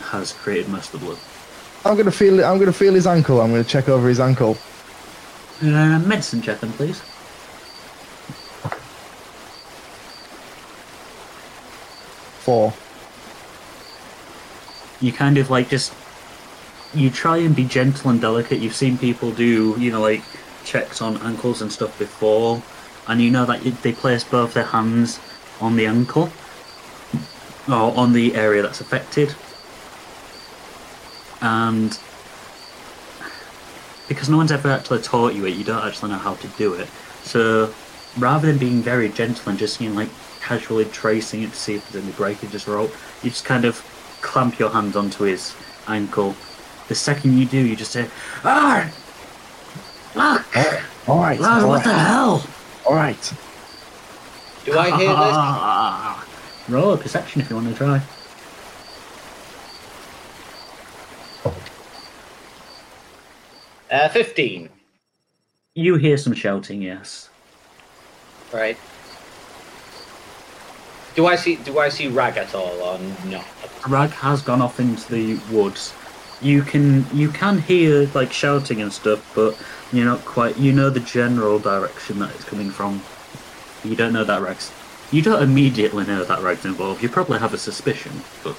has 0.07 0.33
created 0.33 0.69
most 0.69 0.93
of 0.95 1.01
the 1.01 1.07
blood. 1.07 1.19
I'm 1.85 1.97
gonna 1.97 2.11
feel. 2.11 2.45
I'm 2.45 2.59
gonna 2.59 2.73
feel 2.73 2.95
his 2.95 3.07
ankle. 3.07 3.41
I'm 3.41 3.51
gonna 3.51 3.65
check 3.65 3.89
over 3.89 4.09
his 4.09 4.21
ankle. 4.21 4.57
Uh, 5.63 5.99
medicine 6.01 6.43
check 6.43 6.61
then, 6.61 6.73
please. 6.73 7.01
Four. 12.41 12.73
You 15.01 15.13
kind 15.13 15.39
of 15.39 15.51
like 15.51 15.69
just 15.69 15.93
you 16.95 17.11
try 17.11 17.39
and 17.39 17.55
be 17.55 17.65
gentle 17.65 18.11
and 18.11 18.21
delicate. 18.21 18.61
You've 18.61 18.75
seen 18.75 18.99
people 18.99 19.31
do 19.33 19.75
you 19.79 19.91
know 19.91 20.01
like 20.01 20.23
checks 20.65 21.01
on 21.01 21.17
ankles 21.19 21.63
and 21.63 21.73
stuff 21.73 21.97
before, 21.99 22.63
and 23.07 23.21
you 23.21 23.31
know 23.31 23.45
that 23.47 23.63
they 23.83 23.93
place 23.93 24.25
both 24.25 24.55
their 24.55 24.65
hands 24.65 25.21
on 25.61 25.77
the 25.77 25.87
ankle 25.87 26.31
or 27.69 27.97
on 27.97 28.13
the 28.13 28.35
area 28.35 28.63
that's 28.63 28.81
affected, 28.81 29.35
and 31.41 31.99
because 34.09 34.29
no 34.29 34.37
one's 34.37 34.53
ever 34.53 34.71
actually 34.71 35.03
taught 35.03 35.35
you 35.35 35.45
it, 35.47 35.55
you 35.55 35.65
don't 35.65 35.85
actually 35.85 36.11
know 36.11 36.19
how 36.19 36.35
to 36.35 36.47
do 36.59 36.75
it. 36.75 36.89
So 37.23 37.73
rather 38.19 38.47
than 38.47 38.59
being 38.59 38.83
very 38.83 39.09
gentle 39.09 39.49
and 39.51 39.59
just 39.59 39.81
you 39.81 39.89
know 39.89 39.97
like 39.97 40.09
casually 40.41 40.85
tracing 40.87 41.43
it 41.43 41.51
to 41.51 41.57
see 41.57 41.75
if 41.75 41.91
there's 41.91 42.05
any 42.05 42.13
breakages 42.13 42.69
or 42.69 42.79
all, 42.79 42.91
you 43.23 43.31
just 43.31 43.45
kind 43.45 43.65
of 43.65 43.85
clamp 44.23 44.59
your 44.59 44.71
hand 44.71 44.97
onto 44.97 45.25
his 45.25 45.55
ankle. 45.89 46.35
The 46.89 46.95
second 46.95 47.37
you 47.39 47.47
do, 47.47 47.59
you 47.59 47.75
just 47.75 47.93
say, 47.93 48.09
"Ah, 48.45 48.89
look, 50.15 50.57
All 51.09 51.19
right. 51.19 51.41
lad, 51.41 51.63
all 51.63 51.69
what 51.69 51.83
the 51.85 51.93
hell?" 51.93 52.47
All 52.87 52.95
right. 52.95 53.33
Do 54.65 54.79
I 54.79 54.91
hear 54.91 55.15
this? 55.17 56.37
Roll 56.69 56.93
a 56.93 56.97
perception 56.97 57.41
if 57.41 57.51
you 57.51 57.57
want 57.57 57.69
to 57.69 57.75
try. 57.75 58.01
Uh, 63.91 64.09
15. 64.09 64.69
You 65.75 65.97
hear 65.97 66.17
some 66.17 66.33
shouting, 66.33 66.83
yes. 66.83 67.29
Right. 68.53 68.77
Do 71.15 71.27
I 71.27 71.37
see 71.37 71.57
do 71.57 71.79
I 71.79 71.89
see 71.89 72.09
Rag 72.09 72.37
at 72.37 72.55
all 72.55 72.79
or 72.83 72.99
not? 73.27 73.47
Rag 73.89 74.11
has 74.11 74.43
gone 74.43 74.61
off 74.61 74.79
into 74.79 75.11
the 75.11 75.41
woods. 75.51 75.95
You 76.43 76.63
can 76.63 77.07
you 77.17 77.31
can 77.31 77.59
hear 77.59 78.07
like 78.15 78.33
shouting 78.33 78.83
and 78.83 78.93
stuff, 78.93 79.33
but 79.35 79.59
you're 79.93 80.05
not 80.05 80.25
quite. 80.27 80.59
You 80.59 80.73
know 80.73 80.91
the 80.91 81.01
general 81.01 81.59
direction 81.59 82.19
that 82.19 82.35
it's 82.35 82.45
coming 82.45 82.71
from. 82.71 83.03
You 83.83 83.97
don't 83.97 84.13
know 84.13 84.25
that 84.25 84.43
Rag's. 84.43 84.71
You 85.11 85.23
don't 85.23 85.43
immediately 85.43 86.05
know 86.05 86.23
that 86.25 86.43
Rag's 86.43 86.67
involved. 86.67 87.03
You 87.03 87.09
probably 87.09 87.39
have 87.39 87.55
a 87.55 87.59
suspicion, 87.59 88.13
but 88.45 88.57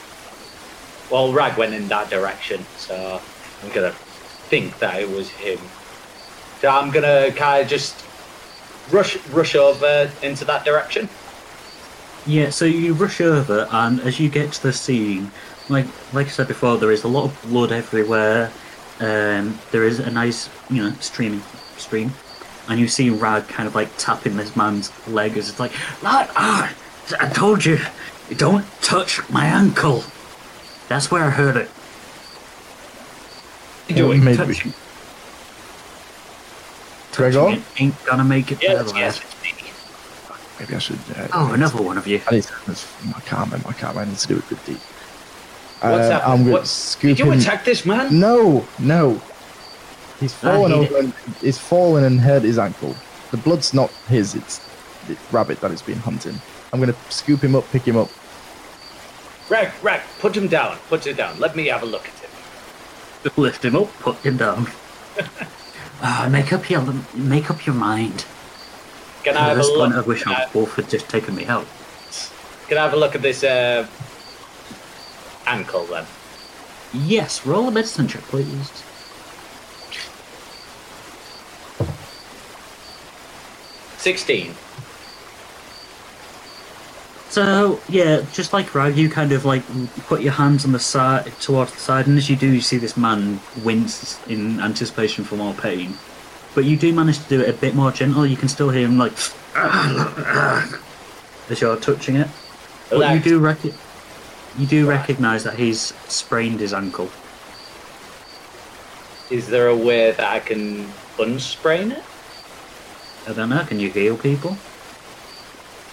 Well, 1.12 1.32
Rag 1.34 1.58
went 1.58 1.76
in 1.76 1.88
that 1.90 2.10
direction, 2.10 2.66
so 2.78 3.22
I'm 3.64 3.70
gonna 3.70 3.94
think 4.50 4.80
that 4.80 5.02
it 5.02 5.10
was 5.10 5.30
him. 5.30 5.60
So 6.62 6.70
I'm 6.70 6.92
gonna 6.92 7.32
kind 7.32 7.64
of 7.64 7.70
just 7.70 8.04
rush 8.92 9.18
rush 9.28 9.56
over 9.56 10.10
into 10.22 10.46
that 10.46 10.66
direction. 10.66 11.10
Yeah, 12.26 12.50
so 12.50 12.66
you 12.66 12.94
rush 12.94 13.22
over, 13.22 13.68
and 13.72 14.02
as 14.02 14.20
you 14.20 14.30
get 14.30 14.52
to 14.54 14.64
the 14.64 14.74
scene, 14.74 15.32
like 15.70 15.86
like 16.14 16.28
I 16.28 16.30
said 16.30 16.48
before, 16.48 16.78
there 16.78 16.92
is 16.92 17.04
a 17.04 17.08
lot 17.08 17.26
of 17.26 17.42
blood 17.44 17.72
everywhere. 17.72 18.52
Um, 19.00 19.60
there 19.72 19.84
is 19.84 20.00
a 20.00 20.10
nice, 20.10 20.50
you 20.70 20.84
know, 20.84 20.94
streaming 21.00 21.44
stream, 21.78 22.12
and 22.68 22.80
you 22.80 22.88
see 22.88 23.10
Rad 23.10 23.48
kind 23.48 23.68
of 23.68 23.76
like 23.76 23.90
tapping 23.98 24.36
this 24.38 24.56
man's 24.56 24.92
leg 25.08 25.38
as 25.38 25.50
it's 25.50 25.60
like, 25.60 25.72
"Lad, 26.02 26.30
ah, 26.36 26.74
I 27.20 27.30
told 27.30 27.64
you, 27.64 27.80
don't 28.36 28.66
touch 28.82 29.22
my 29.30 29.46
ankle. 29.46 30.04
That's 30.90 31.12
where 31.12 31.24
I 31.24 31.30
heard 31.30 31.56
it. 31.56 31.70
Do 33.88 34.12
it. 34.12 34.18
Maybe. 34.18 34.38
Touching, 34.38 34.74
Gregor? 37.14 37.40
touching 37.40 37.60
it 37.62 37.82
ain't 37.82 38.06
gonna 38.06 38.24
make 38.24 38.52
it 38.52 38.62
Yes, 38.62 38.84
better, 38.92 38.98
yes. 39.00 39.18
lad. 39.20 39.24
Maybe 40.60 40.76
I 40.76 40.80
should. 40.80 41.00
Uh, 41.16 41.28
Oh, 41.34 41.54
another 41.54 41.82
one 41.82 41.98
of 41.98 42.08
you. 42.08 42.20
I 42.28 42.36
need 42.36 42.44
to. 42.44 42.54
I 43.16 43.20
can't. 43.22 43.54
I 43.54 43.74
can't. 43.74 43.98
I 43.98 44.06
need 44.06 44.18
to 44.18 44.28
do 44.28 44.38
a 44.38 44.42
good 44.42 44.64
deed. 44.66 44.78
What's 45.82 46.08
uh. 46.10 46.22
I'm 46.26 46.40
gonna 46.40 46.52
What- 46.52 46.68
scoop 46.68 47.18
Did 47.18 47.20
you 47.26 47.32
him. 47.32 47.40
attack 47.40 47.64
this 47.64 47.86
man? 47.86 48.20
No, 48.20 48.66
no. 48.80 49.22
He's 50.20 50.34
fallen 50.34 50.72
he 50.72 50.78
over. 50.80 50.98
And, 50.98 51.14
he's 51.42 51.60
fallen 51.60 52.04
and 52.04 52.20
hurt 52.20 52.42
his 52.42 52.58
ankle. 52.58 52.96
The 53.32 53.38
blood's 53.38 53.74
not 53.74 53.92
his. 54.10 54.34
It's 54.36 54.60
the 55.08 55.16
rabbit 55.32 55.62
that 55.62 55.70
has 55.72 55.82
been 55.84 56.00
hunting. 56.00 56.42
I'm 56.74 56.80
gonna 56.80 56.96
scoop 57.10 57.44
him 57.44 57.56
up, 57.56 57.70
pick 57.72 57.84
him 57.84 57.98
up. 57.98 58.10
Rag, 59.50 59.72
Rag, 59.84 60.02
put 60.20 60.36
him 60.36 60.48
down. 60.48 60.78
Put 60.90 61.06
him 61.06 61.16
down. 61.16 61.40
Let 61.40 61.56
me 61.56 61.68
have 61.68 61.84
a 61.84 61.86
look 61.86 62.02
at 62.08 62.14
him. 62.16 62.17
Lift 63.36 63.66
him 63.66 63.76
up, 63.76 63.92
put 64.00 64.18
him 64.18 64.38
down. 64.38 64.68
Ah, 66.02 66.28
make 66.32 66.54
up 66.54 66.70
your 66.70 66.82
make 67.14 67.50
up 67.50 67.66
your 67.66 67.76
mind. 67.76 68.26
Can 69.24 69.36
I 69.36 69.40
At 69.42 69.48
have 69.50 69.58
a 69.58 69.62
this 69.62 69.70
point, 69.72 69.94
I 69.94 69.98
look? 69.98 70.08
wish 70.08 70.24
Can 70.24 70.34
I, 70.34 70.44
our 70.44 70.50
wolf 70.54 70.76
had 70.76 70.90
just 70.90 71.10
taken 71.10 71.36
me 71.36 71.46
out. 71.48 71.68
can 72.68 72.78
I 72.78 72.84
have 72.84 72.94
a 72.94 72.98
look 72.98 73.16
at 73.16 73.22
this 73.22 73.44
uh, 73.44 73.88
ankle 75.46 75.86
then? 75.86 76.06
Yes, 76.94 77.46
roll 77.46 77.68
a 77.68 77.72
medicine 77.72 78.08
check, 78.08 78.22
please. 78.24 78.72
Sixteen. 83.98 84.54
So 87.30 87.80
yeah, 87.90 88.26
just 88.34 88.54
like 88.54 88.74
Rag, 88.74 88.98
you 88.98 89.10
kind 89.10 89.32
of 89.32 89.46
like 89.46 89.64
put 90.08 90.22
your 90.22 90.34
hands 90.34 90.66
on 90.66 90.72
the 90.72 90.80
side 90.80 91.32
towards 91.40 91.74
the 91.74 91.80
side, 91.80 92.08
and 92.08 92.18
as 92.18 92.30
you 92.30 92.36
do, 92.36 92.48
you 92.48 92.62
see 92.62 92.78
this 92.78 92.96
man 92.96 93.40
wince 93.64 94.20
in 94.28 94.60
anticipation 94.60 95.24
for 95.24 95.36
more 95.36 95.54
pain. 95.54 95.98
But 96.56 96.66
you 96.66 96.78
do 96.78 96.92
manage 96.94 97.20
to 97.20 97.30
do 97.30 97.42
it 97.42 97.50
a 97.50 97.54
bit 97.54 97.76
more 97.76 97.92
gentle. 97.92 98.26
You 98.26 98.38
can 98.38 98.48
still 98.48 98.70
hear 98.70 98.88
him 98.88 98.98
like 98.98 99.14
as 99.56 101.62
you're 101.62 101.78
touching 101.78 102.16
it. 102.16 102.28
But 102.90 103.14
you 103.14 103.20
do 103.20 103.40
rec- 103.40 103.64
you 103.64 104.66
do 104.66 104.88
recognise 104.88 105.44
that 105.44 105.56
he's 105.56 105.94
sprained 106.08 106.62
his 106.62 106.74
ankle. 106.74 107.12
Is 109.30 109.48
there 109.48 109.68
a 109.68 109.76
way 109.76 110.12
that 110.12 110.32
I 110.32 110.40
can 110.40 110.88
unsprain 111.20 111.92
it? 111.92 112.04
I 113.28 113.34
don't 113.34 113.50
know. 113.50 113.64
Can 113.66 113.80
you 113.80 113.92
heal 113.92 114.18
people? 114.18 114.58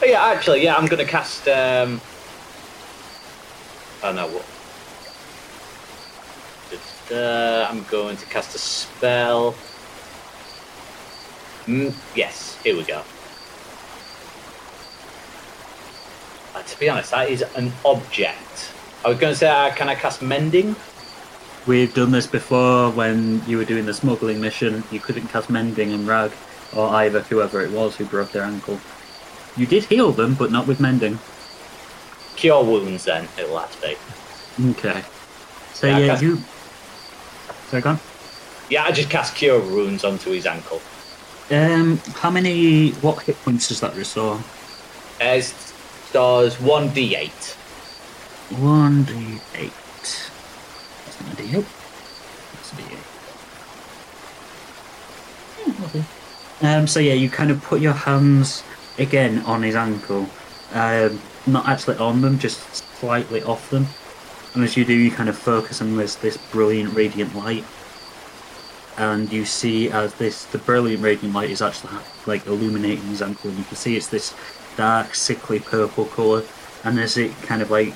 Oh, 0.03 0.07
yeah, 0.07 0.25
actually, 0.25 0.63
yeah, 0.63 0.77
I'm 0.77 0.87
gonna 0.87 1.05
cast. 1.05 1.49
Um... 1.49 2.01
Oh 4.03 4.13
what? 4.29 4.45
Uh, 7.11 7.67
I'm 7.71 7.85
going 7.85 8.17
to 8.17 8.27
cast 8.27 8.55
a 8.55 8.59
spell. 8.59 9.55
Mm, 11.67 11.95
yes, 12.15 12.59
here 12.63 12.77
we 12.77 12.83
go. 12.83 13.03
Uh, 16.55 16.63
to 16.63 16.79
be 16.79 16.89
honest, 16.89 17.11
that 17.11 17.29
is 17.29 17.43
an 17.57 17.73
object. 17.85 18.73
I 19.05 19.09
was 19.09 19.19
going 19.19 19.33
to 19.33 19.39
say, 19.39 19.49
uh, 19.49 19.75
can 19.75 19.89
I 19.89 19.95
cast 19.95 20.23
mending? 20.23 20.77
We've 21.67 21.93
done 21.93 22.11
this 22.11 22.27
before 22.27 22.91
when 22.91 23.43
you 23.47 23.59
were 23.59 23.65
doing 23.65 23.87
the 23.87 23.95
smuggling 23.95 24.41
mission. 24.41 24.83
You 24.91 25.01
couldn't 25.01 25.29
cast 25.29 25.51
mending 25.51 25.93
and 25.93 26.07
rag, 26.07 26.33
or 26.75 26.89
either 26.89 27.21
whoever 27.21 27.61
it 27.61 27.71
was 27.71 27.97
who 27.97 28.07
broke 28.07 28.33
their 28.33 28.45
ankle. 28.45 28.81
You 29.57 29.67
did 29.67 29.85
heal 29.85 30.13
them, 30.13 30.35
but 30.35 30.51
not 30.51 30.67
with 30.67 30.81
mending. 30.81 31.19
Cure 32.37 32.65
wounds, 32.65 33.05
then 33.05 33.29
it'll 33.39 33.59
have 33.59 33.71
to 33.81 33.81
be. 33.81 34.71
Okay. 34.71 35.03
So 35.73 35.87
Yeah, 35.87 35.99
yeah, 35.99 36.13
okay. 36.15 36.27
you. 36.27 36.39
So 37.71 37.81
gone. 37.81 38.01
Yeah, 38.71 38.85
I 38.85 38.93
just 38.93 39.11
cast 39.11 39.35
cure 39.37 39.61
wounds 39.61 40.05
onto 40.05 40.31
his 40.31 40.47
ankle. 40.47 40.81
Um, 41.51 41.99
how 42.15 42.31
many? 42.31 42.91
What 42.93 43.23
hit 43.23 43.37
points 43.43 43.69
does 43.69 43.81
that 43.81 43.95
restore? 43.95 44.41
As 45.21 45.55
stars 46.09 46.61
one 46.61 46.91
d8. 46.91 47.57
One 48.61 49.05
d 49.05 49.41
eight. 49.55 49.73
That's 51.05 51.21
not 51.21 51.33
a 51.33 51.37
d 51.37 51.57
eight. 51.57 51.67
That's 52.53 52.73
a 52.73 52.77
d 52.77 52.83
eight. 52.91 53.07
Yeah, 55.67 55.85
okay. 55.87 56.05
Um, 56.63 56.87
so 56.87 57.01
yeah, 57.01 57.15
you 57.15 57.29
kind 57.31 57.51
of 57.51 57.63
put 57.63 57.81
your 57.81 57.93
hands 57.93 58.63
again 58.99 59.41
on 59.41 59.63
his 59.63 59.75
ankle, 59.75 60.29
um, 60.73 61.21
not 61.47 61.69
actually 61.69 61.97
on 61.97 62.21
them, 62.21 62.39
just 62.39 62.61
slightly 62.99 63.43
off 63.43 63.71
them. 63.71 63.87
And 64.55 64.63
as 64.63 64.77
you 64.77 64.85
do, 64.85 64.95
you 64.95 65.11
kind 65.11 65.29
of 65.29 65.37
focus 65.37 65.81
on 65.83 65.97
this 65.97 66.15
this 66.15 66.37
brilliant 66.37 66.95
radiant 66.95 67.35
light, 67.35 67.65
and 68.97 69.33
you 69.33 69.45
see 69.45 69.91
as 69.91 70.15
this 70.15 70.45
the 70.45 70.59
brilliant 70.59 71.03
radiant 71.03 71.35
light 71.35 71.51
is 71.51 71.61
actually 71.61 71.99
like 72.27 72.47
illuminating 72.47 73.09
his 73.09 73.23
ankle, 73.23 73.51
and 73.51 73.59
you 73.59 73.65
can 73.65 73.77
see 73.77 73.97
it's 73.97 74.07
this 74.07 74.35
dark, 74.77 75.15
sickly 75.15 75.59
purple 75.59 76.05
color. 76.05 76.43
And 76.85 77.01
as 77.01 77.17
it 77.17 77.33
kind 77.43 77.63
of 77.63 77.71
like 77.71 77.95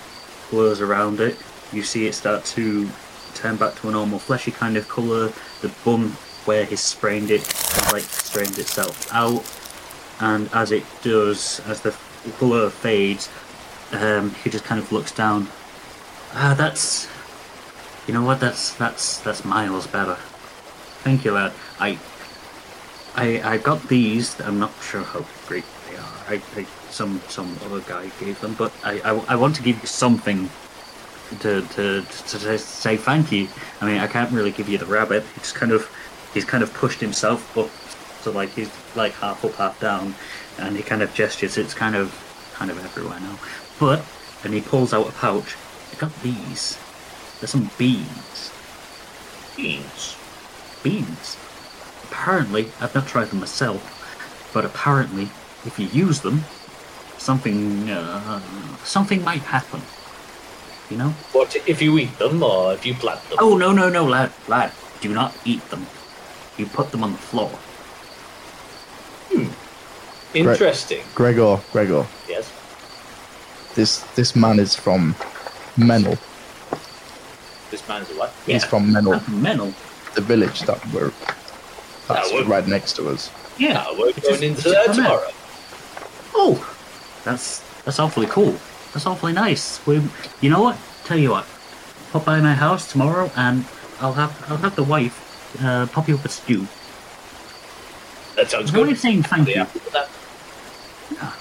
glows 0.51 0.81
around 0.81 1.21
it, 1.21 1.37
you 1.73 1.83
see 1.83 2.07
it 2.07 2.15
start 2.15 2.45
to 2.47 2.89
turn 3.35 3.57
back 3.57 3.75
to 3.77 3.89
a 3.89 3.93
normal 3.93 4.19
fleshy 4.19 4.51
kind 4.51 4.77
of 4.77 4.89
color. 4.89 5.33
The 5.61 5.73
bum 5.85 6.17
where 6.47 6.65
he 6.65 6.77
sprained 6.77 7.31
it, 7.31 7.43
like 7.93 8.03
strained 8.03 8.59
itself 8.59 9.13
out, 9.13 9.45
and 10.21 10.49
as 10.53 10.73
it 10.73 10.85
does, 11.03 11.61
as 11.67 11.81
the 11.81 11.95
color 12.39 12.71
fades, 12.71 13.29
um, 13.93 14.35
he 14.43 14.51
just 14.51 14.65
kind 14.65 14.81
of 14.81 14.91
looks 14.93 15.13
down. 15.13 15.49
Ah, 16.35 16.55
that's. 16.57 17.09
You 18.07 18.15
know 18.15 18.23
what? 18.23 18.41
That's 18.41 18.75
that's 18.75 19.21
that's 19.21 19.45
miles 19.45 19.87
better. 19.87 20.17
Thank 21.05 21.25
you, 21.25 21.33
lad. 21.33 21.53
I. 21.79 21.99
I 23.15 23.55
I 23.55 23.59
got 23.59 23.89
these. 23.89 24.41
I'm 24.41 24.59
not 24.59 24.73
sure 24.83 25.03
how 25.03 25.25
great 25.47 25.65
they 25.89 25.97
are. 25.97 26.15
I, 26.29 26.43
I 26.57 26.67
some 26.91 27.21
some 27.29 27.59
other 27.65 27.81
guy 27.81 28.11
gave 28.21 28.41
them, 28.41 28.55
but 28.55 28.73
I, 28.85 29.01
I, 29.01 29.11
I 29.29 29.37
want 29.37 29.57
to 29.57 29.63
give 29.63 29.81
you 29.81 29.87
something 29.87 30.49
to, 31.41 31.63
to 31.63 32.03
to 32.03 32.39
to 32.39 32.59
say 32.59 32.97
thank 32.97 33.33
you. 33.33 33.49
I 33.81 33.87
mean, 33.87 33.99
I 33.99 34.07
can't 34.07 34.33
really 34.33 34.51
give 34.51 34.69
you 34.69 34.79
the 34.79 34.87
rabbit. 34.87 35.25
He's 35.37 35.53
kind 35.53 35.73
of 35.73 35.91
he's 36.35 36.45
kind 36.45 36.63
of 36.63 36.73
pushed 36.75 37.01
himself 37.01 37.57
up, 37.57 37.71
so 38.21 38.31
like 38.31 38.51
he's 38.51 38.71
like 38.97 39.13
half 39.15 39.45
up, 39.45 39.55
half 39.55 39.81
down, 39.81 40.15
and 40.59 40.77
he 40.77 40.83
kind 40.83 41.03
of 41.03 41.13
gestures. 41.15 41.57
It's 41.57 41.75
kind 41.75 41.97
of 41.97 42.13
kind 42.55 42.71
of 42.71 42.83
everywhere 42.85 43.21
now. 43.21 43.39
But 43.79 44.05
and 44.45 44.55
he 44.55 44.61
pulls 44.61 44.93
out 44.93 45.09
a 45.09 45.13
pouch. 45.13 45.57
I 45.93 45.97
got 45.97 46.15
these. 46.23 46.79
They're 47.41 47.49
some 47.49 47.71
beans. 47.79 48.53
Beans. 49.57 50.17
Beans. 50.83 51.37
Apparently, 52.05 52.71
I've 52.81 52.95
not 52.95 53.07
tried 53.07 53.27
them 53.27 53.41
myself, 53.41 54.51
but 54.53 54.65
apparently, 54.65 55.31
if 55.65 55.79
you 55.79 55.87
use 55.87 56.21
them, 56.21 56.45
something 57.19 57.91
uh, 57.91 58.41
something 58.85 59.23
might 59.23 59.43
happen. 59.43 59.83
You 60.91 60.97
know? 60.97 61.11
What 61.33 61.55
if 61.67 61.83
you 61.83 61.99
eat 61.99 62.19
them 62.19 62.43
or 62.43 62.73
if 62.73 62.87
you 62.87 62.95
plant 62.95 63.23
them? 63.29 63.39
Oh 63.41 63.57
no 63.57 63.73
no 63.73 63.89
no 63.89 64.05
lad 64.05 64.33
lad! 64.49 64.73
Do 65.01 65.13
not 65.13 65.37
eat 65.45 65.69
them. 65.71 65.87
You 66.57 66.67
put 66.67 66.91
them 66.91 67.05
on 67.05 67.13
the 67.13 67.19
floor. 67.19 67.51
Interesting. 70.35 71.03
Gregor, 71.15 71.59
Gregor, 71.73 72.07
Yes. 72.29 72.51
this 73.75 74.01
this 74.15 74.37
man 74.37 74.59
is 74.59 74.77
from 74.77 75.15
Menel. 75.79 76.19
This 77.71 77.87
man's 77.89 78.11
a 78.11 78.15
what? 78.15 78.33
He's 78.47 78.65
from 78.65 78.93
Menel, 78.93 79.13
That's 79.13 79.29
mental. 79.29 79.73
the 80.15 80.21
village 80.21 80.61
that 80.63 80.81
we're 80.93 81.13
that's 82.09 82.29
Ah, 82.31 82.35
we're- 82.35 82.45
right 82.47 82.67
next 82.67 82.97
to 82.97 83.09
us. 83.09 83.31
Yeah. 83.59 83.85
Ah, 83.87 83.93
we're 83.93 84.13
going 84.13 84.23
just- 84.23 84.43
into 84.43 84.61
it's 84.61 84.65
there 84.65 84.87
just 84.87 84.99
a 84.99 85.03
map. 85.03 85.11
tomorrow. 85.11 85.33
Oh, 86.35 86.75
that's 87.25 87.63
that's 87.85 87.99
awfully 87.99 88.27
cool. 88.27 88.55
That's 88.93 89.07
awfully 89.07 89.33
nice. 89.33 89.81
We, 89.87 90.03
you 90.41 90.51
know 90.51 90.61
what? 90.63 90.77
Tell 91.05 91.19
you 91.19 91.31
what, 91.31 91.47
pop 92.13 92.25
by 92.25 92.41
my 92.41 92.55
house 92.55 92.91
tomorrow, 92.91 93.31
and 93.37 93.65
I'll 94.01 94.15
have 94.15 94.33
I'll 94.51 94.59
have 94.59 94.77
the 94.77 94.85
wife 94.85 95.17
uh, 95.63 95.87
pop 95.87 96.07
you 96.09 96.17
up 96.17 96.25
a 96.25 96.29
stew. 96.29 96.67
That 98.39 98.51
sounds 98.51 98.71
I'm 98.73 98.79
only 98.81 98.93
good. 98.93 99.01
saying 99.01 99.23
thank 99.25 99.49
Yeah, 99.49 99.59
you. 99.63 99.81
for 99.81 99.91
that. 99.91 100.09
Yeah. 101.11 101.33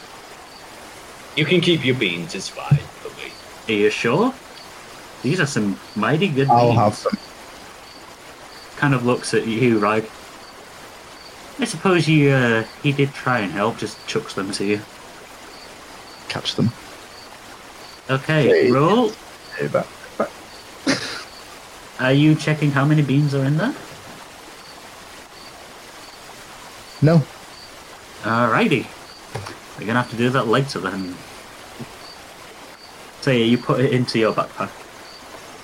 You 1.36 1.46
can 1.46 1.62
keep 1.62 1.86
your 1.86 1.94
beans, 1.96 2.34
it's 2.34 2.50
fine 2.50 2.80
for 2.80 3.10
me. 3.22 3.32
Are 3.70 3.78
you 3.80 3.90
sure? 3.92 4.34
These 5.22 5.40
are 5.40 5.46
some 5.46 5.80
mighty 5.96 6.28
good 6.28 6.50
I'll 6.50 6.70
beans. 6.70 6.80
have 6.80 6.96
some. 6.96 7.14
Kind 8.78 8.96
of 8.96 9.06
looks 9.06 9.36
at 9.36 9.46
you, 9.46 9.78
right? 9.78 10.04
I 11.60 11.66
suppose 11.66 12.08
he 12.08 12.30
uh, 12.32 12.64
he 12.82 12.92
did 12.92 13.14
try 13.14 13.40
and 13.40 13.52
help. 13.52 13.78
Just 13.78 13.96
chucks 14.08 14.34
them 14.34 14.52
to 14.54 14.66
you. 14.66 14.82
Catch 16.30 16.56
them. 16.56 16.72
Okay, 18.10 18.48
Hey. 18.48 18.72
roll. 18.72 19.12
Hey, 19.58 19.68
back. 19.68 19.86
back. 20.18 20.30
Are 22.00 22.14
you 22.14 22.34
checking 22.36 22.72
how 22.72 22.86
many 22.86 23.02
beans 23.04 23.36
are 23.36 23.44
in 23.46 23.58
there? 23.58 23.76
No, 27.02 27.22
Alrighty. 28.24 28.86
We're 29.78 29.86
gonna 29.86 30.02
have 30.02 30.10
to 30.10 30.18
do 30.18 30.30
that 30.32 30.48
later 30.48 30.80
then. 30.80 31.16
So 33.22 33.32
yeah, 33.32 33.46
you 33.46 33.58
put 33.58 33.80
it 33.80 33.94
into 33.94 34.20
your 34.20 34.34
backpack. 34.34 34.72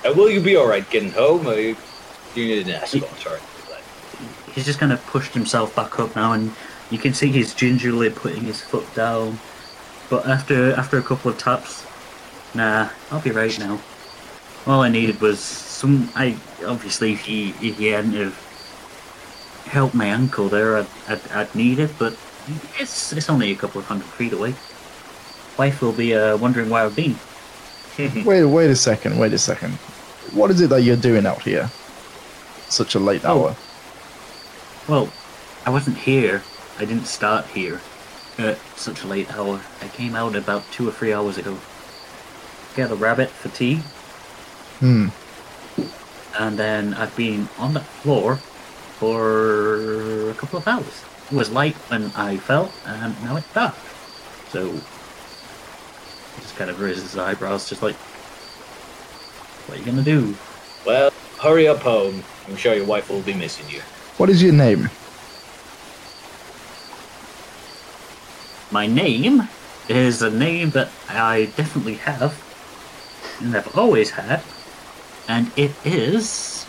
Uh, 0.04 0.14
will 0.14 0.30
you 0.30 0.40
be 0.40 0.56
alright 0.56 0.88
getting 0.90 1.10
home, 1.10 1.46
or 1.46 1.54
you, 1.54 1.76
you 2.34 2.46
need 2.46 2.66
an 2.66 2.74
escort 2.74 3.26
or 3.26 3.30
anything 3.30 4.54
He's 4.54 4.64
just 4.64 4.78
kind 4.78 4.92
of 4.92 5.04
pushed 5.06 5.34
himself 5.34 5.74
back 5.74 5.98
up 5.98 6.14
now, 6.14 6.32
and 6.32 6.52
you 6.90 6.98
can 6.98 7.12
see 7.12 7.30
he's 7.30 7.52
gingerly 7.52 8.08
putting 8.08 8.44
his 8.44 8.60
foot 8.60 8.86
down. 8.94 9.40
But 10.08 10.26
after 10.26 10.72
after 10.74 10.96
a 10.96 11.02
couple 11.02 11.30
of 11.30 11.38
taps, 11.38 11.84
nah, 12.54 12.90
I'll 13.10 13.20
be 13.20 13.30
right 13.30 13.58
now. 13.58 13.80
All 14.66 14.82
I 14.82 14.88
needed 14.88 15.20
was 15.20 15.40
some. 15.40 16.10
I 16.14 16.36
obviously 16.64 17.14
if 17.14 17.20
he 17.20 17.50
if 17.60 17.78
he 17.78 17.86
hadn't 17.86 18.12
have 18.12 18.38
helped 19.66 19.94
my 19.94 20.06
ankle 20.06 20.48
there, 20.48 20.76
I'd, 20.78 20.86
I'd, 21.08 21.20
I'd 21.32 21.54
need 21.54 21.78
it. 21.78 21.90
But 21.98 22.16
it's 22.78 23.12
it's 23.12 23.30
only 23.30 23.50
a 23.52 23.56
couple 23.56 23.80
of 23.80 23.86
hundred 23.86 24.06
feet 24.06 24.32
away. 24.32 24.54
Wife 25.58 25.80
will 25.82 25.92
be 25.92 26.14
uh, 26.14 26.36
wondering 26.36 26.68
where 26.70 26.84
I've 26.84 26.96
been. 26.96 27.16
wait, 28.24 28.44
wait 28.44 28.70
a 28.70 28.76
second, 28.76 29.18
wait 29.18 29.32
a 29.32 29.38
second. 29.38 29.72
What 30.32 30.50
is 30.50 30.60
it 30.60 30.70
that 30.70 30.82
you're 30.82 30.96
doing 30.96 31.26
out 31.26 31.42
here? 31.42 31.70
Such 32.68 32.94
a 32.94 32.98
late 32.98 33.22
Oh. 33.24 33.28
hour. 33.48 33.56
Well, 34.88 35.12
I 35.64 35.70
wasn't 35.70 35.96
here. 35.98 36.42
I 36.78 36.84
didn't 36.84 37.06
start 37.06 37.46
here 37.46 37.80
at 38.36 38.58
such 38.76 39.04
a 39.04 39.06
late 39.06 39.32
hour. 39.32 39.60
I 39.80 39.88
came 39.88 40.16
out 40.16 40.34
about 40.34 40.64
two 40.72 40.88
or 40.88 40.92
three 40.92 41.12
hours 41.12 41.38
ago. 41.38 41.56
Get 42.74 42.90
a 42.90 42.96
rabbit 42.96 43.30
for 43.30 43.48
tea, 43.50 43.76
Hmm. 44.80 45.08
and 46.36 46.58
then 46.58 46.94
I've 46.94 47.14
been 47.16 47.48
on 47.58 47.74
that 47.74 47.84
floor 47.84 48.40
for 48.98 50.30
a 50.30 50.34
couple 50.34 50.58
of 50.58 50.68
hours. 50.68 51.04
It 51.30 51.36
was 51.36 51.50
light 51.50 51.74
when 51.90 52.12
I 52.16 52.36
fell, 52.36 52.72
and 52.86 53.14
now 53.22 53.36
it's 53.36 53.52
dark. 53.52 53.74
So, 54.50 54.70
He 54.70 56.40
just 56.42 56.56
kind 56.56 56.70
of 56.70 56.80
raises 56.80 57.02
his 57.02 57.16
eyebrows, 57.16 57.68
just 57.68 57.82
like, 57.82 57.96
what 59.66 59.76
are 59.76 59.80
you 59.80 59.86
gonna 59.86 60.02
do? 60.02 60.34
Well, 60.84 61.10
hurry 61.40 61.68
up 61.68 61.78
home. 61.78 62.22
I'm 62.48 62.56
sure 62.56 62.74
your 62.74 62.86
wife 62.86 63.08
will 63.08 63.22
be 63.22 63.34
missing 63.34 63.68
you. 63.68 63.80
What 64.16 64.30
is 64.30 64.42
your 64.42 64.52
name? 64.52 64.90
My 68.70 68.86
name 68.86 69.48
is 69.88 70.22
a 70.22 70.30
name 70.30 70.70
that 70.70 70.90
I 71.08 71.46
definitely 71.56 71.94
have, 71.94 72.34
and 73.40 73.56
I've 73.56 73.76
always 73.76 74.10
had, 74.10 74.42
and 75.28 75.50
it 75.56 75.72
is 75.84 76.63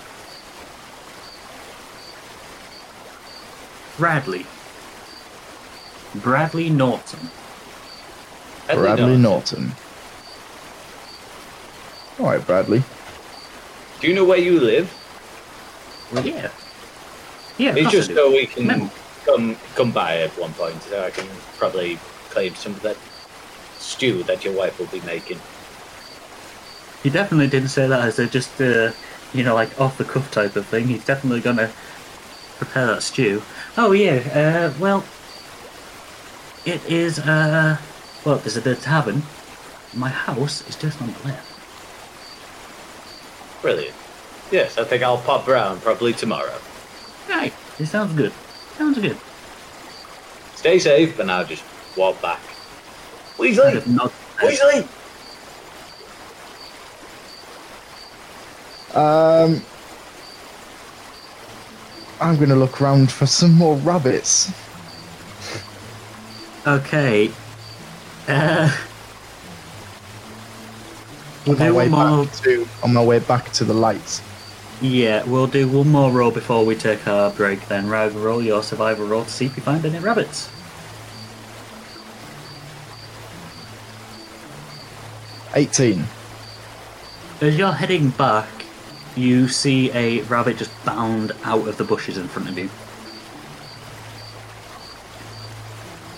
Bradley. 3.98 4.46
Bradley 6.16 6.70
Norton. 6.70 7.30
Bradley 8.68 9.18
Norton. 9.18 9.22
Norton. 9.22 9.72
All 12.20 12.26
right, 12.28 12.46
Bradley. 12.46 12.84
Do 14.00 14.08
you 14.08 14.14
know 14.14 14.26
where 14.26 14.38
you 14.38 14.60
live? 14.60 14.92
Well, 16.12 16.26
yeah. 16.26 16.50
Yeah, 17.58 17.72
of 17.72 17.78
It's 17.78 17.92
just 17.92 18.12
I 18.12 18.16
so 18.16 18.32
we 18.32 18.46
can 18.46 18.68
Memo. 18.68 18.90
come 19.26 19.56
come 19.76 19.92
by 19.92 20.18
at 20.22 20.32
one 20.38 20.54
point, 20.54 20.82
so 20.84 21.04
I 21.04 21.10
can 21.10 21.28
probably 21.58 21.98
claim 22.30 22.54
some 22.56 22.74
of 22.74 22.82
that 22.82 22.98
stew 23.80 24.24
that 24.24 24.44
your 24.44 24.54
wife 24.54 24.78
will 24.80 24.88
be 24.88 25.02
making. 25.02 25.40
He 27.04 27.10
definitely 27.10 27.48
didn't 27.48 27.70
say 27.70 27.88
that 27.88 28.02
as 28.02 28.20
a 28.20 28.28
just, 28.28 28.60
uh, 28.60 28.92
you 29.34 29.44
know, 29.44 29.54
like 29.54 29.80
off 29.80 29.98
the 29.98 30.04
cuff 30.04 30.32
type 30.32 30.56
of 30.56 30.66
thing. 30.66 30.88
He's 30.88 31.06
definitely 31.06 31.42
gonna 31.42 31.72
prepare 32.58 32.88
that 32.88 33.04
stew. 33.04 33.42
Oh 33.78 33.92
yeah. 33.92 34.72
Uh, 34.74 34.80
well, 34.80 35.04
it 36.66 36.84
is. 36.90 37.20
Uh, 37.20 37.78
well, 38.24 38.38
there's 38.38 38.58
a 38.58 38.62
the 38.62 38.76
tavern. 38.76 39.22
My 39.94 40.10
house 40.10 40.68
is 40.68 40.76
just 40.76 41.02
on 41.02 41.08
the 41.08 41.28
left. 41.28 41.52
Brilliant. 43.62 43.96
Yes, 44.52 44.78
I 44.78 44.84
think 44.84 45.04
I'll 45.04 45.18
pop 45.18 45.48
round 45.48 45.82
probably 45.82 46.14
tomorrow. 46.14 46.58
Right. 47.30 47.54
It 47.80 47.88
sounds 47.88 48.14
good. 48.14 48.32
Sounds 48.78 49.00
good. 49.00 49.18
Stay 50.56 50.80
safe, 50.80 51.20
and 51.20 51.32
I'll 51.32 51.46
just 51.46 51.64
walk 51.98 52.22
back. 52.22 52.40
Kind 53.38 53.56
Weasley! 53.58 53.76
of 53.78 53.88
nod- 53.88 54.12
Weasley! 54.40 54.88
Um, 58.96 59.62
I'm 62.22 62.38
gonna 62.38 62.56
look 62.56 62.82
around 62.82 63.12
for 63.12 63.26
some 63.26 63.54
more 63.54 63.76
rabbits. 63.78 64.52
Okay. 66.66 67.32
Uh, 68.28 68.76
on 71.48 71.60
my 71.60 71.72
way 71.72 71.88
more. 71.88 72.26
back 72.26 72.34
to 72.42 72.68
on 72.84 72.94
my 72.94 73.04
way 73.04 73.20
back 73.20 73.52
to 73.52 73.64
the 73.64 73.74
lights. 73.74 74.22
Yeah, 74.82 75.24
we'll 75.24 75.48
do 75.48 75.68
one 75.68 75.90
more 75.90 76.12
roll 76.12 76.32
before 76.32 76.66
we 76.66 76.76
take 76.76 77.08
our 77.08 77.32
break. 77.32 77.68
Then, 77.68 77.88
Rag, 77.88 78.14
roll 78.14 78.42
your 78.42 78.64
survival 78.64 79.08
roll 79.08 79.24
to 79.24 79.30
see 79.30 79.46
if 79.46 79.56
you 79.56 79.64
find 79.64 79.86
any 79.86 80.00
rabbits. 80.00 80.50
Eighteen. 85.54 86.06
As 87.42 87.58
you're 87.58 87.72
heading 87.72 88.10
back, 88.10 88.65
you 89.16 89.48
see 89.48 89.92
a 89.92 90.22
rabbit 90.24 90.58
just 90.58 90.72
bound 90.86 91.32
out 91.44 91.68
of 91.68 91.78
the 91.78 91.84
bushes 91.84 92.18
in 92.18 92.28
front 92.28 92.50
of 92.50 92.58
you. 92.58 92.70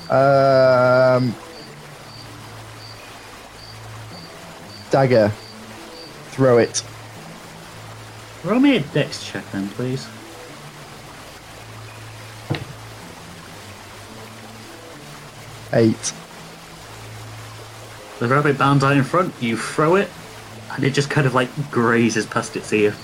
Um, 0.10 1.36
dagger. 4.90 5.30
Throw 6.30 6.58
it. 6.60 6.84
Roll 8.44 8.60
me 8.60 8.78
a 8.78 8.80
dex 8.80 9.26
check 9.26 9.44
then, 9.52 9.68
please. 9.70 10.08
Eight. 15.74 16.14
The 18.20 18.28
rabbit 18.28 18.58
bounds 18.58 18.84
out 18.84 18.96
in 18.96 19.04
front, 19.04 19.34
you 19.42 19.58
throw 19.58 19.96
it, 19.96 20.10
and 20.78 20.86
it 20.86 20.94
just 20.94 21.10
kind 21.10 21.28
of 21.28 21.36
like 21.36 21.50
grazes 21.70 22.26
past 22.26 22.56
its 22.56 22.72
ear. 22.72 22.96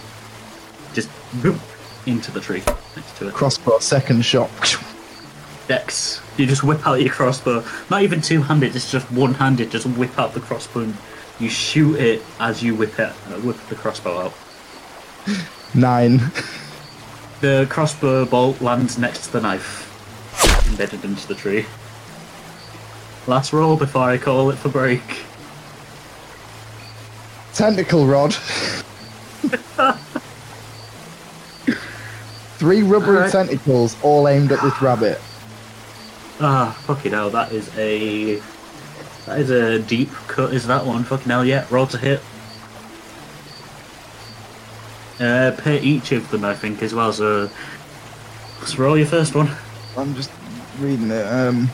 Just 0.94 1.10
boop, 1.42 1.60
into 2.06 2.32
the 2.32 2.40
tree 2.40 2.64
next 2.96 3.18
to 3.18 3.28
it. 3.28 3.34
Crossbow. 3.34 3.80
Second 3.80 4.24
shot. 4.24 4.50
Dex. 5.68 6.22
You 6.38 6.46
just 6.46 6.64
whip 6.64 6.86
out 6.86 7.02
your 7.02 7.14
crossbow. 7.14 7.64
Not 7.90 8.04
even 8.04 8.22
two 8.22 8.42
handed, 8.42 8.76
it's 8.76 8.92
just 8.92 9.10
one 9.12 9.34
handed. 9.34 9.72
Just 9.72 9.86
whip 9.86 10.18
out 10.20 10.34
the 10.34 10.40
crossbow 10.40 10.82
and 10.82 10.96
you 11.40 11.50
shoot 11.50 11.96
it 11.96 12.22
as 12.40 12.62
you 12.62 12.76
whip 12.76 13.00
it, 13.00 13.10
uh, 13.10 13.40
whip 13.42 13.58
the 13.70 13.76
crossbow 13.76 14.18
out. 14.20 14.34
Nine. 15.74 16.20
The 17.42 17.68
crossbow 17.70 18.26
bolt 18.26 18.62
lands 18.62 18.98
next 18.98 19.26
to 19.28 19.34
the 19.34 19.42
knife, 19.42 19.90
embedded 20.70 21.04
into 21.04 21.28
the 21.28 21.36
tree. 21.36 21.66
Last 23.26 23.54
roll 23.54 23.78
before 23.78 24.04
I 24.04 24.18
call 24.18 24.50
it 24.50 24.58
for 24.58 24.70
break. 24.70 25.02
Tentacle 27.54 28.06
rod. 28.08 28.34
Three 32.58 32.82
rubbery 32.82 33.18
Alright. 33.18 33.32
tentacles, 33.32 33.96
all 34.02 34.28
aimed 34.28 34.52
at 34.52 34.62
this 34.62 34.82
rabbit. 34.82 35.20
Ah, 36.40 36.72
fucking 36.86 37.12
hell, 37.12 37.30
that 37.30 37.52
is 37.52 37.70
a. 37.78 38.42
That 39.26 39.40
is 39.40 39.50
a 39.52 39.80
deep 39.80 40.10
cut, 40.28 40.54
is 40.54 40.66
that 40.68 40.86
one? 40.86 41.04
Fucking 41.04 41.30
hell, 41.30 41.46
yeah, 41.46 41.66
roll 41.70 41.88
to 41.88 41.98
hit. 41.98 42.22
Uh, 45.20 45.52
pay 45.58 45.80
each 45.80 46.12
of 46.12 46.30
them, 46.32 46.44
I 46.44 46.56
think, 46.56 46.82
as 46.82 46.94
well, 46.94 47.14
so. 47.14 47.50
Let's 48.60 48.80
roll 48.80 48.98
your 48.98 49.08
first 49.08 49.36
one. 49.36 49.50
I'm 49.98 50.16
just 50.16 50.32
reading 50.80 51.12
it. 51.12 51.26
Um, 51.28 51.70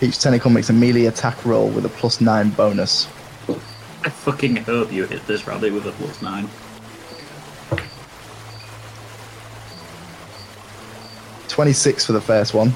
each 0.00 0.18
tentacle 0.18 0.50
makes 0.50 0.70
a 0.70 0.72
melee 0.72 1.06
attack 1.06 1.44
roll 1.44 1.68
with 1.68 1.84
a 1.84 1.90
plus 1.90 2.20
nine 2.20 2.50
bonus. 2.50 3.06
I 4.04 4.10
fucking 4.10 4.56
hope 4.56 4.92
you 4.92 5.04
hit 5.06 5.26
this 5.26 5.46
rabbit 5.46 5.72
with 5.72 5.86
a 5.86 5.92
plus 5.92 6.22
nine. 6.22 6.48
Twenty-six 11.48 12.06
for 12.06 12.12
the 12.12 12.20
first 12.20 12.54
one. 12.54 12.72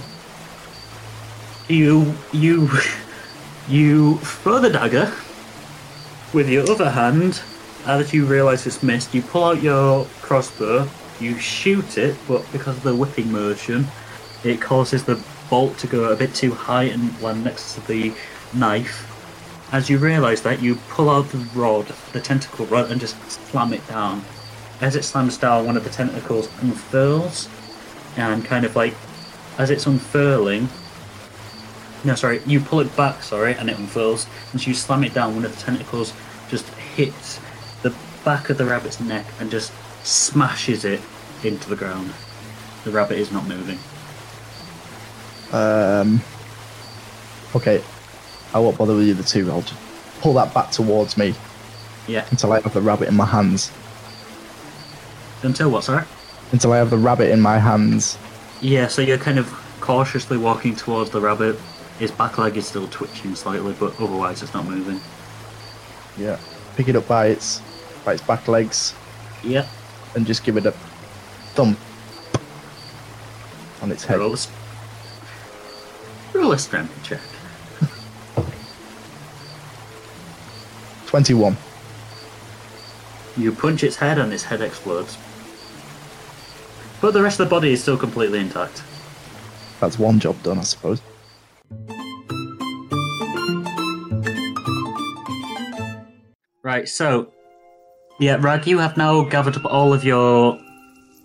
You, 1.69 2.15
you, 2.33 2.69
you 3.69 4.17
throw 4.19 4.59
the 4.59 4.71
dagger 4.71 5.13
with 6.33 6.49
your 6.49 6.69
other 6.71 6.91
hand. 6.91 7.41
As 7.87 8.13
you 8.13 8.27
realise 8.27 8.67
it's 8.67 8.83
missed, 8.83 9.15
you 9.15 9.23
pull 9.23 9.45
out 9.45 9.63
your 9.63 10.05
crossbow. 10.21 10.89
You 11.21 11.39
shoot 11.39 11.99
it, 11.99 12.17
but 12.27 12.45
because 12.51 12.77
of 12.77 12.83
the 12.83 12.95
whipping 12.95 13.31
motion, 13.31 13.87
it 14.43 14.61
causes 14.61 15.05
the 15.05 15.23
bolt 15.49 15.79
to 15.79 15.87
go 15.87 16.13
a 16.13 16.17
bit 16.17 16.35
too 16.35 16.53
high 16.53 16.85
and 16.85 17.21
land 17.23 17.45
next 17.45 17.75
to 17.75 17.81
the 17.87 18.13
knife. 18.53 19.09
As 19.73 19.89
you 19.89 19.97
realise 19.97 20.43
that, 20.43 20.61
you 20.61 20.77
pull 20.91 21.09
out 21.09 21.29
the 21.31 21.39
rod, 21.55 21.87
the 22.13 22.21
tentacle 22.21 22.67
rod, 22.67 22.91
and 22.91 23.01
just 23.01 23.17
slam 23.31 23.73
it 23.73 23.87
down. 23.89 24.23
As 24.83 24.97
it 24.97 25.03
slams 25.03 25.39
down, 25.39 25.65
one 25.65 25.79
of 25.79 25.85
the 25.85 25.91
tentacles 25.91 26.49
unfurls, 26.61 27.49
and 28.17 28.45
kind 28.45 28.67
of 28.67 28.77
like, 28.77 28.95
as 29.57 29.71
it's 29.71 29.87
unfurling, 29.87 30.69
no, 32.05 32.15
sorry, 32.17 32.43
you 32.47 32.61
pull 32.61 32.81
it 32.81 32.95
back, 32.97 33.23
sorry, 33.23 33.55
and 33.55 33.71
it 33.71 33.79
unfurls. 33.79 34.27
And 34.51 34.61
so 34.61 34.69
you 34.69 34.75
slam 34.75 35.05
it 35.05 35.15
down, 35.15 35.37
one 35.37 35.45
of 35.45 35.55
the 35.55 35.63
tentacles 35.63 36.13
just 36.51 36.69
hits 36.69 37.41
the 37.83 37.95
back 38.25 38.51
of 38.51 38.59
the 38.59 38.65
rabbit's 38.65 39.01
neck 39.01 39.25
and 39.41 39.51
just 39.51 39.73
smashes 40.03 40.85
it 40.85 41.01
into 41.45 41.71
the 41.71 41.77
ground. 41.77 42.13
The 42.85 42.91
rabbit 42.91 43.19
is 43.19 43.31
not 43.31 43.47
moving. 43.47 43.79
Um, 45.53 46.21
okay, 47.55 47.83
I 48.55 48.59
won't 48.59 48.77
bother 48.79 48.95
with 48.95 49.07
you 49.07 49.15
the 49.15 49.21
other 49.21 49.29
two. 49.29 49.51
I'll 49.51 49.63
just 49.63 49.75
pull 50.21 50.35
that 50.35 50.53
back 50.55 50.71
towards 50.71 51.17
me 51.17 51.35
Yeah. 52.07 52.25
until 52.31 52.53
I 52.53 52.61
have 52.61 52.75
the 52.75 52.81
rabbit 52.81 53.09
in 53.09 53.17
my 53.17 53.27
hands. 53.27 53.71
Until 55.43 55.71
what, 55.71 55.85
sorry? 55.85 56.05
Until 56.53 56.73
I 56.73 56.77
have 56.79 56.91
the 56.91 56.99
rabbit 56.99 57.31
in 57.31 57.41
my 57.41 57.59
hands. 57.59 58.19
Yeah, 58.61 58.87
so 58.89 59.03
you're 59.03 59.19
kind 59.19 59.39
of 59.39 59.53
cautiously 59.81 60.37
walking 60.37 60.77
towards 60.77 61.11
the 61.11 61.21
rabbit. 61.21 61.59
His 61.99 62.11
back 62.11 62.39
leg 62.39 62.57
is 62.57 62.67
still 62.67 62.87
twitching 62.89 63.35
slightly, 63.35 63.75
but 63.79 63.99
otherwise 64.01 64.43
it's 64.43 64.55
not 64.55 64.67
moving. 64.67 65.01
Yeah. 66.17 66.37
Pick 66.77 66.89
it 66.89 66.97
up 66.97 67.09
by 67.09 67.27
its 67.29 67.61
by 68.05 68.15
its 68.15 68.23
back 68.23 68.49
legs 68.49 68.95
Yep. 69.45 69.67
and 70.17 70.27
just 70.27 70.43
give 70.45 70.57
it 70.57 70.67
a 70.67 70.73
thump 71.55 71.79
on 73.81 73.91
its 73.93 74.05
head. 74.05 74.19
Roll 74.19 74.35
a, 74.35 74.39
roll 76.35 76.53
a 76.53 76.59
strength 76.59 76.93
check. 77.03 77.21
21. 81.13 81.55
You 83.37 83.53
punch 83.53 83.85
its 83.85 83.97
head 83.97 84.17
and 84.17 84.33
its 84.33 84.45
head 84.45 84.63
explodes. 84.63 85.19
But 87.03 87.13
the 87.13 87.23
rest 87.23 87.39
of 87.39 87.49
the 87.49 87.51
body 87.51 87.75
is 87.75 87.83
still 87.83 87.99
completely 87.99 88.41
intact. 88.41 88.83
That's 89.79 89.99
one 89.99 90.19
job 90.19 90.43
done, 90.43 90.59
I 90.59 90.63
suppose. 90.63 91.03
Right, 96.63 96.89
so 96.89 97.31
yeah, 98.19 98.39
Rag, 98.41 98.67
you 98.67 98.79
have 98.79 98.97
now 98.97 99.23
gathered 99.25 99.57
up 99.57 99.67
all 99.67 99.93
of 99.93 100.05
your 100.05 100.59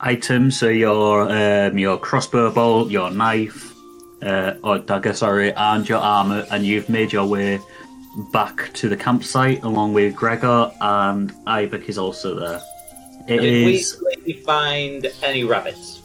items, 0.01 0.59
so 0.59 0.67
your 0.67 1.31
um, 1.31 1.77
your 1.77 1.97
crossbow 1.97 2.51
bolt, 2.51 2.91
your 2.91 3.09
knife, 3.09 3.73
uh, 4.21 4.55
or 4.65 4.79
dagger, 4.79 5.13
sorry, 5.13 5.53
and 5.53 5.87
your 5.87 5.99
armor, 5.99 6.45
and 6.51 6.65
you've 6.65 6.89
made 6.89 7.13
your 7.13 7.25
way 7.25 7.61
back 8.31 8.71
to 8.73 8.89
the 8.89 8.97
campsite 8.97 9.63
along 9.63 9.93
with 9.93 10.15
Gregor 10.15 10.71
and 10.81 11.31
Iyvak 11.45 11.87
is 11.87 11.97
also 11.97 12.35
there. 12.39 12.61
It 13.27 13.41
Did 13.41 13.67
is 13.75 14.01
we 14.25 14.33
find 14.33 15.05
any 15.23 15.43
rabbits? 15.43 16.01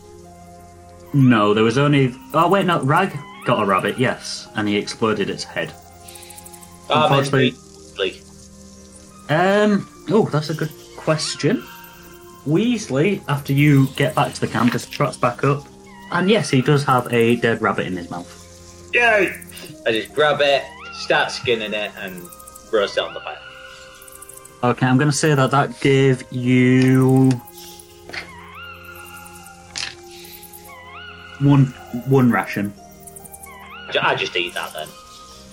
no, 1.14 1.52
there 1.55 1.64
was 1.64 1.76
only 1.78 2.14
oh 2.34 2.48
wait 2.48 2.64
no 2.66 2.80
Rag 2.82 3.16
got 3.44 3.62
a 3.62 3.66
rabbit, 3.66 3.98
yes, 3.98 4.48
and 4.55 4.68
he 4.68 4.76
exploded 4.76 5.28
its 5.28 5.44
head. 5.44 5.72
Ah, 6.89 7.06
Unfortunately- 7.06 7.55
Um. 9.28 9.89
Oh, 10.10 10.28
that's 10.32 10.51
a 10.51 10.55
good 10.55 10.70
question. 10.97 11.62
Weasley, 12.47 13.22
after 13.28 13.52
you 13.52 13.86
get 13.97 14.14
back 14.14 14.34
to 14.34 14.40
the 14.40 14.48
camp, 14.48 14.72
just 14.72 14.90
trots 14.93 15.16
back 15.16 15.44
up, 15.44 15.64
and 16.10 16.28
yes, 16.28 16.51
he 16.51 16.60
does 16.60 16.82
have 16.84 17.10
a 17.12 17.36
dead 17.36 17.62
rabbit 17.62 17.86
in 17.86 17.97
his 17.97 18.10
mouth. 18.10 18.90
Yay! 18.93 19.32
I 19.86 19.93
just 19.93 20.12
grab 20.12 20.40
it, 20.40 20.62
start 20.93 21.31
skinning 21.31 21.73
it, 21.74 21.90
and 21.98 22.23
roast 22.73 22.97
it 22.97 23.01
on 23.05 23.14
the 23.14 23.20
fire. 23.20 23.39
Okay, 24.64 24.86
I'm 24.86 24.97
gonna 24.98 25.12
say 25.12 25.35
that 25.35 25.51
that 25.51 25.81
gave 25.81 26.23
you 26.32 27.31
one 31.40 31.66
one 32.06 32.31
ration. 32.31 32.73
I 34.01 34.14
just 34.14 34.35
eat 34.36 34.55
that 34.55 34.73
then. 34.73 34.89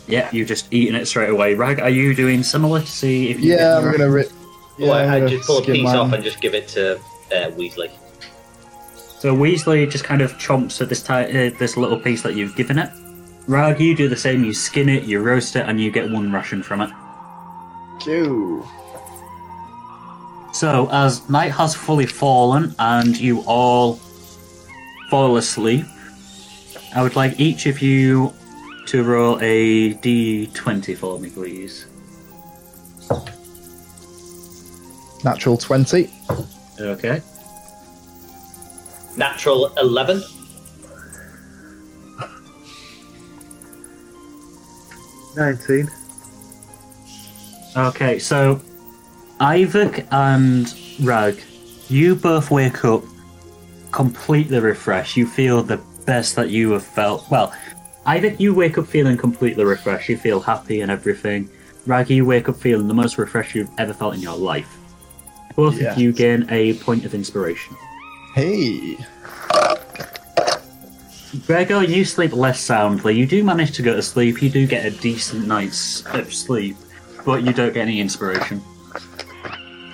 Yeah, 0.07 0.29
you're 0.31 0.45
just 0.45 0.71
eating 0.73 0.95
it 0.95 1.05
straight 1.07 1.29
away. 1.29 1.53
Rag, 1.55 1.79
are 1.81 1.89
you 1.89 2.15
doing 2.15 2.41
similar 2.43 2.79
to 2.81 2.87
see 2.87 3.29
if 3.29 3.39
you? 3.39 3.55
Yeah, 3.55 3.77
I'm 3.77 3.91
gonna 3.91 4.09
rip. 4.09 4.31
Yeah, 4.77 4.87
Well, 4.89 4.97
I'm 4.99 5.09
I 5.09 5.19
gonna 5.19 5.29
just 5.31 5.47
pull 5.47 5.57
a 5.59 5.61
piece 5.65 5.83
mine. 5.83 5.95
off 5.97 6.13
and 6.13 6.23
just 6.23 6.39
give 6.41 6.53
it 6.53 6.67
to 6.69 6.95
uh, 6.97 7.51
Weasley. 7.57 7.91
So 9.19 9.35
Weasley 9.35 9.89
just 9.89 10.03
kind 10.05 10.21
of 10.21 10.33
chomps 10.37 10.81
at 10.81 10.87
this 10.89 11.03
ti- 11.03 11.13
uh, 11.13 11.51
this 11.59 11.75
little 11.75 11.99
piece 11.99 12.21
that 12.21 12.35
you've 12.35 12.55
given 12.55 12.79
it. 12.79 12.89
Rag, 13.47 13.79
you 13.79 13.95
do 13.95 14.07
the 14.07 14.15
same. 14.15 14.43
You 14.43 14.53
skin 14.53 14.89
it, 14.89 15.03
you 15.03 15.21
roast 15.21 15.55
it, 15.55 15.65
and 15.67 15.81
you 15.81 15.91
get 15.91 16.09
one 16.11 16.31
ration 16.31 16.61
from 16.61 16.81
it. 16.81 16.89
Chew. 17.99 18.65
So, 20.53 20.89
as 20.91 21.27
night 21.29 21.51
has 21.51 21.75
fully 21.75 22.05
fallen 22.05 22.75
and 22.79 23.17
you 23.17 23.41
all 23.45 23.95
fall 25.09 25.37
asleep, 25.37 25.85
I 26.95 27.01
would 27.03 27.15
like 27.15 27.39
each 27.39 27.65
of 27.65 27.81
you 27.81 28.33
to 28.87 29.03
roll 29.03 29.37
a 29.41 29.93
d20 29.95 30.97
for 30.97 31.19
me, 31.19 31.29
please. 31.29 31.85
Natural 35.23 35.57
twenty. 35.57 36.09
Okay. 36.79 37.21
Natural 39.17 39.73
11. 39.77 40.23
Nineteen. 45.39 45.87
Okay, 47.77 48.19
so 48.19 48.61
Iyvak 49.39 50.05
and 50.11 50.73
Rag, 51.07 51.41
you 51.87 52.15
both 52.15 52.51
wake 52.51 52.83
up 52.83 53.03
completely 53.91 54.59
refreshed. 54.59 55.15
You 55.15 55.25
feel 55.25 55.63
the 55.63 55.77
best 56.05 56.35
that 56.35 56.49
you 56.49 56.71
have 56.71 56.83
felt. 56.83 57.29
Well, 57.31 57.53
Iyvak, 58.05 58.39
you 58.39 58.53
wake 58.53 58.77
up 58.77 58.85
feeling 58.87 59.15
completely 59.17 59.63
refreshed. 59.63 60.09
You 60.09 60.17
feel 60.17 60.41
happy 60.41 60.81
and 60.81 60.91
everything. 60.91 61.49
Rag, 61.85 62.09
you 62.09 62.25
wake 62.25 62.49
up 62.49 62.57
feeling 62.57 62.87
the 62.89 62.93
most 62.93 63.17
refreshed 63.17 63.55
you've 63.55 63.69
ever 63.77 63.93
felt 63.93 64.15
in 64.15 64.19
your 64.21 64.35
life. 64.37 64.75
Both 65.55 65.79
Yeah. 65.79 65.93
of 65.93 65.97
you 65.99 66.11
gain 66.11 66.45
a 66.49 66.73
point 66.73 67.05
of 67.05 67.13
inspiration. 67.13 67.75
Hey. 68.35 68.97
Gregor, 71.45 71.83
you 71.83 72.05
sleep 72.05 72.33
less 72.33 72.59
soundly. 72.59 73.15
You 73.15 73.27
do 73.27 73.43
manage 73.43 73.71
to 73.73 73.83
go 73.83 73.95
to 73.95 74.01
sleep. 74.01 74.41
You 74.41 74.49
do 74.49 74.65
get 74.65 74.85
a 74.85 74.91
decent 74.91 75.45
night's 75.45 76.03
of 76.07 76.33
sleep, 76.33 76.75
but 77.23 77.43
you 77.43 77.53
don't 77.53 77.73
get 77.73 77.81
any 77.81 77.99
inspiration. 77.99 78.61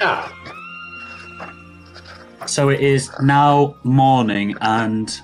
Ah, 0.02 0.32
So 2.46 2.70
it 2.70 2.80
is 2.80 3.12
now 3.22 3.76
morning, 3.84 4.56
and 4.62 5.20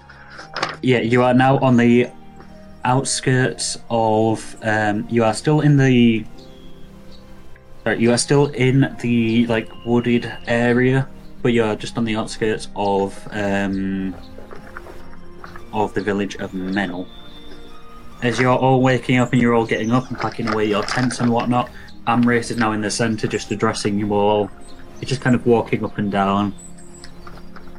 yeah, 0.81 0.99
you 0.99 1.23
are 1.23 1.33
now 1.33 1.59
on 1.59 1.77
the 1.77 2.09
outskirts 2.83 3.77
of. 3.89 4.57
Um, 4.63 5.07
you 5.09 5.23
are 5.23 5.33
still 5.33 5.61
in 5.61 5.77
the. 5.77 6.25
Sorry, 7.83 7.99
you 7.99 8.11
are 8.11 8.17
still 8.17 8.47
in 8.47 8.95
the 9.01 9.47
like 9.47 9.69
wooded 9.85 10.31
area, 10.47 11.07
but 11.41 11.53
you 11.53 11.63
are 11.63 11.75
just 11.75 11.97
on 11.97 12.03
the 12.03 12.17
outskirts 12.17 12.67
of 12.75 13.17
um, 13.31 14.13
of 15.73 15.93
the 15.93 16.01
village 16.01 16.35
of 16.35 16.51
Menel. 16.51 17.07
As 18.21 18.39
you're 18.39 18.55
all 18.55 18.81
waking 18.81 19.17
up 19.17 19.33
and 19.33 19.41
you're 19.41 19.55
all 19.55 19.65
getting 19.65 19.91
up 19.91 20.09
and 20.09 20.17
packing 20.17 20.47
away 20.49 20.65
your 20.65 20.83
tents 20.83 21.19
and 21.19 21.31
whatnot, 21.31 21.69
Amrace 22.07 22.51
is 22.51 22.57
now 22.57 22.71
in 22.71 22.81
the 22.81 22.91
centre, 22.91 23.27
just 23.27 23.51
addressing 23.51 23.97
you 23.97 24.13
all. 24.13 24.49
He's 24.99 25.09
just 25.09 25.21
kind 25.21 25.35
of 25.35 25.45
walking 25.45 25.83
up 25.83 25.97
and 25.97 26.11
down. 26.11 26.53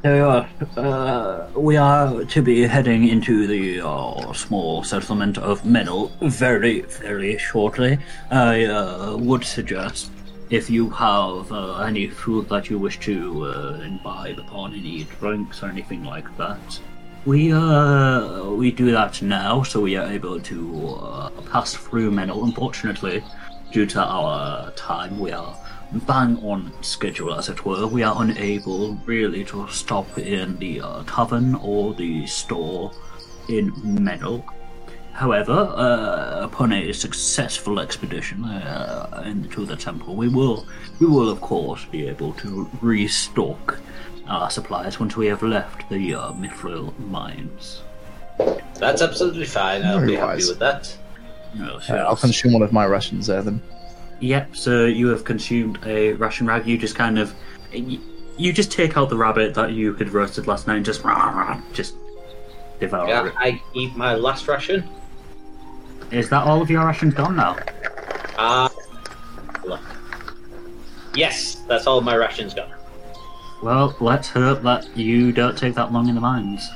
There 0.03 0.15
we 0.15 0.21
are. 0.21 0.49
Uh, 0.77 1.47
we 1.57 1.77
are 1.77 2.25
to 2.25 2.43
be 2.43 2.63
heading 2.63 3.07
into 3.07 3.47
the 3.47 3.81
uh, 3.81 4.33
small 4.33 4.83
settlement 4.83 5.39
of 5.39 5.63
Menel 5.63 6.11
very, 6.23 6.81
very 6.81 7.39
shortly. 7.39 7.99
I 8.29 8.65
uh, 8.65 9.17
would 9.17 9.45
suggest 9.45 10.11
if 10.51 10.69
you 10.69 10.91
have 10.91 11.53
uh, 11.53 11.79
any 11.83 12.09
food 12.09 12.49
that 12.49 12.69
you 12.69 12.81
wish 12.81 12.99
to 13.01 13.45
uh, 13.45 13.81
imbibe 13.85 14.41
upon, 14.41 14.75
any 14.75 15.05
drinks 15.05 15.63
or 15.63 15.69
anything 15.69 16.03
like 16.03 16.37
that, 16.37 16.81
we 17.25 17.53
uh, 17.53 18.51
we 18.51 18.71
do 18.71 18.91
that 18.93 19.23
now, 19.23 19.63
so 19.63 19.81
we 19.81 19.97
are 19.97 20.11
able 20.11 20.41
to 20.41 20.89
uh, 20.89 21.31
pass 21.51 21.75
through 21.75 22.11
Menel. 22.11 22.45
Unfortunately, 22.45 23.23
due 23.71 23.87
to 23.87 24.01
our 24.01 24.71
time, 24.73 25.19
we 25.19 25.31
are 25.33 25.57
bang 26.07 26.39
on 26.39 26.73
schedule, 26.83 27.35
as 27.35 27.49
it 27.49 27.65
were. 27.65 27.87
We 27.87 28.03
are 28.03 28.21
unable 28.23 28.95
really 29.07 29.45
to 29.47 29.69
stop 29.69 30.19
in 30.19 30.59
the 30.59 30.81
uh, 30.81 31.03
tavern 31.05 31.55
or 31.57 31.95
the 31.95 32.27
store 32.27 32.93
in 33.49 33.73
Menel. 33.73 34.43
However, 35.13 35.53
uh, 35.53 36.41
upon 36.43 36.73
a 36.73 36.93
successful 36.93 37.79
expedition 37.79 38.45
uh, 38.47 39.23
into 39.27 39.67
the 39.67 39.77
temple, 39.77 40.17
we 40.17 40.29
will, 40.29 40.67
we 40.99 41.07
will 41.07 41.29
of 41.29 41.41
course 41.43 41.85
be 41.85 42.09
able 42.09 42.33
to 42.35 42.69
restock 42.81 43.79
our 44.33 44.51
supplies 44.51 44.99
once 44.99 45.17
we 45.17 45.27
have 45.27 45.43
left 45.43 45.89
the 45.91 46.15
uh, 46.15 46.33
Mithril 46.33 46.97
mines. 46.99 47.83
that's 48.75 49.03
absolutely 49.03 49.45
fine. 49.45 49.83
I'll 49.85 50.01
be 50.01 50.17
Very 50.17 50.19
happy 50.19 50.47
with 50.49 50.59
that. 50.59 50.97
Yes, 51.55 51.91
Uh, 51.91 51.95
I'll 51.97 52.13
yes. 52.13 52.21
consume 52.23 52.53
one 52.55 52.63
of 52.63 52.73
my 52.73 52.87
rations 52.87 53.27
there 53.27 53.43
then. 53.43 53.61
Yep. 54.21 54.57
So 54.57 54.87
you 54.87 55.09
have 55.09 55.25
consumed 55.25 55.79
a 55.85 56.15
ration 56.15 56.47
rag. 56.47 56.67
You 56.67 56.79
just 56.79 56.95
kind 56.97 57.19
of, 57.19 57.35
you, 57.73 58.01
you 58.39 58.53
just 58.53 58.73
take 58.73 58.97
out 58.97 59.11
the 59.11 59.17
rabbit 59.17 59.53
that 59.55 59.73
you 59.73 59.93
had 59.95 60.11
roasted 60.11 60.47
last 60.47 60.67
night 60.67 60.77
and 60.77 60.85
just, 60.85 61.03
just 61.75 61.95
devour 62.81 63.09
Yeah, 63.09 63.27
it. 63.27 63.35
I 63.37 63.61
eat 63.75 63.95
my 63.97 64.15
last 64.15 64.49
ration. 64.49 64.89
Is 66.11 66.31
that 66.31 66.47
all 66.47 66.63
of 66.63 66.71
your 66.71 66.85
rations 66.87 67.15
gone 67.15 67.37
now? 67.37 67.57
Ah, 68.39 68.71
look. 69.65 69.81
Yes, 71.15 71.57
that's 71.69 71.87
all 71.87 72.01
my 72.01 72.17
rations 72.17 72.55
gone. 72.55 72.73
Well, 73.63 73.97
let's 74.01 74.29
hope 74.29 74.63
that 74.63 74.97
you 74.97 75.33
don't 75.33 75.57
take 75.57 75.75
that 75.75 75.93
long 75.93 76.09
in 76.09 76.15
the 76.15 76.21
mines. 76.21 76.69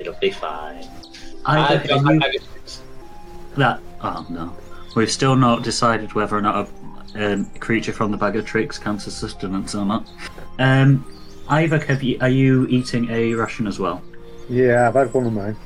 It'll 0.00 0.14
be 0.14 0.30
fine. 0.30 0.84
Either 1.44 1.74
I've 1.80 1.88
got 1.88 1.98
of 1.98 2.12
you- 2.12 2.20
bag 2.20 2.34
of 2.36 2.42
tricks. 2.52 2.80
that. 3.56 3.80
Oh 4.02 4.26
no, 4.28 4.56
we've 4.96 5.10
still 5.10 5.36
not 5.36 5.62
decided 5.62 6.12
whether 6.14 6.36
or 6.36 6.42
not 6.42 6.68
a 7.14 7.32
um, 7.32 7.44
creature 7.60 7.92
from 7.92 8.10
the 8.10 8.16
bag 8.16 8.36
of 8.36 8.44
tricks 8.44 8.78
counts 8.78 9.06
as 9.06 9.14
sustenance 9.16 9.74
or 9.74 9.84
not. 9.84 10.08
Um, 10.58 11.04
Ivor, 11.48 11.78
have 11.78 12.02
you, 12.02 12.18
are 12.20 12.28
you 12.28 12.66
eating 12.68 13.08
a 13.10 13.34
ration 13.34 13.66
as 13.66 13.78
well? 13.78 14.02
Yeah, 14.48 14.88
I've 14.88 14.94
had 14.94 15.12
one 15.14 15.26
of 15.26 15.32
mine. 15.32 15.56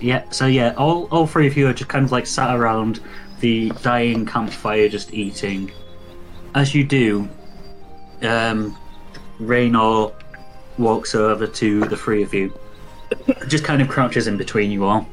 Yeah, 0.00 0.28
so 0.30 0.46
yeah, 0.46 0.74
all, 0.78 1.06
all 1.10 1.26
three 1.26 1.46
of 1.46 1.56
you 1.56 1.68
are 1.68 1.72
just 1.74 1.90
kind 1.90 2.04
of 2.04 2.12
like 2.12 2.26
sat 2.26 2.56
around 2.56 3.00
the 3.40 3.70
dying 3.82 4.24
campfire 4.24 4.88
just 4.88 5.12
eating. 5.12 5.70
As 6.54 6.74
you 6.74 6.84
do, 6.84 7.28
um, 8.22 8.76
Raynor 9.38 10.12
walks 10.78 11.14
over 11.14 11.46
to 11.46 11.80
the 11.86 11.96
three 11.96 12.22
of 12.22 12.32
you, 12.32 12.52
just 13.48 13.64
kind 13.64 13.82
of 13.82 13.88
crouches 13.88 14.26
in 14.26 14.36
between 14.36 14.70
you 14.70 14.84
all. 14.84 15.06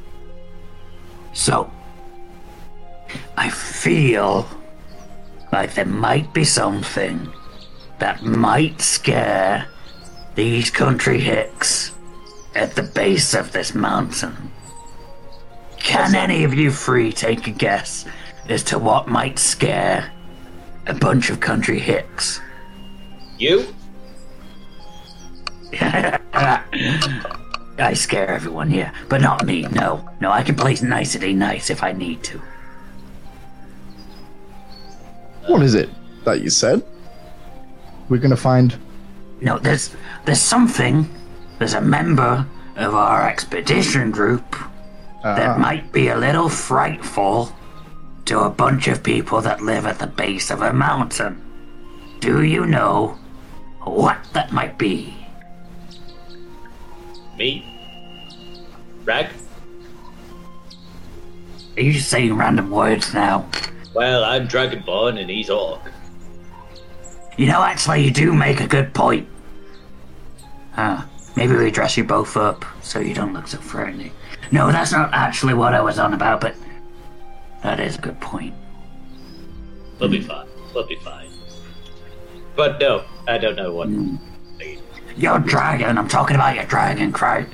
So, 1.32 1.70
I 3.36 3.50
feel 3.50 4.48
like 5.52 5.74
there 5.74 5.86
might 5.86 6.32
be 6.32 6.44
something 6.44 7.32
that 7.98 8.22
might 8.22 8.80
scare 8.80 9.66
these 10.34 10.70
country 10.70 11.20
hicks 11.20 11.92
at 12.54 12.74
the 12.74 12.82
base 12.82 13.34
of 13.34 13.52
this 13.52 13.74
mountain. 13.74 14.50
Can 15.78 16.14
any 16.14 16.44
of 16.44 16.54
you 16.54 16.70
three 16.70 17.12
take 17.12 17.46
a 17.46 17.50
guess 17.50 18.04
as 18.48 18.62
to 18.64 18.78
what 18.78 19.08
might 19.08 19.38
scare 19.38 20.10
a 20.88 20.94
bunch 20.94 21.30
of 21.30 21.38
country 21.38 21.78
hicks. 21.78 22.40
You? 23.38 23.66
I 27.80 27.92
scare 27.94 28.28
everyone 28.28 28.68
here, 28.70 28.92
but 29.08 29.20
not 29.20 29.46
me. 29.46 29.62
No, 29.68 30.08
no, 30.20 30.30
I 30.32 30.42
can 30.42 30.56
play 30.56 30.74
nicety 30.82 31.32
nice 31.34 31.70
if 31.70 31.82
I 31.84 31.92
need 31.92 32.22
to. 32.24 32.40
What 35.46 35.62
is 35.62 35.74
it 35.74 35.88
that 36.24 36.40
you 36.40 36.50
said? 36.50 36.82
We're 38.08 38.18
gonna 38.18 38.36
find. 38.36 38.74
No, 39.40 39.58
there's 39.58 39.94
there's 40.24 40.40
something. 40.40 41.08
There's 41.58 41.74
a 41.74 41.80
member 41.80 42.46
of 42.76 42.94
our 42.94 43.28
expedition 43.28 44.10
group 44.10 44.56
that 45.22 45.50
Ah. 45.50 45.58
might 45.58 45.92
be 45.92 46.08
a 46.08 46.16
little 46.16 46.48
frightful 46.48 47.52
to 48.26 48.40
a 48.40 48.50
bunch 48.50 48.88
of 48.88 49.02
people 49.02 49.40
that 49.42 49.60
live 49.62 49.86
at 49.86 49.98
the 49.98 50.06
base 50.06 50.50
of 50.50 50.62
a 50.62 50.72
mountain. 50.72 51.40
Do 52.20 52.42
you 52.42 52.66
know 52.66 53.16
what 53.84 54.18
that 54.32 54.52
might 54.52 54.78
be? 54.78 55.14
Me? 57.36 57.64
Rag? 59.04 59.28
Are 61.76 61.80
you 61.80 61.92
just 61.92 62.08
saying 62.08 62.36
random 62.36 62.70
words 62.70 63.14
now? 63.14 63.48
Well, 63.94 64.24
I'm 64.24 64.48
Dragonborn 64.48 65.20
and 65.20 65.30
he's 65.30 65.48
Orc. 65.48 65.80
You 67.36 67.46
know, 67.46 67.62
actually, 67.62 68.04
you 68.04 68.10
do 68.10 68.34
make 68.34 68.60
a 68.60 68.66
good 68.66 68.92
point. 68.92 69.28
Huh. 70.72 71.04
Maybe 71.36 71.54
we 71.54 71.70
dress 71.70 71.96
you 71.96 72.02
both 72.02 72.36
up 72.36 72.64
so 72.82 72.98
you 72.98 73.14
don't 73.14 73.32
look 73.32 73.46
so 73.46 73.58
threatening. 73.58 74.10
No, 74.50 74.72
that's 74.72 74.90
not 74.90 75.10
actually 75.12 75.54
what 75.54 75.72
I 75.72 75.80
was 75.80 76.00
on 76.00 76.14
about, 76.14 76.40
but 76.40 76.56
that 77.62 77.78
is 77.78 77.96
a 77.96 78.00
good 78.00 78.20
point. 78.20 78.54
We'll 80.00 80.08
be 80.08 80.20
fine. 80.20 80.48
We'll 80.74 80.86
be 80.86 80.96
fine. 80.96 81.27
But 82.58 82.80
no, 82.80 83.04
I 83.28 83.38
don't 83.38 83.54
know 83.54 83.72
what. 83.72 83.86
Hmm. 83.86 84.16
Your 85.16 85.38
dragon, 85.38 85.96
I'm 85.96 86.08
talking 86.08 86.34
about 86.34 86.56
your 86.56 86.64
dragon, 86.64 87.12
Christ. 87.12 87.48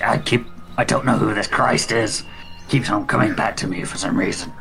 I 0.00 0.18
keep, 0.18 0.46
I 0.76 0.84
don't 0.84 1.04
know 1.04 1.18
who 1.18 1.34
this 1.34 1.48
Christ 1.48 1.90
is. 1.90 2.22
Keeps 2.68 2.88
on 2.88 3.08
coming 3.08 3.34
back 3.34 3.56
to 3.58 3.66
me 3.66 3.82
for 3.82 3.96
some 3.96 4.16
reason. 4.16 4.52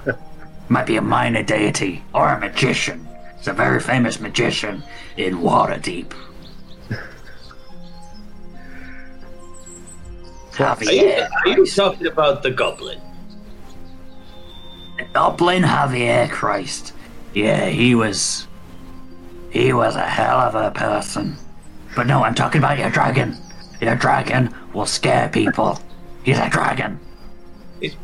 Might 0.68 0.86
be 0.86 0.94
a 0.94 1.02
minor 1.02 1.42
deity 1.42 2.04
or 2.14 2.28
a 2.28 2.38
magician. 2.38 3.08
He's 3.36 3.48
a 3.48 3.52
very 3.52 3.80
famous 3.80 4.20
magician 4.20 4.84
in 5.16 5.38
Waterdeep. 5.38 6.12
Are 10.60 10.76
you, 10.84 10.92
Javier. 10.92 11.28
are 11.46 11.48
you 11.48 11.66
talking 11.66 12.06
about 12.06 12.44
the 12.44 12.50
goblin? 12.52 13.00
The 14.98 15.04
Goblin 15.12 15.64
Javier 15.64 16.30
Christ. 16.30 16.92
Yeah, 17.34 17.66
he 17.66 17.96
was. 17.96 18.46
He 19.52 19.72
was 19.72 19.96
a 19.96 20.00
hell 20.06 20.38
of 20.38 20.54
a 20.54 20.70
person. 20.70 21.36
But 21.94 22.06
no, 22.06 22.24
I'm 22.24 22.34
talking 22.34 22.58
about 22.60 22.78
your 22.78 22.90
dragon. 22.90 23.36
Your 23.80 23.94
dragon 23.96 24.52
will 24.72 24.86
scare 24.86 25.28
people. 25.28 25.78
He's 26.24 26.38
a 26.38 26.48
dragon. 26.48 26.98
He's, 27.80 27.94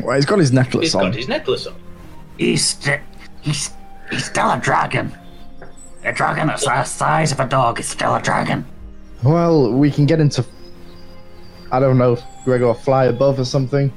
Well, 0.00 0.14
he's 0.14 0.24
got 0.26 0.38
his 0.38 0.52
necklace 0.52 0.84
He's 0.84 0.94
on. 0.94 1.02
got 1.06 1.14
his 1.16 1.26
necklace 1.28 1.66
on. 1.66 1.74
He's 2.38 2.64
st- 2.64 3.00
he's 3.40 3.70
he's 4.10 4.26
still 4.26 4.50
a 4.52 4.60
dragon. 4.60 5.12
A 6.04 6.12
dragon 6.12 6.46
that's 6.46 6.64
the 6.64 6.84
size 6.84 7.32
of 7.32 7.40
a 7.40 7.46
dog 7.48 7.80
is 7.80 7.86
still 7.88 8.14
a 8.14 8.22
dragon. 8.22 8.64
Well, 9.24 9.72
we 9.72 9.90
can 9.90 10.06
get 10.06 10.20
into. 10.20 10.44
I 11.72 11.80
don't 11.80 11.98
know, 11.98 12.16
Gregor, 12.44 12.74
fly 12.74 13.06
above 13.06 13.40
or 13.40 13.44
something. 13.44 13.92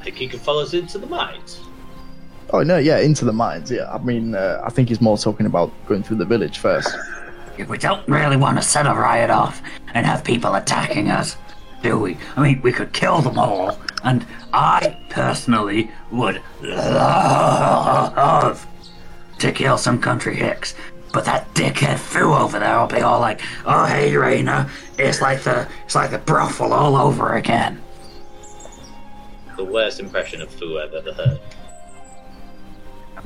I 0.00 0.04
think 0.04 0.16
he 0.16 0.26
can 0.28 0.40
follow 0.40 0.62
us 0.62 0.74
into 0.74 0.98
the 0.98 1.06
mines. 1.06 1.60
Oh 2.50 2.62
no, 2.62 2.78
yeah, 2.78 2.98
into 2.98 3.24
the 3.24 3.32
mines. 3.32 3.70
Yeah, 3.70 3.92
I 3.92 3.98
mean, 3.98 4.34
uh, 4.34 4.62
I 4.64 4.70
think 4.70 4.88
he's 4.88 5.00
more 5.00 5.18
talking 5.18 5.46
about 5.46 5.70
going 5.86 6.02
through 6.02 6.16
the 6.16 6.24
village 6.24 6.58
first. 6.58 6.96
If 7.58 7.68
We 7.68 7.76
don't 7.76 8.06
really 8.08 8.36
want 8.36 8.56
to 8.56 8.62
set 8.62 8.86
a 8.86 8.94
riot 8.94 9.30
off 9.30 9.60
and 9.92 10.06
have 10.06 10.24
people 10.24 10.54
attacking 10.54 11.10
us, 11.10 11.36
do 11.82 11.98
we? 11.98 12.16
I 12.36 12.42
mean, 12.42 12.62
we 12.62 12.72
could 12.72 12.92
kill 12.92 13.20
them 13.20 13.38
all, 13.38 13.78
and 14.04 14.24
I 14.52 14.96
personally 15.10 15.90
would 16.10 16.40
love 16.62 17.86
to 19.38 19.52
kill 19.52 19.76
some 19.76 20.00
country 20.00 20.36
hicks. 20.36 20.74
But 21.12 21.24
that 21.24 21.52
dickhead 21.54 21.98
foo 21.98 22.32
over 22.32 22.58
there 22.58 22.78
will 22.78 22.86
be 22.86 23.00
all 23.00 23.20
like, 23.20 23.40
"Oh 23.66 23.84
hey, 23.86 24.12
Raina, 24.12 24.68
it's 24.98 25.20
like 25.20 25.42
the 25.42 25.66
it's 25.84 25.94
like 25.94 26.10
the 26.10 26.18
brothel 26.18 26.72
all 26.72 26.96
over 26.96 27.34
again." 27.34 27.82
The 29.56 29.64
worst 29.64 30.00
impression 30.00 30.40
of 30.40 30.50
Fu 30.50 30.78
I've 30.78 30.94
ever 30.94 31.12
heard. 31.12 31.40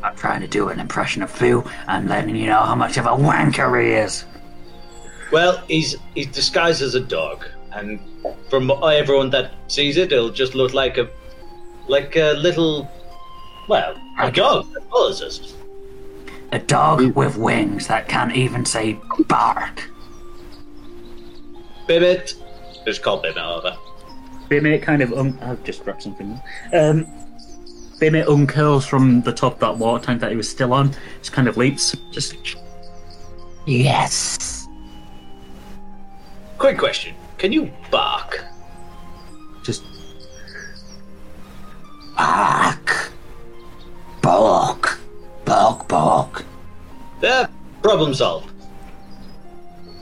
I'm 0.02 0.16
trying 0.16 0.40
to 0.40 0.48
do 0.48 0.68
an 0.68 0.80
impression 0.80 1.22
of 1.22 1.30
Foo. 1.30 1.64
I'm 1.86 2.06
letting 2.08 2.36
you 2.36 2.46
know 2.46 2.60
how 2.60 2.74
much 2.74 2.96
of 2.96 3.06
a 3.06 3.10
wanker 3.10 3.82
he 3.82 3.92
is. 3.92 4.24
Well, 5.30 5.62
he's 5.68 5.96
he's 6.14 6.26
disguised 6.26 6.82
as 6.82 6.94
a 6.94 7.00
dog, 7.00 7.46
and 7.72 7.98
from 8.50 8.70
everyone 8.70 9.30
that 9.30 9.52
sees 9.68 9.96
it, 9.96 10.12
it'll 10.12 10.30
just 10.30 10.54
look 10.54 10.74
like 10.74 10.98
a 10.98 11.08
like 11.88 12.16
a 12.16 12.32
little, 12.34 12.90
well, 13.68 13.96
a 14.18 14.30
dog 14.30 14.72
that 14.72 14.88
follows 14.90 15.22
us. 15.22 15.54
A 16.52 16.58
dog 16.58 17.16
with 17.16 17.36
wings 17.36 17.86
that 17.86 18.08
can't 18.08 18.36
even 18.36 18.64
say 18.64 18.98
bark. 19.26 19.88
Bimit, 21.88 22.34
just 22.84 23.02
call 23.02 23.22
Bimit 23.22 23.38
over. 23.38 23.76
Bimit 24.48 24.82
kind 24.82 25.02
of 25.02 25.12
un- 25.14 25.38
I've 25.40 25.64
just 25.64 25.82
grabbed 25.82 26.02
something. 26.02 26.38
Um, 26.74 27.06
Bimit 28.02 28.26
uncurls 28.26 28.84
from 28.84 29.20
the 29.20 29.32
top 29.32 29.52
of 29.52 29.60
that 29.60 29.78
water 29.78 30.04
tank 30.04 30.20
that 30.22 30.32
he 30.32 30.36
was 30.36 30.50
still 30.50 30.72
on. 30.72 30.92
Just 31.20 31.30
kind 31.30 31.46
of 31.46 31.56
leaps. 31.56 31.94
Just 32.10 32.34
Yes. 33.64 34.66
Quick 36.58 36.78
question: 36.78 37.14
Can 37.38 37.52
you 37.52 37.70
bark? 37.92 38.44
just 39.62 39.84
Bark. 42.16 43.12
Bark. 44.20 44.98
Bark, 45.44 45.86
bark. 45.86 46.44
There, 47.20 47.48
problem 47.82 48.14
solved. 48.14 48.50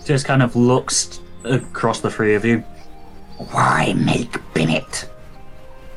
just 0.07 0.25
kind 0.25 0.43
of 0.43 0.57
looks 0.57 1.21
across 1.45 2.01
the 2.01 2.11
three 2.11 2.35
of 2.35 2.47
you. 2.47 2.61
Why 3.51 3.93
make 3.93 4.39
Bennett? 4.55 5.07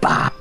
Bark. 0.02 0.34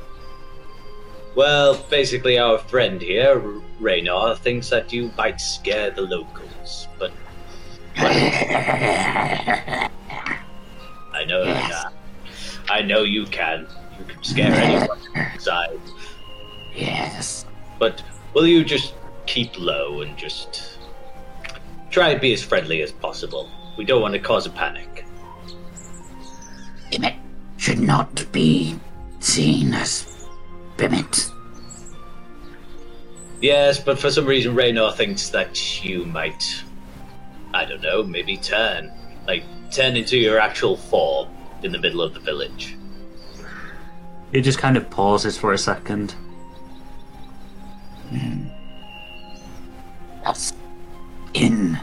Well, 1.34 1.82
basically, 1.88 2.38
our 2.38 2.58
friend 2.58 3.00
here, 3.00 3.40
R- 3.40 3.62
Raynar, 3.80 4.36
thinks 4.38 4.68
that 4.70 4.92
you 4.92 5.10
might 5.16 5.40
scare 5.40 5.90
the 5.90 6.02
locals, 6.02 6.88
but. 6.98 7.12
I 7.96 9.88
know 11.26 11.44
that. 11.44 11.92
I 12.68 12.82
know 12.82 13.02
you 13.02 13.26
can. 13.26 13.66
You 13.98 14.04
can 14.04 14.22
scare 14.22 14.52
anyone 14.52 14.98
inside. 15.34 15.80
Yes. 16.74 17.46
But 17.78 18.02
will 18.34 18.46
you 18.46 18.64
just 18.64 18.94
keep 19.26 19.58
low 19.58 20.02
and 20.02 20.16
just 20.16 20.78
try 21.90 22.10
and 22.10 22.20
be 22.20 22.32
as 22.32 22.42
friendly 22.42 22.82
as 22.82 22.92
possible? 22.92 23.50
We 23.76 23.84
don't 23.84 24.02
want 24.02 24.14
to 24.14 24.20
cause 24.20 24.46
a 24.46 24.50
panic. 24.50 25.04
Bennett 26.90 27.14
should 27.56 27.80
not 27.80 28.30
be 28.32 28.78
seen 29.20 29.72
as 29.72 30.11
Bennett. 30.76 31.30
Yes, 33.40 33.80
but 33.80 33.98
for 33.98 34.10
some 34.10 34.26
reason, 34.26 34.54
Raynor 34.54 34.92
thinks 34.92 35.28
that 35.30 35.84
you 35.84 36.04
might, 36.04 36.62
I 37.52 37.64
don't 37.64 37.82
know, 37.82 38.02
maybe 38.02 38.36
turn. 38.36 38.92
Like, 39.26 39.44
turn 39.70 39.96
into 39.96 40.16
your 40.16 40.38
actual 40.38 40.76
form 40.76 41.28
in 41.62 41.72
the 41.72 41.78
middle 41.78 42.02
of 42.02 42.14
the 42.14 42.20
village. 42.20 42.76
He 44.30 44.40
just 44.40 44.58
kind 44.58 44.76
of 44.76 44.88
pauses 44.90 45.36
for 45.36 45.52
a 45.52 45.58
second. 45.58 46.12
Hmm. 48.10 48.46
Us 50.24 50.52
in 51.34 51.78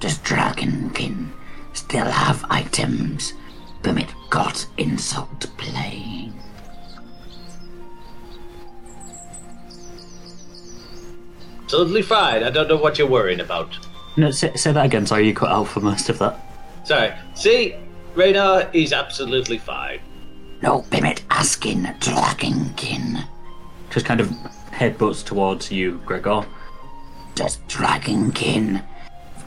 does 0.00 0.18
Dragonkin 0.18 1.30
still 1.72 2.06
have 2.06 2.44
items 2.50 3.34
Bennett 3.82 4.12
got 4.30 4.66
insult 4.78 5.46
playing? 5.56 6.39
Totally 11.70 12.02
fine. 12.02 12.42
I 12.42 12.50
don't 12.50 12.68
know 12.68 12.76
what 12.76 12.98
you're 12.98 13.08
worrying 13.08 13.40
about. 13.40 13.78
No, 14.16 14.30
say, 14.32 14.54
say 14.56 14.72
that 14.72 14.86
again. 14.86 15.06
Sorry, 15.06 15.26
you 15.26 15.34
cut 15.34 15.50
out 15.50 15.68
for 15.68 15.80
most 15.80 16.08
of 16.08 16.18
that. 16.18 16.38
Sorry. 16.84 17.12
See, 17.34 17.76
Raynor 18.14 18.68
is 18.72 18.92
absolutely 18.92 19.58
fine. 19.58 20.00
No, 20.62 20.82
Bennett 20.90 21.22
asking 21.30 21.84
Dragonkin. 21.84 23.24
Just 23.90 24.04
kind 24.04 24.20
of 24.20 24.28
headbutts 24.72 25.24
towards 25.24 25.70
you, 25.70 26.00
Gregor. 26.04 26.44
Does 27.36 27.58
Dragonkin 27.68 28.84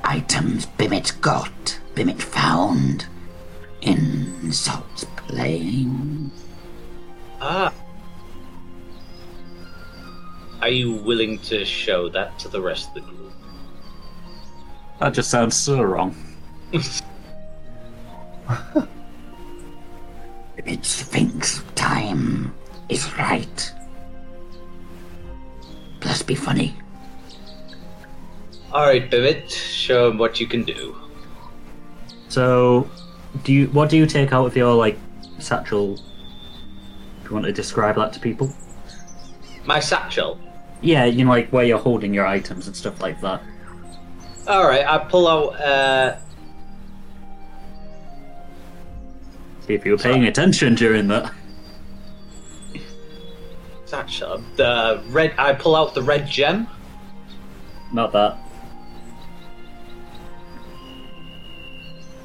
items 0.04 0.66
Bennett 0.66 1.14
got, 1.22 1.80
Bennett 1.94 2.22
found 2.22 3.06
in 3.82 4.52
Salt 4.52 5.06
playing? 5.18 6.32
Ah. 7.42 7.74
Are 10.64 10.70
you 10.70 10.94
willing 10.94 11.40
to 11.40 11.66
show 11.66 12.08
that 12.08 12.40
to 12.40 12.48
the 12.48 12.62
rest 12.62 12.88
of 12.88 12.94
the 12.94 13.02
group? 13.02 13.34
That 15.02 15.14
just 15.14 15.30
sounds 15.30 15.58
so 15.58 15.84
wrong. 15.84 16.16
It 20.66 20.86
thinks 20.86 21.62
time 21.76 22.56
is 22.88 23.12
right. 23.18 23.74
Plus, 26.00 26.22
be 26.22 26.36
funny. 26.36 26.74
All 28.72 28.86
right, 28.86 29.12
Bimit, 29.12 29.50
show 29.50 30.10
him 30.10 30.18
what 30.18 30.40
you 30.40 30.48
can 30.48 30.64
do. 30.64 30.96
So, 32.30 32.90
do 33.44 33.52
you 33.52 33.68
what 33.68 33.90
do 33.90 33.98
you 33.98 34.06
take 34.06 34.32
out 34.32 34.46
of 34.46 34.56
your 34.56 34.74
like 34.74 34.98
satchel? 35.40 35.96
Do 35.98 36.04
you 37.26 37.32
want 37.32 37.46
to 37.48 37.52
describe 37.52 37.98
that 37.98 38.14
to 38.14 38.22
people? 38.22 38.56
My 39.66 39.82
satchel. 39.82 40.40
Yeah, 40.84 41.06
you 41.06 41.24
know, 41.24 41.32
like 41.32 41.50
where 41.50 41.64
you're 41.64 41.80
holding 41.80 42.14
your 42.14 42.28
items 42.28 42.68
and 42.68 42.76
stuff 42.76 43.02
like 43.02 43.20
that. 43.22 43.42
All 44.48 44.68
right, 44.68 44.86
I 44.86 44.98
pull 44.98 45.28
out. 45.28 45.60
Uh, 45.60 46.18
See 49.66 49.74
if 49.74 49.86
you 49.86 49.94
were 49.94 49.98
paying 49.98 50.26
attention 50.26 50.76
during 50.76 51.08
that. 51.08 51.32
satchel. 53.86 54.44
The 54.58 55.02
red. 55.08 55.34
I 55.38 55.54
pull 55.54 55.76
out 55.76 55.94
the 55.94 56.02
red 56.04 56.28
gem. 56.28 56.68
Not 57.94 58.12
that. 58.12 58.38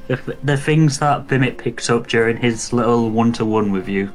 The, 0.08 0.36
the 0.42 0.56
things 0.56 0.98
that 0.98 1.28
Bimit 1.28 1.58
picks 1.58 1.90
up 1.90 2.06
during 2.08 2.38
his 2.38 2.72
little 2.72 3.10
one 3.10 3.32
to 3.34 3.44
one 3.44 3.70
with 3.70 3.88
you. 3.88 4.12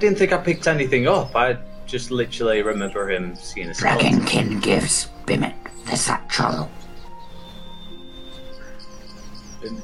Didn't 0.00 0.18
think 0.18 0.32
I 0.32 0.38
picked 0.38 0.66
anything 0.66 1.06
up. 1.06 1.36
I 1.36 1.58
just 1.86 2.10
literally 2.10 2.62
remember 2.62 3.10
him 3.10 3.36
seeing 3.36 3.68
a 3.68 3.74
skeleton. 3.74 4.20
Dragonkin 4.20 4.62
gives 4.62 5.08
Bimit 5.26 5.54
the 5.86 5.96
satchel. 5.96 6.70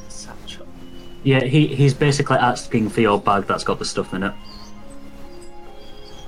satchel. 0.08 0.66
Yeah, 1.22 1.44
he, 1.44 1.66
he's 1.68 1.94
basically 1.94 2.36
asking 2.38 2.90
for 2.90 3.00
your 3.00 3.20
bag 3.20 3.46
that's 3.46 3.64
got 3.64 3.78
the 3.78 3.84
stuff 3.84 4.14
in 4.14 4.22
it. 4.24 4.32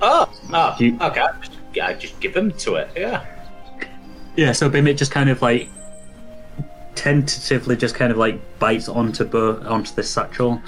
Oh, 0.01 0.29
oh, 0.53 0.75
You- 0.79 0.97
okay. 1.01 1.25
Yeah, 1.73 1.87
I 1.87 1.93
just 1.93 2.19
give 2.19 2.35
him 2.35 2.51
to 2.51 2.75
it. 2.75 2.89
Yeah. 2.95 3.25
Yeah, 4.35 4.51
so 4.53 4.69
Bimit 4.69 4.97
just 4.97 5.11
kind 5.11 5.29
of 5.29 5.41
like 5.41 5.69
tentatively 6.95 7.75
just 7.75 7.95
kind 7.95 8.11
of 8.11 8.17
like 8.17 8.39
bites 8.59 8.87
onto 8.89 9.23
Bo- 9.25 9.61
onto 9.67 9.93
this 9.95 10.09
satchel, 10.09 10.61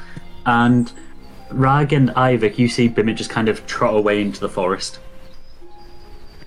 and 0.45 0.91
Rag 1.51 1.93
and 1.93 2.09
Iyvak, 2.09 2.57
you 2.57 2.67
see 2.67 2.87
Bimit 2.87 3.15
just 3.15 3.29
kind 3.29 3.49
of 3.49 3.65
trot 3.67 3.95
away 3.95 4.21
into 4.21 4.39
the 4.39 4.49
forest. 4.49 4.99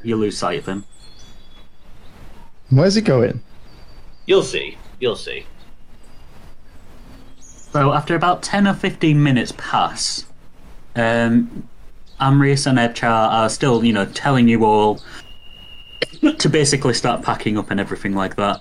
You 0.03 0.17
lose 0.17 0.37
sight 0.37 0.59
of 0.59 0.67
him. 0.67 0.85
Where's 2.71 2.95
he 2.95 3.01
going? 3.01 3.41
You'll 4.27 4.43
see. 4.43 4.77
You'll 5.01 5.17
see. 5.17 5.47
So 7.39 7.93
after 7.93 8.15
about 8.15 8.43
ten 8.43 8.67
or 8.69 8.75
fifteen 8.75 9.23
minutes 9.23 9.53
pass, 9.57 10.27
um, 10.95 11.69
Amrius 12.21 12.67
and 12.67 12.79
Ebchar 12.79 13.05
are 13.05 13.49
still, 13.49 13.85
you 13.85 13.93
know, 13.93 14.07
telling 14.07 14.49
you 14.49 14.65
all 14.65 15.01
to 16.39 16.49
basically 16.49 16.95
start 16.95 17.23
packing 17.23 17.59
up 17.59 17.71
and 17.71 17.81
everything 17.81 18.15
like 18.15 18.37
that. 18.37 18.61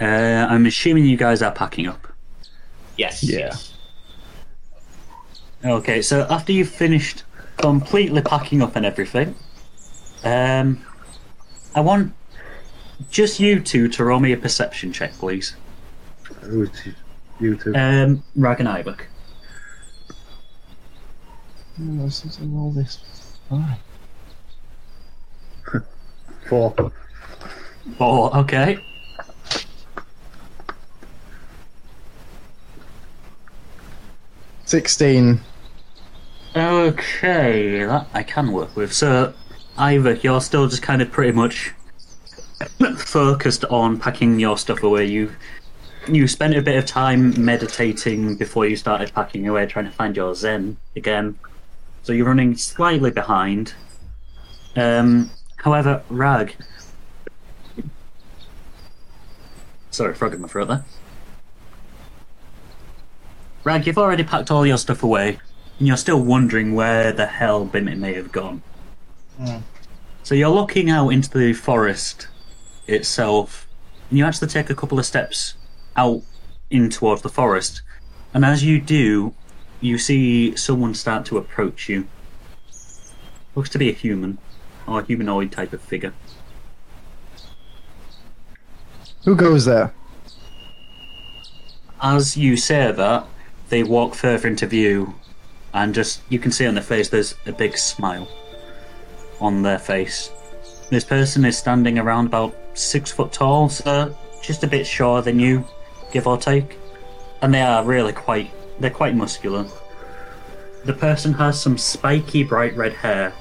Uh, 0.00 0.46
I'm 0.50 0.66
assuming 0.66 1.04
you 1.04 1.16
guys 1.16 1.42
are 1.42 1.52
packing 1.52 1.86
up. 1.86 2.08
Yes. 2.96 3.22
Yeah. 3.22 3.38
Yes. 3.38 3.69
Okay, 5.64 6.00
so 6.00 6.26
after 6.30 6.52
you've 6.52 6.70
finished 6.70 7.24
completely 7.58 8.22
packing 8.22 8.62
up 8.62 8.76
and 8.76 8.86
everything, 8.86 9.34
um, 10.24 10.82
I 11.74 11.80
want 11.80 12.14
just 13.10 13.40
you 13.40 13.60
two 13.60 13.88
to 13.88 14.04
roll 14.04 14.20
me 14.20 14.32
a 14.32 14.36
perception 14.36 14.92
check, 14.92 15.12
please. 15.12 15.56
Who's 16.42 16.70
you 17.38 17.56
two? 17.56 17.74
Um, 17.74 18.22
Rag 18.36 18.60
and 18.60 18.68
Iyvak. 18.68 19.00
all 22.56 22.72
this. 22.72 22.98
Fine. 23.48 23.76
Four. 26.48 26.92
Oh, 27.98 28.40
okay. 28.40 28.78
Sixteen. 34.64 35.40
Okay, 36.56 37.84
that 37.84 38.08
I 38.12 38.24
can 38.24 38.50
work 38.50 38.74
with. 38.74 38.92
So, 38.92 39.34
Ivor, 39.78 40.14
you're 40.14 40.40
still 40.40 40.66
just 40.66 40.82
kind 40.82 41.00
of 41.00 41.12
pretty 41.12 41.30
much 41.30 41.72
focused 42.98 43.64
on 43.66 43.98
packing 44.00 44.40
your 44.40 44.58
stuff 44.58 44.82
away. 44.82 45.06
You 45.06 45.32
you 46.08 46.26
spent 46.26 46.56
a 46.56 46.62
bit 46.62 46.76
of 46.76 46.86
time 46.86 47.44
meditating 47.44 48.36
before 48.36 48.66
you 48.66 48.74
started 48.74 49.12
packing 49.14 49.46
away, 49.46 49.66
trying 49.66 49.84
to 49.84 49.92
find 49.92 50.16
your 50.16 50.34
zen 50.34 50.76
again. 50.96 51.38
So 52.02 52.12
you're 52.12 52.26
running 52.26 52.56
slightly 52.56 53.12
behind. 53.12 53.74
Um, 54.74 55.30
however, 55.56 56.02
Rag. 56.08 56.56
Sorry, 59.92 60.14
frog 60.14 60.34
in 60.34 60.40
my 60.40 60.48
throat 60.48 60.68
there. 60.68 60.84
Rag, 63.62 63.86
you've 63.86 63.98
already 63.98 64.24
packed 64.24 64.50
all 64.50 64.66
your 64.66 64.78
stuff 64.78 65.02
away, 65.02 65.38
and 65.80 65.88
you're 65.88 65.96
still 65.96 66.22
wondering 66.22 66.74
where 66.74 67.10
the 67.10 67.26
hell 67.26 67.64
Bimit 67.64 67.98
may 67.98 68.12
have 68.12 68.30
gone. 68.30 68.62
Hmm. 69.38 69.60
So 70.22 70.34
you're 70.34 70.50
looking 70.50 70.90
out 70.90 71.08
into 71.08 71.36
the 71.36 71.54
forest 71.54 72.28
itself, 72.86 73.66
and 74.10 74.18
you 74.18 74.26
actually 74.26 74.48
take 74.48 74.68
a 74.68 74.74
couple 74.74 74.98
of 74.98 75.06
steps 75.06 75.54
out 75.96 76.20
in 76.68 76.90
towards 76.90 77.22
the 77.22 77.30
forest, 77.30 77.80
and 78.34 78.44
as 78.44 78.62
you 78.62 78.78
do, 78.78 79.34
you 79.80 79.96
see 79.96 80.54
someone 80.54 80.92
start 80.92 81.24
to 81.24 81.38
approach 81.38 81.88
you. 81.88 82.06
Looks 83.54 83.70
to 83.70 83.78
be 83.78 83.88
a 83.88 83.94
human, 83.94 84.36
or 84.86 85.00
a 85.00 85.04
humanoid 85.04 85.50
type 85.50 85.72
of 85.72 85.80
figure. 85.80 86.12
Who 89.24 89.34
goes 89.34 89.64
there? 89.64 89.94
As 92.02 92.36
you 92.36 92.58
say 92.58 92.92
that, 92.92 93.26
they 93.70 93.82
walk 93.82 94.14
further 94.14 94.48
into 94.48 94.66
view, 94.66 95.14
and 95.74 95.94
just 95.94 96.20
you 96.28 96.38
can 96.38 96.52
see 96.52 96.66
on 96.66 96.74
their 96.74 96.82
face 96.82 97.08
there's 97.08 97.34
a 97.46 97.52
big 97.52 97.76
smile 97.76 98.28
on 99.40 99.62
their 99.62 99.78
face. 99.78 100.30
This 100.90 101.04
person 101.04 101.44
is 101.44 101.56
standing 101.56 101.98
around 101.98 102.26
about 102.26 102.54
six 102.74 103.10
foot 103.10 103.32
tall, 103.32 103.68
so 103.68 104.14
just 104.42 104.64
a 104.64 104.66
bit 104.66 104.86
shorter 104.86 105.22
than 105.22 105.38
you, 105.38 105.64
give 106.12 106.26
or 106.26 106.36
take. 106.36 106.78
And 107.42 107.54
they 107.54 107.62
are 107.62 107.84
really 107.84 108.12
quite 108.12 108.50
they're 108.80 108.90
quite 108.90 109.14
muscular. 109.14 109.66
The 110.84 110.94
person 110.94 111.34
has 111.34 111.60
some 111.60 111.76
spiky 111.76 112.42
bright 112.42 112.74
red 112.76 112.94
hair. 112.94 113.34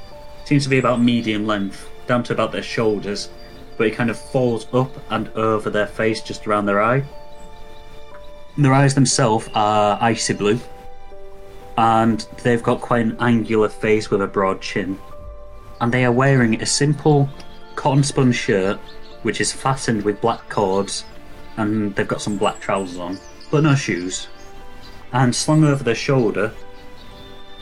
Seems 0.46 0.64
to 0.64 0.70
be 0.70 0.80
about 0.80 1.02
medium 1.02 1.48
length, 1.48 1.90
down 2.08 2.24
to 2.24 2.34
about 2.34 2.52
their 2.52 2.64
shoulders, 2.64 3.30
but 3.78 3.88
it 3.88 3.96
kind 3.96 4.10
of 4.10 4.20
falls 4.20 4.68
up 4.74 4.92
and 5.10 5.30
over 5.30 5.70
their 5.70 5.88
face 5.88 6.22
just 6.22 6.46
around 6.46 6.66
their 6.66 6.82
eye. 6.82 7.04
Their 8.58 8.74
eyes 8.74 8.94
themselves 8.94 9.48
are 9.56 9.98
icy 10.02 10.34
blue, 10.34 10.60
and 11.80 12.28
they've 12.44 12.62
got 12.62 12.82
quite 12.82 13.06
an 13.06 13.16
angular 13.22 13.70
face 13.70 14.12
with 14.12 14.22
a 14.22 14.28
broad 14.28 14.62
chin. 14.62 15.00
And 15.80 15.94
they 15.94 16.04
are 16.04 16.12
wearing 16.12 16.62
a 16.62 16.66
simple 16.66 17.30
cotton 17.76 18.04
spun 18.04 18.34
shirt, 18.34 18.78
which 19.22 19.40
is 19.40 19.54
fastened 19.54 20.04
with 20.04 20.20
black 20.20 20.50
cords, 20.50 21.06
and 21.56 21.96
they've 21.96 22.06
got 22.06 22.22
some 22.22 22.38
black 22.38 22.60
trousers 22.60 22.98
on, 22.98 23.18
but 23.50 23.64
no 23.64 23.76
shoes. 23.76 24.28
And 25.14 25.34
slung 25.34 25.64
over 25.64 25.82
their 25.82 25.96
shoulder 25.96 26.52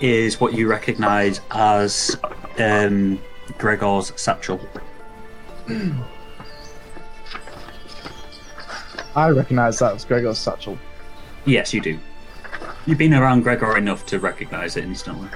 is 0.01 0.41
what 0.41 0.53
you 0.53 0.67
recognise 0.67 1.39
as 1.51 2.17
um, 2.57 3.21
Gregor's 3.59 4.19
satchel. 4.19 4.59
I 9.15 9.29
recognise 9.29 9.77
that 9.77 9.93
as 9.93 10.05
Gregor's 10.05 10.39
satchel. 10.39 10.79
Yes, 11.45 11.71
you 11.71 11.81
do. 11.81 11.99
You've 12.87 12.97
been 12.97 13.13
around 13.13 13.43
Gregor 13.43 13.77
enough 13.77 14.05
to 14.07 14.17
recognise 14.17 14.77
it 14.77 14.85
instantly. 14.85 15.27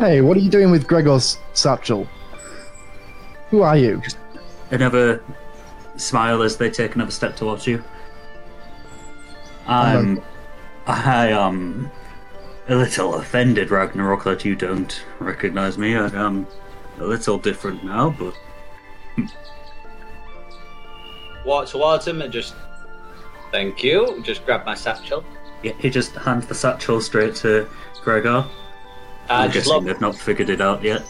Hey, 0.00 0.20
what 0.20 0.36
are 0.36 0.40
you 0.40 0.50
doing 0.50 0.70
with 0.70 0.86
Gregor's 0.86 1.38
satchel? 1.54 2.06
Who 3.48 3.62
are 3.62 3.76
you? 3.76 4.02
Another 4.70 5.24
smile 5.96 6.42
as 6.42 6.58
they 6.58 6.70
take 6.70 6.94
another 6.94 7.10
step 7.10 7.36
towards 7.36 7.66
you. 7.66 7.82
I'm. 9.66 10.22
I 10.86 11.28
am 11.28 11.90
a 12.68 12.74
little 12.74 13.14
offended, 13.14 13.70
Ragnarok, 13.70 14.24
that 14.24 14.44
you 14.44 14.54
don't 14.54 15.02
recognise 15.20 15.78
me. 15.78 15.96
I 15.96 16.08
am 16.08 16.46
a 16.98 17.04
little 17.04 17.38
different 17.38 17.82
now, 17.82 18.10
but 18.10 18.34
Walk 21.46 21.66
towards 21.68 22.06
him 22.06 22.20
and 22.20 22.30
just. 22.32 22.54
Thank 23.50 23.82
you. 23.82 24.22
Just 24.22 24.44
grab 24.44 24.66
my 24.66 24.74
satchel. 24.74 25.24
Yeah, 25.62 25.72
he 25.78 25.90
just 25.90 26.12
hands 26.12 26.46
the 26.46 26.54
satchel 26.54 27.00
straight 27.00 27.34
to 27.36 27.66
Gregor. 28.02 28.44
I 29.28 29.44
I'm 29.44 29.50
just 29.52 29.66
guessing 29.66 29.72
love. 29.74 29.84
they've 29.84 30.00
not 30.00 30.16
figured 30.16 30.50
it 30.50 30.60
out 30.60 30.82
yet. 30.82 31.02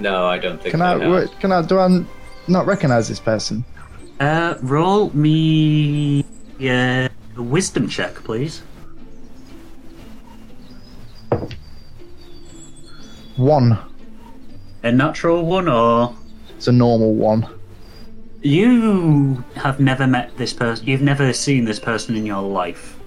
No, 0.00 0.26
I 0.26 0.38
don't 0.38 0.58
think 0.60 0.72
Can 0.72 0.80
they 0.80 0.86
I? 0.86 0.98
have. 0.98 1.10
wait, 1.12 1.40
Can 1.40 1.52
I? 1.52 1.62
Do 1.62 1.78
I 1.78 2.04
not 2.48 2.66
recognize 2.66 3.08
this 3.08 3.20
person? 3.20 3.64
Uh, 4.20 4.54
roll 4.62 5.10
me 5.14 6.24
uh, 6.60 7.08
a 7.36 7.42
wisdom 7.42 7.88
check, 7.88 8.14
please. 8.16 8.62
One. 13.36 13.78
A 14.82 14.90
natural 14.92 15.44
one, 15.44 15.68
or 15.68 16.14
It's 16.56 16.68
a 16.68 16.72
normal 16.72 17.14
one. 17.14 17.46
you 18.42 19.42
have 19.56 19.80
never 19.80 20.06
met 20.06 20.36
this 20.36 20.52
person. 20.52 20.86
You've 20.86 21.02
never 21.02 21.32
seen 21.32 21.64
this 21.64 21.78
person 21.80 22.16
in 22.16 22.24
your 22.26 22.42
life. 22.42 22.97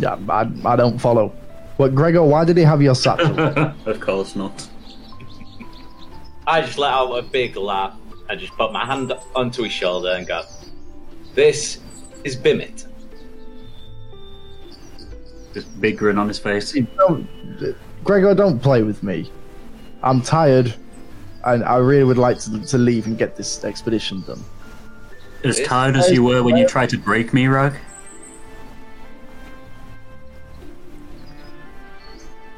Yeah, 0.00 0.18
I, 0.28 0.50
I 0.64 0.76
don't 0.76 0.98
follow. 0.98 1.32
But 1.78 1.94
Gregor, 1.94 2.22
why 2.22 2.44
did 2.44 2.56
he 2.56 2.62
have 2.62 2.82
your 2.82 2.94
satchel? 2.94 3.38
of 3.86 4.00
course 4.00 4.36
not. 4.36 4.68
I 6.46 6.62
just 6.62 6.78
let 6.78 6.92
out 6.92 7.12
a 7.12 7.22
big 7.22 7.56
laugh 7.56 7.96
I 8.30 8.36
just 8.36 8.56
put 8.56 8.72
my 8.72 8.86
hand 8.86 9.12
onto 9.34 9.64
his 9.64 9.72
shoulder 9.72 10.10
and 10.10 10.24
go, 10.24 10.42
This 11.34 11.80
is 12.22 12.36
Bimit. 12.36 12.86
Just 15.52 15.80
big 15.80 15.98
grin 15.98 16.16
on 16.16 16.28
his 16.28 16.38
face. 16.38 16.70
don't, 16.96 17.26
Gregor, 18.04 18.36
don't 18.36 18.60
play 18.60 18.84
with 18.84 19.02
me. 19.02 19.32
I'm 20.04 20.22
tired, 20.22 20.72
and 21.44 21.64
I 21.64 21.78
really 21.78 22.04
would 22.04 22.18
like 22.18 22.38
to, 22.40 22.64
to 22.66 22.78
leave 22.78 23.06
and 23.06 23.18
get 23.18 23.34
this 23.34 23.64
expedition 23.64 24.20
done. 24.20 24.44
As 25.42 25.60
tired 25.62 25.96
as 25.96 26.08
you 26.12 26.22
were 26.22 26.44
when 26.44 26.56
you 26.56 26.68
tried 26.68 26.90
to 26.90 26.98
break 26.98 27.34
me, 27.34 27.48
Rag. 27.48 27.74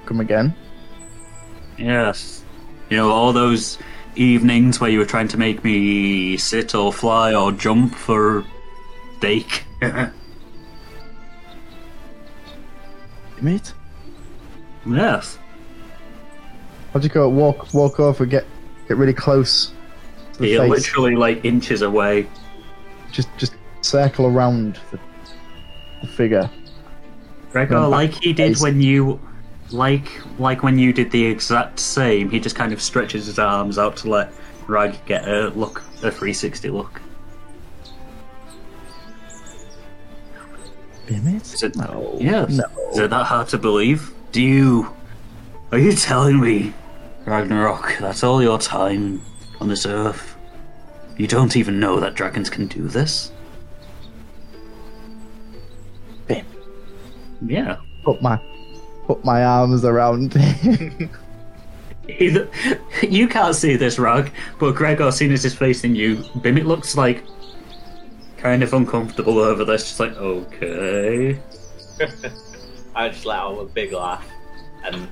Come 0.06 0.20
again? 0.20 0.54
Yes. 1.78 2.44
You 2.90 2.96
know, 2.98 3.10
all 3.10 3.32
those 3.32 3.78
evenings 4.16 4.80
where 4.80 4.90
you 4.90 4.98
were 4.98 5.06
trying 5.06 5.28
to 5.28 5.38
make 5.38 5.64
me 5.64 6.36
sit 6.36 6.74
or 6.74 6.92
fly 6.92 7.34
or 7.34 7.52
jump 7.52 7.94
for 7.94 8.44
steak. 9.18 9.64
Mate? 13.40 13.72
yes. 14.86 15.38
How'd 16.92 17.04
you 17.04 17.10
go? 17.10 17.28
Walk, 17.28 17.72
walk 17.72 17.98
over, 18.00 18.26
get, 18.26 18.44
get 18.86 18.96
really 18.96 19.14
close 19.14 19.72
to 20.34 20.38
the 20.40 20.46
He 20.48 20.56
face. 20.58 20.70
literally 20.70 21.16
like 21.16 21.44
inches 21.44 21.82
away. 21.82 22.28
Just, 23.10 23.28
just 23.38 23.54
circle 23.80 24.26
around 24.26 24.78
the, 24.90 24.98
the 26.02 26.06
figure. 26.08 26.50
Gregor, 27.50 27.80
like 27.86 28.14
he 28.14 28.32
did 28.32 28.58
when 28.60 28.80
you, 28.80 29.20
like 29.72 30.08
like 30.38 30.62
when 30.62 30.78
you 30.78 30.92
did 30.92 31.10
the 31.10 31.24
exact 31.24 31.78
same, 31.78 32.30
he 32.30 32.40
just 32.40 32.56
kind 32.56 32.72
of 32.72 32.80
stretches 32.80 33.26
his 33.26 33.38
arms 33.38 33.78
out 33.78 33.96
to 33.98 34.08
let 34.08 34.32
Rag 34.68 34.96
get 35.06 35.26
a 35.28 35.48
look, 35.50 35.80
a 36.02 36.10
360 36.10 36.70
look. 36.70 37.00
Bimit? 41.06 41.42
Is 41.42 41.62
it? 41.62 41.76
No. 41.76 42.16
Yes. 42.20 42.50
No. 42.50 42.64
Is 42.90 42.98
it 42.98 43.10
that 43.10 43.26
hard 43.26 43.48
to 43.48 43.58
believe? 43.58 44.12
Do 44.30 44.40
you? 44.42 44.94
Are 45.72 45.78
you 45.78 45.92
telling 45.92 46.40
me, 46.40 46.72
Ragnarok, 47.24 47.96
that's 47.98 48.22
all 48.22 48.42
your 48.42 48.58
time 48.58 49.22
on 49.60 49.68
this 49.68 49.86
earth? 49.86 50.36
You 51.16 51.26
don't 51.26 51.56
even 51.56 51.80
know 51.80 52.00
that 52.00 52.14
dragons 52.14 52.48
can 52.50 52.66
do 52.66 52.88
this? 52.88 53.32
Bim. 56.26 56.46
Yeah. 57.46 57.76
Put 58.04 58.22
my, 58.22 58.40
put 59.14 59.24
my 59.24 59.44
arms 59.44 59.84
around 59.84 60.32
him. 60.32 61.10
Either, 62.08 62.48
you 63.02 63.28
can't 63.28 63.54
see 63.54 63.76
this, 63.76 63.98
Rag, 63.98 64.32
but 64.58 64.74
Gregor, 64.74 65.12
seeing 65.12 65.32
as 65.32 65.42
his 65.42 65.54
facing 65.54 65.94
you, 65.94 66.16
Bimit 66.40 66.64
looks 66.64 66.96
like 66.96 67.24
kind 68.38 68.62
of 68.62 68.72
uncomfortable 68.72 69.38
over 69.38 69.64
this. 69.64 69.82
Just 69.82 70.00
like, 70.00 70.16
okay. 70.16 71.38
I 72.94 73.08
just 73.10 73.26
let 73.26 73.38
out 73.38 73.58
a 73.58 73.64
big 73.66 73.92
laugh 73.92 74.26
and 74.84 75.06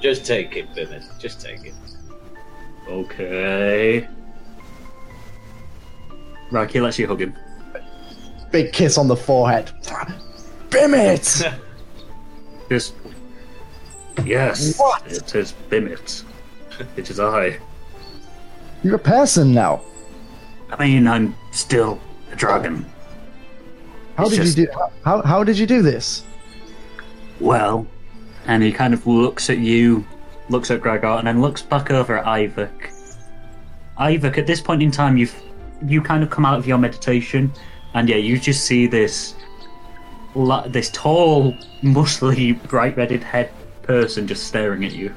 just 0.00 0.24
take 0.24 0.56
it, 0.56 0.72
Bimit. 0.74 1.04
Just 1.18 1.40
take 1.40 1.64
it. 1.64 1.74
Okay. 2.88 4.08
Rag, 6.52 6.70
he 6.70 6.80
lets 6.80 6.98
you 7.00 7.08
hug 7.08 7.20
him. 7.20 7.36
Big 8.52 8.72
kiss 8.72 8.96
on 8.96 9.08
the 9.08 9.16
forehead. 9.16 9.72
Bimit! 10.70 11.42
Just. 12.68 12.94
Yes. 14.24 14.78
What? 14.78 15.06
It 15.06 15.34
is 15.34 15.52
Bimit. 15.70 16.24
It 16.96 17.10
is 17.10 17.18
I. 17.20 17.58
You're 18.82 18.96
a 18.96 18.98
person 18.98 19.52
now. 19.54 19.80
I 20.70 20.82
mean, 20.84 21.06
I'm 21.08 21.34
still 21.52 21.98
a 22.32 22.36
dragon. 22.36 22.84
How 24.16 24.24
It's 24.24 24.32
did 24.36 24.42
just- 24.44 24.58
you 24.58 24.66
do? 24.66 24.72
How 25.04 25.22
how 25.22 25.44
did 25.44 25.58
you 25.58 25.66
do 25.66 25.82
this? 25.82 26.22
Well, 27.40 27.86
and 28.46 28.62
he 28.62 28.72
kind 28.72 28.92
of 28.94 29.06
looks 29.06 29.48
at 29.50 29.58
you, 29.58 30.04
looks 30.48 30.70
at 30.70 30.80
Gregor, 30.80 31.06
and 31.06 31.26
then 31.26 31.40
looks 31.40 31.62
back 31.62 31.90
over 31.90 32.18
at 32.18 32.24
Iyvak. 32.24 32.90
Iyvak, 33.98 34.38
at 34.38 34.46
this 34.46 34.60
point 34.60 34.82
in 34.82 34.90
time, 34.90 35.16
you've 35.16 35.34
you 35.86 36.02
kind 36.02 36.22
of 36.24 36.30
come 36.30 36.44
out 36.44 36.58
of 36.58 36.66
your 36.66 36.78
meditation, 36.78 37.52
and 37.94 38.08
yeah, 38.08 38.16
you 38.16 38.38
just 38.38 38.64
see 38.64 38.86
this 38.86 39.34
this 40.66 40.90
tall, 40.90 41.54
muscly, 41.82 42.60
bright-redded 42.68 43.22
head 43.22 43.50
person 43.88 44.26
just 44.28 44.44
staring 44.46 44.84
at 44.84 44.92
you. 44.92 45.12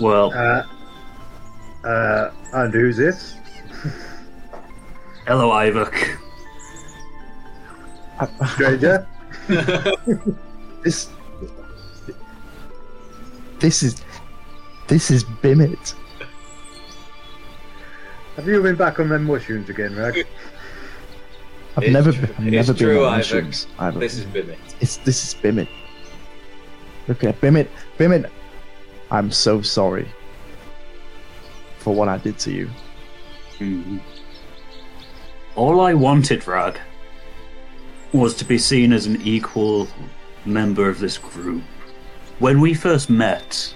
Well, 0.00 0.32
Uh, 0.32 0.62
uh, 1.86 2.30
and 2.54 2.72
who's 2.72 2.96
this? 2.96 3.34
hello, 5.26 5.50
Iyvak. 5.50 6.16
Stranger? 8.54 9.06
This 10.84 11.08
this 13.58 13.82
is 13.82 14.00
this 14.86 15.10
is 15.10 15.24
Bimit. 15.24 15.94
Have 18.36 18.46
you 18.46 18.62
been 18.62 18.76
back 18.76 19.00
on 19.00 19.08
them 19.08 19.24
mushrooms 19.24 19.68
again, 19.68 19.96
Rag? 19.96 20.24
I've 21.76 21.82
It's 21.82 21.92
never 21.92 22.12
tr- 22.12 22.20
been, 22.20 22.30
I've 22.38 22.46
it's 22.54 22.68
never 22.68 22.78
true, 22.78 22.94
been 22.94 22.98
on 22.98 23.04
Ivor. 23.08 23.16
mushrooms. 23.18 23.66
Ivor. 23.80 23.98
This 23.98 24.14
is 24.18 24.24
Bimit. 24.26 24.58
It's 24.80 24.98
this 24.98 25.24
is 25.24 25.34
Bimit. 27.08 27.16
Okay, 27.16 27.32
Bimit, 27.40 27.68
Bimit. 27.98 28.30
I'm 29.10 29.30
so 29.30 29.62
sorry 29.62 30.08
for 31.78 31.94
what 31.94 32.08
I 32.08 32.18
did 32.18 32.38
to 32.40 32.50
you. 32.50 32.70
Mhm. 33.58 34.00
All 35.56 35.80
I 35.80 35.94
wanted, 35.94 36.46
Rag, 36.46 36.78
was 38.12 38.34
to 38.34 38.44
be 38.44 38.58
seen 38.58 38.92
as 38.92 39.06
an 39.06 39.20
equal 39.22 39.88
member 40.44 40.88
of 40.88 40.98
this 40.98 41.18
group. 41.18 41.62
When 42.38 42.60
we 42.60 42.74
first 42.74 43.10
met, 43.10 43.74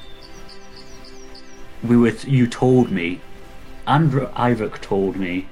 we 1.82 1.96
were. 1.96 2.12
You 2.26 2.46
told 2.46 2.90
me, 2.90 3.20
and 3.86 4.12
Iyvak 4.12 4.80
told 4.80 5.16
me, 5.16 5.46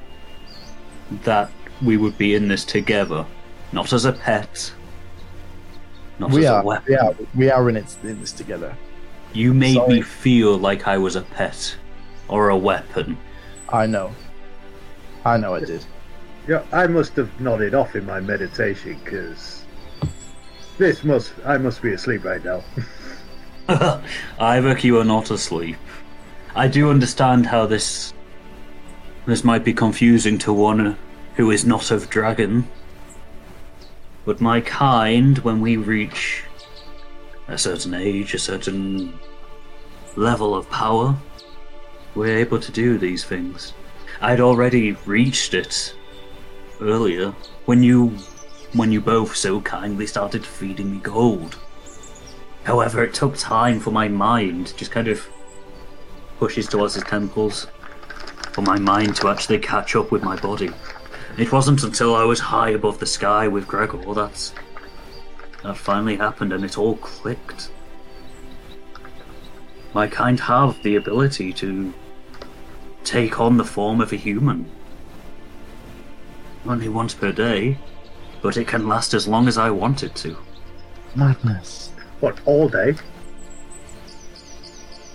that 1.25 1.51
we 1.83 1.97
would 1.97 2.17
be 2.17 2.35
in 2.35 2.49
this 2.49 2.65
together, 2.65 3.27
not 3.73 3.93
as 3.93 4.05
a 4.05 4.13
pet, 4.13 4.73
not 6.21 6.31
We 6.31 6.45
as 6.45 6.51
are, 6.51 6.63
a 6.63 6.65
weapon. 6.65 6.85
we 6.89 6.97
are, 6.97 7.15
we 7.35 7.51
are 7.51 7.69
in 7.69 7.77
it 7.77 7.97
in 8.05 8.21
this 8.21 8.33
together. 8.33 8.77
You 9.33 9.55
made 9.55 9.75
Sorry. 9.77 9.95
me 9.95 10.03
feel 10.03 10.57
like 10.59 10.87
I 10.87 10.99
was 10.99 11.17
a 11.17 11.23
pet 11.23 11.77
or 12.29 12.51
a 12.51 12.57
weapon. 12.57 13.17
I 13.69 13.87
know. 13.87 14.13
I 15.25 15.37
know 15.37 15.55
I 15.55 15.61
did. 15.61 15.85
Yeah, 16.49 16.63
I 16.73 16.87
must 16.87 17.15
have 17.17 17.41
nodded 17.41 17.75
off 17.75 17.95
in 17.97 18.05
my 18.07 18.21
meditation 18.21 18.99
because 19.05 19.65
this 20.79 21.05
must. 21.05 21.33
I 21.45 21.59
must 21.59 21.83
be 21.83 21.93
asleep 21.93 22.25
right 22.25 22.45
now. 22.45 22.63
Iyvak, 23.69 24.83
you 24.83 24.99
are 24.99 25.05
not 25.05 25.31
asleep. 25.31 25.77
I 26.57 26.67
do 26.67 26.91
understand 26.91 27.47
how 27.47 27.67
this 27.67 28.13
this 29.27 29.45
might 29.45 29.65
be 29.65 29.73
confusing 29.73 30.39
to 30.39 30.53
one 30.53 30.97
who 31.37 31.51
is 31.51 31.65
not 31.65 31.91
of 31.91 32.11
dragon. 32.11 32.67
But 34.25 34.41
my 34.41 34.61
kind, 34.61 35.39
when 35.39 35.61
we 35.61 35.77
reach 35.77 36.45
a 37.49 37.59
certain 37.59 37.95
age, 37.95 38.35
a 38.35 38.39
certain 38.39 39.19
level 40.17 40.55
of 40.55 40.71
power, 40.71 41.17
we're 42.15 42.39
able 42.39 42.61
to 42.61 42.73
do 42.73 42.99
these 42.99 43.25
things. 43.25 43.73
I'd 44.21 44.41
already 44.41 44.93
reached 45.07 45.55
it 45.55 45.95
earlier 46.81 47.35
when 47.67 47.83
you 47.83 48.17
when 48.73 48.93
you 48.93 49.01
both 49.01 49.35
so 49.35 49.61
kindly 49.61 50.07
started 50.07 50.47
feeding 50.47 50.93
me 50.93 50.99
gold. 50.99 51.59
However, 52.65 53.03
it 53.03 53.15
took 53.15 53.37
time 53.37 53.81
for 53.81 53.91
my 53.91 54.07
mind 54.07 54.75
just 54.77 54.93
kind 54.93 55.09
of 55.09 55.27
pushes 56.39 56.69
towards 56.69 56.95
his 56.95 57.05
temples, 57.05 57.67
for 58.53 58.63
my 58.63 58.79
mind 58.79 59.17
to 59.17 59.29
actually 59.29 59.59
catch 59.59 59.97
up 59.97 60.11
with 60.13 60.23
my 60.23 60.37
body. 60.37 60.71
It 61.41 61.53
wasn't 61.53 61.85
until 61.85 62.15
I 62.15 62.25
was 62.25 62.39
high 62.39 62.69
above 62.69 62.99
the 62.99 63.07
sky 63.07 63.49
with 63.49 63.67
Gregor 63.67 64.13
that 64.13 64.53
that 65.63 65.75
finally 65.79 66.17
happened 66.17 66.53
and 66.53 66.63
it 66.63 66.77
all 66.77 66.97
clicked. 66.99 67.71
My 69.95 70.07
kind 70.07 70.39
have 70.39 70.83
the 70.83 70.97
ability 70.97 71.55
to 71.55 71.95
take 73.05 73.41
on 73.41 73.57
the 73.57 73.65
form 73.65 74.03
of 74.03 74.13
a 74.13 74.17
human. 74.17 74.71
Only 76.67 76.91
once 76.91 77.15
per 77.15 77.33
day, 77.33 77.79
but 78.43 78.59
it 78.59 78.69
can 78.69 78.87
last 78.87 79.15
as 79.15 79.27
long 79.27 79.49
as 79.49 79.57
I 79.57 79.71
want 79.71 80.03
it 80.03 80.15
to. 80.17 80.37
Madness. 81.15 81.91
What, 82.21 82.39
all 82.45 82.69
day? 82.69 82.97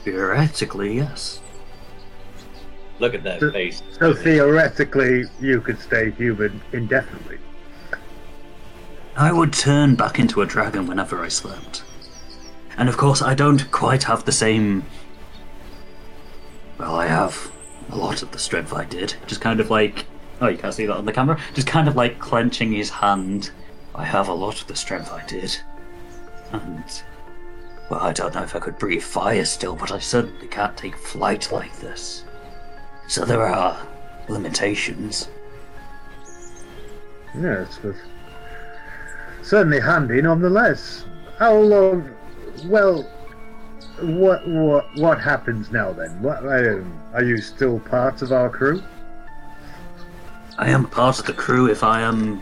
Theoretically, 0.04 0.96
yes. 0.96 1.40
Look 3.00 3.14
at 3.14 3.24
that 3.24 3.40
So- 3.40 3.52
face. 3.52 3.82
So 4.00 4.14
theoretically, 4.14 5.26
you 5.42 5.62
could 5.62 5.80
stay 5.80 6.12
human 6.12 6.62
indefinitely. 6.72 7.38
I 9.18 9.32
would 9.32 9.54
turn 9.54 9.96
back 9.96 10.20
into 10.20 10.42
a 10.42 10.46
dragon 10.46 10.88
whenever 10.88 11.22
I 11.24 11.30
slept. 11.30 11.84
And 12.78 12.90
of 12.90 12.98
course, 12.98 13.22
I 13.22 13.34
don't 13.34 13.70
quite 13.72 14.04
have 14.04 14.26
the 14.26 14.32
same. 14.34 14.84
Well, 16.78 16.96
I 16.96 17.08
have 17.08 17.50
a 17.90 17.96
lot 17.96 18.22
of 18.22 18.32
the 18.32 18.40
strength 18.40 18.74
I 18.74 18.84
did. 18.84 19.16
Just 19.28 19.40
kind 19.42 19.60
of 19.60 19.70
like. 19.70 20.06
Oh, 20.42 20.48
you 20.50 20.58
can't 20.58 20.74
see 20.74 20.86
that 20.86 20.98
on 20.98 21.06
the 21.06 21.14
camera? 21.14 21.40
Just 21.54 21.68
kind 21.68 21.88
of 21.88 21.96
like 21.96 22.20
clenching 22.20 22.74
his 22.74 22.90
hand. 22.90 23.52
I 23.94 24.04
have 24.04 24.28
a 24.28 24.34
lot 24.34 24.60
of 24.62 24.68
the 24.68 24.76
strength 24.76 25.12
I 25.14 25.26
did. 25.26 25.58
And. 26.52 26.84
Well, 27.90 28.02
I 28.02 28.12
don't 28.12 28.34
know 28.36 28.44
if 28.44 28.56
I 28.56 28.60
could 28.60 28.78
breathe 28.78 29.04
fire 29.04 29.46
still, 29.46 29.76
but 29.76 29.92
I 29.92 30.00
certainly 30.00 30.48
can't 30.48 30.76
take 30.76 30.98
flight 30.98 31.52
like 31.54 31.78
this. 31.80 32.26
So 33.08 33.24
there 33.24 33.46
are 33.46 33.78
limitations. 34.28 35.30
Yes, 37.40 37.80
but 37.82 37.96
certainly 39.42 39.80
handy 39.80 40.22
nonetheless. 40.22 41.06
How 41.38 41.56
long? 41.56 42.10
Well, 42.66 43.04
what 44.02 44.48
what 44.48 44.86
what 44.98 45.22
happens 45.22 45.72
now 45.72 45.92
then? 45.94 46.22
What 46.22 46.40
um, 46.40 47.00
are 47.14 47.24
you 47.24 47.38
still 47.38 47.80
part 47.80 48.22
of 48.22 48.32
our 48.32 48.50
crew? 48.50 48.82
I 50.58 50.70
am 50.70 50.86
part 50.86 51.20
of 51.20 51.26
the 51.26 51.34
crew 51.34 51.70
if 51.70 51.84
I 51.84 52.02
am 52.02 52.42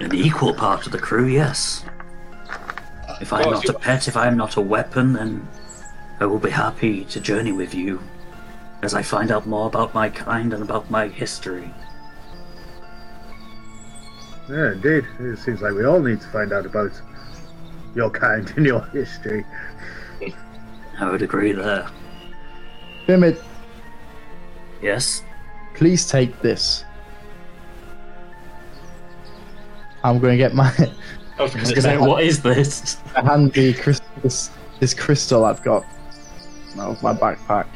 an 0.00 0.14
equal 0.14 0.54
part 0.54 0.86
of 0.86 0.92
the 0.92 0.98
crew, 0.98 1.26
yes. 1.26 1.84
If 3.20 3.32
I 3.32 3.42
am 3.42 3.50
not 3.50 3.64
a 3.66 3.74
pet, 3.74 4.08
if 4.08 4.16
I 4.16 4.26
am 4.26 4.36
not 4.36 4.56
a 4.56 4.60
weapon, 4.60 5.14
then 5.14 5.48
I 6.20 6.26
will 6.26 6.38
be 6.38 6.50
happy 6.50 7.04
to 7.06 7.20
journey 7.20 7.52
with 7.52 7.74
you 7.74 8.00
as 8.82 8.94
I 8.94 9.02
find 9.02 9.30
out 9.30 9.46
more 9.46 9.66
about 9.66 9.94
my 9.94 10.08
kind 10.08 10.52
and 10.52 10.62
about 10.62 10.90
my 10.90 11.08
history. 11.08 11.72
Yeah, 14.48 14.72
indeed. 14.72 15.04
It 15.20 15.38
seems 15.38 15.60
like 15.62 15.74
we 15.74 15.84
all 15.84 16.00
need 16.00 16.20
to 16.20 16.26
find 16.28 16.52
out 16.52 16.66
about 16.66 16.90
your 17.94 18.10
kind 18.10 18.52
and 18.56 18.66
your 18.66 18.80
history. 18.86 19.44
I 20.98 21.10
would 21.10 21.22
agree 21.22 21.52
there. 21.52 21.88
Bimit, 23.06 23.42
Yes? 24.82 25.22
please 25.74 26.08
take 26.08 26.38
this. 26.40 26.84
I'm 30.02 30.18
going 30.18 30.32
to 30.32 30.36
get 30.38 30.54
my 30.54 30.68
I 31.38 31.42
was 31.42 31.54
gonna 31.54 31.66
say, 31.80 31.96
what 31.98 32.22
is 32.22 32.42
this? 32.42 32.96
hand 33.14 33.52
the 33.52 33.72
crystal, 33.74 34.06
this, 34.22 34.50
this 34.78 34.94
crystal 34.94 35.44
I've 35.44 35.62
got 35.62 35.84
out 36.78 36.90
of 36.96 37.02
my 37.02 37.14
backpack. 37.14 37.66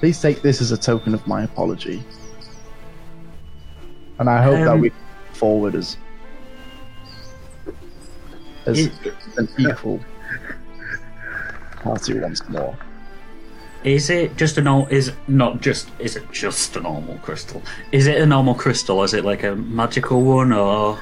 Please 0.00 0.20
take 0.20 0.40
this 0.42 0.60
as 0.60 0.72
a 0.72 0.78
token 0.78 1.14
of 1.14 1.26
my 1.26 1.42
apology. 1.44 2.02
And 4.18 4.28
I 4.28 4.42
hope 4.42 4.54
that 4.54 4.68
Um, 4.72 4.80
we 4.80 4.92
forward 5.32 5.74
as 5.74 5.96
as 8.66 8.78
Is, 8.78 8.90
an 9.38 9.48
equal 9.58 10.00
party 11.82 12.18
once 12.18 12.46
more. 12.48 12.76
is 13.84 14.10
it 14.10 14.36
just 14.36 14.58
a 14.58 14.62
normal? 14.62 14.86
Is 14.88 15.12
not 15.28 15.60
just? 15.62 15.88
Is 15.98 16.16
it 16.16 16.30
just 16.32 16.76
a 16.76 16.80
normal 16.80 17.18
crystal? 17.22 17.62
Is 17.92 18.06
it 18.06 18.20
a 18.20 18.26
normal 18.26 18.54
crystal? 18.54 19.02
Is 19.02 19.14
it 19.14 19.24
like 19.24 19.42
a 19.44 19.54
magical 19.56 20.22
one, 20.22 20.52
or 20.52 20.98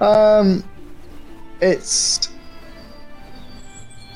Um, 0.00 0.62
it's 1.62 2.28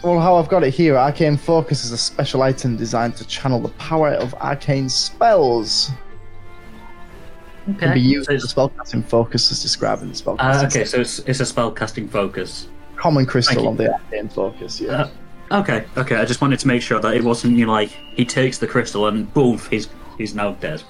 well, 0.03 0.19
how 0.21 0.37
I've 0.37 0.49
got 0.49 0.65
it 0.65 0.73
here. 0.73 0.97
Arcane 0.97 1.37
Focus 1.37 1.85
is 1.85 1.93
a 1.93 1.99
special 1.99 2.43
item 2.43 2.77
designed 2.77 3.17
to 3.17 3.27
channel 3.27 3.61
the 3.61 3.69
power 3.71 4.11
of 4.15 4.35
arcane 4.35 4.89
spells. 4.89 5.91
Can 7.79 7.95
be 7.95 8.01
used 8.01 8.27
So 8.29 8.35
as 8.35 8.45
it's- 8.45 8.55
spellcasting 8.55 9.05
focus 9.05 9.51
as 9.53 9.63
described 9.63 10.03
in 10.03 10.09
the 10.09 10.15
spellcasting. 10.15 10.37
Ah, 10.41 10.65
okay, 10.67 10.85
so 10.85 11.01
it's, 11.01 11.19
it's 11.21 11.41
a 11.41 11.47
spell 11.47 11.71
casting 11.71 12.09
focus. 12.09 12.69
common 12.97 13.27
crystal 13.27 13.69
on 13.69 13.77
the 13.77 13.93
arcane 13.93 14.29
focus. 14.29 14.81
Yeah. 14.81 15.09
Uh, 15.51 15.61
okay, 15.61 15.85
okay. 15.97 16.17
I 16.17 16.25
just 16.25 16.41
wanted 16.41 16.59
to 16.61 16.67
make 16.67 16.83
sure 16.83 16.99
that 17.01 17.15
it 17.15 17.23
wasn't 17.23 17.57
you 17.59 17.67
know, 17.67 17.73
like 17.73 17.91
he 17.91 18.25
takes 18.25 18.59
the 18.59 18.67
crystal 18.67 19.07
and 19.09 19.33
boom, 19.35 19.59
he's 19.71 19.89
he's 20.19 20.35
now 20.35 20.53
dead. 20.55 20.83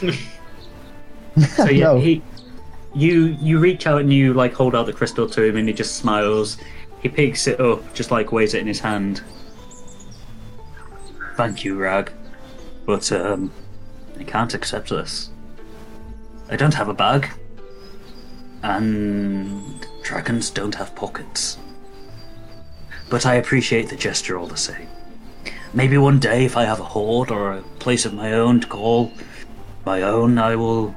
So 1.54 1.64
yeah, 1.68 1.84
no, 1.84 2.00
he, 2.00 2.22
you 2.94 3.36
you 3.42 3.58
reach 3.58 3.86
out 3.86 4.00
and 4.00 4.10
you 4.10 4.32
like 4.32 4.54
hold 4.54 4.74
out 4.74 4.86
the 4.86 4.92
crystal 4.94 5.28
to 5.28 5.42
him, 5.42 5.56
and 5.56 5.68
he 5.68 5.74
just 5.74 5.96
smiles. 5.96 6.56
He 7.06 7.12
picks 7.12 7.46
it 7.46 7.60
up, 7.60 7.94
just 7.94 8.10
like 8.10 8.32
weighs 8.32 8.52
it 8.52 8.62
in 8.62 8.66
his 8.66 8.80
hand. 8.80 9.22
Thank 11.36 11.64
you, 11.64 11.78
Rag, 11.78 12.10
but 12.84 13.12
um, 13.12 13.52
I 14.18 14.24
can't 14.24 14.52
accept 14.54 14.88
this. 14.88 15.30
I 16.50 16.56
don't 16.56 16.74
have 16.74 16.88
a 16.88 16.94
bag, 16.94 17.30
and 18.64 19.86
dragons 20.02 20.50
don't 20.50 20.74
have 20.74 20.96
pockets. 20.96 21.58
But 23.08 23.24
I 23.24 23.36
appreciate 23.36 23.88
the 23.88 23.94
gesture 23.94 24.36
all 24.36 24.48
the 24.48 24.56
same. 24.56 24.88
Maybe 25.74 25.98
one 25.98 26.18
day, 26.18 26.44
if 26.44 26.56
I 26.56 26.64
have 26.64 26.80
a 26.80 26.84
hoard 26.84 27.30
or 27.30 27.52
a 27.52 27.62
place 27.78 28.04
of 28.04 28.14
my 28.14 28.32
own 28.32 28.62
to 28.62 28.66
call 28.66 29.12
my 29.84 30.02
own, 30.02 30.38
I 30.38 30.56
will 30.56 30.92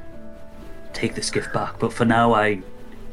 take 0.92 1.14
this 1.14 1.30
gift 1.30 1.52
back. 1.52 1.78
But 1.78 1.92
for 1.92 2.04
now, 2.04 2.34
I 2.34 2.62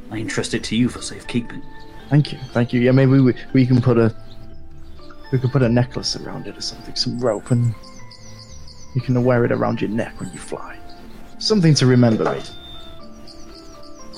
I 0.09 0.17
entrust 0.17 0.55
it 0.55 0.63
to 0.63 0.75
you 0.75 0.89
for 0.89 1.03
safekeeping. 1.03 1.61
Thank 2.09 2.31
you, 2.31 2.39
thank 2.51 2.73
you. 2.73 2.81
Yeah, 2.81 2.91
maybe 2.91 3.19
we, 3.19 3.33
we 3.53 3.65
can 3.65 3.81
put 3.81 3.97
a 3.97 4.15
we 5.31 5.39
could 5.39 5.51
put 5.51 5.61
a 5.61 5.69
necklace 5.69 6.15
around 6.15 6.47
it 6.47 6.57
or 6.57 6.61
something, 6.61 6.95
some 6.95 7.19
rope, 7.19 7.51
and 7.51 7.75
you 8.95 9.01
can 9.01 9.21
wear 9.23 9.43
it 9.43 9.51
around 9.51 9.81
your 9.81 9.89
neck 9.89 10.19
when 10.19 10.31
you 10.31 10.39
fly. 10.39 10.77
Something 11.39 11.73
to 11.75 11.85
remember 11.85 12.33
it. 12.33 12.51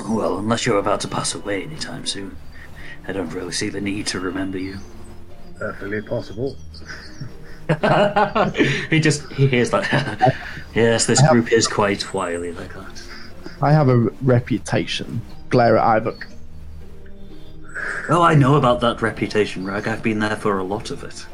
Well, 0.07 0.37
unless 0.37 0.65
you're 0.65 0.79
about 0.79 1.01
to 1.01 1.07
pass 1.07 1.35
away 1.35 1.63
anytime 1.63 2.05
soon, 2.05 2.37
I 3.07 3.11
don't 3.11 3.29
really 3.31 3.51
see 3.51 3.69
the 3.69 3.81
need 3.81 4.07
to 4.07 4.19
remember 4.19 4.57
you. 4.57 4.77
Perfectly 5.57 6.01
possible. 6.01 6.55
he 8.89 8.99
just 8.99 9.31
he 9.33 9.47
hears 9.47 9.69
that. 9.71 10.35
yes, 10.75 11.05
this 11.05 11.21
group 11.27 11.51
is 11.51 11.67
quite 11.67 12.13
wily 12.13 12.51
like 12.51 12.73
that. 12.73 13.03
I 13.61 13.71
have 13.73 13.89
a 13.89 13.97
reputation. 14.21 15.21
Glare 15.49 15.77
at 15.77 16.03
Iyvak. 16.03 16.28
Oh, 18.09 18.21
I 18.21 18.33
know 18.33 18.55
about 18.55 18.81
that 18.81 19.01
reputation, 19.01 19.65
Rag. 19.65 19.87
I've 19.87 20.03
been 20.03 20.19
there 20.19 20.35
for 20.35 20.57
a 20.57 20.63
lot 20.63 20.91
of 20.91 21.03
it. 21.03 21.25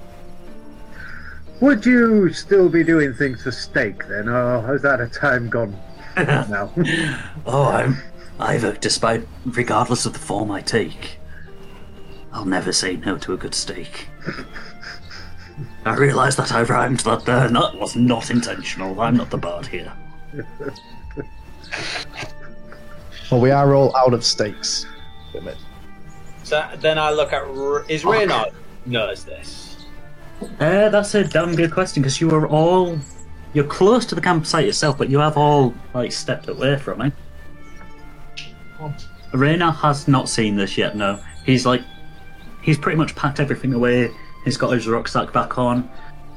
Would 1.62 1.86
you 1.86 2.34
still 2.34 2.68
be 2.68 2.84
doing 2.84 3.14
things 3.14 3.44
for 3.44 3.52
steak 3.52 4.06
then, 4.08 4.28
or 4.28 4.62
has 4.62 4.82
that 4.82 5.00
a 5.00 5.08
time 5.08 5.50
gone 5.50 5.76
now? 6.18 6.72
Oh, 7.46 7.66
I'm 7.66 7.98
Ivor, 8.40 8.68
uh, 8.68 8.78
despite 8.82 9.26
regardless 9.46 10.06
of 10.06 10.14
the 10.14 10.20
form 10.20 10.52
I 10.52 10.62
take. 10.62 11.18
I'll 12.34 12.46
never 12.46 12.74
say 12.74 12.98
no 12.98 13.18
to 13.20 13.34
a 13.34 13.38
good 13.38 13.56
steak. 13.56 14.10
I 15.86 15.96
realise 15.96 16.36
that 16.36 16.52
I 16.52 16.64
rhymed 16.64 17.00
that 17.02 17.24
there, 17.26 17.46
and 17.46 17.56
that 17.56 17.76
was 17.76 17.96
not 17.96 18.30
intentional. 18.30 19.00
I'm 19.00 19.16
not 19.16 19.30
the 19.30 19.38
bard 19.38 19.68
here. 19.68 19.94
Well, 23.32 23.40
we 23.40 23.52
are 23.52 23.74
all 23.74 23.96
out 23.96 24.14
of 24.14 24.26
stakes. 24.26 24.86
Bimit. 25.34 25.56
So 26.46 26.64
then 26.78 26.98
I 27.00 27.10
look 27.12 27.34
at. 27.34 27.42
R- 27.44 27.84
Is 27.90 28.06
Reynard 28.06 28.54
knows 28.86 29.26
this? 29.26 29.86
Uh, 30.60 30.90
that's 30.90 31.14
a 31.16 31.24
damn 31.24 31.56
good 31.56 31.72
question 31.74 32.04
because 32.04 32.22
you 32.22 32.30
are 32.32 32.48
all 32.48 33.00
you're 33.54 33.64
close 33.66 34.06
to 34.06 34.16
the 34.16 34.22
campsite 34.22 34.66
yourself, 34.66 34.98
but 34.98 35.10
you 35.10 35.18
have 35.20 35.38
all 35.38 35.74
like 35.96 36.12
stepped 36.12 36.48
away 36.48 36.78
from 36.78 37.02
it. 37.02 37.14
Reyna 39.34 39.72
has 39.72 40.08
not 40.08 40.30
seen 40.30 40.56
this 40.56 40.78
yet. 40.78 40.96
No, 40.96 41.20
he's 41.46 41.66
like 41.66 41.82
he's 42.62 42.78
pretty 42.78 42.98
much 42.98 43.16
packed 43.16 43.40
everything 43.40 43.74
away. 43.74 44.12
He's 44.44 44.58
got 44.58 44.70
his 44.70 44.88
rucksack 44.88 45.34
back 45.34 45.58
on, 45.58 45.90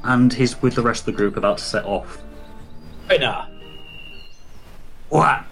and 0.03 0.33
he's 0.33 0.59
with 0.61 0.75
the 0.75 0.81
rest 0.81 1.01
of 1.01 1.05
the 1.07 1.11
group 1.11 1.37
about 1.37 1.59
to 1.59 1.63
set 1.63 1.85
off. 1.85 2.17
Reynard, 3.09 3.47
What? 5.09 5.43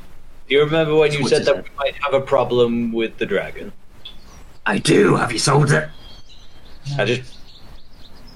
do 0.47 0.55
you 0.55 0.63
remember 0.63 0.95
when 0.95 1.11
you 1.11 1.21
What 1.21 1.29
said 1.29 1.45
that 1.45 1.57
it? 1.57 1.63
we 1.65 1.69
might 1.77 1.95
have 2.01 2.13
a 2.13 2.21
problem 2.21 2.91
with 2.91 3.17
the 3.17 3.25
dragon? 3.27 3.71
I 4.67 4.79
do. 4.79 5.15
Have 5.15 5.31
you 5.31 5.39
sold 5.39 5.71
it? 5.71 5.89
I 6.97 7.05
just, 7.05 7.37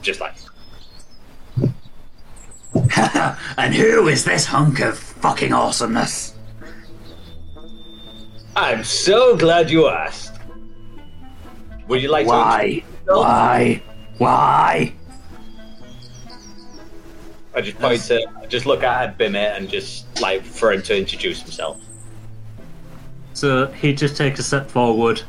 just 0.01 0.21
like 0.21 0.33
and 3.57 3.75
who 3.75 4.07
is 4.07 4.23
this 4.23 4.45
hunk 4.45 4.79
of 4.79 4.97
fucking 4.97 5.51
awesomeness? 5.51 6.33
I'm 8.55 8.83
so 8.85 9.35
glad 9.35 9.69
you 9.69 9.87
asked. 9.87 10.39
Would 11.89 12.01
you 12.01 12.09
like 12.09 12.25
to? 12.25 12.31
Why? 12.31 12.83
Why? 13.05 13.83
Why? 14.17 14.93
I 17.53 17.59
just 17.61 17.77
point 17.77 18.01
to, 18.03 18.25
I 18.41 18.45
just 18.45 18.65
look 18.65 18.83
at 18.83 19.17
Bimit 19.17 19.57
and 19.57 19.67
just 19.69 20.21
like 20.21 20.43
for 20.43 20.71
him 20.71 20.81
to 20.83 20.97
introduce 20.97 21.41
himself. 21.41 21.81
So 23.33 23.67
he 23.67 23.93
just 23.93 24.15
takes 24.15 24.39
a 24.39 24.43
step 24.43 24.69
forward 24.69 25.21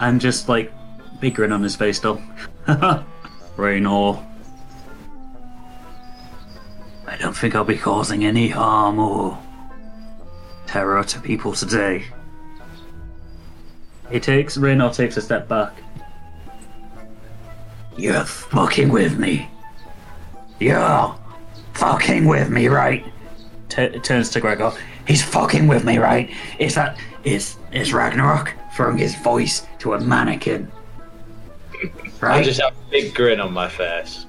and 0.00 0.20
just 0.20 0.48
like 0.48 0.72
big 1.20 1.34
grin 1.34 1.52
on 1.52 1.62
his 1.62 1.76
face 1.76 1.98
still. 1.98 2.20
Raynor. 3.56 4.22
I 7.06 7.16
don't 7.16 7.36
think 7.36 7.54
I'll 7.54 7.64
be 7.64 7.78
causing 7.78 8.24
any 8.24 8.48
harm 8.48 8.98
or 8.98 9.38
terror 10.66 11.02
to 11.04 11.20
people 11.20 11.52
today. 11.52 12.04
He 14.10 14.20
takes 14.20 14.56
Raynor 14.56 14.90
takes 14.90 15.16
a 15.16 15.22
step 15.22 15.48
back. 15.48 15.72
You're 17.96 18.24
fucking 18.24 18.90
with 18.90 19.18
me. 19.18 19.48
You're 20.58 21.14
fucking 21.74 22.26
with 22.26 22.50
me, 22.50 22.68
right? 22.68 23.04
T- 23.68 23.98
turns 24.00 24.30
to 24.30 24.40
Gregor. 24.40 24.72
He's 25.06 25.24
fucking 25.24 25.66
with 25.66 25.84
me, 25.84 25.98
right? 25.98 26.30
Is 26.58 26.74
that 26.74 26.98
is 27.24 27.56
is 27.76 27.92
Ragnarok 27.92 28.54
throwing 28.74 28.98
his 28.98 29.14
voice 29.16 29.66
to 29.80 29.94
a 29.94 30.00
mannequin? 30.00 30.70
I 32.22 32.42
just 32.42 32.60
have 32.60 32.72
a 32.72 32.90
big 32.90 33.14
grin 33.14 33.40
on 33.40 33.52
my 33.52 33.68
face. 33.68 34.26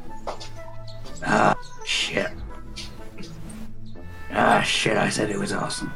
Ah, 1.26 1.56
shit. 1.86 2.30
Ah, 4.32 4.61
shit, 4.61 4.98
I 4.98 5.10
said 5.10 5.30
it 5.30 5.40
was 5.40 5.53
awesome. 5.53 5.91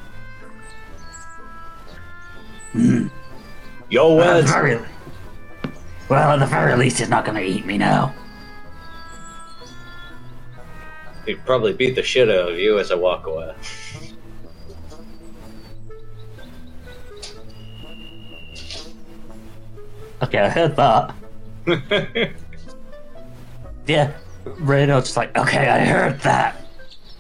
Your 3.89 4.15
Well, 4.15 4.21
at 4.29 4.35
words. 4.35 4.47
the 4.47 4.53
very, 4.53 4.79
well, 6.09 6.31
at 6.31 6.39
the 6.39 6.45
very 6.45 6.75
least, 6.77 6.99
he's 6.99 7.09
not 7.09 7.25
gonna 7.25 7.41
eat 7.41 7.65
me 7.65 7.77
now. 7.77 8.13
He'd 11.25 11.45
probably 11.45 11.73
beat 11.73 11.95
the 11.95 12.01
shit 12.03 12.29
out 12.29 12.51
of 12.53 12.57
you 12.57 12.79
as 12.79 12.91
I 12.91 12.95
walk 12.95 13.27
away. 13.27 13.53
Okay, 20.23 20.39
I 20.39 20.49
heard 20.49 20.75
that. 20.75 21.13
Yeah, 23.87 24.13
Raynor's 24.45 25.05
just 25.05 25.17
like, 25.17 25.35
okay, 25.37 25.67
I 25.67 25.83
heard 25.83 26.19
that. 26.21 26.55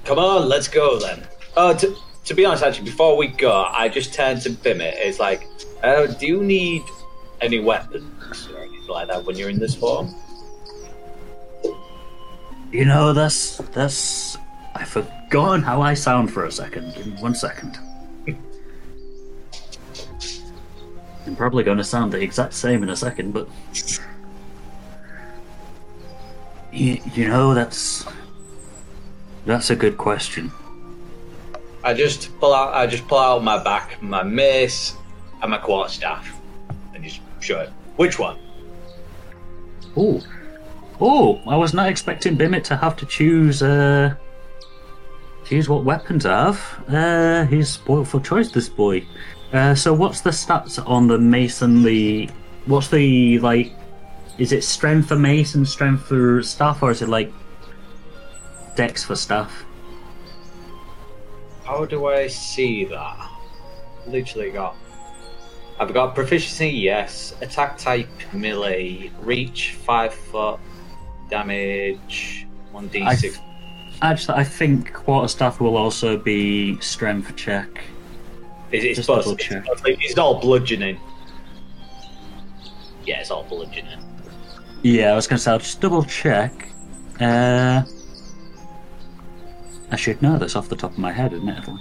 Come 0.05 0.19
on, 0.19 0.47
let's 0.47 0.67
go 0.67 0.99
then. 0.99 1.27
Oh, 1.57 1.73
to, 1.75 1.95
to 2.25 2.33
be 2.33 2.45
honest, 2.45 2.63
actually, 2.63 2.85
before 2.85 3.17
we 3.17 3.27
go, 3.27 3.65
I 3.69 3.89
just 3.89 4.13
turned 4.13 4.41
to 4.43 4.51
Bimit. 4.51 4.93
It's 4.95 5.19
like, 5.19 5.47
uh, 5.83 6.07
do 6.07 6.27
you 6.27 6.43
need 6.43 6.83
any 7.41 7.59
weapons 7.59 8.47
or 8.53 8.59
anything 8.59 8.87
like 8.87 9.07
that 9.07 9.25
when 9.25 9.35
you're 9.35 9.49
in 9.49 9.59
this 9.59 9.75
form? 9.75 10.13
You 12.71 12.85
know, 12.85 13.11
that's 13.11 13.57
that's. 13.57 14.37
I've 14.73 14.87
forgotten 14.87 15.61
how 15.61 15.81
I 15.81 15.93
sound 15.93 16.31
for 16.31 16.45
a 16.45 16.51
second. 16.51 16.95
Give 16.95 17.05
me 17.07 17.21
one 17.21 17.35
second. 17.35 17.77
I'm 21.25 21.35
probably 21.35 21.63
going 21.63 21.77
to 21.77 21.83
sound 21.83 22.11
the 22.11 22.21
exact 22.21 22.53
same 22.53 22.83
in 22.83 22.89
a 22.89 22.95
second, 22.95 23.31
but 23.31 23.47
you, 26.71 26.99
you 27.13 27.27
know 27.27 27.53
that's 27.53 28.05
that's 29.45 29.69
a 29.69 29.75
good 29.75 29.97
question. 29.97 30.51
I 31.83 31.93
just 31.93 32.37
pull 32.39 32.53
out. 32.53 32.73
I 32.73 32.87
just 32.87 33.07
pull 33.07 33.19
out 33.19 33.43
my 33.43 33.63
back, 33.63 34.01
my 34.01 34.23
mace, 34.23 34.95
and 35.41 35.51
my 35.51 35.57
quarterstaff, 35.57 36.39
and 36.93 37.03
just 37.03 37.21
show 37.39 37.59
it. 37.59 37.69
Which 37.95 38.19
one? 38.19 38.37
Oh, 39.95 40.21
oh! 40.99 41.41
I 41.47 41.55
was 41.55 41.73
not 41.73 41.89
expecting 41.89 42.35
Bimit 42.35 42.63
to 42.65 42.75
have 42.75 42.95
to 42.97 43.05
choose. 43.05 43.61
Uh, 43.61 44.15
choose 45.45 45.67
what 45.67 45.83
weapon 45.83 46.19
to 46.19 46.29
have. 46.29 46.83
Uh, 46.87 47.45
he's 47.45 47.69
spoiled 47.69 48.07
for 48.07 48.19
choice. 48.19 48.51
This 48.51 48.69
boy. 48.69 49.05
Uh, 49.53 49.75
so 49.75 49.93
what's 49.93 50.21
the 50.21 50.29
stats 50.29 50.81
on 50.87 51.07
the 51.07 51.17
masonry? 51.17 52.29
What's 52.65 52.87
the 52.89 53.39
like? 53.39 53.73
Is 54.37 54.53
it 54.53 54.63
strength 54.63 55.09
for 55.09 55.17
mason, 55.17 55.65
strength 55.65 56.03
for 56.03 56.41
staff, 56.41 56.81
or 56.81 56.91
is 56.91 57.01
it 57.01 57.09
like 57.09 57.31
dex 58.75 59.03
for 59.03 59.15
staff? 59.15 59.65
How 61.65 61.85
do 61.85 62.07
I 62.07 62.27
see 62.27 62.85
that? 62.85 63.29
Literally 64.07 64.51
got. 64.51 64.75
I've 65.79 65.93
got 65.93 66.15
proficiency, 66.15 66.69
yes. 66.69 67.33
Attack 67.41 67.77
type, 67.77 68.07
melee, 68.33 69.11
reach, 69.21 69.73
five 69.73 70.13
foot, 70.13 70.59
damage, 71.29 72.47
one 72.71 72.87
d 72.87 73.05
six. 73.15 73.39
Actually, 74.01 74.37
I 74.37 74.43
think 74.43 74.93
quarterstaff 74.93 75.59
will 75.59 75.77
also 75.77 76.17
be 76.17 76.79
strength 76.79 77.35
check. 77.35 77.83
It's, 78.71 78.99
it's 78.99 79.07
both. 79.07 79.27
It's, 79.27 79.47
both- 79.67 79.81
it's 79.85 80.17
all 80.17 80.39
bludgeoning. 80.39 80.99
Yeah, 83.05 83.19
it's 83.19 83.31
all 83.31 83.43
bludgeoning. 83.43 83.99
Yeah, 84.83 85.11
I 85.11 85.15
was 85.15 85.27
gonna 85.27 85.39
say 85.39 85.51
I'll 85.51 85.59
just 85.59 85.81
double 85.81 86.03
check. 86.03 86.69
Uh, 87.19 87.83
I 89.91 89.95
should 89.95 90.21
know 90.21 90.37
this 90.37 90.55
off 90.55 90.69
the 90.69 90.75
top 90.75 90.91
of 90.91 90.97
my 90.97 91.11
head, 91.11 91.33
admittedly. 91.33 91.79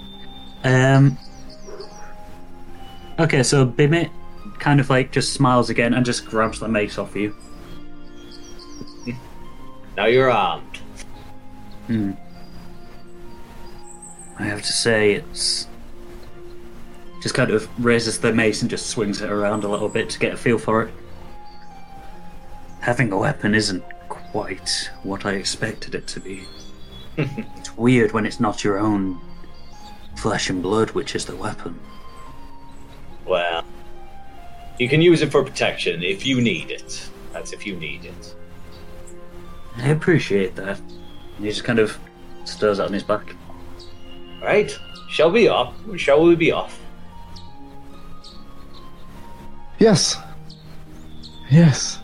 Um. 0.63 1.17
Okay, 3.19 3.43
so 3.43 3.65
Bimit 3.65 4.09
kind 4.59 4.79
of 4.79 4.89
like 4.89 5.11
just 5.11 5.33
smiles 5.33 5.69
again 5.69 5.93
and 5.93 6.05
just 6.05 6.25
grabs 6.25 6.59
the 6.59 6.67
mace 6.67 6.97
off 6.97 7.15
you. 7.15 7.35
Now 9.97 10.05
you're 10.05 10.31
armed. 10.31 10.77
Hmm. 11.87 12.11
I 14.39 14.43
have 14.43 14.61
to 14.61 14.71
say, 14.71 15.13
it's 15.15 15.67
just 17.21 17.35
kind 17.35 17.51
of 17.51 17.69
raises 17.83 18.19
the 18.19 18.33
mace 18.33 18.61
and 18.61 18.69
just 18.69 18.87
swings 18.87 19.21
it 19.21 19.29
around 19.29 19.63
a 19.63 19.67
little 19.67 19.89
bit 19.89 20.09
to 20.09 20.19
get 20.19 20.33
a 20.33 20.37
feel 20.37 20.57
for 20.57 20.83
it. 20.83 20.93
Having 22.79 23.11
a 23.11 23.17
weapon 23.17 23.53
isn't 23.53 23.83
quite 24.09 24.89
what 25.03 25.25
I 25.25 25.33
expected 25.33 25.93
it 25.93 26.07
to 26.07 26.19
be. 26.19 26.43
it's 27.17 27.77
weird 27.77 28.11
when 28.11 28.25
it's 28.25 28.39
not 28.39 28.63
your 28.63 28.79
own 28.79 29.19
flesh 30.15 30.49
and 30.49 30.63
blood 30.63 30.91
which 30.91 31.15
is 31.15 31.25
the 31.25 31.35
weapon. 31.35 31.79
Well, 33.25 33.63
you 34.79 34.89
can 34.89 35.01
use 35.01 35.21
it 35.21 35.31
for 35.31 35.43
protection 35.43 36.01
if 36.01 36.25
you 36.25 36.41
need 36.41 36.71
it. 36.71 37.07
That's 37.33 37.53
if 37.53 37.67
you 37.67 37.75
need 37.75 38.05
it. 38.05 38.35
I 39.77 39.89
appreciate 39.89 40.55
that. 40.55 40.79
And 40.79 41.45
he 41.45 41.51
just 41.51 41.63
kind 41.63 41.79
of 41.79 41.99
stirs 42.45 42.79
out 42.79 42.87
on 42.87 42.93
his 42.93 43.03
back. 43.03 43.35
Right? 44.41 44.75
Shall 45.09 45.31
we 45.31 45.47
off? 45.47 45.75
Shall 45.97 46.23
we 46.23 46.35
be 46.35 46.51
off? 46.51 46.80
Yes. 49.81 50.15
Yes. 51.49 51.97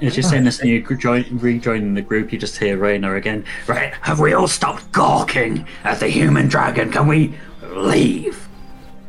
It's 0.00 0.16
just 0.16 0.30
saying 0.30 0.42
this 0.42 0.58
and 0.58 0.68
you 0.68 0.82
join, 0.96 1.24
rejoining 1.38 1.94
the 1.94 2.02
group, 2.02 2.32
you 2.32 2.38
just 2.40 2.58
hear 2.58 2.76
Raynor 2.76 3.14
again. 3.14 3.44
Right, 3.68 3.94
have 4.00 4.18
we 4.18 4.32
all 4.32 4.48
stopped 4.48 4.90
gawking 4.90 5.64
at 5.84 6.00
the 6.00 6.08
human 6.08 6.48
dragon? 6.48 6.90
Can 6.90 7.06
we 7.06 7.34
leave? 7.62 8.48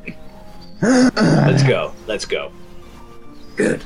Let's 0.84 1.64
go. 1.64 1.94
Let's 2.06 2.26
go. 2.26 2.52
Good. 3.56 3.84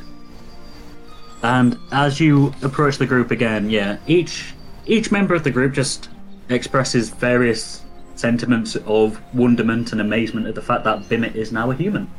And 1.41 1.77
as 1.94 2.19
you 2.19 2.53
approach 2.61 2.98
the 2.98 3.06
group 3.06 3.32
again, 3.32 3.69
yeah, 3.69 3.99
each 4.06 4.53
each 4.86 5.14
member 5.14 5.34
of 5.34 5.45
the 5.45 5.52
group 5.52 5.73
just 5.73 6.10
expresses 6.49 7.10
various 7.10 7.84
sentiments 8.15 8.76
of 8.86 9.22
wonderment 9.34 9.94
and 9.94 10.02
amazement 10.02 10.45
at 10.45 10.56
the 10.56 10.61
fact 10.61 10.84
that 10.84 11.07
Bimit 11.07 11.36
is 11.36 11.53
now 11.53 11.72
a 11.72 11.76
human. 11.76 12.10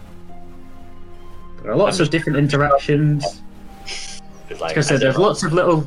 There 1.63 1.73
are 1.73 1.77
lots 1.77 2.01
of 2.01 2.11
different 2.11 2.39
interactions. 2.39 3.43
Like, 4.51 4.61
Like 4.61 4.79
I 4.79 4.81
said, 4.81 5.01
there's 5.01 5.19
lots 5.19 5.43
of 5.43 5.53
little 5.53 5.87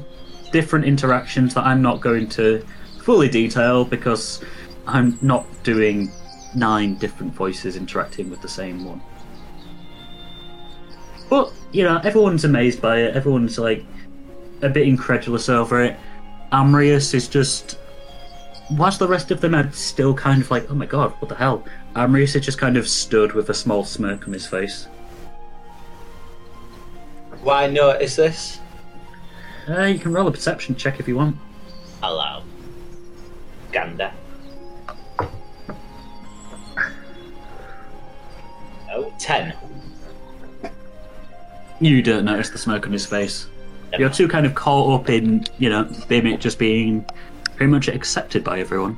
different 0.51 0.85
interactions 0.85 1.53
that 1.53 1.65
I'm 1.65 1.81
not 1.81 2.01
going 2.01 2.27
to 2.29 2.65
fully 3.03 3.29
detail 3.29 3.85
because 3.85 4.43
I'm 4.87 5.17
not 5.21 5.45
doing 5.63 6.11
nine 6.55 6.95
different 6.95 7.33
voices 7.33 7.75
interacting 7.75 8.29
with 8.29 8.41
the 8.41 8.49
same 8.49 8.83
one. 8.83 9.01
But, 11.29 11.51
you 11.71 11.83
know, 11.83 12.01
everyone's 12.03 12.43
amazed 12.43 12.81
by 12.81 12.97
it, 12.99 13.15
everyone's 13.15 13.57
like 13.59 13.85
a 14.61 14.69
bit 14.69 14.87
incredulous 14.87 15.47
over 15.47 15.81
it. 15.83 15.97
Amrius 16.51 17.13
is 17.13 17.27
just. 17.27 17.77
Whilst 18.71 18.99
the 18.99 19.07
rest 19.07 19.31
of 19.31 19.41
them 19.41 19.55
are 19.55 19.71
still 19.71 20.13
kind 20.13 20.41
of 20.41 20.51
like, 20.51 20.69
oh 20.69 20.75
my 20.75 20.85
god, 20.85 21.11
what 21.19 21.29
the 21.29 21.35
hell? 21.35 21.63
Amrius 21.95 22.35
is 22.35 22.45
just 22.45 22.59
kind 22.59 22.77
of 22.77 22.87
stood 22.87 23.33
with 23.33 23.49
a 23.49 23.53
small 23.53 23.83
smirk 23.83 24.27
on 24.27 24.33
his 24.33 24.45
face. 24.45 24.87
Why 27.41 27.67
notice 27.67 28.15
this? 28.15 28.59
Uh, 29.67 29.83
you 29.83 29.99
can 29.99 30.11
roll 30.13 30.27
a 30.27 30.31
perception 30.31 30.75
check 30.75 30.99
if 30.99 31.07
you 31.07 31.15
want. 31.15 31.37
Allow. 32.01 32.43
gander. 33.71 34.11
Oh, 38.91 39.13
10. 39.19 39.53
You 41.79 42.01
don't 42.01 42.25
notice 42.25 42.49
the 42.49 42.57
smoke 42.57 42.85
on 42.87 42.91
his 42.91 43.05
face. 43.05 43.47
You're 43.97 44.09
too 44.09 44.27
kind 44.27 44.45
of 44.45 44.55
caught 44.55 45.01
up 45.01 45.09
in, 45.09 45.45
you 45.57 45.69
know, 45.69 45.85
Bimit 46.07 46.39
just 46.39 46.59
being 46.59 47.05
pretty 47.55 47.71
much 47.71 47.87
accepted 47.87 48.43
by 48.43 48.59
everyone. 48.59 48.97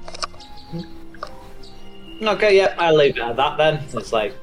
Okay, 2.21 2.57
yeah, 2.57 2.75
I'll 2.77 2.95
leave 2.95 3.17
it 3.17 3.21
at 3.21 3.35
that 3.35 3.57
then. 3.57 3.83
It's 3.93 4.13
like, 4.13 4.35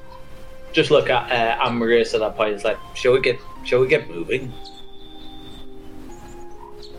just 0.73 0.91
look 0.91 1.09
at 1.09 1.31
uh, 1.31 1.63
Amarius 1.65 2.13
at 2.13 2.19
that 2.19 2.35
point. 2.35 2.53
It's 2.53 2.63
like, 2.63 2.77
shall 2.93 3.13
we 3.13 3.21
get, 3.21 3.39
shall 3.63 3.81
we 3.81 3.87
get 3.87 4.09
moving? 4.09 4.51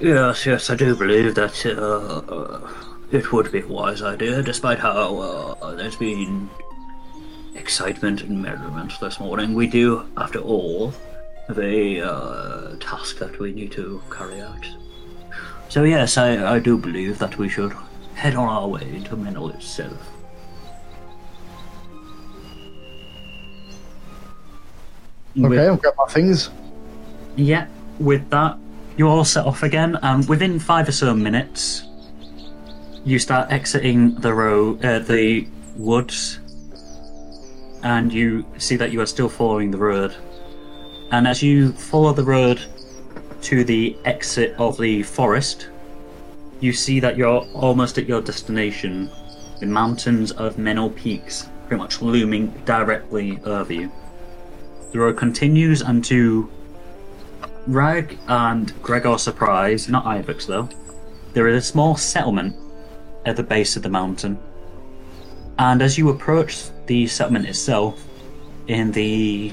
Yes, 0.01 0.47
yes, 0.47 0.71
I 0.71 0.77
do 0.77 0.97
believe 0.97 1.35
that 1.35 1.67
uh, 1.67 1.71
uh, 1.71 2.71
it 3.11 3.33
would 3.33 3.53
be 3.53 3.61
a 3.61 3.67
wise 3.67 4.03
idea, 4.03 4.43
despite 4.43 4.79
how 4.79 5.19
uh, 5.19 5.75
there's 5.75 5.97
been 5.97 6.49
excitement 7.55 8.23
and 8.23 8.43
merriment 8.43 8.99
this 9.01 9.21
morning. 9.21 9.55
We 9.55 9.67
do, 9.67 10.07
after 10.17 10.39
all, 10.39 10.95
have 11.49 11.59
a 11.59 12.01
uh, 12.01 12.77
task 12.77 13.19
that 13.19 13.39
we 13.39 13.53
need 13.53 13.73
to 13.73 14.01
carry 14.11 14.41
out. 14.41 14.67
So 15.69 15.85
yes, 15.85 16.17
I, 16.17 16.57
I 16.57 16.59
do 16.59 16.79
believe 16.79 17.19
that 17.19 17.37
we 17.39 17.49
should 17.49 17.73
head 18.15 18.35
on 18.35 18.49
our 18.49 18.69
way 18.69 19.01
to 19.05 19.17
Menel 19.17 19.55
itself. 19.55 20.10
Okay, 25.39 25.69
I've 25.69 25.81
got 25.83 25.95
my 25.97 26.07
things. 26.07 26.51
Yeah, 27.37 27.67
with 27.99 28.29
that, 28.31 28.59
you 28.97 29.09
all 29.09 29.25
set 29.25 29.47
off 29.47 29.63
again, 29.63 29.97
and 30.03 30.29
within 30.29 30.59
five 30.59 30.89
or 30.89 30.93
so 30.93 31.15
minutes, 31.15 31.85
you 33.05 33.19
start 33.19 33.51
exiting 33.51 34.15
the 34.17 34.35
road, 34.35 34.85
uh, 34.85 34.99
the 34.99 35.47
woods, 35.77 36.41
and 37.83 38.13
you 38.13 38.45
see 38.59 38.77
that 38.77 38.91
you 38.93 39.01
are 39.01 39.07
still 39.07 39.29
following 39.29 39.71
the 39.71 39.79
road. 39.79 40.15
And 41.13 41.27
as 41.27 41.43
you 41.43 41.73
follow 41.73 42.13
the 42.13 42.25
road 42.25 42.61
to 43.43 43.65
the 43.65 43.97
exit 44.05 44.55
of 44.59 44.79
the 44.79 45.03
forest, 45.03 45.69
you 46.61 46.73
see 46.73 47.01
that 47.01 47.17
you're 47.17 47.47
almost 47.55 47.99
at 47.99 48.07
your 48.07 48.21
destination. 48.21 49.11
The 49.61 49.67
mountains 49.67 50.31
of 50.33 50.57
Menel 50.57 50.95
Peaks, 50.95 51.49
pretty 51.67 51.81
much 51.81 52.03
looming 52.03 52.49
directly 52.65 53.39
over 53.45 53.73
you. 53.73 53.91
The 54.93 54.99
road 54.99 55.17
continues, 55.17 55.83
and 55.83 56.05
to 56.07 56.51
Rag 57.67 58.19
and 58.27 58.73
Gregor's 58.83 59.23
surprise, 59.23 59.89
not 59.89 60.05
Iyvak 60.05 60.47
though, 60.47 60.69
there 61.33 61.47
is 61.47 61.65
a 61.65 61.67
small 61.67 61.97
settlement 61.97 62.57
at 63.25 63.37
the 63.37 63.43
base 63.43 63.77
of 63.77 63.83
the 63.83 63.89
mountain. 63.89 64.39
And 65.59 65.83
as 65.83 65.97
you 65.99 66.09
approach 66.09 66.65
the 66.87 67.07
settlement 67.07 67.47
itself, 67.47 68.05
in 68.67 68.91
the 68.93 69.53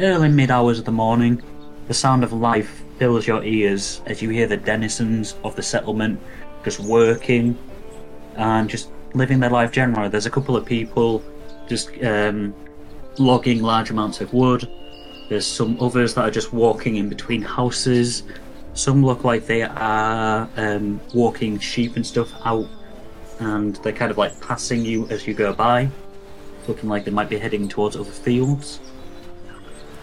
early 0.00 0.28
mid 0.28 0.50
hours 0.50 0.78
of 0.78 0.84
the 0.84 0.92
morning, 0.92 1.42
the 1.88 1.94
sound 1.94 2.24
of 2.24 2.32
life 2.32 2.82
fills 2.98 3.26
your 3.26 3.42
ears 3.44 4.02
as 4.06 4.20
you 4.20 4.28
hear 4.28 4.46
the 4.46 4.56
denizens 4.56 5.36
of 5.44 5.56
the 5.56 5.62
settlement 5.62 6.20
just 6.64 6.80
working 6.80 7.58
and 8.36 8.68
just 8.68 8.90
living 9.14 9.40
their 9.40 9.50
life 9.50 9.72
generally. 9.72 10.08
There's 10.08 10.26
a 10.26 10.30
couple 10.30 10.56
of 10.56 10.64
people 10.64 11.22
just 11.68 11.90
um, 12.02 12.54
logging 13.18 13.62
large 13.62 13.90
amounts 13.90 14.20
of 14.20 14.32
wood. 14.32 14.68
There's 15.28 15.46
some 15.46 15.78
others 15.80 16.14
that 16.14 16.24
are 16.24 16.30
just 16.30 16.52
walking 16.52 16.96
in 16.96 17.08
between 17.08 17.42
houses. 17.42 18.22
Some 18.74 19.04
look 19.04 19.24
like 19.24 19.46
they 19.46 19.62
are 19.62 20.48
um, 20.56 21.00
walking 21.14 21.58
sheep 21.58 21.96
and 21.96 22.06
stuff 22.06 22.32
out, 22.44 22.68
and 23.38 23.76
they're 23.76 23.92
kind 23.92 24.10
of 24.10 24.18
like 24.18 24.38
passing 24.40 24.84
you 24.84 25.06
as 25.08 25.26
you 25.26 25.34
go 25.34 25.52
by, 25.52 25.90
looking 26.68 26.88
like 26.88 27.04
they 27.04 27.10
might 27.10 27.28
be 27.28 27.38
heading 27.38 27.68
towards 27.68 27.96
other 27.96 28.10
fields. 28.10 28.80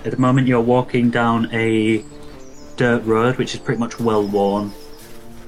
At 0.06 0.12
the 0.12 0.18
moment, 0.18 0.48
you're 0.48 0.62
walking 0.62 1.10
down 1.10 1.54
a 1.54 2.04
dirt 2.78 3.04
road, 3.06 3.38
which 3.38 3.54
is 3.54 3.60
pretty 3.60 3.80
much 3.80 4.00
well 4.00 4.26
worn, 4.26 4.72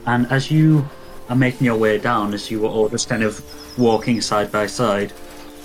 and 0.06 0.26
as 0.32 0.52
you 0.52 0.88
are 1.30 1.36
making 1.36 1.66
your 1.66 1.78
way 1.78 1.98
down, 1.98 2.34
as 2.34 2.52
you 2.52 2.66
are 2.66 2.70
all 2.70 2.90
just 2.90 3.08
kind 3.08 3.24
of 3.24 3.42
walking 3.78 4.20
side 4.20 4.52
by 4.52 4.66
side, 4.66 5.14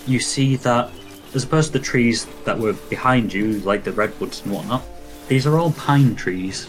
you 0.07 0.21
see 0.21 0.57
that 0.57 0.91
as 1.37 1.45
opposed 1.45 1.73
to 1.73 1.79
the 1.79 1.85
trees 1.85 2.27
that 2.45 2.59
were 2.59 2.73
behind 2.73 3.33
you, 3.33 3.61
like 3.61 3.85
the 3.85 3.93
redwoods 3.93 4.43
and 4.43 4.53
whatnot, 4.53 4.83
these 5.29 5.47
are 5.47 5.59
all 5.59 5.73
pine 5.73 6.17
trees. 6.17 6.69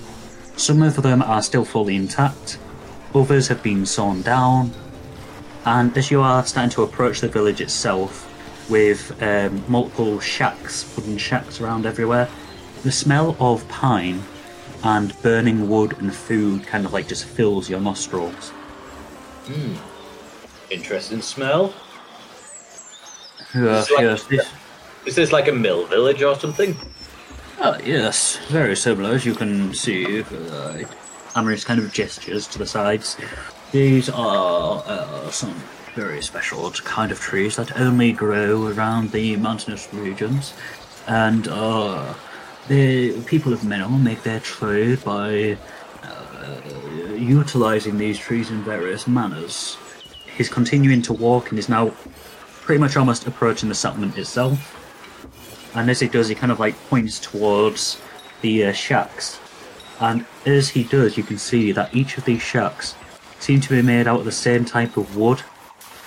Some 0.57 0.81
of 0.81 1.01
them 1.01 1.21
are 1.21 1.41
still 1.41 1.63
fully 1.63 1.95
intact, 1.95 2.59
others 3.15 3.47
have 3.47 3.63
been 3.63 3.85
sawn 3.85 4.21
down, 4.21 4.71
and 5.65 5.97
as 5.97 6.11
you 6.11 6.21
are 6.21 6.45
starting 6.45 6.69
to 6.71 6.83
approach 6.83 7.21
the 7.21 7.27
village 7.27 7.61
itself, 7.61 8.25
with 8.69 9.21
um, 9.23 9.63
multiple 9.69 10.19
shacks, 10.19 10.93
wooden 10.95 11.17
shacks 11.17 11.61
around 11.61 11.85
everywhere, 11.85 12.27
the 12.83 12.91
smell 12.91 13.37
of 13.39 13.67
pine 13.69 14.21
and 14.83 15.19
burning 15.21 15.69
wood 15.69 15.97
and 15.99 16.13
food 16.13 16.65
kind 16.67 16.85
of 16.85 16.93
like 16.93 17.07
just 17.07 17.25
fills 17.25 17.69
your 17.69 17.79
nostrils. 17.79 18.49
Hmm. 19.45 19.75
Interesting 20.69 21.21
smell. 21.21 21.73
Yes, 23.63 23.91
like- 23.91 24.01
yes, 24.01 24.23
this, 24.25 24.45
Is 25.05 25.15
this 25.15 25.31
like 25.31 25.47
a 25.47 25.53
mill 25.53 25.85
village 25.87 26.21
or 26.21 26.35
something? 26.39 26.75
ah, 27.61 27.77
yes, 27.83 28.37
very 28.49 28.75
similar, 28.75 29.11
as 29.15 29.25
you 29.25 29.33
can 29.35 29.73
see. 29.73 30.21
Uh, 30.21 30.83
Amaris 31.35 31.65
kind 31.65 31.79
of 31.79 31.93
gestures 31.93 32.47
to 32.47 32.57
the 32.57 32.65
sides. 32.65 33.15
These 33.71 34.09
are 34.09 34.83
uh, 34.85 35.29
some 35.29 35.53
very 35.95 36.21
special 36.21 36.69
kind 36.71 37.11
of 37.11 37.19
trees 37.19 37.55
that 37.55 37.79
only 37.79 38.11
grow 38.11 38.67
around 38.67 39.11
the 39.11 39.35
mountainous 39.37 39.87
regions, 39.93 40.53
and 41.07 41.47
uh, 41.47 42.13
the 42.67 43.19
people 43.23 43.53
of 43.53 43.61
Menel 43.61 44.01
make 44.01 44.23
their 44.23 44.39
trade 44.39 45.03
by 45.03 45.57
uh, 46.03 46.55
utilizing 47.17 47.97
these 47.97 48.17
trees 48.19 48.49
in 48.49 48.61
various 48.63 49.07
manners. 49.07 49.77
He's 50.37 50.49
continuing 50.49 51.01
to 51.03 51.13
walk 51.13 51.49
and 51.49 51.57
is 51.59 51.69
now 51.69 51.91
pretty 52.67 52.81
much 52.81 52.97
almost 52.97 53.25
approaching 53.25 53.69
the 53.69 53.75
settlement 53.75 54.17
itself. 54.17 54.75
And 55.73 55.89
as 55.89 56.01
he 56.01 56.09
does, 56.09 56.27
he 56.27 56.35
kind 56.35 56.51
of 56.51 56.59
like 56.59 56.75
points 56.89 57.17
towards 57.17 58.01
the 58.41 58.65
uh, 58.65 58.73
shacks. 58.73 59.39
And 60.01 60.25
as 60.45 60.67
he 60.67 60.83
does, 60.83 61.15
you 61.15 61.23
can 61.23 61.37
see 61.37 61.71
that 61.71 61.95
each 61.95 62.17
of 62.17 62.25
these 62.25 62.41
shacks 62.41 62.93
seem 63.39 63.61
to 63.61 63.69
be 63.69 63.81
made 63.81 64.05
out 64.05 64.19
of 64.19 64.25
the 64.25 64.33
same 64.33 64.65
type 64.65 64.97
of 64.97 65.15
wood 65.15 65.41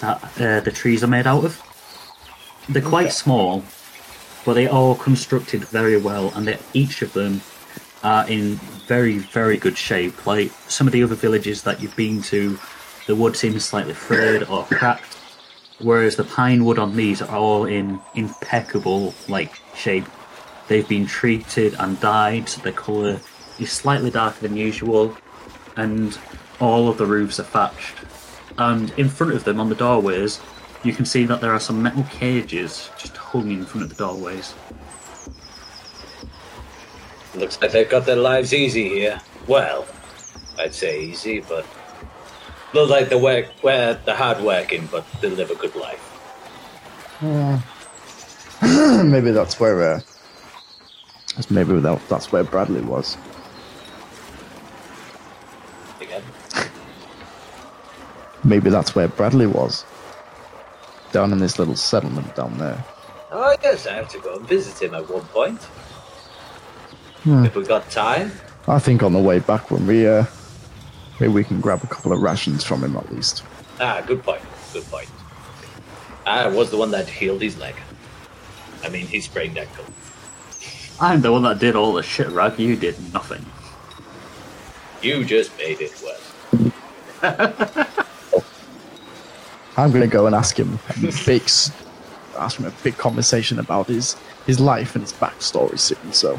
that 0.02 0.22
uh, 0.38 0.60
the 0.60 0.70
trees 0.70 1.02
are 1.02 1.06
made 1.06 1.26
out 1.26 1.46
of. 1.46 1.62
They're 2.68 2.82
quite 2.82 3.12
small, 3.12 3.64
but 4.44 4.52
they 4.52 4.68
are 4.68 4.94
constructed 4.96 5.64
very 5.64 5.96
well, 5.96 6.30
and 6.34 6.58
each 6.74 7.00
of 7.00 7.14
them 7.14 7.40
are 8.02 8.28
in 8.28 8.56
very, 8.86 9.16
very 9.16 9.56
good 9.56 9.78
shape. 9.78 10.26
Like 10.26 10.52
some 10.68 10.86
of 10.86 10.92
the 10.92 11.02
other 11.02 11.14
villages 11.14 11.62
that 11.62 11.80
you've 11.80 11.96
been 11.96 12.20
to, 12.24 12.58
the 13.06 13.16
wood 13.16 13.34
seems 13.34 13.64
slightly 13.64 13.94
frayed 13.94 14.42
or 14.42 14.64
cracked, 14.64 15.16
whereas 15.82 16.16
the 16.16 16.24
pine 16.24 16.64
wood 16.64 16.78
on 16.78 16.96
these 16.96 17.22
are 17.22 17.36
all 17.36 17.64
in 17.64 18.00
impeccable 18.14 19.14
like 19.28 19.60
shape. 19.74 20.06
They've 20.68 20.88
been 20.88 21.06
treated 21.06 21.74
and 21.78 21.98
dyed, 22.00 22.48
so 22.48 22.60
the 22.62 22.72
colour 22.72 23.20
is 23.58 23.72
slightly 23.72 24.10
darker 24.10 24.40
than 24.40 24.56
usual, 24.56 25.16
and 25.76 26.16
all 26.60 26.88
of 26.88 26.98
the 26.98 27.06
roofs 27.06 27.40
are 27.40 27.44
thatched. 27.44 27.96
And 28.58 28.90
in 28.98 29.08
front 29.08 29.34
of 29.34 29.44
them, 29.44 29.58
on 29.58 29.68
the 29.68 29.74
doorways, 29.74 30.40
you 30.82 30.92
can 30.92 31.04
see 31.04 31.24
that 31.24 31.40
there 31.40 31.52
are 31.52 31.60
some 31.60 31.82
metal 31.82 32.04
cages 32.04 32.90
just 32.96 33.16
hung 33.16 33.50
in 33.50 33.64
front 33.64 33.84
of 33.84 33.90
the 33.90 33.96
doorways. 33.96 34.54
Looks 37.34 37.60
like 37.60 37.72
they've 37.72 37.88
got 37.88 38.06
their 38.06 38.16
lives 38.16 38.52
easy 38.52 38.88
here. 38.88 39.20
Well, 39.46 39.86
I'd 40.58 40.74
say 40.74 41.02
easy, 41.02 41.40
but 41.40 41.64
look 42.72 42.90
like 42.90 43.08
they 43.08 43.16
work, 43.20 43.46
where 43.62 43.94
they're 43.94 44.16
hard 44.16 44.40
working, 44.40 44.88
but 44.90 45.04
they 45.20 45.28
live 45.28 45.50
a 45.50 45.54
good 45.54 45.74
life. 45.76 46.06
maybe 49.04 49.30
that's 49.30 49.58
where. 49.60 49.82
Uh, 49.82 50.00
that's 51.34 51.50
maybe 51.50 51.78
that, 51.80 52.00
that's 52.08 52.32
where 52.32 52.44
Bradley 52.44 52.80
was. 52.80 53.16
Again, 56.00 56.22
Maybe 58.42 58.70
that's 58.70 58.94
where 58.94 59.08
Bradley 59.08 59.46
was. 59.46 59.84
Down 61.12 61.32
in 61.32 61.38
this 61.38 61.58
little 61.58 61.76
settlement 61.76 62.34
down 62.36 62.56
there. 62.58 62.82
oh 63.32 63.54
yes, 63.62 63.86
I 63.86 63.94
have 63.94 64.08
to 64.10 64.18
go 64.20 64.36
and 64.36 64.46
visit 64.48 64.80
him 64.82 64.94
at 64.94 65.08
one 65.08 65.24
point. 65.26 65.60
Hmm. 67.24 67.44
If 67.44 67.54
we 67.54 67.64
got 67.64 67.90
time. 67.90 68.32
I 68.66 68.78
think 68.78 69.02
on 69.02 69.12
the 69.12 69.18
way 69.18 69.40
back 69.40 69.70
when 69.70 69.86
we 69.86 70.06
uh, 70.06 70.24
maybe 71.20 71.32
we 71.32 71.44
can 71.44 71.60
grab 71.60 71.84
a 71.84 71.86
couple 71.86 72.12
of 72.12 72.20
rations 72.20 72.64
from 72.64 72.82
him 72.82 72.96
at 72.96 73.12
least. 73.12 73.44
Ah, 73.78 74.02
good 74.06 74.22
point. 74.22 74.42
Good 74.72 74.84
point. 74.86 75.08
I 76.26 76.48
was 76.48 76.70
the 76.70 76.76
one 76.76 76.90
that 76.90 77.08
healed 77.08 77.42
his 77.42 77.58
leg. 77.58 77.74
I 78.82 78.88
mean, 78.88 79.06
he 79.06 79.20
sprained 79.20 79.58
ankle. 79.58 79.84
I'm 81.00 81.22
the 81.22 81.32
one 81.32 81.42
that 81.42 81.58
did 81.58 81.76
all 81.76 81.92
the 81.94 82.02
shit, 82.02 82.28
Rag. 82.28 82.58
You 82.58 82.76
did 82.76 83.12
nothing. 83.12 83.44
You 85.02 85.24
just 85.24 85.56
made 85.56 85.80
it 85.80 85.92
worse. 86.02 86.32
I'm 89.76 89.90
going 89.90 90.02
to 90.02 90.06
go 90.06 90.26
and 90.26 90.34
ask 90.34 90.58
him 90.58 90.78
a 90.90 91.12
big, 91.24 91.42
ask 92.38 92.58
him 92.58 92.66
a 92.66 92.70
big 92.82 92.98
conversation 92.98 93.58
about 93.58 93.86
his 93.86 94.16
his 94.46 94.60
life 94.60 94.94
and 94.94 95.02
his 95.02 95.12
backstory 95.12 95.78
soon. 95.78 96.12
So 96.12 96.38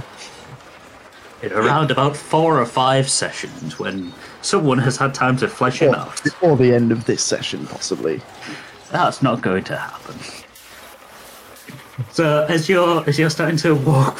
In 1.41 1.51
around 1.53 1.89
about 1.89 2.15
four 2.15 2.59
or 2.59 2.65
five 2.65 3.09
sessions, 3.09 3.79
when 3.79 4.13
someone 4.41 4.79
has 4.79 4.97
had 4.97 5.13
time 5.13 5.37
to 5.37 5.47
flesh 5.47 5.81
it 5.81 5.93
out, 5.93 6.23
before 6.23 6.57
the 6.57 6.73
end 6.73 6.91
of 6.91 7.05
this 7.05 7.23
session, 7.23 7.65
possibly. 7.67 8.21
that's 8.91 9.21
not 9.21 9.41
going 9.41 9.63
to 9.65 9.77
happen. 9.77 10.15
So 12.11 12.45
as 12.49 12.67
you're 12.67 13.07
as 13.07 13.19
you're 13.19 13.29
starting 13.29 13.57
to 13.57 13.75
walk, 13.75 14.17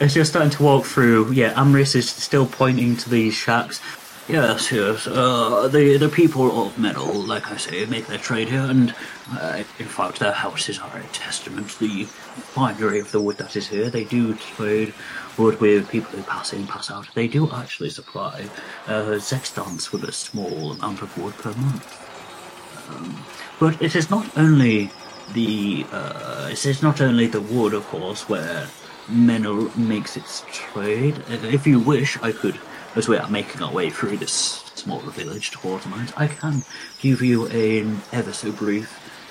as 0.00 0.16
you're 0.16 0.24
starting 0.24 0.50
to 0.50 0.62
walk 0.62 0.84
through, 0.84 1.32
yeah, 1.32 1.52
Amris 1.54 1.94
is 1.94 2.10
still 2.10 2.46
pointing 2.46 2.96
to 2.96 3.10
these 3.10 3.34
shacks. 3.34 3.80
Yes, 4.28 4.70
yes. 4.70 5.06
Uh, 5.06 5.68
the 5.68 5.96
the 5.96 6.08
people 6.08 6.66
of 6.66 6.74
Menel, 6.76 7.26
like 7.26 7.50
I 7.50 7.56
say, 7.56 7.84
make 7.86 8.06
their 8.06 8.18
trade 8.18 8.48
here, 8.48 8.60
and 8.60 8.94
uh, 9.32 9.62
in 9.78 9.86
fact, 9.86 10.20
their 10.20 10.32
houses 10.32 10.78
are 10.78 10.96
a 10.96 11.02
testament 11.12 11.70
to 11.70 11.78
the 11.80 12.04
finery 12.04 13.00
of 13.00 13.10
the 13.12 13.20
wood 13.20 13.38
that 13.38 13.56
is 13.56 13.68
here. 13.68 13.90
They 13.90 14.04
do 14.04 14.34
trade 14.34 14.94
wood 15.40 15.60
with 15.60 15.88
people 15.88 16.10
who 16.10 16.22
pass 16.24 16.52
in, 16.52 16.66
pass 16.66 16.90
out. 16.90 17.08
They 17.14 17.26
do 17.26 17.50
actually 17.50 17.90
supply 17.90 18.46
uh, 18.86 19.18
Zextants 19.30 19.90
with 19.90 20.04
a 20.04 20.12
small 20.12 20.72
amount 20.72 21.00
of 21.02 21.16
wood 21.16 21.34
per 21.34 21.52
month. 21.54 21.86
Um, 22.88 23.24
but 23.58 23.80
it 23.80 23.96
is 23.96 24.10
not 24.10 24.26
only 24.36 24.90
the 25.32 25.86
uh, 25.92 26.48
it 26.50 26.66
is 26.66 26.82
not 26.82 27.00
only 27.00 27.26
the 27.26 27.40
wood, 27.40 27.72
of 27.74 27.84
course, 27.86 28.28
where 28.28 28.68
Menel 29.08 29.74
makes 29.76 30.16
its 30.16 30.44
trade. 30.52 31.22
If 31.28 31.66
you 31.66 31.80
wish, 31.80 32.20
I 32.22 32.32
could, 32.32 32.58
as 32.96 33.08
we 33.08 33.16
are 33.16 33.28
making 33.28 33.62
our 33.62 33.72
way 33.72 33.90
through 33.90 34.18
this 34.18 34.34
smaller 34.74 35.10
village 35.10 35.50
towards 35.50 35.86
mines, 35.86 36.12
I 36.16 36.26
can 36.26 36.64
give 37.00 37.22
you 37.22 37.46
an 37.48 38.02
ever 38.12 38.32
so 38.32 38.52
brief 38.52 38.88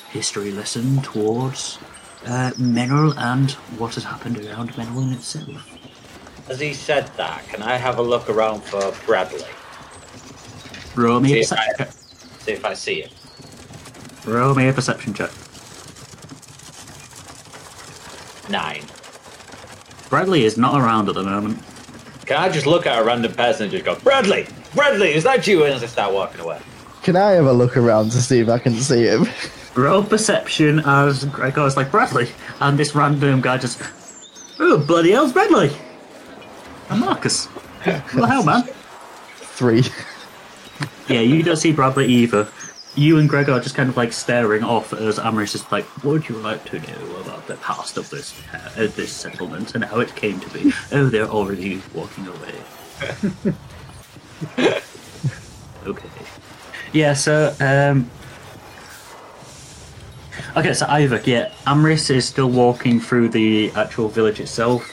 history 0.10 0.52
lesson 0.52 1.02
towards 1.02 1.77
uh, 2.26 2.52
Menel 2.57 3.15
and 3.18 3.52
what 3.80 3.95
has 3.95 4.03
happened 4.03 4.38
around 4.38 4.72
Menel 4.73 5.03
in 5.03 5.14
itself. 5.14 5.77
As 6.50 6.60
he 6.60 6.74
said 6.74 7.08
that, 7.18 7.48
can 7.48 7.62
I 7.62 7.76
have 7.78 8.00
a 8.00 8.02
look 8.02 8.30
around 8.30 8.62
for 8.62 8.92
Bradley? 9.06 9.44
Roll 10.96 11.20
me 11.20 11.40
a 11.40 11.44
See 11.44 11.54
if 11.54 11.60
perception 11.60 11.76
I, 11.80 11.84
check. 11.84 11.92
see 12.40 12.52
if 12.54 12.66
I 12.66 12.74
see 12.74 13.02
him. 13.02 13.10
Roll 14.26 14.56
me 14.56 14.68
a 14.68 14.74
perception 14.74 15.14
check. 15.14 15.30
Nine. 18.50 18.84
Bradley 20.10 20.44
is 20.44 20.58
not 20.58 20.82
around 20.82 21.08
at 21.08 21.16
the 21.16 21.24
moment. 21.24 21.60
Can 22.26 22.38
I 22.38 22.50
just 22.50 22.66
look 22.66 22.88
at 22.88 23.00
a 23.00 23.04
random 23.04 23.34
person 23.34 23.64
and 23.64 23.72
just 23.72 23.86
go, 23.86 23.96
Bradley, 23.96 24.48
Bradley, 24.74 25.14
is 25.14 25.24
that 25.24 25.46
you? 25.46 25.64
And 25.66 25.74
as 25.74 25.84
I 25.84 25.86
start 25.86 26.14
walking 26.14 26.42
away. 26.42 26.60
Can 27.04 27.16
I 27.16 27.32
have 27.32 27.46
a 27.46 27.54
look 27.54 27.78
around 27.78 28.12
to 28.12 28.22
see 28.22 28.40
if 28.40 28.50
I 28.50 28.58
can 28.58 28.74
see 28.74 29.06
him? 29.06 29.28
Roll 29.76 30.04
perception 30.04 30.80
as 30.86 31.26
Gregor's 31.26 31.78
like 31.78 31.92
Bradley, 31.92 32.30
and 32.60 32.78
this 32.78 32.96
random 32.96 33.40
guy 33.40 33.58
just, 33.60 33.80
oh 34.60 34.84
bloody 34.86 35.12
hell's 35.12 35.32
Bradley, 35.32 35.72
and 36.90 36.99
Marcus. 36.99 37.45
What 37.45 38.06
the 38.14 38.28
hell, 38.28 38.44
man? 38.44 38.64
Three. 39.36 39.84
Yeah, 41.07 41.22
you 41.22 41.41
don't 41.44 41.57
see 41.57 41.72
Bradley 41.72 42.06
either. 42.06 42.48
You 42.95 43.18
and 43.18 43.30
Gregor 43.30 43.53
are 43.53 43.60
just 43.60 43.76
kind 43.76 43.90
of 43.90 43.98
like 43.98 44.14
staring 44.14 44.64
off 44.64 44.94
as 44.94 45.18
Amaris 45.20 45.56
is 45.56 45.72
like, 45.72 45.86
"What 46.03 46.11
would 46.14 46.30
you 46.30 46.36
like 46.38 46.66
to 46.66 46.80
know 46.80 47.16
about 47.22 47.48
the 47.48 47.56
past 47.56 47.98
of 47.98 48.10
this 48.10 48.40
uh, 48.53 48.88
this 48.95 49.11
settlement 49.11 49.76
and 49.76 49.84
how 49.84 49.99
it 49.99 50.16
came 50.16 50.40
to 50.40 50.49
be?" 50.49 50.72
Oh, 50.91 51.06
they're 51.07 51.28
already 51.28 51.82
walking 51.94 52.28
away. 52.28 52.56
okay. 55.86 56.10
Yeah. 56.91 57.14
So, 57.14 57.56
um, 57.60 58.10
okay. 60.57 60.74
So 60.74 60.86
Ivor, 60.88 61.22
yeah, 61.26 61.52
Amris 61.66 62.10
is 62.10 62.28
still 62.28 62.49
walking 62.49 62.99
through 62.99 63.30
the 63.30 63.72
actual 63.72 64.10
village 64.10 64.40
itself, 64.40 64.90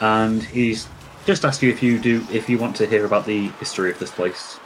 and 0.00 0.42
he's 0.42 0.88
just 1.26 1.44
ask 1.44 1.60
you 1.60 1.70
if 1.70 1.82
you 1.82 1.98
do 1.98 2.24
if 2.32 2.48
you 2.48 2.56
want 2.56 2.76
to 2.76 2.86
hear 2.86 3.04
about 3.04 3.26
the 3.26 3.48
history 3.58 3.90
of 3.90 3.98
this 3.98 4.10
place. 4.10 4.58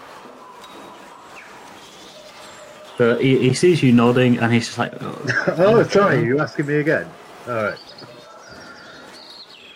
So 2.99 3.17
he, 3.19 3.39
he 3.39 3.55
sees 3.55 3.83
you 3.83 3.93
nodding, 3.93 4.39
and 4.39 4.53
he's 4.53 4.67
just 4.67 4.79
like, 4.79 4.93
oh, 5.01 5.25
Oh, 5.59 5.83
sorry, 5.85 6.23
you 6.23 6.39
asking 6.39 6.67
me 6.67 6.75
again? 6.77 7.11
All 7.49 7.55
right. 7.55 7.79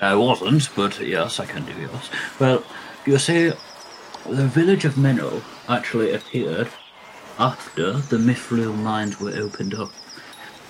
I 0.02 0.14
wasn't, 0.14 0.68
but 0.76 1.00
yes, 1.00 1.40
I 1.40 1.46
can 1.46 1.64
do 1.64 1.72
yours. 1.72 2.10
Well, 2.38 2.62
you 3.06 3.18
see, 3.18 3.52
the 4.28 4.46
village 4.46 4.84
of 4.84 4.96
Menel 4.96 5.42
actually 5.70 6.12
appeared 6.12 6.68
after 7.38 7.92
the 7.92 8.18
Mithril 8.18 8.76
mines 8.76 9.18
were 9.18 9.30
opened 9.30 9.72
up. 9.72 9.90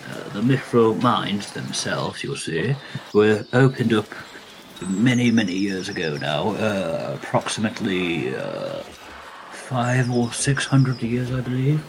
Uh, 0.09 0.29
the 0.35 0.41
Mithril 0.41 1.03
mines 1.03 1.53
themselves, 1.53 2.23
you'll 2.23 2.37
see, 2.37 2.77
were 3.13 3.45
opened 3.53 3.95
up 3.95 4.07
many, 4.89 5.31
many 5.31 5.53
years 5.55 5.89
ago 5.89 6.17
now, 6.17 6.51
uh, 6.51 7.19
approximately 7.21 8.35
uh, 8.35 8.83
five 9.53 10.11
or 10.11 10.33
six 10.33 10.67
hundred 10.67 11.03
years, 11.03 11.33
I 11.33 11.41
believe. 11.41 11.83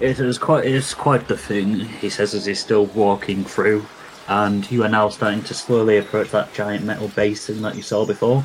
It 0.00 0.18
is 0.18 0.38
quite 0.38 0.64
it's 0.64 0.94
quite 0.94 1.28
the 1.28 1.36
thing, 1.36 1.80
he 1.80 2.10
says 2.10 2.34
as 2.34 2.46
he's 2.46 2.60
still 2.60 2.86
walking 2.86 3.44
through, 3.44 3.86
and 4.28 4.68
you 4.70 4.82
are 4.84 4.88
now 4.88 5.08
starting 5.08 5.42
to 5.44 5.54
slowly 5.54 5.96
approach 5.98 6.30
that 6.30 6.52
giant 6.52 6.84
metal 6.84 7.08
basin 7.08 7.62
that 7.62 7.76
you 7.76 7.82
saw 7.82 8.04
before. 8.04 8.44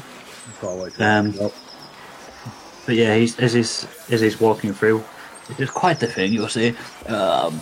Can't 0.62 0.80
wait 0.80 0.94
to 0.96 1.06
Um, 1.06 1.52
But 2.86 2.96
yeah, 2.96 3.16
he's 3.16 3.40
as 3.40 3.54
he's 3.54 3.88
as 4.10 4.22
he's 4.22 4.40
walking 4.40 4.74
through. 4.74 5.04
It 5.50 5.60
is 5.60 5.70
quite 5.70 6.00
the 6.00 6.08
thing, 6.08 6.32
you'll 6.32 6.48
see. 6.48 6.76
Um, 7.08 7.62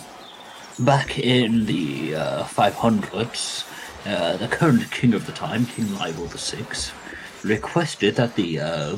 back 0.78 1.18
in 1.18 1.66
the 1.66 2.14
uh, 2.14 2.44
500s, 2.44 3.64
uh, 4.06 4.36
the 4.36 4.48
current 4.48 4.90
king 4.90 5.14
of 5.14 5.26
the 5.26 5.32
time, 5.32 5.66
King 5.66 5.94
Lionel 5.94 6.26
VI, 6.26 6.64
requested 7.42 8.16
that 8.16 8.34
the 8.34 8.60
uh, 8.60 8.92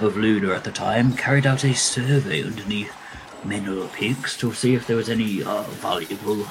of 0.00 0.16
Luna 0.16 0.52
at 0.52 0.64
the 0.64 0.72
time 0.72 1.14
carried 1.14 1.46
out 1.46 1.64
a 1.64 1.74
survey 1.74 2.42
underneath 2.42 2.92
Menel 3.44 3.92
peaks 3.92 4.36
to 4.38 4.52
see 4.52 4.74
if 4.74 4.86
there 4.86 4.96
was 4.96 5.08
any 5.08 5.42
uh, 5.42 5.62
valuable 5.62 6.46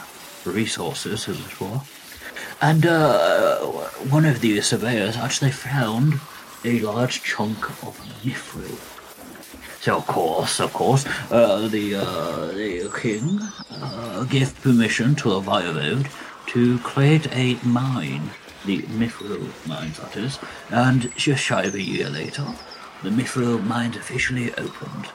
resources, 0.46 1.28
as 1.28 1.40
it 1.40 1.62
were. 1.62 1.82
And 2.62 2.86
uh, 2.86 3.60
one 4.10 4.26
of 4.26 4.42
the 4.42 4.62
surveyors 4.62 5.18
actually 5.18 5.52
found 5.52 6.20
a 6.64 6.80
large 6.80 7.24
chunk 7.24 7.70
of 7.84 8.00
mithril. 8.24 8.80
So 9.82 9.98
of 9.98 10.08
course, 10.08 10.60
of 10.60 10.74
course, 10.74 11.06
uh, 11.30 11.68
the 11.68 11.96
uh, 11.96 12.48
the 12.48 12.92
king 13.00 13.40
uh, 13.70 14.24
gave 14.24 14.60
permission 14.64 15.14
to 15.16 15.30
the 15.30 15.42
voivode 15.42 16.08
to 16.56 16.80
create 16.80 17.28
a 17.34 17.60
mine, 17.66 18.30
the 18.66 18.82
mithril 18.84 19.46
mines 19.68 20.00
that 20.00 20.16
is, 20.16 20.40
and 20.70 21.14
just 21.18 21.44
shy 21.44 21.64
of 21.64 21.76
a 21.76 21.82
year 21.82 22.10
later, 22.10 22.46
the 23.04 23.10
mithril 23.10 23.62
mine 23.62 23.94
officially 23.96 24.54
opened, 24.54 25.10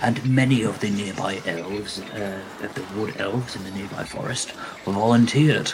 and 0.00 0.24
many 0.24 0.62
of 0.62 0.78
the 0.78 0.88
nearby 0.88 1.42
elves, 1.46 1.98
uh, 2.00 2.40
of 2.60 2.72
the 2.74 2.84
wood 2.96 3.12
elves 3.18 3.56
in 3.56 3.64
the 3.64 3.72
nearby 3.72 4.04
forest, 4.04 4.52
volunteered. 4.84 5.72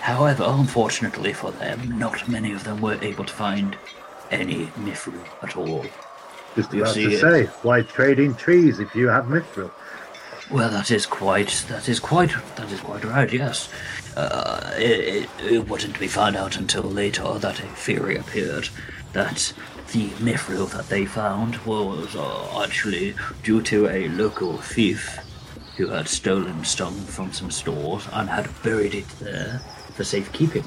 However, 0.00 0.42
unfortunately 0.44 1.32
for 1.32 1.52
them, 1.52 1.96
not 1.96 2.28
many 2.28 2.50
of 2.50 2.64
them 2.64 2.80
were 2.80 2.98
able 3.02 3.24
to 3.24 3.32
find 3.32 3.78
any 4.32 4.66
mithril 4.80 5.24
at 5.44 5.56
all. 5.56 5.86
Just 6.56 6.74
about 6.74 6.92
to 6.94 7.20
say, 7.20 7.44
why 7.62 7.82
trade 7.82 8.18
in 8.18 8.34
trees 8.34 8.80
if 8.80 8.96
you 8.96 9.06
have 9.06 9.26
mithril? 9.26 9.70
Well, 10.50 10.70
that 10.70 10.90
is 10.92 11.06
quite. 11.06 11.64
That 11.68 11.88
is 11.88 11.98
quite. 11.98 12.30
That 12.54 12.70
is 12.70 12.80
quite 12.80 13.04
right. 13.04 13.32
Yes, 13.32 13.68
uh, 14.16 14.72
it, 14.76 15.24
it, 15.24 15.52
it 15.52 15.68
wasn't 15.68 15.94
to 15.94 16.00
be 16.00 16.06
found 16.06 16.36
out 16.36 16.56
until 16.56 16.82
later 16.82 17.38
that 17.38 17.58
a 17.58 17.66
theory 17.66 18.16
appeared 18.16 18.68
that 19.12 19.52
the 19.92 20.08
mithril 20.20 20.70
that 20.70 20.88
they 20.88 21.04
found 21.04 21.56
was 21.64 22.14
uh, 22.14 22.62
actually 22.62 23.14
due 23.42 23.60
to 23.62 23.88
a 23.88 24.08
local 24.08 24.58
thief 24.58 25.18
who 25.76 25.88
had 25.88 26.08
stolen 26.08 26.64
some 26.64 26.94
from 26.94 27.32
some 27.32 27.50
stores 27.50 28.06
and 28.12 28.28
had 28.28 28.48
buried 28.62 28.94
it 28.94 29.08
there 29.18 29.60
for 29.94 30.04
safekeeping. 30.04 30.64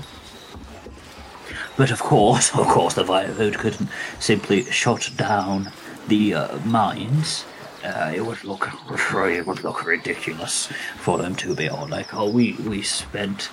But 1.77 1.91
of 1.91 1.99
course, 1.99 2.53
of 2.55 2.67
course, 2.67 2.95
the 2.95 3.03
Voivode 3.03 3.55
couldn't 3.55 3.89
simply 4.19 4.65
shut 4.65 5.09
down 5.15 5.71
the 6.07 6.33
uh, 6.33 6.57
mines. 6.59 7.45
Uh, 7.83 8.11
it 8.13 8.25
would 8.25 8.43
look, 8.43 8.69
it 8.89 9.47
would 9.47 9.63
look 9.63 9.85
ridiculous 9.85 10.67
for 10.97 11.17
them 11.17 11.35
to 11.35 11.55
be 11.55 11.69
all 11.69 11.87
like, 11.87 12.13
"Oh, 12.13 12.29
we 12.29 12.53
we 12.53 12.81
spent 12.81 13.49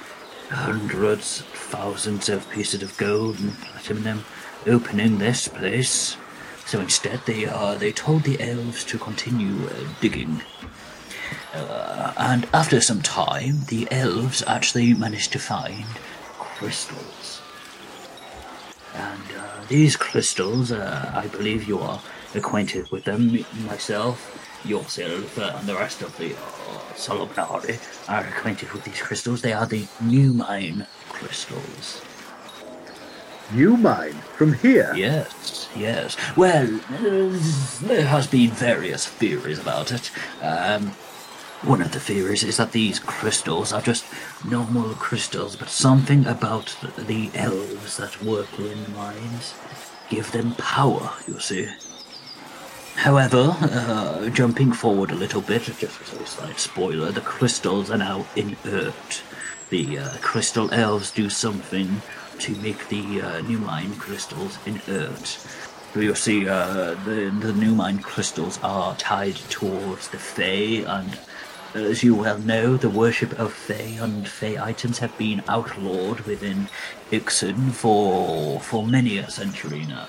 hundreds, 0.50 1.42
thousands 1.52 2.28
of 2.28 2.48
pieces 2.50 2.82
of 2.82 2.96
gold 2.96 3.38
and 3.38 3.56
platinum 3.60 4.24
opening 4.66 5.18
this 5.18 5.48
place." 5.48 6.16
So 6.66 6.80
instead, 6.80 7.20
they 7.26 7.46
uh, 7.46 7.76
they 7.76 7.92
told 7.92 8.24
the 8.24 8.40
elves 8.40 8.84
to 8.86 8.98
continue 8.98 9.68
uh, 9.68 9.84
digging. 10.00 10.42
Uh, 11.54 12.12
and 12.16 12.46
after 12.52 12.80
some 12.80 13.02
time, 13.02 13.62
the 13.68 13.86
elves 13.90 14.42
actually 14.46 14.92
managed 14.94 15.32
to 15.32 15.38
find 15.38 15.86
crystals. 16.38 17.40
And 18.94 19.22
uh, 19.38 19.64
these 19.68 19.96
crystals, 19.96 20.72
uh, 20.72 21.12
I 21.14 21.28
believe 21.28 21.68
you 21.68 21.78
are 21.78 22.00
acquainted 22.34 22.90
with 22.90 23.04
them. 23.04 23.44
Myself, 23.66 24.64
yourself, 24.64 25.38
uh, 25.38 25.56
and 25.58 25.68
the 25.68 25.74
rest 25.74 26.02
of 26.02 26.16
the 26.18 26.34
uh, 26.34 26.76
Solomnari 26.94 27.78
are 28.08 28.26
acquainted 28.26 28.72
with 28.72 28.84
these 28.84 29.00
crystals. 29.00 29.42
They 29.42 29.52
are 29.52 29.66
the 29.66 29.86
new 30.00 30.32
mine 30.32 30.86
crystals. 31.08 32.02
New 33.52 33.76
mine 33.76 34.14
from 34.36 34.54
here? 34.54 34.92
Yes, 34.96 35.68
yes. 35.76 36.16
Well, 36.36 36.80
uh, 36.90 37.38
there 37.86 38.06
has 38.06 38.26
been 38.26 38.50
various 38.50 39.06
theories 39.06 39.60
about 39.60 39.92
it. 39.92 40.10
Um, 40.42 40.92
one 41.62 41.80
of 41.80 41.92
the 41.92 42.00
theories 42.00 42.42
is 42.42 42.58
that 42.58 42.72
these 42.72 42.98
crystals 42.98 43.72
are 43.72 43.80
just 43.80 44.04
normal 44.44 44.94
crystals, 44.94 45.56
but 45.56 45.68
something 45.68 46.26
about 46.26 46.76
the, 46.80 47.02
the 47.02 47.30
elves 47.34 47.96
that 47.96 48.22
work 48.22 48.58
in 48.58 48.82
the 48.84 48.90
mines 48.90 49.54
give 50.10 50.32
them 50.32 50.54
power, 50.56 51.12
you 51.26 51.40
see. 51.40 51.68
However, 52.96 53.56
uh, 53.60 54.28
jumping 54.30 54.72
forward 54.72 55.10
a 55.10 55.14
little 55.14 55.42
bit, 55.42 55.62
just 55.62 55.82
as 55.82 56.12
a 56.12 56.26
slight 56.26 56.58
spoiler, 56.58 57.12
the 57.12 57.20
crystals 57.20 57.90
are 57.90 57.98
now 57.98 58.26
inert. 58.34 59.22
The 59.70 59.98
uh, 59.98 60.08
crystal 60.22 60.72
elves 60.72 61.10
do 61.10 61.28
something 61.28 62.02
to 62.38 62.54
make 62.56 62.88
the 62.88 63.20
uh, 63.20 63.40
new 63.42 63.58
mine 63.58 63.94
crystals 63.96 64.58
inert. 64.66 65.38
You'll 65.94 66.14
see, 66.14 66.48
uh, 66.48 66.94
the, 67.04 67.34
the 67.38 67.52
new 67.52 67.74
mine 67.74 68.00
crystals 68.00 68.58
are 68.62 68.96
tied 68.96 69.36
towards 69.36 70.08
the 70.08 70.18
Fae, 70.18 70.84
and 70.86 71.18
as 71.74 72.02
you 72.02 72.14
well 72.14 72.38
know, 72.38 72.76
the 72.76 72.90
worship 72.90 73.38
of 73.38 73.52
Fae 73.52 73.98
and 74.00 74.26
Fae 74.26 74.56
items 74.62 74.98
have 74.98 75.16
been 75.18 75.42
outlawed 75.48 76.20
within 76.20 76.68
Ixon 77.10 77.70
for 77.70 78.60
for 78.60 78.86
many 78.86 79.18
a 79.18 79.30
century 79.30 79.84
now. 79.86 80.08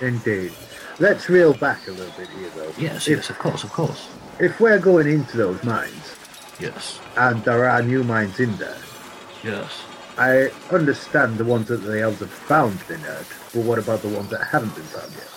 Indeed. 0.00 0.52
Let's 0.98 1.28
reel 1.28 1.52
back 1.54 1.86
a 1.88 1.90
little 1.90 2.12
bit 2.16 2.28
here, 2.30 2.50
though. 2.56 2.72
Yes, 2.78 3.06
If- 3.08 3.16
yes, 3.18 3.30
of 3.30 3.38
course, 3.38 3.64
of 3.64 3.72
course. 3.72 4.08
If 4.38 4.60
we're 4.60 4.78
going 4.78 5.06
into 5.08 5.36
those 5.36 5.62
mines, 5.64 6.14
Yes, 6.58 6.98
and 7.16 7.44
there 7.44 7.68
are 7.68 7.82
new 7.82 8.02
mines 8.02 8.40
in 8.40 8.56
there, 8.56 8.78
yes. 9.44 9.70
I 10.18 10.50
understand 10.70 11.36
the 11.36 11.44
ones 11.44 11.68
that 11.68 11.82
the 11.84 12.00
elves 12.00 12.20
have 12.20 12.30
found 12.30 12.78
inert, 12.88 13.26
but 13.52 13.62
what 13.64 13.78
about 13.78 14.00
the 14.00 14.08
ones 14.08 14.30
that 14.30 14.42
haven't 14.44 14.74
been 14.74 14.84
found 14.84 15.12
yet? 15.12 15.28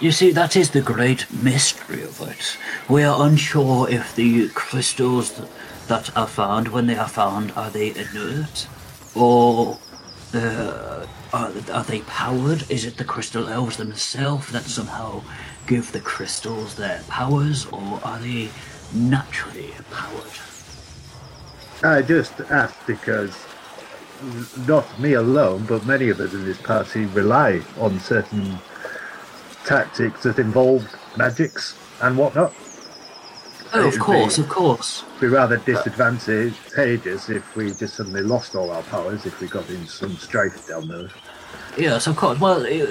You 0.00 0.10
see, 0.10 0.32
that 0.32 0.56
is 0.56 0.70
the 0.70 0.80
great 0.80 1.24
mystery 1.32 2.02
of 2.02 2.20
it. 2.22 2.56
We 2.88 3.04
are 3.04 3.24
unsure 3.26 3.88
if 3.88 4.14
the 4.16 4.48
crystals 4.48 5.30
th- 5.30 5.48
that 5.86 6.10
are 6.16 6.26
found, 6.26 6.68
when 6.68 6.86
they 6.88 6.96
are 6.96 7.08
found, 7.08 7.52
are 7.54 7.70
they 7.70 7.90
inert? 7.94 8.66
Or 9.14 9.78
uh, 10.34 11.06
are, 11.34 11.52
are 11.72 11.82
they 11.82 12.00
powered? 12.02 12.70
Is 12.70 12.84
it 12.84 12.96
the 12.96 13.04
crystal 13.04 13.48
elves 13.48 13.76
themselves 13.76 14.52
that 14.52 14.62
somehow 14.62 15.22
give 15.66 15.90
the 15.90 16.00
crystals 16.00 16.76
their 16.76 17.02
powers? 17.08 17.66
Or 17.66 18.00
are 18.04 18.20
they 18.20 18.50
naturally 18.94 19.70
powered? 19.90 20.38
I 21.82 22.02
just 22.02 22.40
asked 22.50 22.86
because 22.86 23.36
not 24.66 24.86
me 25.00 25.14
alone, 25.14 25.66
but 25.66 25.84
many 25.84 26.08
of 26.08 26.20
us 26.20 26.32
in 26.32 26.44
this 26.44 26.60
party 26.62 27.06
rely 27.06 27.60
on 27.78 27.98
certain 27.98 28.58
tactics 29.64 30.22
that 30.22 30.38
involve 30.38 30.86
magics 31.16 31.76
and 32.00 32.16
whatnot. 32.16 32.54
Oh, 33.76 33.88
of 33.88 33.98
course, 33.98 34.36
be- 34.36 34.42
of 34.44 34.48
course. 34.48 35.04
Be 35.20 35.26
rather 35.26 35.56
disadvantageous 35.56 37.28
if 37.28 37.56
we 37.56 37.72
just 37.72 37.96
suddenly 37.96 38.22
lost 38.22 38.54
all 38.54 38.70
our 38.70 38.84
powers 38.84 39.26
if 39.26 39.40
we 39.40 39.48
got 39.48 39.68
in 39.68 39.84
some 39.88 40.16
strife 40.16 40.68
down 40.68 40.86
there. 40.86 41.08
Yes, 41.76 42.06
of 42.06 42.16
course. 42.16 42.38
Well, 42.38 42.64
uh, 42.64 42.86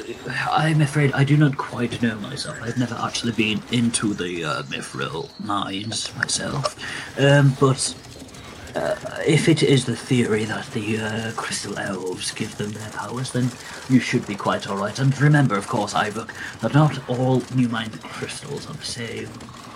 I'm 0.52 0.82
afraid 0.82 1.14
I 1.14 1.24
do 1.24 1.38
not 1.38 1.58
quite 1.58 2.02
know 2.02 2.16
myself. 2.16 2.62
I've 2.62 2.78
never 2.78 2.96
actually 2.96 3.32
been 3.32 3.62
into 3.72 4.14
the 4.14 4.44
uh, 4.44 4.64
Mithril 4.64 5.30
mines 5.40 6.14
myself. 6.18 6.76
Um, 7.18 7.56
but 7.62 7.96
uh, 8.76 8.96
if 9.26 9.48
it 9.48 9.64
is 9.64 9.86
the 9.86 9.96
theory 9.96 10.44
that 10.46 10.66
the 10.72 10.98
uh, 10.98 11.32
Crystal 11.38 11.78
Elves 11.80 12.32
give 12.32 12.58
them 12.58 12.72
their 12.72 12.90
powers, 12.90 13.32
then 13.32 13.50
you 13.90 14.02
should 14.02 14.28
be 14.28 14.36
quite 14.36 14.68
alright. 14.68 15.00
And 15.00 15.18
remember, 15.22 15.56
of 15.56 15.68
course, 15.68 15.94
Iyvak, 15.94 16.32
that 16.60 16.74
not 16.74 17.10
all 17.10 17.42
new 17.56 17.70
mine 17.70 17.92
crystals 18.04 18.70
are 18.70 18.74
the 18.74 18.84
same. 18.84 19.30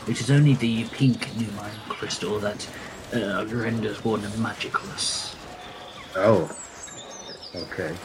It 0.08 0.20
is 0.20 0.30
only 0.30 0.56
the 0.56 0.84
pink 0.86 1.34
new 1.38 1.52
mine 1.52 1.72
crystal 1.88 2.40
that 2.40 2.70
uh, 3.14 3.46
renders 3.48 4.04
one 4.04 4.22
magicless. 4.42 5.34
Oh. 6.16 6.52
Okay. 7.56 7.96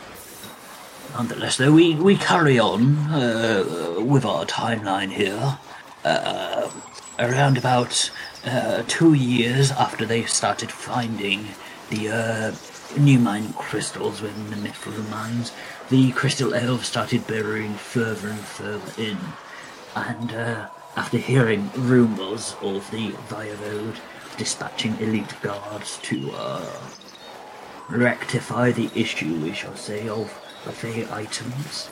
Nonetheless, 1.14 1.58
though, 1.58 1.72
we, 1.72 1.94
we 1.94 2.16
carry 2.16 2.58
on 2.58 2.96
uh, 3.10 3.96
with 3.98 4.24
our 4.24 4.44
timeline 4.46 5.12
here. 5.12 5.58
Uh, 6.04 6.70
around 7.18 7.56
about 7.56 8.10
uh, 8.44 8.82
two 8.88 9.12
years 9.12 9.70
after 9.72 10.04
they 10.04 10.24
started 10.24 10.70
finding 10.70 11.46
the 11.90 12.08
uh, 12.08 12.54
new 12.98 13.18
mine 13.18 13.52
crystals 13.52 14.20
within 14.20 14.50
the 14.50 14.68
Mithril 14.68 15.08
mines, 15.10 15.52
the 15.90 16.12
crystal 16.12 16.54
elves 16.54 16.88
started 16.88 17.26
burrowing 17.26 17.74
further 17.74 18.28
and 18.28 18.40
further 18.40 19.02
in. 19.02 19.18
And 19.94 20.32
uh, 20.32 20.68
after 20.96 21.18
hearing 21.18 21.70
rumours 21.76 22.56
of 22.62 22.90
the 22.90 23.10
Voivode 23.28 23.96
dispatching 24.36 24.98
elite 24.98 25.34
guards 25.42 25.98
to 25.98 26.30
uh, 26.32 26.80
rectify 27.90 28.72
the 28.72 28.90
issue, 28.94 29.34
we 29.36 29.52
shall 29.52 29.76
say, 29.76 30.08
of 30.08 30.41
Fey 30.70 31.06
items, 31.10 31.90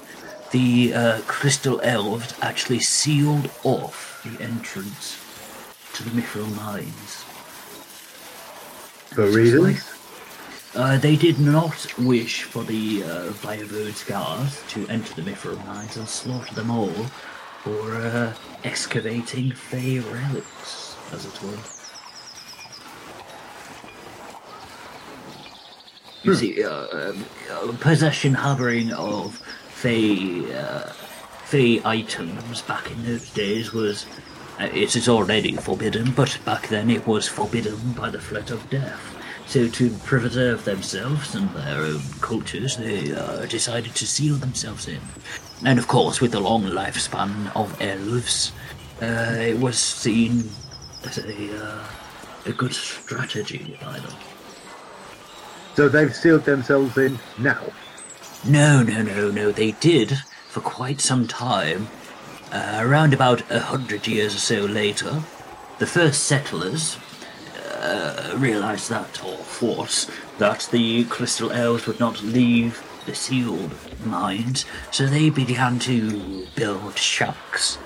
the 0.53 0.95
uh, 0.95 1.21
Crystal 1.23 1.81
Elves 1.83 2.35
actually 2.41 2.79
sealed 2.81 3.51
off 3.65 4.23
the 4.25 4.43
entrance 4.43 5.19
to 5.95 6.05
the 6.05 6.11
Mithril 6.11 6.55
Mines. 6.57 7.25
For 9.15 9.27
reasons? 9.27 9.85
Uh, 10.75 10.99
they 10.99 11.17
did 11.17 11.41
not 11.41 11.99
wish 11.99 12.45
for 12.45 12.63
the 12.63 13.03
uh, 13.03 13.33
guards 14.07 14.63
to 14.69 14.87
enter 14.89 15.15
the 15.15 15.23
Mithril 15.23 15.65
Mines 15.67 15.97
and 15.97 16.09
slaughter 16.09 16.55
them 16.55 16.71
all 16.71 17.07
for 17.65 17.97
uh, 17.97 18.33
excavating 18.63 19.51
Fey 19.53 19.99
relics, 19.99 20.97
as 21.13 21.27
it 21.27 21.43
were. 21.43 21.80
You 26.23 26.35
see, 26.35 26.63
uh, 26.63 26.71
uh, 26.71 27.73
possession, 27.81 28.35
harboring 28.35 28.93
of 28.93 29.37
Fey, 29.69 30.45
uh, 30.55 30.93
items 31.85 32.63
back 32.63 32.91
in 32.91 33.05
those 33.05 33.31
days 33.31 33.73
was. 33.73 34.07
Uh, 34.59 34.65
it 34.75 34.95
is 34.95 35.09
already 35.09 35.57
forbidden, 35.57 36.13
but 36.13 36.39
back 36.45 36.69
then 36.69 36.91
it 36.91 37.07
was 37.07 37.27
forbidden 37.27 37.93
by 37.93 38.11
the 38.11 38.21
threat 38.21 38.51
of 38.51 38.69
death. 38.69 39.01
So, 39.47 39.67
to 39.67 39.91
preserve 40.05 40.65
themselves 40.67 41.35
and 41.35 41.49
their 41.55 41.81
own 41.81 42.03
cultures, 42.21 42.77
they 42.77 43.13
uh, 43.15 43.47
decided 43.47 43.95
to 43.95 44.07
seal 44.07 44.35
themselves 44.35 44.87
in. 44.87 45.01
And 45.65 45.79
of 45.79 45.89
course, 45.89 46.21
with 46.21 46.33
the 46.33 46.41
long 46.41 46.65
lifespan 46.65 47.51
of 47.57 47.81
elves, 47.81 48.53
uh, 49.01 49.37
it 49.41 49.59
was 49.59 49.79
seen 49.79 50.51
as 51.05 51.17
a, 51.17 51.65
uh, 51.65 51.85
a 52.45 52.53
good 52.53 52.75
strategy 52.75 53.79
by 53.81 53.99
them. 53.99 54.13
So 55.81 55.89
they've 55.89 56.15
sealed 56.15 56.45
themselves 56.45 56.99
in 56.99 57.19
now. 57.39 57.73
No, 58.47 58.83
no, 58.83 59.01
no, 59.01 59.31
no. 59.31 59.51
They 59.51 59.71
did 59.71 60.19
for 60.47 60.61
quite 60.61 61.01
some 61.01 61.27
time. 61.27 61.89
Uh, 62.53 62.81
around 62.83 63.15
about 63.15 63.51
a 63.51 63.61
hundred 63.61 64.07
years 64.07 64.35
or 64.35 64.41
so 64.41 64.61
later, 64.67 65.23
the 65.79 65.87
first 65.87 66.25
settlers 66.25 66.99
uh, 67.77 68.35
realized 68.37 68.91
that, 68.91 69.25
or 69.25 69.39
thought, 69.39 70.07
that 70.37 70.69
the 70.71 71.05
crystal 71.05 71.51
elves 71.51 71.87
would 71.87 71.99
not 71.99 72.23
leave 72.23 72.85
the 73.07 73.15
sealed 73.15 73.73
mines, 74.05 74.67
so 74.91 75.07
they 75.07 75.31
began 75.31 75.79
to 75.79 76.47
build 76.57 76.99
shacks 76.99 77.79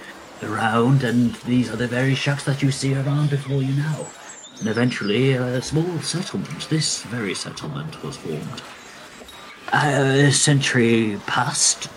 around, 0.42 1.04
and 1.04 1.36
these 1.46 1.70
are 1.70 1.76
the 1.76 1.86
very 1.86 2.16
shacks 2.16 2.42
that 2.42 2.60
you 2.60 2.72
see 2.72 2.92
around 2.92 3.30
before 3.30 3.62
you 3.62 3.72
now. 3.74 4.08
And 4.60 4.68
eventually, 4.68 5.32
a 5.32 5.60
small 5.60 5.98
settlement, 6.00 6.68
this 6.68 7.02
very 7.02 7.34
settlement, 7.34 8.02
was 8.02 8.16
formed. 8.16 8.62
A 9.72 10.30
century 10.30 11.20
passed, 11.26 11.88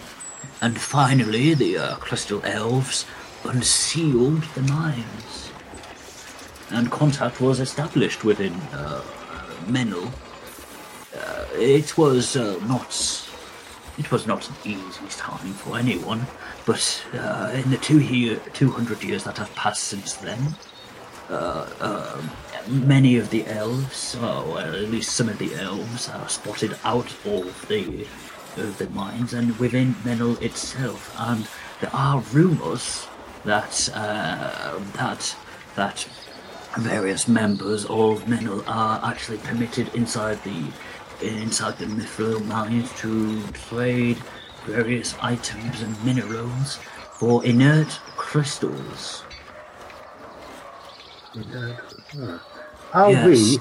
and 0.61 0.79
finally 0.79 1.53
the 1.53 1.77
uh, 1.77 1.95
Crystal 1.97 2.41
Elves 2.43 3.05
unsealed 3.43 4.43
the 4.55 4.63
mines. 4.63 5.51
And 6.69 6.91
contact 6.91 7.39
was 7.39 7.59
established 7.59 8.23
within 8.23 8.53
uh, 8.73 9.01
Menel. 9.67 10.11
Uh, 11.15 11.45
it 11.55 11.97
was 11.97 12.35
uh, 12.35 12.59
not. 12.65 13.23
It 13.97 14.11
was 14.11 14.27
not 14.27 14.47
an 14.49 14.55
easy 14.63 15.07
time 15.09 15.53
for 15.53 15.77
anyone, 15.77 16.27
but 16.65 17.03
uh, 17.13 17.51
in 17.53 17.71
the 17.71 17.77
two 17.77 17.99
year, 17.99 18.39
200 18.53 19.03
years 19.03 19.23
that 19.23 19.37
have 19.39 19.53
passed 19.55 19.85
since 19.85 20.13
then, 20.13 20.55
uh, 21.29 21.65
um, 21.79 22.29
many 22.69 23.17
of 23.17 23.29
the 23.29 23.45
elves, 23.47 24.15
or 24.15 24.19
well, 24.19 24.57
at 24.57 24.89
least 24.89 25.13
some 25.13 25.29
of 25.29 25.37
the 25.37 25.53
elves, 25.55 26.09
are 26.09 26.29
spotted 26.29 26.77
out 26.83 27.11
of 27.25 27.67
the 27.67 28.05
of 28.57 28.77
the 28.79 28.89
mines 28.89 29.33
and 29.33 29.57
within 29.59 29.93
Menel 30.03 30.41
itself, 30.41 31.15
and 31.19 31.47
there 31.79 31.93
are 31.93 32.21
rumors 32.33 33.07
that 33.45 33.89
uh, 33.93 34.79
that 34.93 35.35
that 35.75 36.07
various 36.77 37.27
members 37.27 37.85
of 37.85 38.23
Menel 38.25 38.63
are 38.67 38.99
actually 39.03 39.37
permitted 39.39 39.93
inside 39.95 40.43
the 40.43 40.71
inside 41.21 41.77
the 41.77 41.85
Mithril 41.85 42.45
mines 42.45 42.91
to 42.99 43.41
trade 43.53 44.17
various 44.65 45.15
items 45.21 45.81
and 45.81 46.03
minerals 46.03 46.79
for 47.13 47.43
inert 47.45 47.87
crystals. 48.15 49.23
Are 52.93 53.11
Yes. 53.11 53.25
we? 53.25 53.59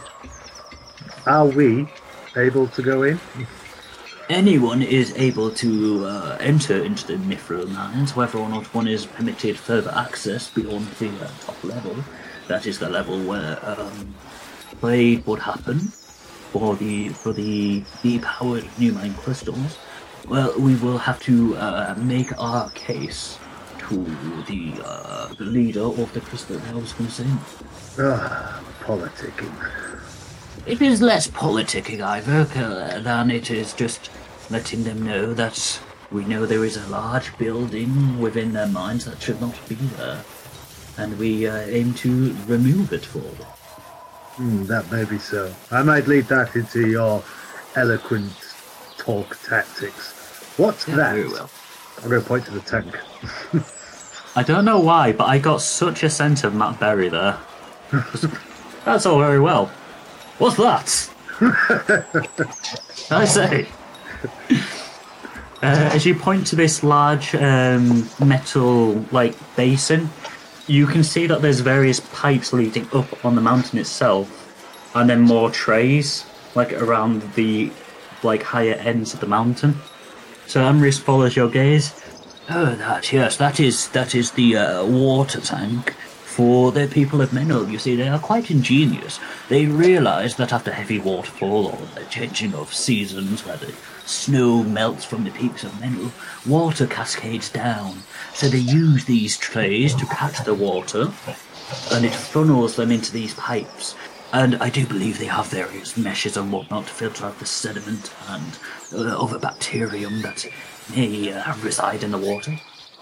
Are 1.27 1.47
we 1.47 1.89
able 2.37 2.69
to 2.69 2.83
go 2.83 3.03
in? 3.03 3.21
Anyone 4.29 4.83
is 4.83 5.13
able 5.17 5.51
to 5.53 6.05
uh, 6.05 6.37
enter 6.41 6.83
into 6.83 7.07
the 7.07 7.15
Mithril 7.15 7.69
mines, 7.69 8.17
whether 8.17 8.39
or 8.39 8.49
not 8.49 8.65
one 8.75 8.89
is 8.89 9.07
permitted 9.07 9.57
further 9.57 9.93
access 9.95 10.51
beyond 10.51 10.87
the 10.99 11.09
uh, 11.09 11.29
top 11.45 11.63
level. 11.63 11.97
That 12.49 12.67
is 12.67 12.79
the 12.79 12.89
level 12.89 13.21
where 13.23 13.59
um, 13.65 14.15
trade 14.81 15.25
would 15.27 15.41
happen 15.41 15.79
for 16.53 16.75
the 16.77 17.09
for 17.11 17.33
the 17.33 17.83
depowered 18.03 18.67
new 18.79 18.93
mine 18.93 19.15
crystals. 19.15 19.79
Well, 20.29 20.53
we 20.59 20.75
will 20.77 20.99
have 20.99 21.21
to 21.23 21.57
uh, 21.57 21.95
make 21.99 22.37
our 22.39 22.69
case 22.71 23.39
to 23.89 24.05
the, 24.49 24.73
uh, 24.85 25.29
the 25.35 25.45
leader 25.45 25.83
of 25.83 26.13
the 26.13 26.21
Crystal 26.21 26.61
Elves 26.71 26.93
concerned. 26.95 27.39
Ah, 28.01 28.61
politicking. 28.87 29.53
It 30.65 30.81
is 30.81 31.03
less 31.03 31.27
politicking, 31.29 32.01
Ivor, 32.01 32.47
uh, 32.59 33.01
than 33.01 33.31
it 33.31 33.51
is 33.51 33.73
just 33.73 34.11
letting 34.51 34.85
them 34.85 35.03
know 35.05 35.35
that 35.35 35.81
we 36.11 36.25
know 36.25 36.47
there 36.47 36.65
is 36.65 36.77
a 36.77 36.87
large 36.89 37.37
building 37.37 38.21
within 38.21 38.53
their 38.53 38.69
minds 38.69 39.05
that 39.05 39.21
should 39.21 39.41
not 39.41 39.55
be 39.69 39.75
there, 39.75 40.23
and 40.99 41.19
we 41.19 41.47
uh, 41.47 41.57
aim 41.67 41.95
to 41.95 42.35
remove 42.47 42.93
it 42.93 43.05
for 43.05 43.19
them. 43.19 43.47
Hmm, 44.37 44.65
that 44.67 44.91
may 44.93 45.05
be 45.05 45.19
so. 45.19 45.53
I 45.71 45.83
might 45.83 46.07
lead 46.07 46.27
that 46.27 46.55
into 46.55 46.87
your 46.89 47.25
eloquent 47.75 48.33
talk 48.99 49.37
tactics. 49.43 50.13
What's 50.57 50.87
Yeah, 50.87 50.97
that? 50.97 51.15
very 51.15 51.29
well. 51.29 51.51
I'm 52.03 52.11
going 52.11 52.23
to 52.23 52.29
point 52.29 52.45
to 52.47 52.51
the 52.53 52.61
tank. 52.61 52.95
I 54.37 54.43
don't 54.43 54.65
know 54.65 54.79
why, 54.79 55.13
but 55.13 55.25
I 55.25 55.39
got 55.39 55.61
such 55.63 56.03
a 56.03 56.11
sense 56.11 56.45
of 56.45 56.55
Matt 56.55 56.79
Berry 56.79 57.09
there. 57.09 57.39
That's 58.87 59.05
all 59.05 59.19
very 59.19 59.41
well. 59.41 59.67
What's 60.39 60.57
that? 60.59 61.11
I 63.11 63.25
say. 63.25 63.67
Uh, 65.61 65.91
as 65.93 66.07
you 66.07 66.15
point 66.15 66.47
to 66.47 66.57
this 66.57 66.85
large 66.85 67.35
um, 67.35 68.09
metal 68.25 69.05
like 69.11 69.35
basin, 69.57 70.09
you 70.69 70.87
can 70.87 71.03
see 71.03 71.27
that 71.27 71.43
there's 71.43 71.59
various 71.59 71.99
pipes 71.99 72.53
leading 72.53 72.87
up 72.93 73.25
on 73.25 73.35
the 73.35 73.41
mountain 73.41 73.81
itself, 73.81 74.29
and 74.95 75.11
then 75.11 75.21
more 75.21 75.51
trays 75.51 76.25
like 76.55 76.73
around 76.75 77.23
the 77.35 77.73
like 78.23 78.45
higher 78.45 78.75
ends 78.75 79.13
of 79.15 79.19
the 79.19 79.27
mountain. 79.27 79.75
So 80.47 80.63
Amris 80.63 81.01
follows 81.01 81.35
your 81.35 81.51
gaze. 81.51 81.93
Oh, 82.49 82.77
that 82.77 83.13
yes, 83.13 83.37
that 83.39 83.59
is 83.59 83.89
that 83.89 84.15
is 84.15 84.31
the 84.31 84.57
uh, 84.57 84.87
water 84.87 85.41
tank 85.41 85.93
for 86.37 86.71
the 86.71 86.87
people 86.87 87.23
of 87.23 87.31
Menel. 87.31 87.71
You 87.73 87.79
see, 87.79 87.97
they 87.97 88.09
are 88.09 88.19
quite 88.19 88.51
ingenious. 88.51 89.19
They 89.49 89.65
realise 89.65 90.35
that 90.35 90.53
after 90.53 90.71
heavy 90.71 90.99
waterfall 90.99 91.69
or 91.69 91.87
the 91.95 92.05
changing 92.11 92.55
of 92.55 92.75
seasons, 92.75 93.47
where 93.47 93.57
the 93.57 93.73
snow 94.05 94.63
melts 94.63 95.05
from 95.07 95.25
the 95.25 95.31
peaks 95.31 95.65
of 95.65 95.73
Menel, 95.81 96.13
water 96.47 96.87
cascades 96.87 97.49
down. 97.49 98.03
So 98.35 98.49
they 98.49 98.59
use 98.59 99.07
these 99.07 99.39
trays 99.39 99.95
to 99.95 100.05
catch 100.07 100.45
the 100.45 100.53
water, 100.55 101.11
and 101.93 102.05
it 102.05 102.13
funnels 102.15 102.77
them 102.77 102.91
into 102.91 103.13
these 103.13 103.33
pipes. 103.35 103.95
And 104.35 104.57
I 104.57 104.69
do 104.69 104.85
believe 104.87 105.19
they 105.19 105.27
have 105.27 105.47
various 105.47 105.97
meshes 105.97 106.37
and 106.37 106.53
whatnot 106.53 106.87
to 106.89 106.93
filter 106.93 107.25
out 107.25 107.39
the 107.39 107.47
sediment 107.47 108.13
and 108.29 108.59
uh, 108.93 109.23
other 109.23 109.39
bacterium 109.39 110.21
that 110.21 110.45
may 110.95 111.33
uh, 111.33 111.55
reside 111.63 112.03
in 112.03 112.11
the 112.11 112.19
water. 112.19 112.59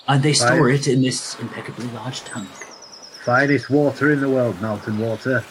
And 0.07 0.23
they 0.23 0.35
store 0.35 0.67
Right. 0.67 0.75
it 0.79 0.87
in 0.87 1.03
this 1.03 1.37
impeccably 1.41 1.87
large 1.89 2.21
tank. 2.21 2.49
Finest 3.25 3.71
water 3.71 4.13
in 4.13 4.21
the 4.21 4.29
world, 4.29 4.61
mountain 4.61 4.99
water. 4.99 5.43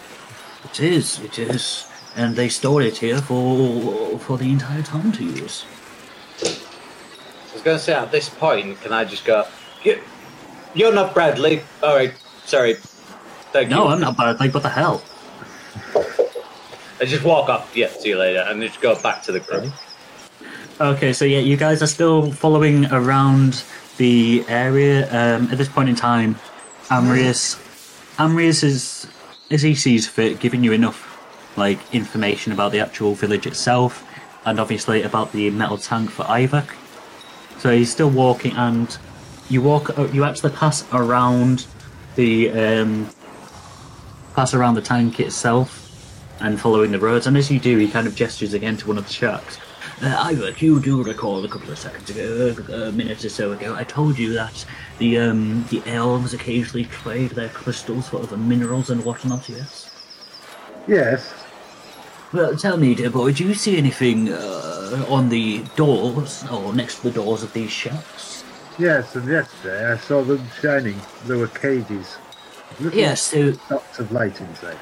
It 0.66 0.80
is, 0.80 1.20
it 1.22 1.40
is. 1.40 1.88
And 2.16 2.36
they 2.36 2.48
store 2.50 2.82
it 2.84 2.98
here 2.98 3.18
for 3.18 4.20
for 4.20 4.38
the 4.38 4.52
entire 4.52 4.84
town 4.84 5.12
to 5.14 5.24
use. 5.24 5.66
I 6.44 7.54
was 7.54 7.62
going 7.64 7.78
to 7.78 7.84
say, 7.84 7.94
at 7.94 8.12
this 8.12 8.30
point, 8.30 8.80
can 8.82 8.94
I 8.94 9.04
just 9.06 9.26
go, 9.26 9.46
you, 9.84 10.00
you're 10.76 10.94
not 10.94 11.14
Bradley. 11.14 11.62
All 11.82 11.96
right, 11.96 12.14
sorry. 12.46 12.76
Thank 13.52 13.70
No, 13.70 13.86
you. 13.86 13.90
I'm 13.90 14.00
not 14.00 14.16
Bradley, 14.16 14.48
Like, 14.48 14.54
what 14.54 14.64
the 14.64 14.70
hell? 14.70 15.02
I 17.02 17.06
just 17.06 17.24
walk 17.24 17.50
up, 17.50 17.68
Yeah, 17.76 17.88
see 17.88 18.10
you 18.10 18.18
later, 18.18 18.42
and 18.48 18.62
just 18.62 18.82
go 18.82 19.00
back 19.02 19.24
to 19.24 19.32
the 19.32 19.40
group. 19.40 19.74
Okay, 20.80 21.14
so 21.14 21.26
yeah, 21.26 21.40
you 21.40 21.58
guys 21.58 21.82
are 21.82 21.88
still 21.88 22.32
following 22.32 22.86
around 22.92 23.64
the 23.98 24.44
area. 24.48 25.06
Um, 25.12 25.50
at 25.52 25.58
this 25.58 25.70
point 25.70 25.90
in 25.90 25.96
time, 25.96 26.36
Amrius, 26.90 27.58
Amrius 28.18 28.64
is, 28.64 29.08
as 29.50 29.62
he 29.62 29.76
sees 29.76 30.08
fit, 30.08 30.40
giving 30.40 30.64
you 30.64 30.72
enough 30.72 31.10
like 31.58 31.80
information 31.94 32.52
about 32.52 32.72
the 32.72 32.80
actual 32.80 33.14
village 33.14 33.46
itself, 33.46 34.08
and 34.46 34.60
obviously 34.60 35.04
about 35.04 35.32
the 35.32 35.50
metal 35.52 35.78
tank 35.78 36.10
for 36.10 36.24
Ivor. 36.30 36.66
So 37.60 37.76
he's 37.76 37.92
still 37.92 38.10
walking, 38.10 38.54
and 38.54 38.96
you 39.50 39.62
walk. 39.62 39.98
uh, 39.98 40.08
You 40.14 40.24
actually 40.24 40.52
pass 40.52 40.86
around 40.94 41.66
the 42.16 42.50
um, 42.52 43.10
pass 44.36 44.54
around 44.54 44.76
the 44.76 44.82
tank 44.82 45.20
itself, 45.20 45.80
and 46.40 46.60
following 46.60 46.92
the 46.92 47.00
roads. 47.00 47.28
And 47.28 47.38
as 47.38 47.50
you 47.50 47.60
do, 47.60 47.78
he 47.78 47.88
kind 47.88 48.08
of 48.08 48.16
gestures 48.16 48.54
again 48.54 48.78
to 48.78 48.88
one 48.88 48.98
of 48.98 49.08
the 49.08 49.14
shacks. 49.14 49.58
Uh, 50.04 50.22
Ivor, 50.22 50.52
you 50.58 50.82
do 50.82 51.02
recall 51.02 51.46
a 51.46 51.48
couple 51.48 51.72
of 51.72 51.80
seconds 51.80 52.10
ago, 52.10 52.54
a 52.74 52.92
minute 52.92 53.24
or 53.24 53.30
so 53.30 53.54
ago, 53.54 53.74
I 53.74 53.86
told 53.86 54.20
you 54.20 54.34
that 54.34 54.66
the 54.98 55.18
um, 55.18 55.64
the 55.70 55.82
elves 55.86 56.34
occasionally 56.34 56.84
trade 56.84 57.32
their 57.32 57.48
crystals 57.48 58.10
for 58.10 58.18
other 58.18 58.36
minerals 58.36 58.90
and 58.90 59.06
whatnot. 59.06 59.48
Yes. 59.48 59.90
Yes. 60.90 61.34
Well, 62.34 62.58
tell 62.58 62.76
me, 62.76 62.96
dear 62.96 63.12
boy, 63.12 63.32
do 63.32 63.46
you 63.46 63.54
see 63.54 63.78
anything 63.78 64.28
uh, 64.28 65.06
on 65.08 65.30
the 65.30 65.60
doors 65.78 66.44
or 66.52 66.74
next 66.74 66.98
to 66.98 67.04
the 67.04 67.12
doors 67.12 67.42
of 67.42 67.54
these 67.54 67.72
shacks? 67.72 68.44
Yes, 68.78 69.16
and 69.16 69.26
yesterday 69.26 69.90
I 69.90 69.96
saw 69.96 70.22
them 70.22 70.46
shining. 70.62 71.00
There 71.28 71.38
were 71.38 71.48
cages. 71.48 72.18
Little 72.82 73.00
Yes. 73.00 73.22
So 73.22 73.54
dots 73.70 74.00
of 74.00 74.12
light 74.12 74.42
inside. 74.42 74.78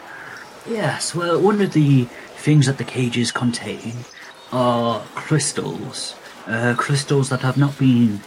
Yes, 0.68 1.14
well, 1.14 1.40
one 1.40 1.62
of 1.62 1.74
the 1.74 2.06
things 2.38 2.66
that 2.66 2.80
the 2.80 2.84
cages 2.84 3.32
contain 3.32 3.94
are 4.52 5.02
crystals. 5.16 6.16
Uh, 6.48 6.74
crystals 6.78 7.30
that 7.30 7.42
have 7.42 7.58
not 7.58 7.78
been 7.78 8.20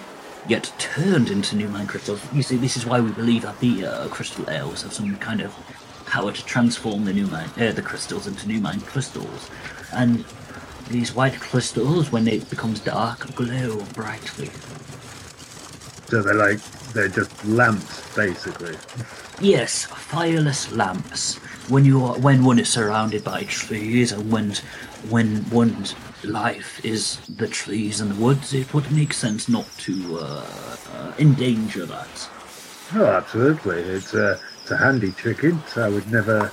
yet 0.49 0.73
turned 0.79 1.31
into 1.31 1.57
new 1.57 1.69
mine 1.69 1.87
crystals. 1.87 2.21
You 2.33 2.43
see, 2.43 2.57
this 2.57 2.77
is 2.77 2.87
why 2.87 3.01
we 3.01 3.11
believe 3.13 3.43
that 3.43 3.59
the 3.61 3.87
uh, 3.87 4.09
crystal 4.09 4.49
elves 4.49 4.83
have 4.83 4.93
some 4.93 5.17
kind 5.17 5.41
of 5.41 5.55
power 6.07 6.33
to 6.33 6.45
transform 6.45 7.05
the 7.05 7.13
new 7.13 7.27
mine, 7.27 7.51
uh, 7.59 7.73
the 7.73 7.83
crystals 7.83 8.27
into 8.27 8.47
new 8.47 8.61
mine 8.61 8.81
crystals. 8.83 9.51
And 9.93 10.25
these 10.89 11.15
white 11.15 11.41
crystals, 11.41 12.13
when 12.13 12.29
it 12.29 12.49
becomes 12.51 12.81
dark, 12.81 13.35
glow 13.35 13.83
brightly. 13.95 14.51
So 16.09 16.23
they're 16.23 16.35
like 16.35 16.61
they're 16.93 17.09
just 17.09 17.45
lamps, 17.45 18.15
basically. 18.15 18.77
Yes, 19.41 19.85
fireless 19.85 20.71
lamps. 20.73 21.37
When 21.69 21.85
you 21.85 22.05
are, 22.05 22.19
when 22.19 22.45
one 22.45 22.59
is 22.59 22.69
surrounded 22.69 23.25
by 23.25 23.45
trees, 23.45 24.13
and 24.13 24.31
when 24.31 24.55
when 25.09 25.49
one's 25.51 25.95
life 26.25 26.85
is 26.85 27.19
the 27.29 27.49
trees 27.49 28.01
and 28.01 28.11
the 28.11 28.23
woods, 28.23 28.55
it 28.55 28.73
would 28.75 28.91
make 28.91 29.13
sense 29.13 29.49
not 29.49 29.67
to 29.79 30.19
uh, 30.19 30.47
uh, 30.95 31.13
endanger 31.19 31.87
that. 31.87 32.29
Oh, 32.95 33.07
absolutely. 33.07 33.81
It's 33.81 34.15
a 34.15 34.41
it's 34.63 34.71
a 34.71 34.77
handy 34.77 35.13
chicken. 35.13 35.63
I 35.77 35.89
would 35.89 36.11
never, 36.11 36.51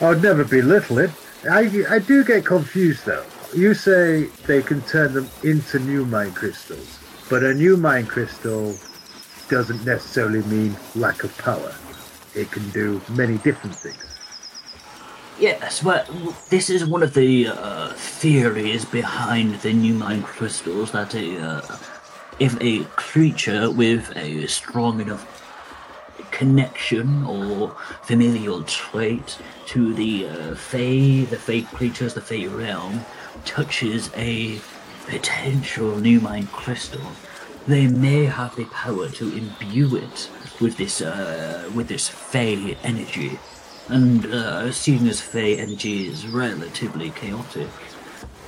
I 0.00 0.08
would 0.08 0.22
never 0.22 0.44
belittle 0.44 0.98
it. 0.98 1.10
I 1.48 1.84
I 1.88 1.98
do 1.98 2.24
get 2.24 2.44
confused 2.44 3.04
though. 3.06 3.24
You 3.54 3.74
say 3.74 4.24
they 4.46 4.62
can 4.62 4.80
turn 4.82 5.12
them 5.12 5.28
into 5.42 5.78
new 5.78 6.06
mine 6.06 6.32
crystals, 6.32 6.98
but 7.28 7.42
a 7.42 7.52
new 7.52 7.76
mine 7.76 8.06
crystal 8.06 8.74
doesn't 9.48 9.84
necessarily 9.84 10.42
mean 10.44 10.74
lack 10.94 11.24
of 11.24 11.36
power. 11.38 11.74
It 12.34 12.50
can 12.50 12.68
do 12.70 13.02
many 13.10 13.36
different 13.38 13.76
things. 13.76 14.11
Yes, 15.42 15.82
well, 15.82 16.06
this 16.50 16.70
is 16.70 16.86
one 16.86 17.02
of 17.02 17.14
the 17.14 17.48
uh, 17.48 17.92
theories 17.94 18.84
behind 18.84 19.56
the 19.56 19.72
new 19.72 19.92
mine 19.94 20.22
crystals 20.22 20.92
that 20.92 21.16
a, 21.16 21.36
uh, 21.36 21.78
if 22.38 22.56
a 22.60 22.84
creature 22.94 23.68
with 23.68 24.16
a 24.16 24.46
strong 24.46 25.00
enough 25.00 25.26
connection 26.30 27.24
or 27.24 27.74
familial 28.02 28.62
trait 28.62 29.36
to 29.66 29.92
the 29.94 30.28
uh, 30.28 30.54
Fae, 30.54 31.26
the 31.28 31.36
Fae 31.36 31.62
creatures, 31.74 32.14
the 32.14 32.20
Fae 32.20 32.46
realm, 32.46 33.04
touches 33.44 34.12
a 34.16 34.60
potential 35.06 35.98
new 35.98 36.20
mine 36.20 36.46
crystal, 36.46 37.02
they 37.66 37.88
may 37.88 38.26
have 38.26 38.54
the 38.54 38.66
power 38.66 39.08
to 39.08 39.36
imbue 39.36 39.96
it 39.96 40.30
with 40.60 40.76
this 40.76 41.00
uh, 41.00 41.68
with 41.74 41.88
this 41.88 42.06
Fey 42.06 42.76
energy. 42.84 43.40
And 43.88 44.26
uh, 44.26 44.72
seeing 44.72 45.08
as 45.08 45.20
Fey 45.20 45.58
energy 45.58 46.06
is 46.08 46.26
relatively 46.26 47.10
chaotic, 47.10 47.68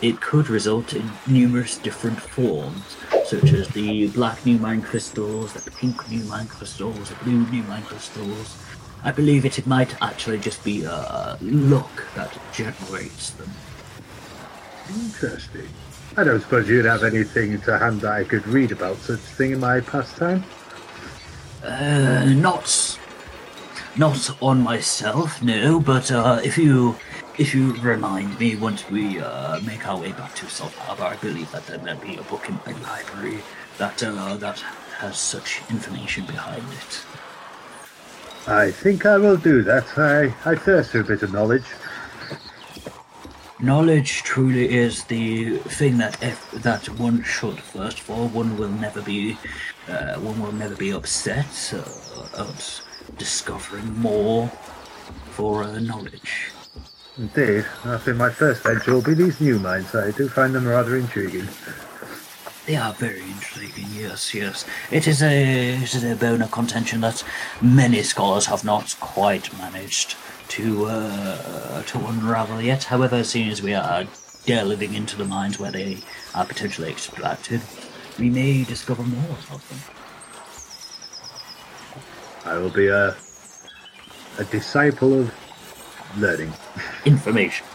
it 0.00 0.20
could 0.20 0.48
result 0.48 0.92
in 0.92 1.10
numerous 1.26 1.78
different 1.78 2.20
forms, 2.20 2.96
such 3.26 3.52
as 3.52 3.68
the 3.68 4.08
black 4.08 4.44
new 4.44 4.58
mine 4.58 4.82
crystals, 4.82 5.52
the 5.52 5.70
pink 5.70 6.08
new 6.10 6.24
mine 6.24 6.46
crystals, 6.46 7.08
the 7.08 7.16
blue 7.24 7.46
new 7.50 7.62
mine 7.64 7.82
crystals. 7.82 8.56
I 9.02 9.12
believe 9.12 9.44
it, 9.44 9.58
it 9.58 9.66
might 9.66 10.00
actually 10.02 10.38
just 10.38 10.64
be 10.64 10.86
uh, 10.86 11.36
luck 11.40 12.04
that 12.14 12.36
generates 12.52 13.30
them. 13.30 13.50
Interesting. 14.88 15.68
I 16.16 16.24
don't 16.24 16.40
suppose 16.40 16.68
you'd 16.68 16.84
have 16.84 17.02
anything 17.02 17.60
to 17.62 17.78
hand 17.78 18.02
that 18.02 18.12
I 18.12 18.24
could 18.24 18.46
read 18.46 18.72
about 18.72 18.96
such 18.98 19.18
a 19.18 19.22
thing 19.22 19.52
in 19.52 19.60
my 19.60 19.80
pastime? 19.80 20.44
Uh, 21.64 22.24
not, 22.26 22.98
not 23.96 24.42
on 24.42 24.62
myself, 24.62 25.42
no. 25.42 25.80
But 25.80 26.10
uh, 26.10 26.40
if 26.42 26.58
you, 26.58 26.96
if 27.38 27.54
you 27.54 27.74
remind 27.76 28.38
me 28.38 28.56
once 28.56 28.88
we 28.90 29.20
uh, 29.20 29.60
make 29.60 29.86
our 29.86 29.98
way 29.98 30.12
back 30.12 30.34
to 30.36 30.46
Salt 30.48 30.72
Harbor, 30.74 31.04
I 31.04 31.16
believe 31.16 31.50
that 31.52 31.66
there 31.66 31.78
may 31.78 31.94
be 31.94 32.16
a 32.16 32.22
book 32.22 32.48
in 32.48 32.58
my 32.66 32.72
library 32.82 33.42
that 33.78 34.02
uh, 34.02 34.36
that 34.36 34.60
has 34.98 35.18
such 35.18 35.62
information 35.70 36.24
behind 36.26 36.62
it. 36.62 37.04
I 38.46 38.70
think 38.70 39.06
I 39.06 39.16
will 39.16 39.36
do 39.36 39.62
that. 39.62 39.86
I, 39.96 40.34
I 40.50 40.54
thirst 40.54 40.90
for 40.90 41.00
a 41.00 41.04
bit 41.04 41.22
of 41.22 41.32
knowledge. 41.32 41.64
Knowledge 43.60 44.22
truly 44.22 44.74
is 44.74 45.04
the 45.04 45.56
thing 45.58 45.96
that 45.98 46.22
ev- 46.22 46.62
that 46.62 46.88
one 46.98 47.22
should 47.22 47.58
thirst 47.58 48.00
for. 48.00 48.28
One 48.28 48.58
will 48.58 48.68
never 48.68 49.00
be, 49.00 49.38
uh, 49.88 50.16
one 50.16 50.40
will 50.42 50.52
never 50.52 50.76
be 50.76 50.90
upset 50.90 51.72
uh, 51.72 52.52
discovering 53.18 53.98
more 53.98 54.48
for 55.30 55.64
uh, 55.64 55.78
knowledge. 55.78 56.50
Indeed, 57.16 57.64
I 57.84 57.98
think 57.98 58.16
my 58.16 58.30
first 58.30 58.62
venture 58.62 58.94
will 58.94 59.02
be 59.02 59.14
these 59.14 59.40
new 59.40 59.58
mines. 59.58 59.94
I 59.94 60.10
do 60.10 60.28
find 60.28 60.54
them 60.54 60.66
rather 60.66 60.96
intriguing. 60.96 61.46
They 62.66 62.76
are 62.76 62.92
very 62.94 63.22
intriguing, 63.22 63.86
yes, 63.92 64.34
yes. 64.34 64.64
It 64.90 65.06
is 65.06 65.22
a 65.22 65.74
it 65.74 65.94
is 65.94 66.02
a 66.02 66.16
bone 66.16 66.42
of 66.42 66.50
contention 66.50 67.02
that 67.02 67.22
many 67.60 68.02
scholars 68.02 68.46
have 68.46 68.64
not 68.64 68.96
quite 69.00 69.56
managed 69.58 70.16
to 70.48 70.86
uh, 70.86 71.82
to 71.82 71.98
unravel 72.06 72.62
yet. 72.62 72.84
However, 72.84 73.16
as 73.16 73.28
soon 73.28 73.48
as 73.48 73.62
we 73.62 73.74
are 73.74 74.06
delving 74.46 74.94
into 74.94 75.16
the 75.16 75.24
mines 75.24 75.58
where 75.58 75.70
they 75.70 75.98
are 76.34 76.46
potentially 76.46 76.90
extracted, 76.90 77.60
we 78.18 78.30
may 78.30 78.64
discover 78.64 79.02
more 79.02 79.36
of 79.52 79.68
them. 79.68 80.03
I 82.44 82.58
will 82.58 82.70
be 82.70 82.88
a 82.88 83.14
a 84.38 84.44
disciple 84.44 85.20
of 85.20 85.32
learning. 86.18 86.52
Information. 87.04 87.66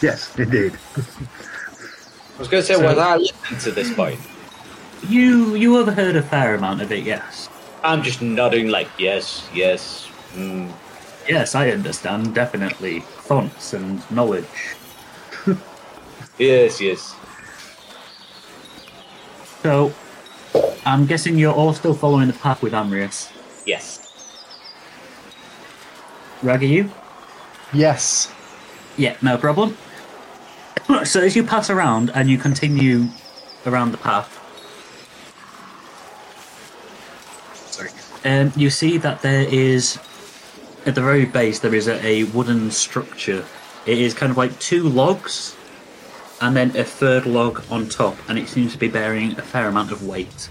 Yes, 0.00 0.34
indeed. 0.38 0.78
I 0.96 2.38
was 2.38 2.48
going 2.48 2.62
to 2.62 2.66
say, 2.66 2.74
So- 2.74 2.82
was 2.84 2.96
I 2.98 3.16
listening 3.16 3.60
to 3.60 3.70
this 3.72 3.92
point? 3.92 4.20
You 5.08 5.54
you 5.56 5.74
have 5.84 5.94
heard 5.94 6.16
a 6.16 6.22
fair 6.22 6.54
amount 6.54 6.82
of 6.82 6.92
it, 6.92 7.04
yes. 7.04 7.48
I'm 7.82 8.02
just 8.02 8.20
nodding 8.22 8.68
like, 8.68 8.88
yes, 8.98 9.48
yes. 9.54 10.08
Mm. 10.34 10.70
Yes, 11.28 11.54
I 11.54 11.70
understand, 11.70 12.34
definitely. 12.34 13.00
Fonts 13.00 13.72
and 13.72 14.02
knowledge. 14.10 14.76
Yes, 16.38 16.80
yes. 16.80 17.14
So, 19.62 19.92
I'm 20.86 21.04
guessing 21.06 21.38
you're 21.38 21.52
all 21.52 21.72
still 21.74 21.94
following 21.94 22.28
the 22.28 22.32
path 22.34 22.62
with 22.62 22.72
Amrius. 22.72 23.30
Yes. 23.70 23.86
Rag, 26.42 26.64
are 26.64 26.66
you? 26.66 26.90
Yes. 27.72 28.32
Yeah, 28.96 29.16
no 29.22 29.38
problem. 29.38 29.76
So 31.04 31.20
as 31.20 31.36
you 31.36 31.44
pass 31.44 31.70
around 31.70 32.10
and 32.16 32.28
you 32.28 32.36
continue 32.36 33.06
around 33.64 33.92
the 33.92 33.98
path, 33.98 34.28
sorry, 37.54 37.90
um, 38.24 38.52
you 38.56 38.70
see 38.70 38.98
that 38.98 39.22
there 39.22 39.46
is 39.48 40.00
at 40.84 40.96
the 40.96 41.00
very 41.00 41.26
base 41.26 41.60
there 41.60 41.76
is 41.76 41.86
a, 41.86 42.04
a 42.04 42.24
wooden 42.24 42.72
structure. 42.72 43.44
It 43.86 43.98
is 44.00 44.14
kind 44.14 44.32
of 44.32 44.36
like 44.36 44.58
two 44.58 44.82
logs, 44.82 45.54
and 46.40 46.56
then 46.56 46.76
a 46.76 46.82
third 46.82 47.24
log 47.24 47.62
on 47.70 47.88
top, 47.88 48.16
and 48.28 48.36
it 48.36 48.48
seems 48.48 48.72
to 48.72 48.78
be 48.78 48.88
bearing 48.88 49.38
a 49.38 49.42
fair 49.42 49.68
amount 49.68 49.92
of 49.92 50.04
weight. 50.04 50.48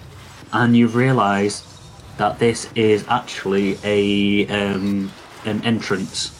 And 0.53 0.77
you 0.77 0.88
realise 0.88 1.68
that 2.19 2.38
this 2.38 2.67
is 2.75 3.06
actually 3.07 3.77
a 3.83 4.45
um, 4.48 5.11
an 5.45 5.64
entrance. 5.64 6.35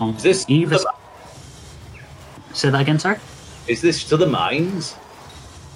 Is 0.00 0.22
this 0.22 0.44
the- 0.46 0.92
Say 2.52 2.70
that 2.70 2.80
again, 2.80 2.98
sir. 2.98 3.20
Is 3.68 3.82
this 3.82 4.04
to 4.08 4.16
the 4.16 4.26
mines? 4.26 4.94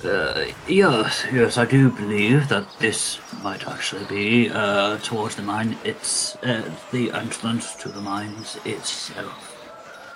Uh, 0.03 0.47
yes, 0.67 1.27
yes, 1.31 1.59
I 1.59 1.67
do 1.67 1.91
believe 1.91 2.49
that 2.49 2.65
this 2.79 3.19
might 3.43 3.69
actually 3.69 4.07
be 4.07 4.49
uh, 4.49 4.97
towards 4.99 5.35
the 5.37 5.43
mine. 5.43 5.77
It's 5.85 6.37
uh, 6.37 6.63
the 6.91 7.13
entrance 7.13 7.75
to 7.83 7.91
the 7.91 8.01
mines 8.01 8.57
itself. 8.65 9.57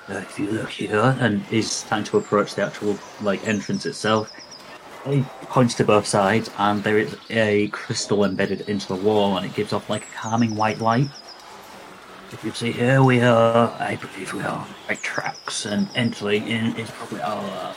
Uh, 0.08 0.14
if 0.14 0.39
you 0.39 0.50
look 0.50 0.70
here, 0.70 1.14
and 1.20 1.42
he's 1.42 1.82
trying 1.82 2.05
to 2.05 2.16
approach 2.16 2.55
the 2.55 2.62
actual 2.64 2.97
like 3.20 3.47
entrance 3.47 3.84
itself, 3.84 4.31
he 5.07 5.23
points 5.42 5.74
to 5.74 5.84
both 5.84 6.07
sides, 6.07 6.50
and 6.58 6.83
there 6.83 6.99
is 6.99 7.16
a 7.31 7.68
crystal 7.68 8.24
embedded 8.24 8.62
into 8.68 8.89
the 8.89 8.94
wall, 8.94 9.36
and 9.36 9.47
it 9.47 9.55
gives 9.55 9.73
off 9.73 9.91
like 9.91 10.02
a 10.02 10.12
calming 10.15 10.57
white 10.57 10.81
light. 10.81 11.08
If 12.33 12.42
you 12.42 12.52
see 12.52 12.73
here, 12.73 13.02
we 13.02 13.20
are, 13.20 13.74
I 13.78 13.97
believe 13.97 14.33
we 14.33 14.41
are 14.41 14.66
right 14.89 15.00
tracks, 15.02 15.66
and 15.66 15.89
entering 15.94 16.49
in 16.49 16.76
is 16.76 16.91
probably 16.91 17.20
our 17.20 17.44
uh, 17.44 17.74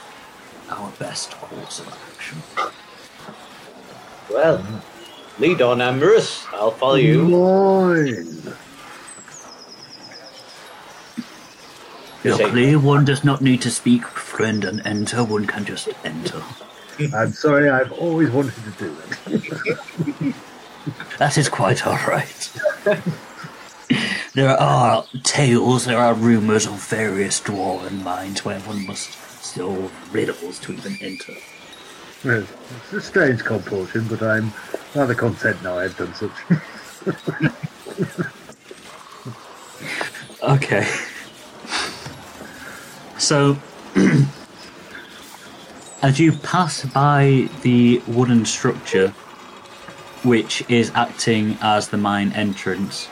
our 0.69 0.91
best 0.99 1.31
course 1.31 1.79
of 1.79 1.87
action. 2.09 2.41
Well, 4.29 4.65
lead 5.39 5.61
on, 5.61 5.81
Ambrose. 5.81 6.45
I'll 6.51 6.71
follow 6.71 6.95
you. 6.95 7.23
Mine. 7.23 8.53
Luckily, 12.23 12.75
one 12.75 13.05
does 13.05 13.23
not 13.23 13.41
need 13.41 13.61
to 13.61 13.71
speak 13.71 14.05
friend 14.05 14.65
and 14.65 14.85
enter, 14.85 15.23
one 15.23 15.45
can 15.45 15.63
just 15.63 15.87
enter. 16.03 16.43
I'm 17.13 17.31
sorry, 17.33 17.69
I've 17.69 17.91
always 17.93 18.29
wanted 18.29 18.53
to 18.55 18.71
do 18.71 18.95
that. 18.95 20.35
That 21.19 21.37
is 21.37 21.49
quite 21.49 21.85
alright. 21.85 22.51
there 24.33 24.57
are 24.57 25.05
tales, 25.23 25.85
there 25.85 25.97
are 25.97 26.13
rumours 26.13 26.65
of 26.65 26.81
various 26.87 27.41
dwarven 27.41 28.03
mines 28.03 28.45
where 28.45 28.59
one 28.61 28.85
must 28.85 29.11
solve 29.43 29.91
riddles 30.13 30.59
to 30.59 30.73
even 30.73 30.97
enter. 31.01 31.33
Well, 32.23 32.45
It's 32.83 32.93
a 32.93 33.01
strange 33.01 33.43
compulsion, 33.43 34.07
but 34.07 34.21
I'm 34.21 34.53
rather 34.95 35.13
content 35.15 35.61
now 35.63 35.77
I've 35.79 35.97
done 35.97 36.13
such. 36.13 36.31
Okay. 40.43 40.87
So, 43.17 43.57
as 46.01 46.19
you 46.19 46.31
pass 46.31 46.85
by 46.85 47.49
the 47.63 48.01
wooden 48.07 48.45
structure, 48.45 49.09
which 50.23 50.63
is 50.69 50.91
acting 50.93 51.57
as 51.61 51.87
the 51.87 51.97
mine 51.97 52.31
entrance, 52.33 53.09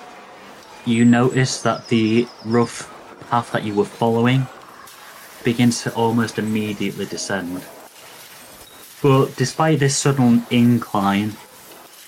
you 0.85 1.03
notice 1.03 1.61
that 1.61 1.87
the 1.87 2.27
rough 2.45 2.91
path 3.29 3.51
that 3.51 3.63
you 3.63 3.73
were 3.73 3.85
following 3.85 4.47
begins 5.43 5.81
to 5.81 5.93
almost 5.95 6.37
immediately 6.37 7.05
descend. 7.05 7.63
But 9.01 9.35
despite 9.35 9.79
this 9.79 9.97
sudden 9.97 10.45
incline, 10.51 11.33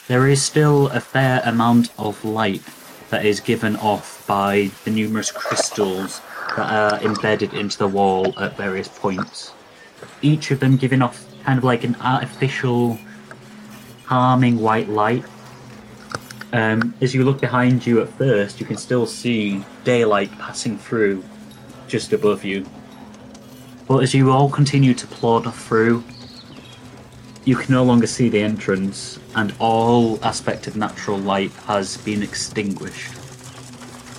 there 0.08 0.28
is 0.28 0.42
still 0.42 0.88
a 0.90 1.00
fair 1.00 1.42
amount 1.44 1.92
of 1.98 2.24
light 2.24 2.62
that 3.10 3.26
is 3.26 3.40
given 3.40 3.76
off 3.78 4.26
by 4.28 4.70
the 4.84 4.92
numerous 4.92 5.32
crystals 5.32 6.22
that 6.56 6.72
are 6.72 7.02
embedded 7.04 7.54
into 7.54 7.78
the 7.78 7.88
wall 7.88 8.38
at 8.40 8.58
various 8.58 8.88
points. 8.88 9.54
Each 10.22 10.52
of 10.52 10.60
them 10.60 10.78
giving 10.78 11.02
off 11.02 11.26
kind 11.44 11.58
of 11.58 11.64
like 11.64 11.84
an 11.84 11.96
artificial, 12.02 13.00
harming 14.06 14.60
white 14.60 14.90
light. 14.90 15.24
Um, 16.54 16.94
as 17.02 17.14
you 17.14 17.24
look 17.24 17.42
behind 17.42 17.86
you 17.86 18.02
at 18.02 18.10
first, 18.10 18.60
you 18.60 18.66
can 18.66 18.78
still 18.78 19.06
see 19.06 19.64
daylight 19.84 20.32
passing 20.40 20.78
through 20.78 21.24
just 21.88 22.14
above 22.14 22.44
you. 22.44 22.66
But 23.88 24.04
as 24.04 24.14
you 24.14 24.32
all 24.32 24.50
continue 24.50 24.94
to 24.94 25.08
plod 25.08 25.54
through, 25.54 26.04
you 27.46 27.56
can 27.56 27.74
no 27.74 27.84
longer 27.84 28.08
see 28.08 28.28
the 28.28 28.42
entrance, 28.42 29.20
and 29.36 29.54
all 29.60 30.20
aspect 30.22 30.68
of 30.68 30.76
natural 30.76 31.18
light 31.18 31.52
has 31.66 31.96
been 31.96 32.22
extinguished. 32.22 33.14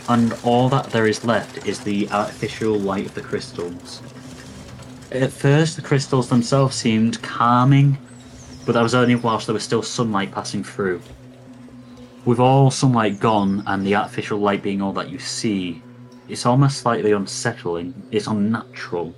And 0.08 0.34
all 0.42 0.70
that 0.70 0.86
there 0.86 1.06
is 1.06 1.26
left 1.26 1.66
is 1.66 1.80
the 1.80 2.08
artificial 2.10 2.78
light 2.78 3.04
of 3.04 3.14
the 3.14 3.20
crystals. 3.20 4.00
At 5.10 5.32
first, 5.32 5.76
the 5.76 5.82
crystals 5.82 6.28
themselves 6.28 6.76
seemed 6.76 7.22
calming 7.22 7.98
but 8.68 8.74
that 8.74 8.82
was 8.82 8.94
only 8.94 9.14
whilst 9.14 9.46
there 9.46 9.54
was 9.54 9.62
still 9.62 9.80
sunlight 9.82 10.30
passing 10.30 10.62
through. 10.62 11.00
With 12.26 12.38
all 12.38 12.70
sunlight 12.70 13.18
gone 13.18 13.62
and 13.66 13.86
the 13.86 13.94
artificial 13.94 14.38
light 14.38 14.62
being 14.62 14.82
all 14.82 14.92
that 14.92 15.08
you 15.08 15.18
see, 15.18 15.82
it's 16.28 16.44
almost 16.44 16.76
slightly 16.76 17.12
unsettling. 17.12 17.94
It's 18.10 18.26
unnatural. 18.26 19.14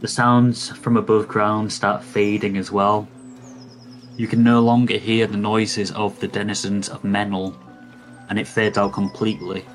The 0.00 0.08
sounds 0.08 0.70
from 0.70 0.96
above 0.96 1.28
ground 1.28 1.70
start 1.70 2.02
fading 2.02 2.56
as 2.56 2.72
well. 2.72 3.06
You 4.16 4.26
can 4.26 4.42
no 4.42 4.60
longer 4.60 4.96
hear 4.96 5.26
the 5.26 5.36
noises 5.36 5.90
of 5.90 6.18
the 6.20 6.28
denizens 6.28 6.88
of 6.88 7.02
Menel, 7.02 7.54
and 8.30 8.38
it 8.38 8.46
fades 8.48 8.78
out 8.78 8.94
completely. 8.94 9.66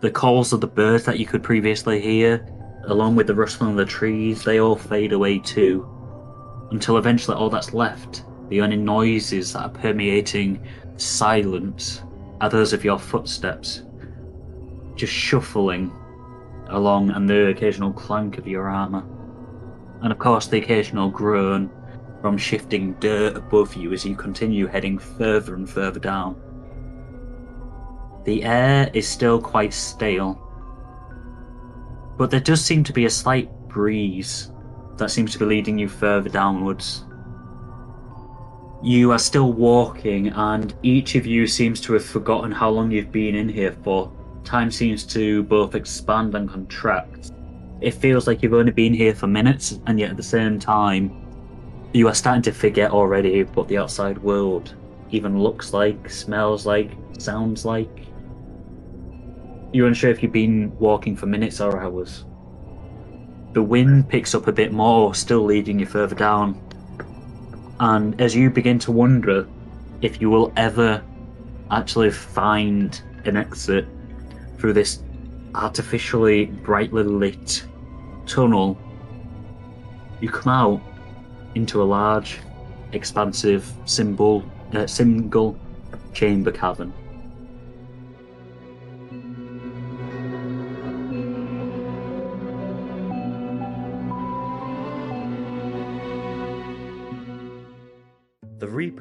The 0.00 0.10
calls 0.10 0.54
of 0.54 0.62
the 0.62 0.66
birds 0.66 1.04
that 1.04 1.18
you 1.18 1.26
could 1.26 1.42
previously 1.42 2.00
hear, 2.00 2.42
along 2.84 3.16
with 3.16 3.26
the 3.26 3.34
rustling 3.34 3.70
of 3.70 3.76
the 3.76 3.84
trees, 3.84 4.44
they 4.44 4.60
all 4.60 4.76
fade 4.76 5.12
away 5.12 5.38
too. 5.38 5.88
Until 6.70 6.96
eventually 6.96 7.36
all 7.36 7.50
that's 7.50 7.74
left, 7.74 8.24
the 8.48 8.60
only 8.60 8.76
noises 8.76 9.52
that 9.52 9.62
are 9.62 9.68
permeating 9.70 10.66
silence, 10.96 12.02
are 12.40 12.48
those 12.48 12.72
of 12.72 12.84
your 12.84 12.98
footsteps, 12.98 13.82
just 14.96 15.12
shuffling 15.12 15.92
along, 16.70 17.10
and 17.10 17.28
the 17.28 17.48
occasional 17.48 17.92
clank 17.92 18.38
of 18.38 18.46
your 18.46 18.68
armour. 18.68 19.04
And 20.02 20.10
of 20.10 20.18
course, 20.18 20.46
the 20.48 20.58
occasional 20.58 21.08
groan 21.08 21.70
from 22.20 22.36
shifting 22.36 22.94
dirt 22.94 23.36
above 23.36 23.74
you 23.74 23.92
as 23.92 24.04
you 24.04 24.16
continue 24.16 24.66
heading 24.66 24.98
further 24.98 25.54
and 25.54 25.68
further 25.68 26.00
down. 26.00 26.36
The 28.24 28.44
air 28.44 28.90
is 28.92 29.06
still 29.06 29.40
quite 29.40 29.72
stale, 29.72 30.51
but 32.22 32.30
there 32.30 32.38
does 32.38 32.64
seem 32.64 32.84
to 32.84 32.92
be 32.92 33.06
a 33.06 33.10
slight 33.10 33.50
breeze 33.66 34.52
that 34.96 35.10
seems 35.10 35.32
to 35.32 35.40
be 35.40 35.44
leading 35.44 35.76
you 35.76 35.88
further 35.88 36.28
downwards. 36.28 37.04
You 38.80 39.10
are 39.10 39.18
still 39.18 39.52
walking, 39.52 40.28
and 40.28 40.72
each 40.84 41.16
of 41.16 41.26
you 41.26 41.48
seems 41.48 41.80
to 41.80 41.94
have 41.94 42.04
forgotten 42.04 42.52
how 42.52 42.70
long 42.70 42.92
you've 42.92 43.10
been 43.10 43.34
in 43.34 43.48
here 43.48 43.72
for. 43.82 44.12
Time 44.44 44.70
seems 44.70 45.02
to 45.06 45.42
both 45.42 45.74
expand 45.74 46.36
and 46.36 46.48
contract. 46.48 47.32
It 47.80 47.90
feels 47.90 48.28
like 48.28 48.40
you've 48.40 48.54
only 48.54 48.70
been 48.70 48.94
here 48.94 49.16
for 49.16 49.26
minutes, 49.26 49.80
and 49.88 49.98
yet 49.98 50.10
at 50.12 50.16
the 50.16 50.22
same 50.22 50.60
time, 50.60 51.10
you 51.92 52.06
are 52.06 52.14
starting 52.14 52.42
to 52.42 52.52
forget 52.52 52.92
already 52.92 53.42
what 53.42 53.66
the 53.66 53.78
outside 53.78 54.18
world 54.18 54.76
even 55.10 55.40
looks 55.40 55.72
like, 55.72 56.08
smells 56.08 56.66
like, 56.66 56.92
sounds 57.18 57.64
like. 57.64 58.01
You're 59.72 59.86
unsure 59.86 60.10
if 60.10 60.22
you've 60.22 60.32
been 60.32 60.76
walking 60.78 61.16
for 61.16 61.24
minutes 61.24 61.58
or 61.60 61.80
hours. 61.80 62.26
The 63.54 63.62
wind 63.62 64.08
picks 64.08 64.34
up 64.34 64.46
a 64.46 64.52
bit 64.52 64.70
more, 64.70 65.14
still 65.14 65.42
leading 65.42 65.78
you 65.78 65.86
further 65.86 66.14
down. 66.14 66.60
And 67.80 68.20
as 68.20 68.36
you 68.36 68.50
begin 68.50 68.78
to 68.80 68.92
wonder 68.92 69.48
if 70.02 70.20
you 70.20 70.28
will 70.28 70.52
ever 70.56 71.02
actually 71.70 72.10
find 72.10 73.00
an 73.24 73.36
exit 73.36 73.86
through 74.58 74.74
this 74.74 75.02
artificially 75.54 76.46
brightly 76.46 77.02
lit 77.02 77.64
tunnel, 78.26 78.78
you 80.20 80.28
come 80.28 80.52
out 80.52 80.82
into 81.54 81.82
a 81.82 81.84
large, 81.84 82.40
expansive, 82.92 83.70
symbol, 83.86 84.44
uh, 84.74 84.86
single 84.86 85.58
chamber 86.12 86.52
cavern. 86.52 86.92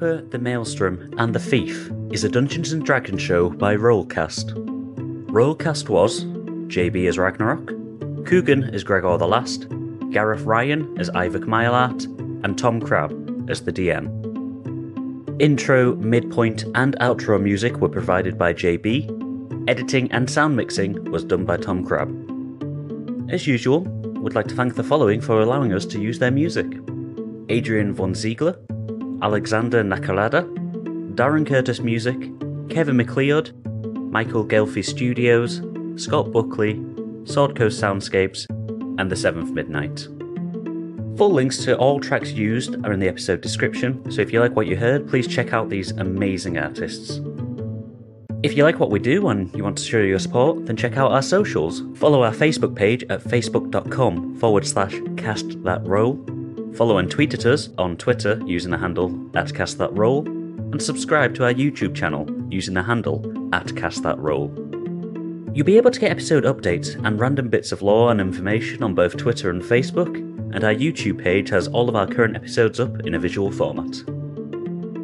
The 0.01 0.39
Maelstrom, 0.41 1.13
and 1.19 1.35
the 1.35 1.39
Thief 1.39 1.91
is 2.09 2.23
a 2.23 2.29
Dungeons 2.29 2.71
and 2.71 2.83
Dragons 2.83 3.21
show 3.21 3.51
by 3.51 3.75
Rollcast. 3.75 4.51
Rollcast 5.27 5.89
was 5.89 6.23
JB 6.23 7.07
as 7.07 7.19
Ragnarok, 7.19 7.67
Coogan 8.25 8.63
as 8.73 8.83
Gregor 8.83 9.15
the 9.19 9.27
Last, 9.27 9.67
Gareth 10.09 10.41
Ryan 10.41 10.99
as 10.99 11.11
Iyvak 11.11 11.43
Mileart, 11.43 12.05
and 12.43 12.57
Tom 12.57 12.81
Crabbe 12.81 13.47
as 13.47 13.61
the 13.61 13.71
DM. 13.71 15.39
Intro, 15.39 15.93
midpoint, 15.97 16.63
and 16.73 16.97
outro 16.99 17.39
music 17.39 17.77
were 17.77 17.87
provided 17.87 18.39
by 18.39 18.55
JB. 18.55 19.69
Editing 19.69 20.11
and 20.11 20.27
sound 20.27 20.55
mixing 20.55 21.11
was 21.11 21.23
done 21.23 21.45
by 21.45 21.57
Tom 21.57 21.85
Crabbe. 21.85 23.29
As 23.31 23.45
usual, 23.45 23.81
would 24.21 24.33
like 24.33 24.47
to 24.47 24.55
thank 24.55 24.73
the 24.73 24.83
following 24.83 25.21
for 25.21 25.41
allowing 25.41 25.73
us 25.73 25.85
to 25.85 26.01
use 26.01 26.17
their 26.17 26.31
music 26.31 26.65
Adrian 27.49 27.93
von 27.93 28.15
Ziegler, 28.15 28.57
Alexander 29.21 29.83
Nakarada, 29.83 30.43
Darren 31.15 31.45
Curtis 31.45 31.79
Music, 31.79 32.17
Kevin 32.69 32.97
MacLeod, 32.97 33.51
Michael 34.11 34.45
Ghelfi 34.45 34.83
Studios, 34.83 35.61
Scott 35.95 36.31
Buckley, 36.31 36.83
Sword 37.25 37.55
Coast 37.55 37.81
Soundscapes, 37.81 38.47
and 38.99 39.11
The 39.11 39.15
Seventh 39.15 39.51
Midnight. 39.51 40.07
Full 41.17 41.31
links 41.31 41.63
to 41.65 41.77
all 41.77 41.99
tracks 41.99 42.31
used 42.31 42.83
are 42.83 42.93
in 42.93 42.99
the 42.99 43.07
episode 43.07 43.41
description, 43.41 44.09
so 44.11 44.21
if 44.21 44.33
you 44.33 44.39
like 44.39 44.55
what 44.55 44.67
you 44.67 44.75
heard, 44.75 45.07
please 45.07 45.27
check 45.27 45.53
out 45.53 45.69
these 45.69 45.91
amazing 45.91 46.57
artists. 46.57 47.19
If 48.43 48.57
you 48.57 48.63
like 48.63 48.79
what 48.79 48.89
we 48.89 48.97
do 48.97 49.27
and 49.27 49.53
you 49.55 49.63
want 49.63 49.77
to 49.77 49.83
show 49.83 49.99
your 49.99 50.17
support, 50.17 50.65
then 50.65 50.75
check 50.75 50.97
out 50.97 51.11
our 51.11 51.21
socials. 51.21 51.83
Follow 51.95 52.23
our 52.23 52.33
Facebook 52.33 52.75
page 52.75 53.03
at 53.09 53.21
facebook.com 53.21 54.37
forward 54.37 54.65
slash 54.65 54.95
cast 55.15 55.63
that 55.63 55.85
roll. 55.85 56.25
Follow 56.75 56.97
and 56.97 57.11
tweet 57.11 57.33
at 57.33 57.45
us 57.45 57.69
on 57.77 57.97
Twitter 57.97 58.41
using 58.45 58.71
the 58.71 58.77
handle 58.77 59.13
at 59.35 59.53
cast 59.53 59.77
that 59.77 59.93
roll, 59.95 60.25
and 60.27 60.81
subscribe 60.81 61.35
to 61.35 61.43
our 61.43 61.53
YouTube 61.53 61.93
channel 61.93 62.27
using 62.49 62.73
the 62.73 62.83
handle 62.83 63.21
at 63.53 63.75
cast 63.75 64.03
that 64.03 64.17
roll. 64.17 64.49
You'll 65.53 65.65
be 65.65 65.75
able 65.75 65.91
to 65.91 65.99
get 65.99 66.11
episode 66.11 66.45
updates 66.45 66.95
and 67.05 67.19
random 67.19 67.49
bits 67.49 67.73
of 67.73 67.81
lore 67.81 68.09
and 68.09 68.21
information 68.21 68.83
on 68.83 68.95
both 68.95 69.17
Twitter 69.17 69.49
and 69.49 69.61
Facebook, 69.61 70.15
and 70.55 70.63
our 70.63 70.73
YouTube 70.73 71.21
page 71.21 71.49
has 71.49 71.67
all 71.67 71.89
of 71.89 71.95
our 71.95 72.07
current 72.07 72.37
episodes 72.37 72.79
up 72.79 73.01
in 73.01 73.15
a 73.15 73.19
visual 73.19 73.51
format. 73.51 73.91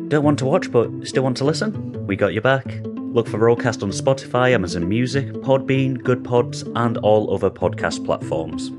Don't 0.10 0.24
want 0.24 0.40
to 0.40 0.46
watch 0.46 0.72
but 0.72 0.90
still 1.06 1.24
want 1.24 1.36
to 1.38 1.44
listen? 1.44 2.08
We 2.08 2.16
got 2.16 2.32
your 2.32 2.44
back. 2.44 2.80
Look 2.86 3.28
for 3.28 3.40
Rollcast 3.40 3.84
on 3.84 3.90
Spotify, 3.90 4.52
Amazon 4.52 4.88
Music, 4.88 5.28
Podbean, 5.34 6.02
Good 6.02 6.24
Pods, 6.24 6.64
and 6.76 6.98
all 7.00 7.34
other 7.34 7.50
podcast 7.50 8.06
platforms. 8.06 8.72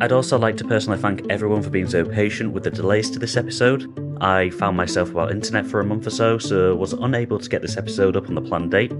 I'd 0.00 0.12
also 0.12 0.38
like 0.38 0.56
to 0.58 0.64
personally 0.64 0.98
thank 0.98 1.28
everyone 1.28 1.60
for 1.60 1.70
being 1.70 1.88
so 1.88 2.04
patient 2.04 2.52
with 2.52 2.62
the 2.62 2.70
delays 2.70 3.10
to 3.10 3.18
this 3.18 3.36
episode. 3.36 3.92
I 4.22 4.50
found 4.50 4.76
myself 4.76 5.08
without 5.08 5.32
internet 5.32 5.66
for 5.66 5.80
a 5.80 5.84
month 5.84 6.06
or 6.06 6.10
so, 6.10 6.38
so 6.38 6.76
was 6.76 6.92
unable 6.92 7.40
to 7.40 7.48
get 7.48 7.62
this 7.62 7.76
episode 7.76 8.16
up 8.16 8.28
on 8.28 8.36
the 8.36 8.40
planned 8.40 8.70
date. 8.70 8.92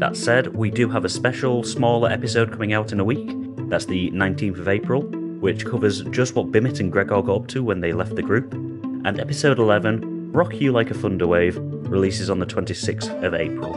That 0.00 0.16
said, 0.16 0.48
we 0.48 0.68
do 0.68 0.88
have 0.88 1.04
a 1.04 1.08
special, 1.08 1.62
smaller 1.62 2.10
episode 2.10 2.50
coming 2.50 2.72
out 2.72 2.90
in 2.90 2.98
a 2.98 3.04
week. 3.04 3.30
That's 3.68 3.86
the 3.86 4.10
19th 4.10 4.58
of 4.58 4.68
April, 4.68 5.02
which 5.02 5.64
covers 5.64 6.02
just 6.10 6.34
what 6.34 6.50
Bimit 6.50 6.80
and 6.80 6.90
Gregor 6.90 7.22
got 7.22 7.42
up 7.42 7.46
to 7.48 7.62
when 7.62 7.80
they 7.80 7.92
left 7.92 8.16
the 8.16 8.22
group. 8.22 8.52
And 8.52 9.20
episode 9.20 9.60
11, 9.60 10.32
Rock 10.32 10.54
You 10.60 10.72
Like 10.72 10.90
a 10.90 10.94
Thunder 10.94 11.28
Wave, 11.28 11.56
releases 11.56 12.30
on 12.30 12.40
the 12.40 12.46
26th 12.46 13.22
of 13.22 13.34
April. 13.34 13.74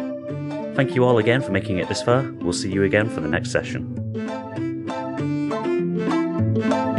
Thank 0.73 0.95
you 0.95 1.05
all 1.05 1.19
again 1.19 1.43
for 1.43 1.51
making 1.51 1.77
it 1.77 1.87
this 1.89 2.01
far. 2.01 2.23
We'll 2.39 2.53
see 2.53 2.71
you 2.71 2.83
again 2.83 3.07
for 3.07 3.21
the 3.21 3.27
next 3.27 3.51
session. 3.51 4.64
You 6.56 6.94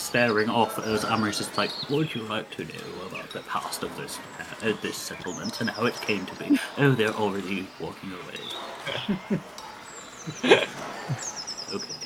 staring 0.00 0.48
off 0.48 0.78
as 0.78 1.04
Amaris 1.04 1.40
is 1.40 1.56
like, 1.56 1.70
What 1.88 1.90
would 1.90 2.14
you 2.14 2.22
like 2.22 2.50
to 2.52 2.64
know 2.64 3.06
about 3.06 3.30
the 3.30 3.40
past 3.40 3.82
of 3.82 3.96
this 3.96 4.18
uh, 4.62 4.72
this 4.82 4.96
settlement 4.96 5.60
and 5.60 5.70
how 5.70 5.84
it 5.86 5.94
came 6.00 6.26
to 6.26 6.34
be? 6.36 6.58
Oh, 6.78 6.92
they're 6.92 7.08
already 7.10 7.68
walking 7.78 8.12
away. 8.12 8.38
okay. 11.72 12.00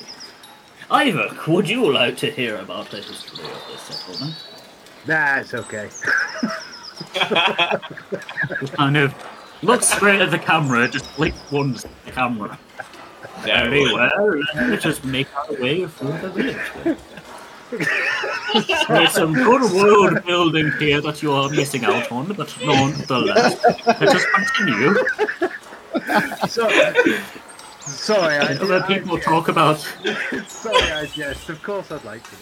Iyvak, 0.89 1.47
would 1.47 1.69
you 1.69 1.91
like 1.91 2.17
to 2.17 2.29
hear 2.29 2.57
about 2.57 2.91
the 2.91 2.97
history 2.97 3.43
of 3.45 3.63
this 3.71 3.81
settlement? 3.81 4.35
Nah, 5.07 5.37
it's 5.39 5.53
okay. 5.53 5.89
kind 8.75 8.97
of 8.97 9.13
looks 9.61 9.87
straight 9.87 10.21
at 10.21 10.31
the 10.31 10.39
camera, 10.39 10.87
just 10.87 11.05
flick 11.07 11.33
once 11.51 11.85
at 11.85 12.05
the 12.05 12.11
camera. 12.11 12.59
Very 13.41 13.81
well, 13.93 14.37
let 14.55 14.73
us 14.73 14.83
just 14.83 15.05
make 15.05 15.27
our 15.35 15.53
way 15.61 15.85
through 15.85 16.17
the 16.19 16.29
village. 16.29 16.97
There's 17.71 19.11
some 19.11 19.33
good 19.33 19.71
world 19.71 20.23
building 20.25 20.71
here 20.79 21.01
that 21.01 21.23
you 21.23 21.31
are 21.31 21.49
missing 21.49 21.83
out 21.83 22.11
on, 22.11 22.31
but 22.33 22.55
nonetheless, 22.63 23.63
let 23.85 24.01
us 24.03 24.25
continue. 24.35 24.95
So, 26.47 26.69
sorry, 27.81 28.35
I, 28.35 28.55
other 28.55 28.83
I, 28.83 28.87
people 28.87 29.17
talk 29.17 29.47
about 29.47 29.79
sorry, 30.47 30.91
I 30.91 31.05
jest. 31.07 31.49
Of 31.49 31.63
course, 31.63 31.91
I'd 31.91 32.03
like 32.03 32.23
to. 32.23 32.35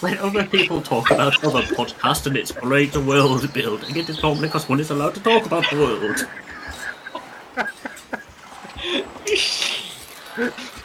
when 0.00 0.16
other 0.18 0.44
people 0.46 0.80
talk 0.80 1.10
about 1.10 1.44
other 1.44 1.62
podcasts 1.62 2.26
and 2.26 2.36
it's 2.36 2.52
great 2.52 2.96
world 2.96 3.52
building. 3.52 3.96
It 3.96 4.08
is 4.08 4.22
normally 4.22 4.48
because 4.48 4.68
one 4.68 4.80
is 4.80 4.90
allowed 4.90 5.14
to 5.14 5.20
talk 5.20 5.44
about 5.44 5.68
the 5.70 5.76
world. 5.76 6.26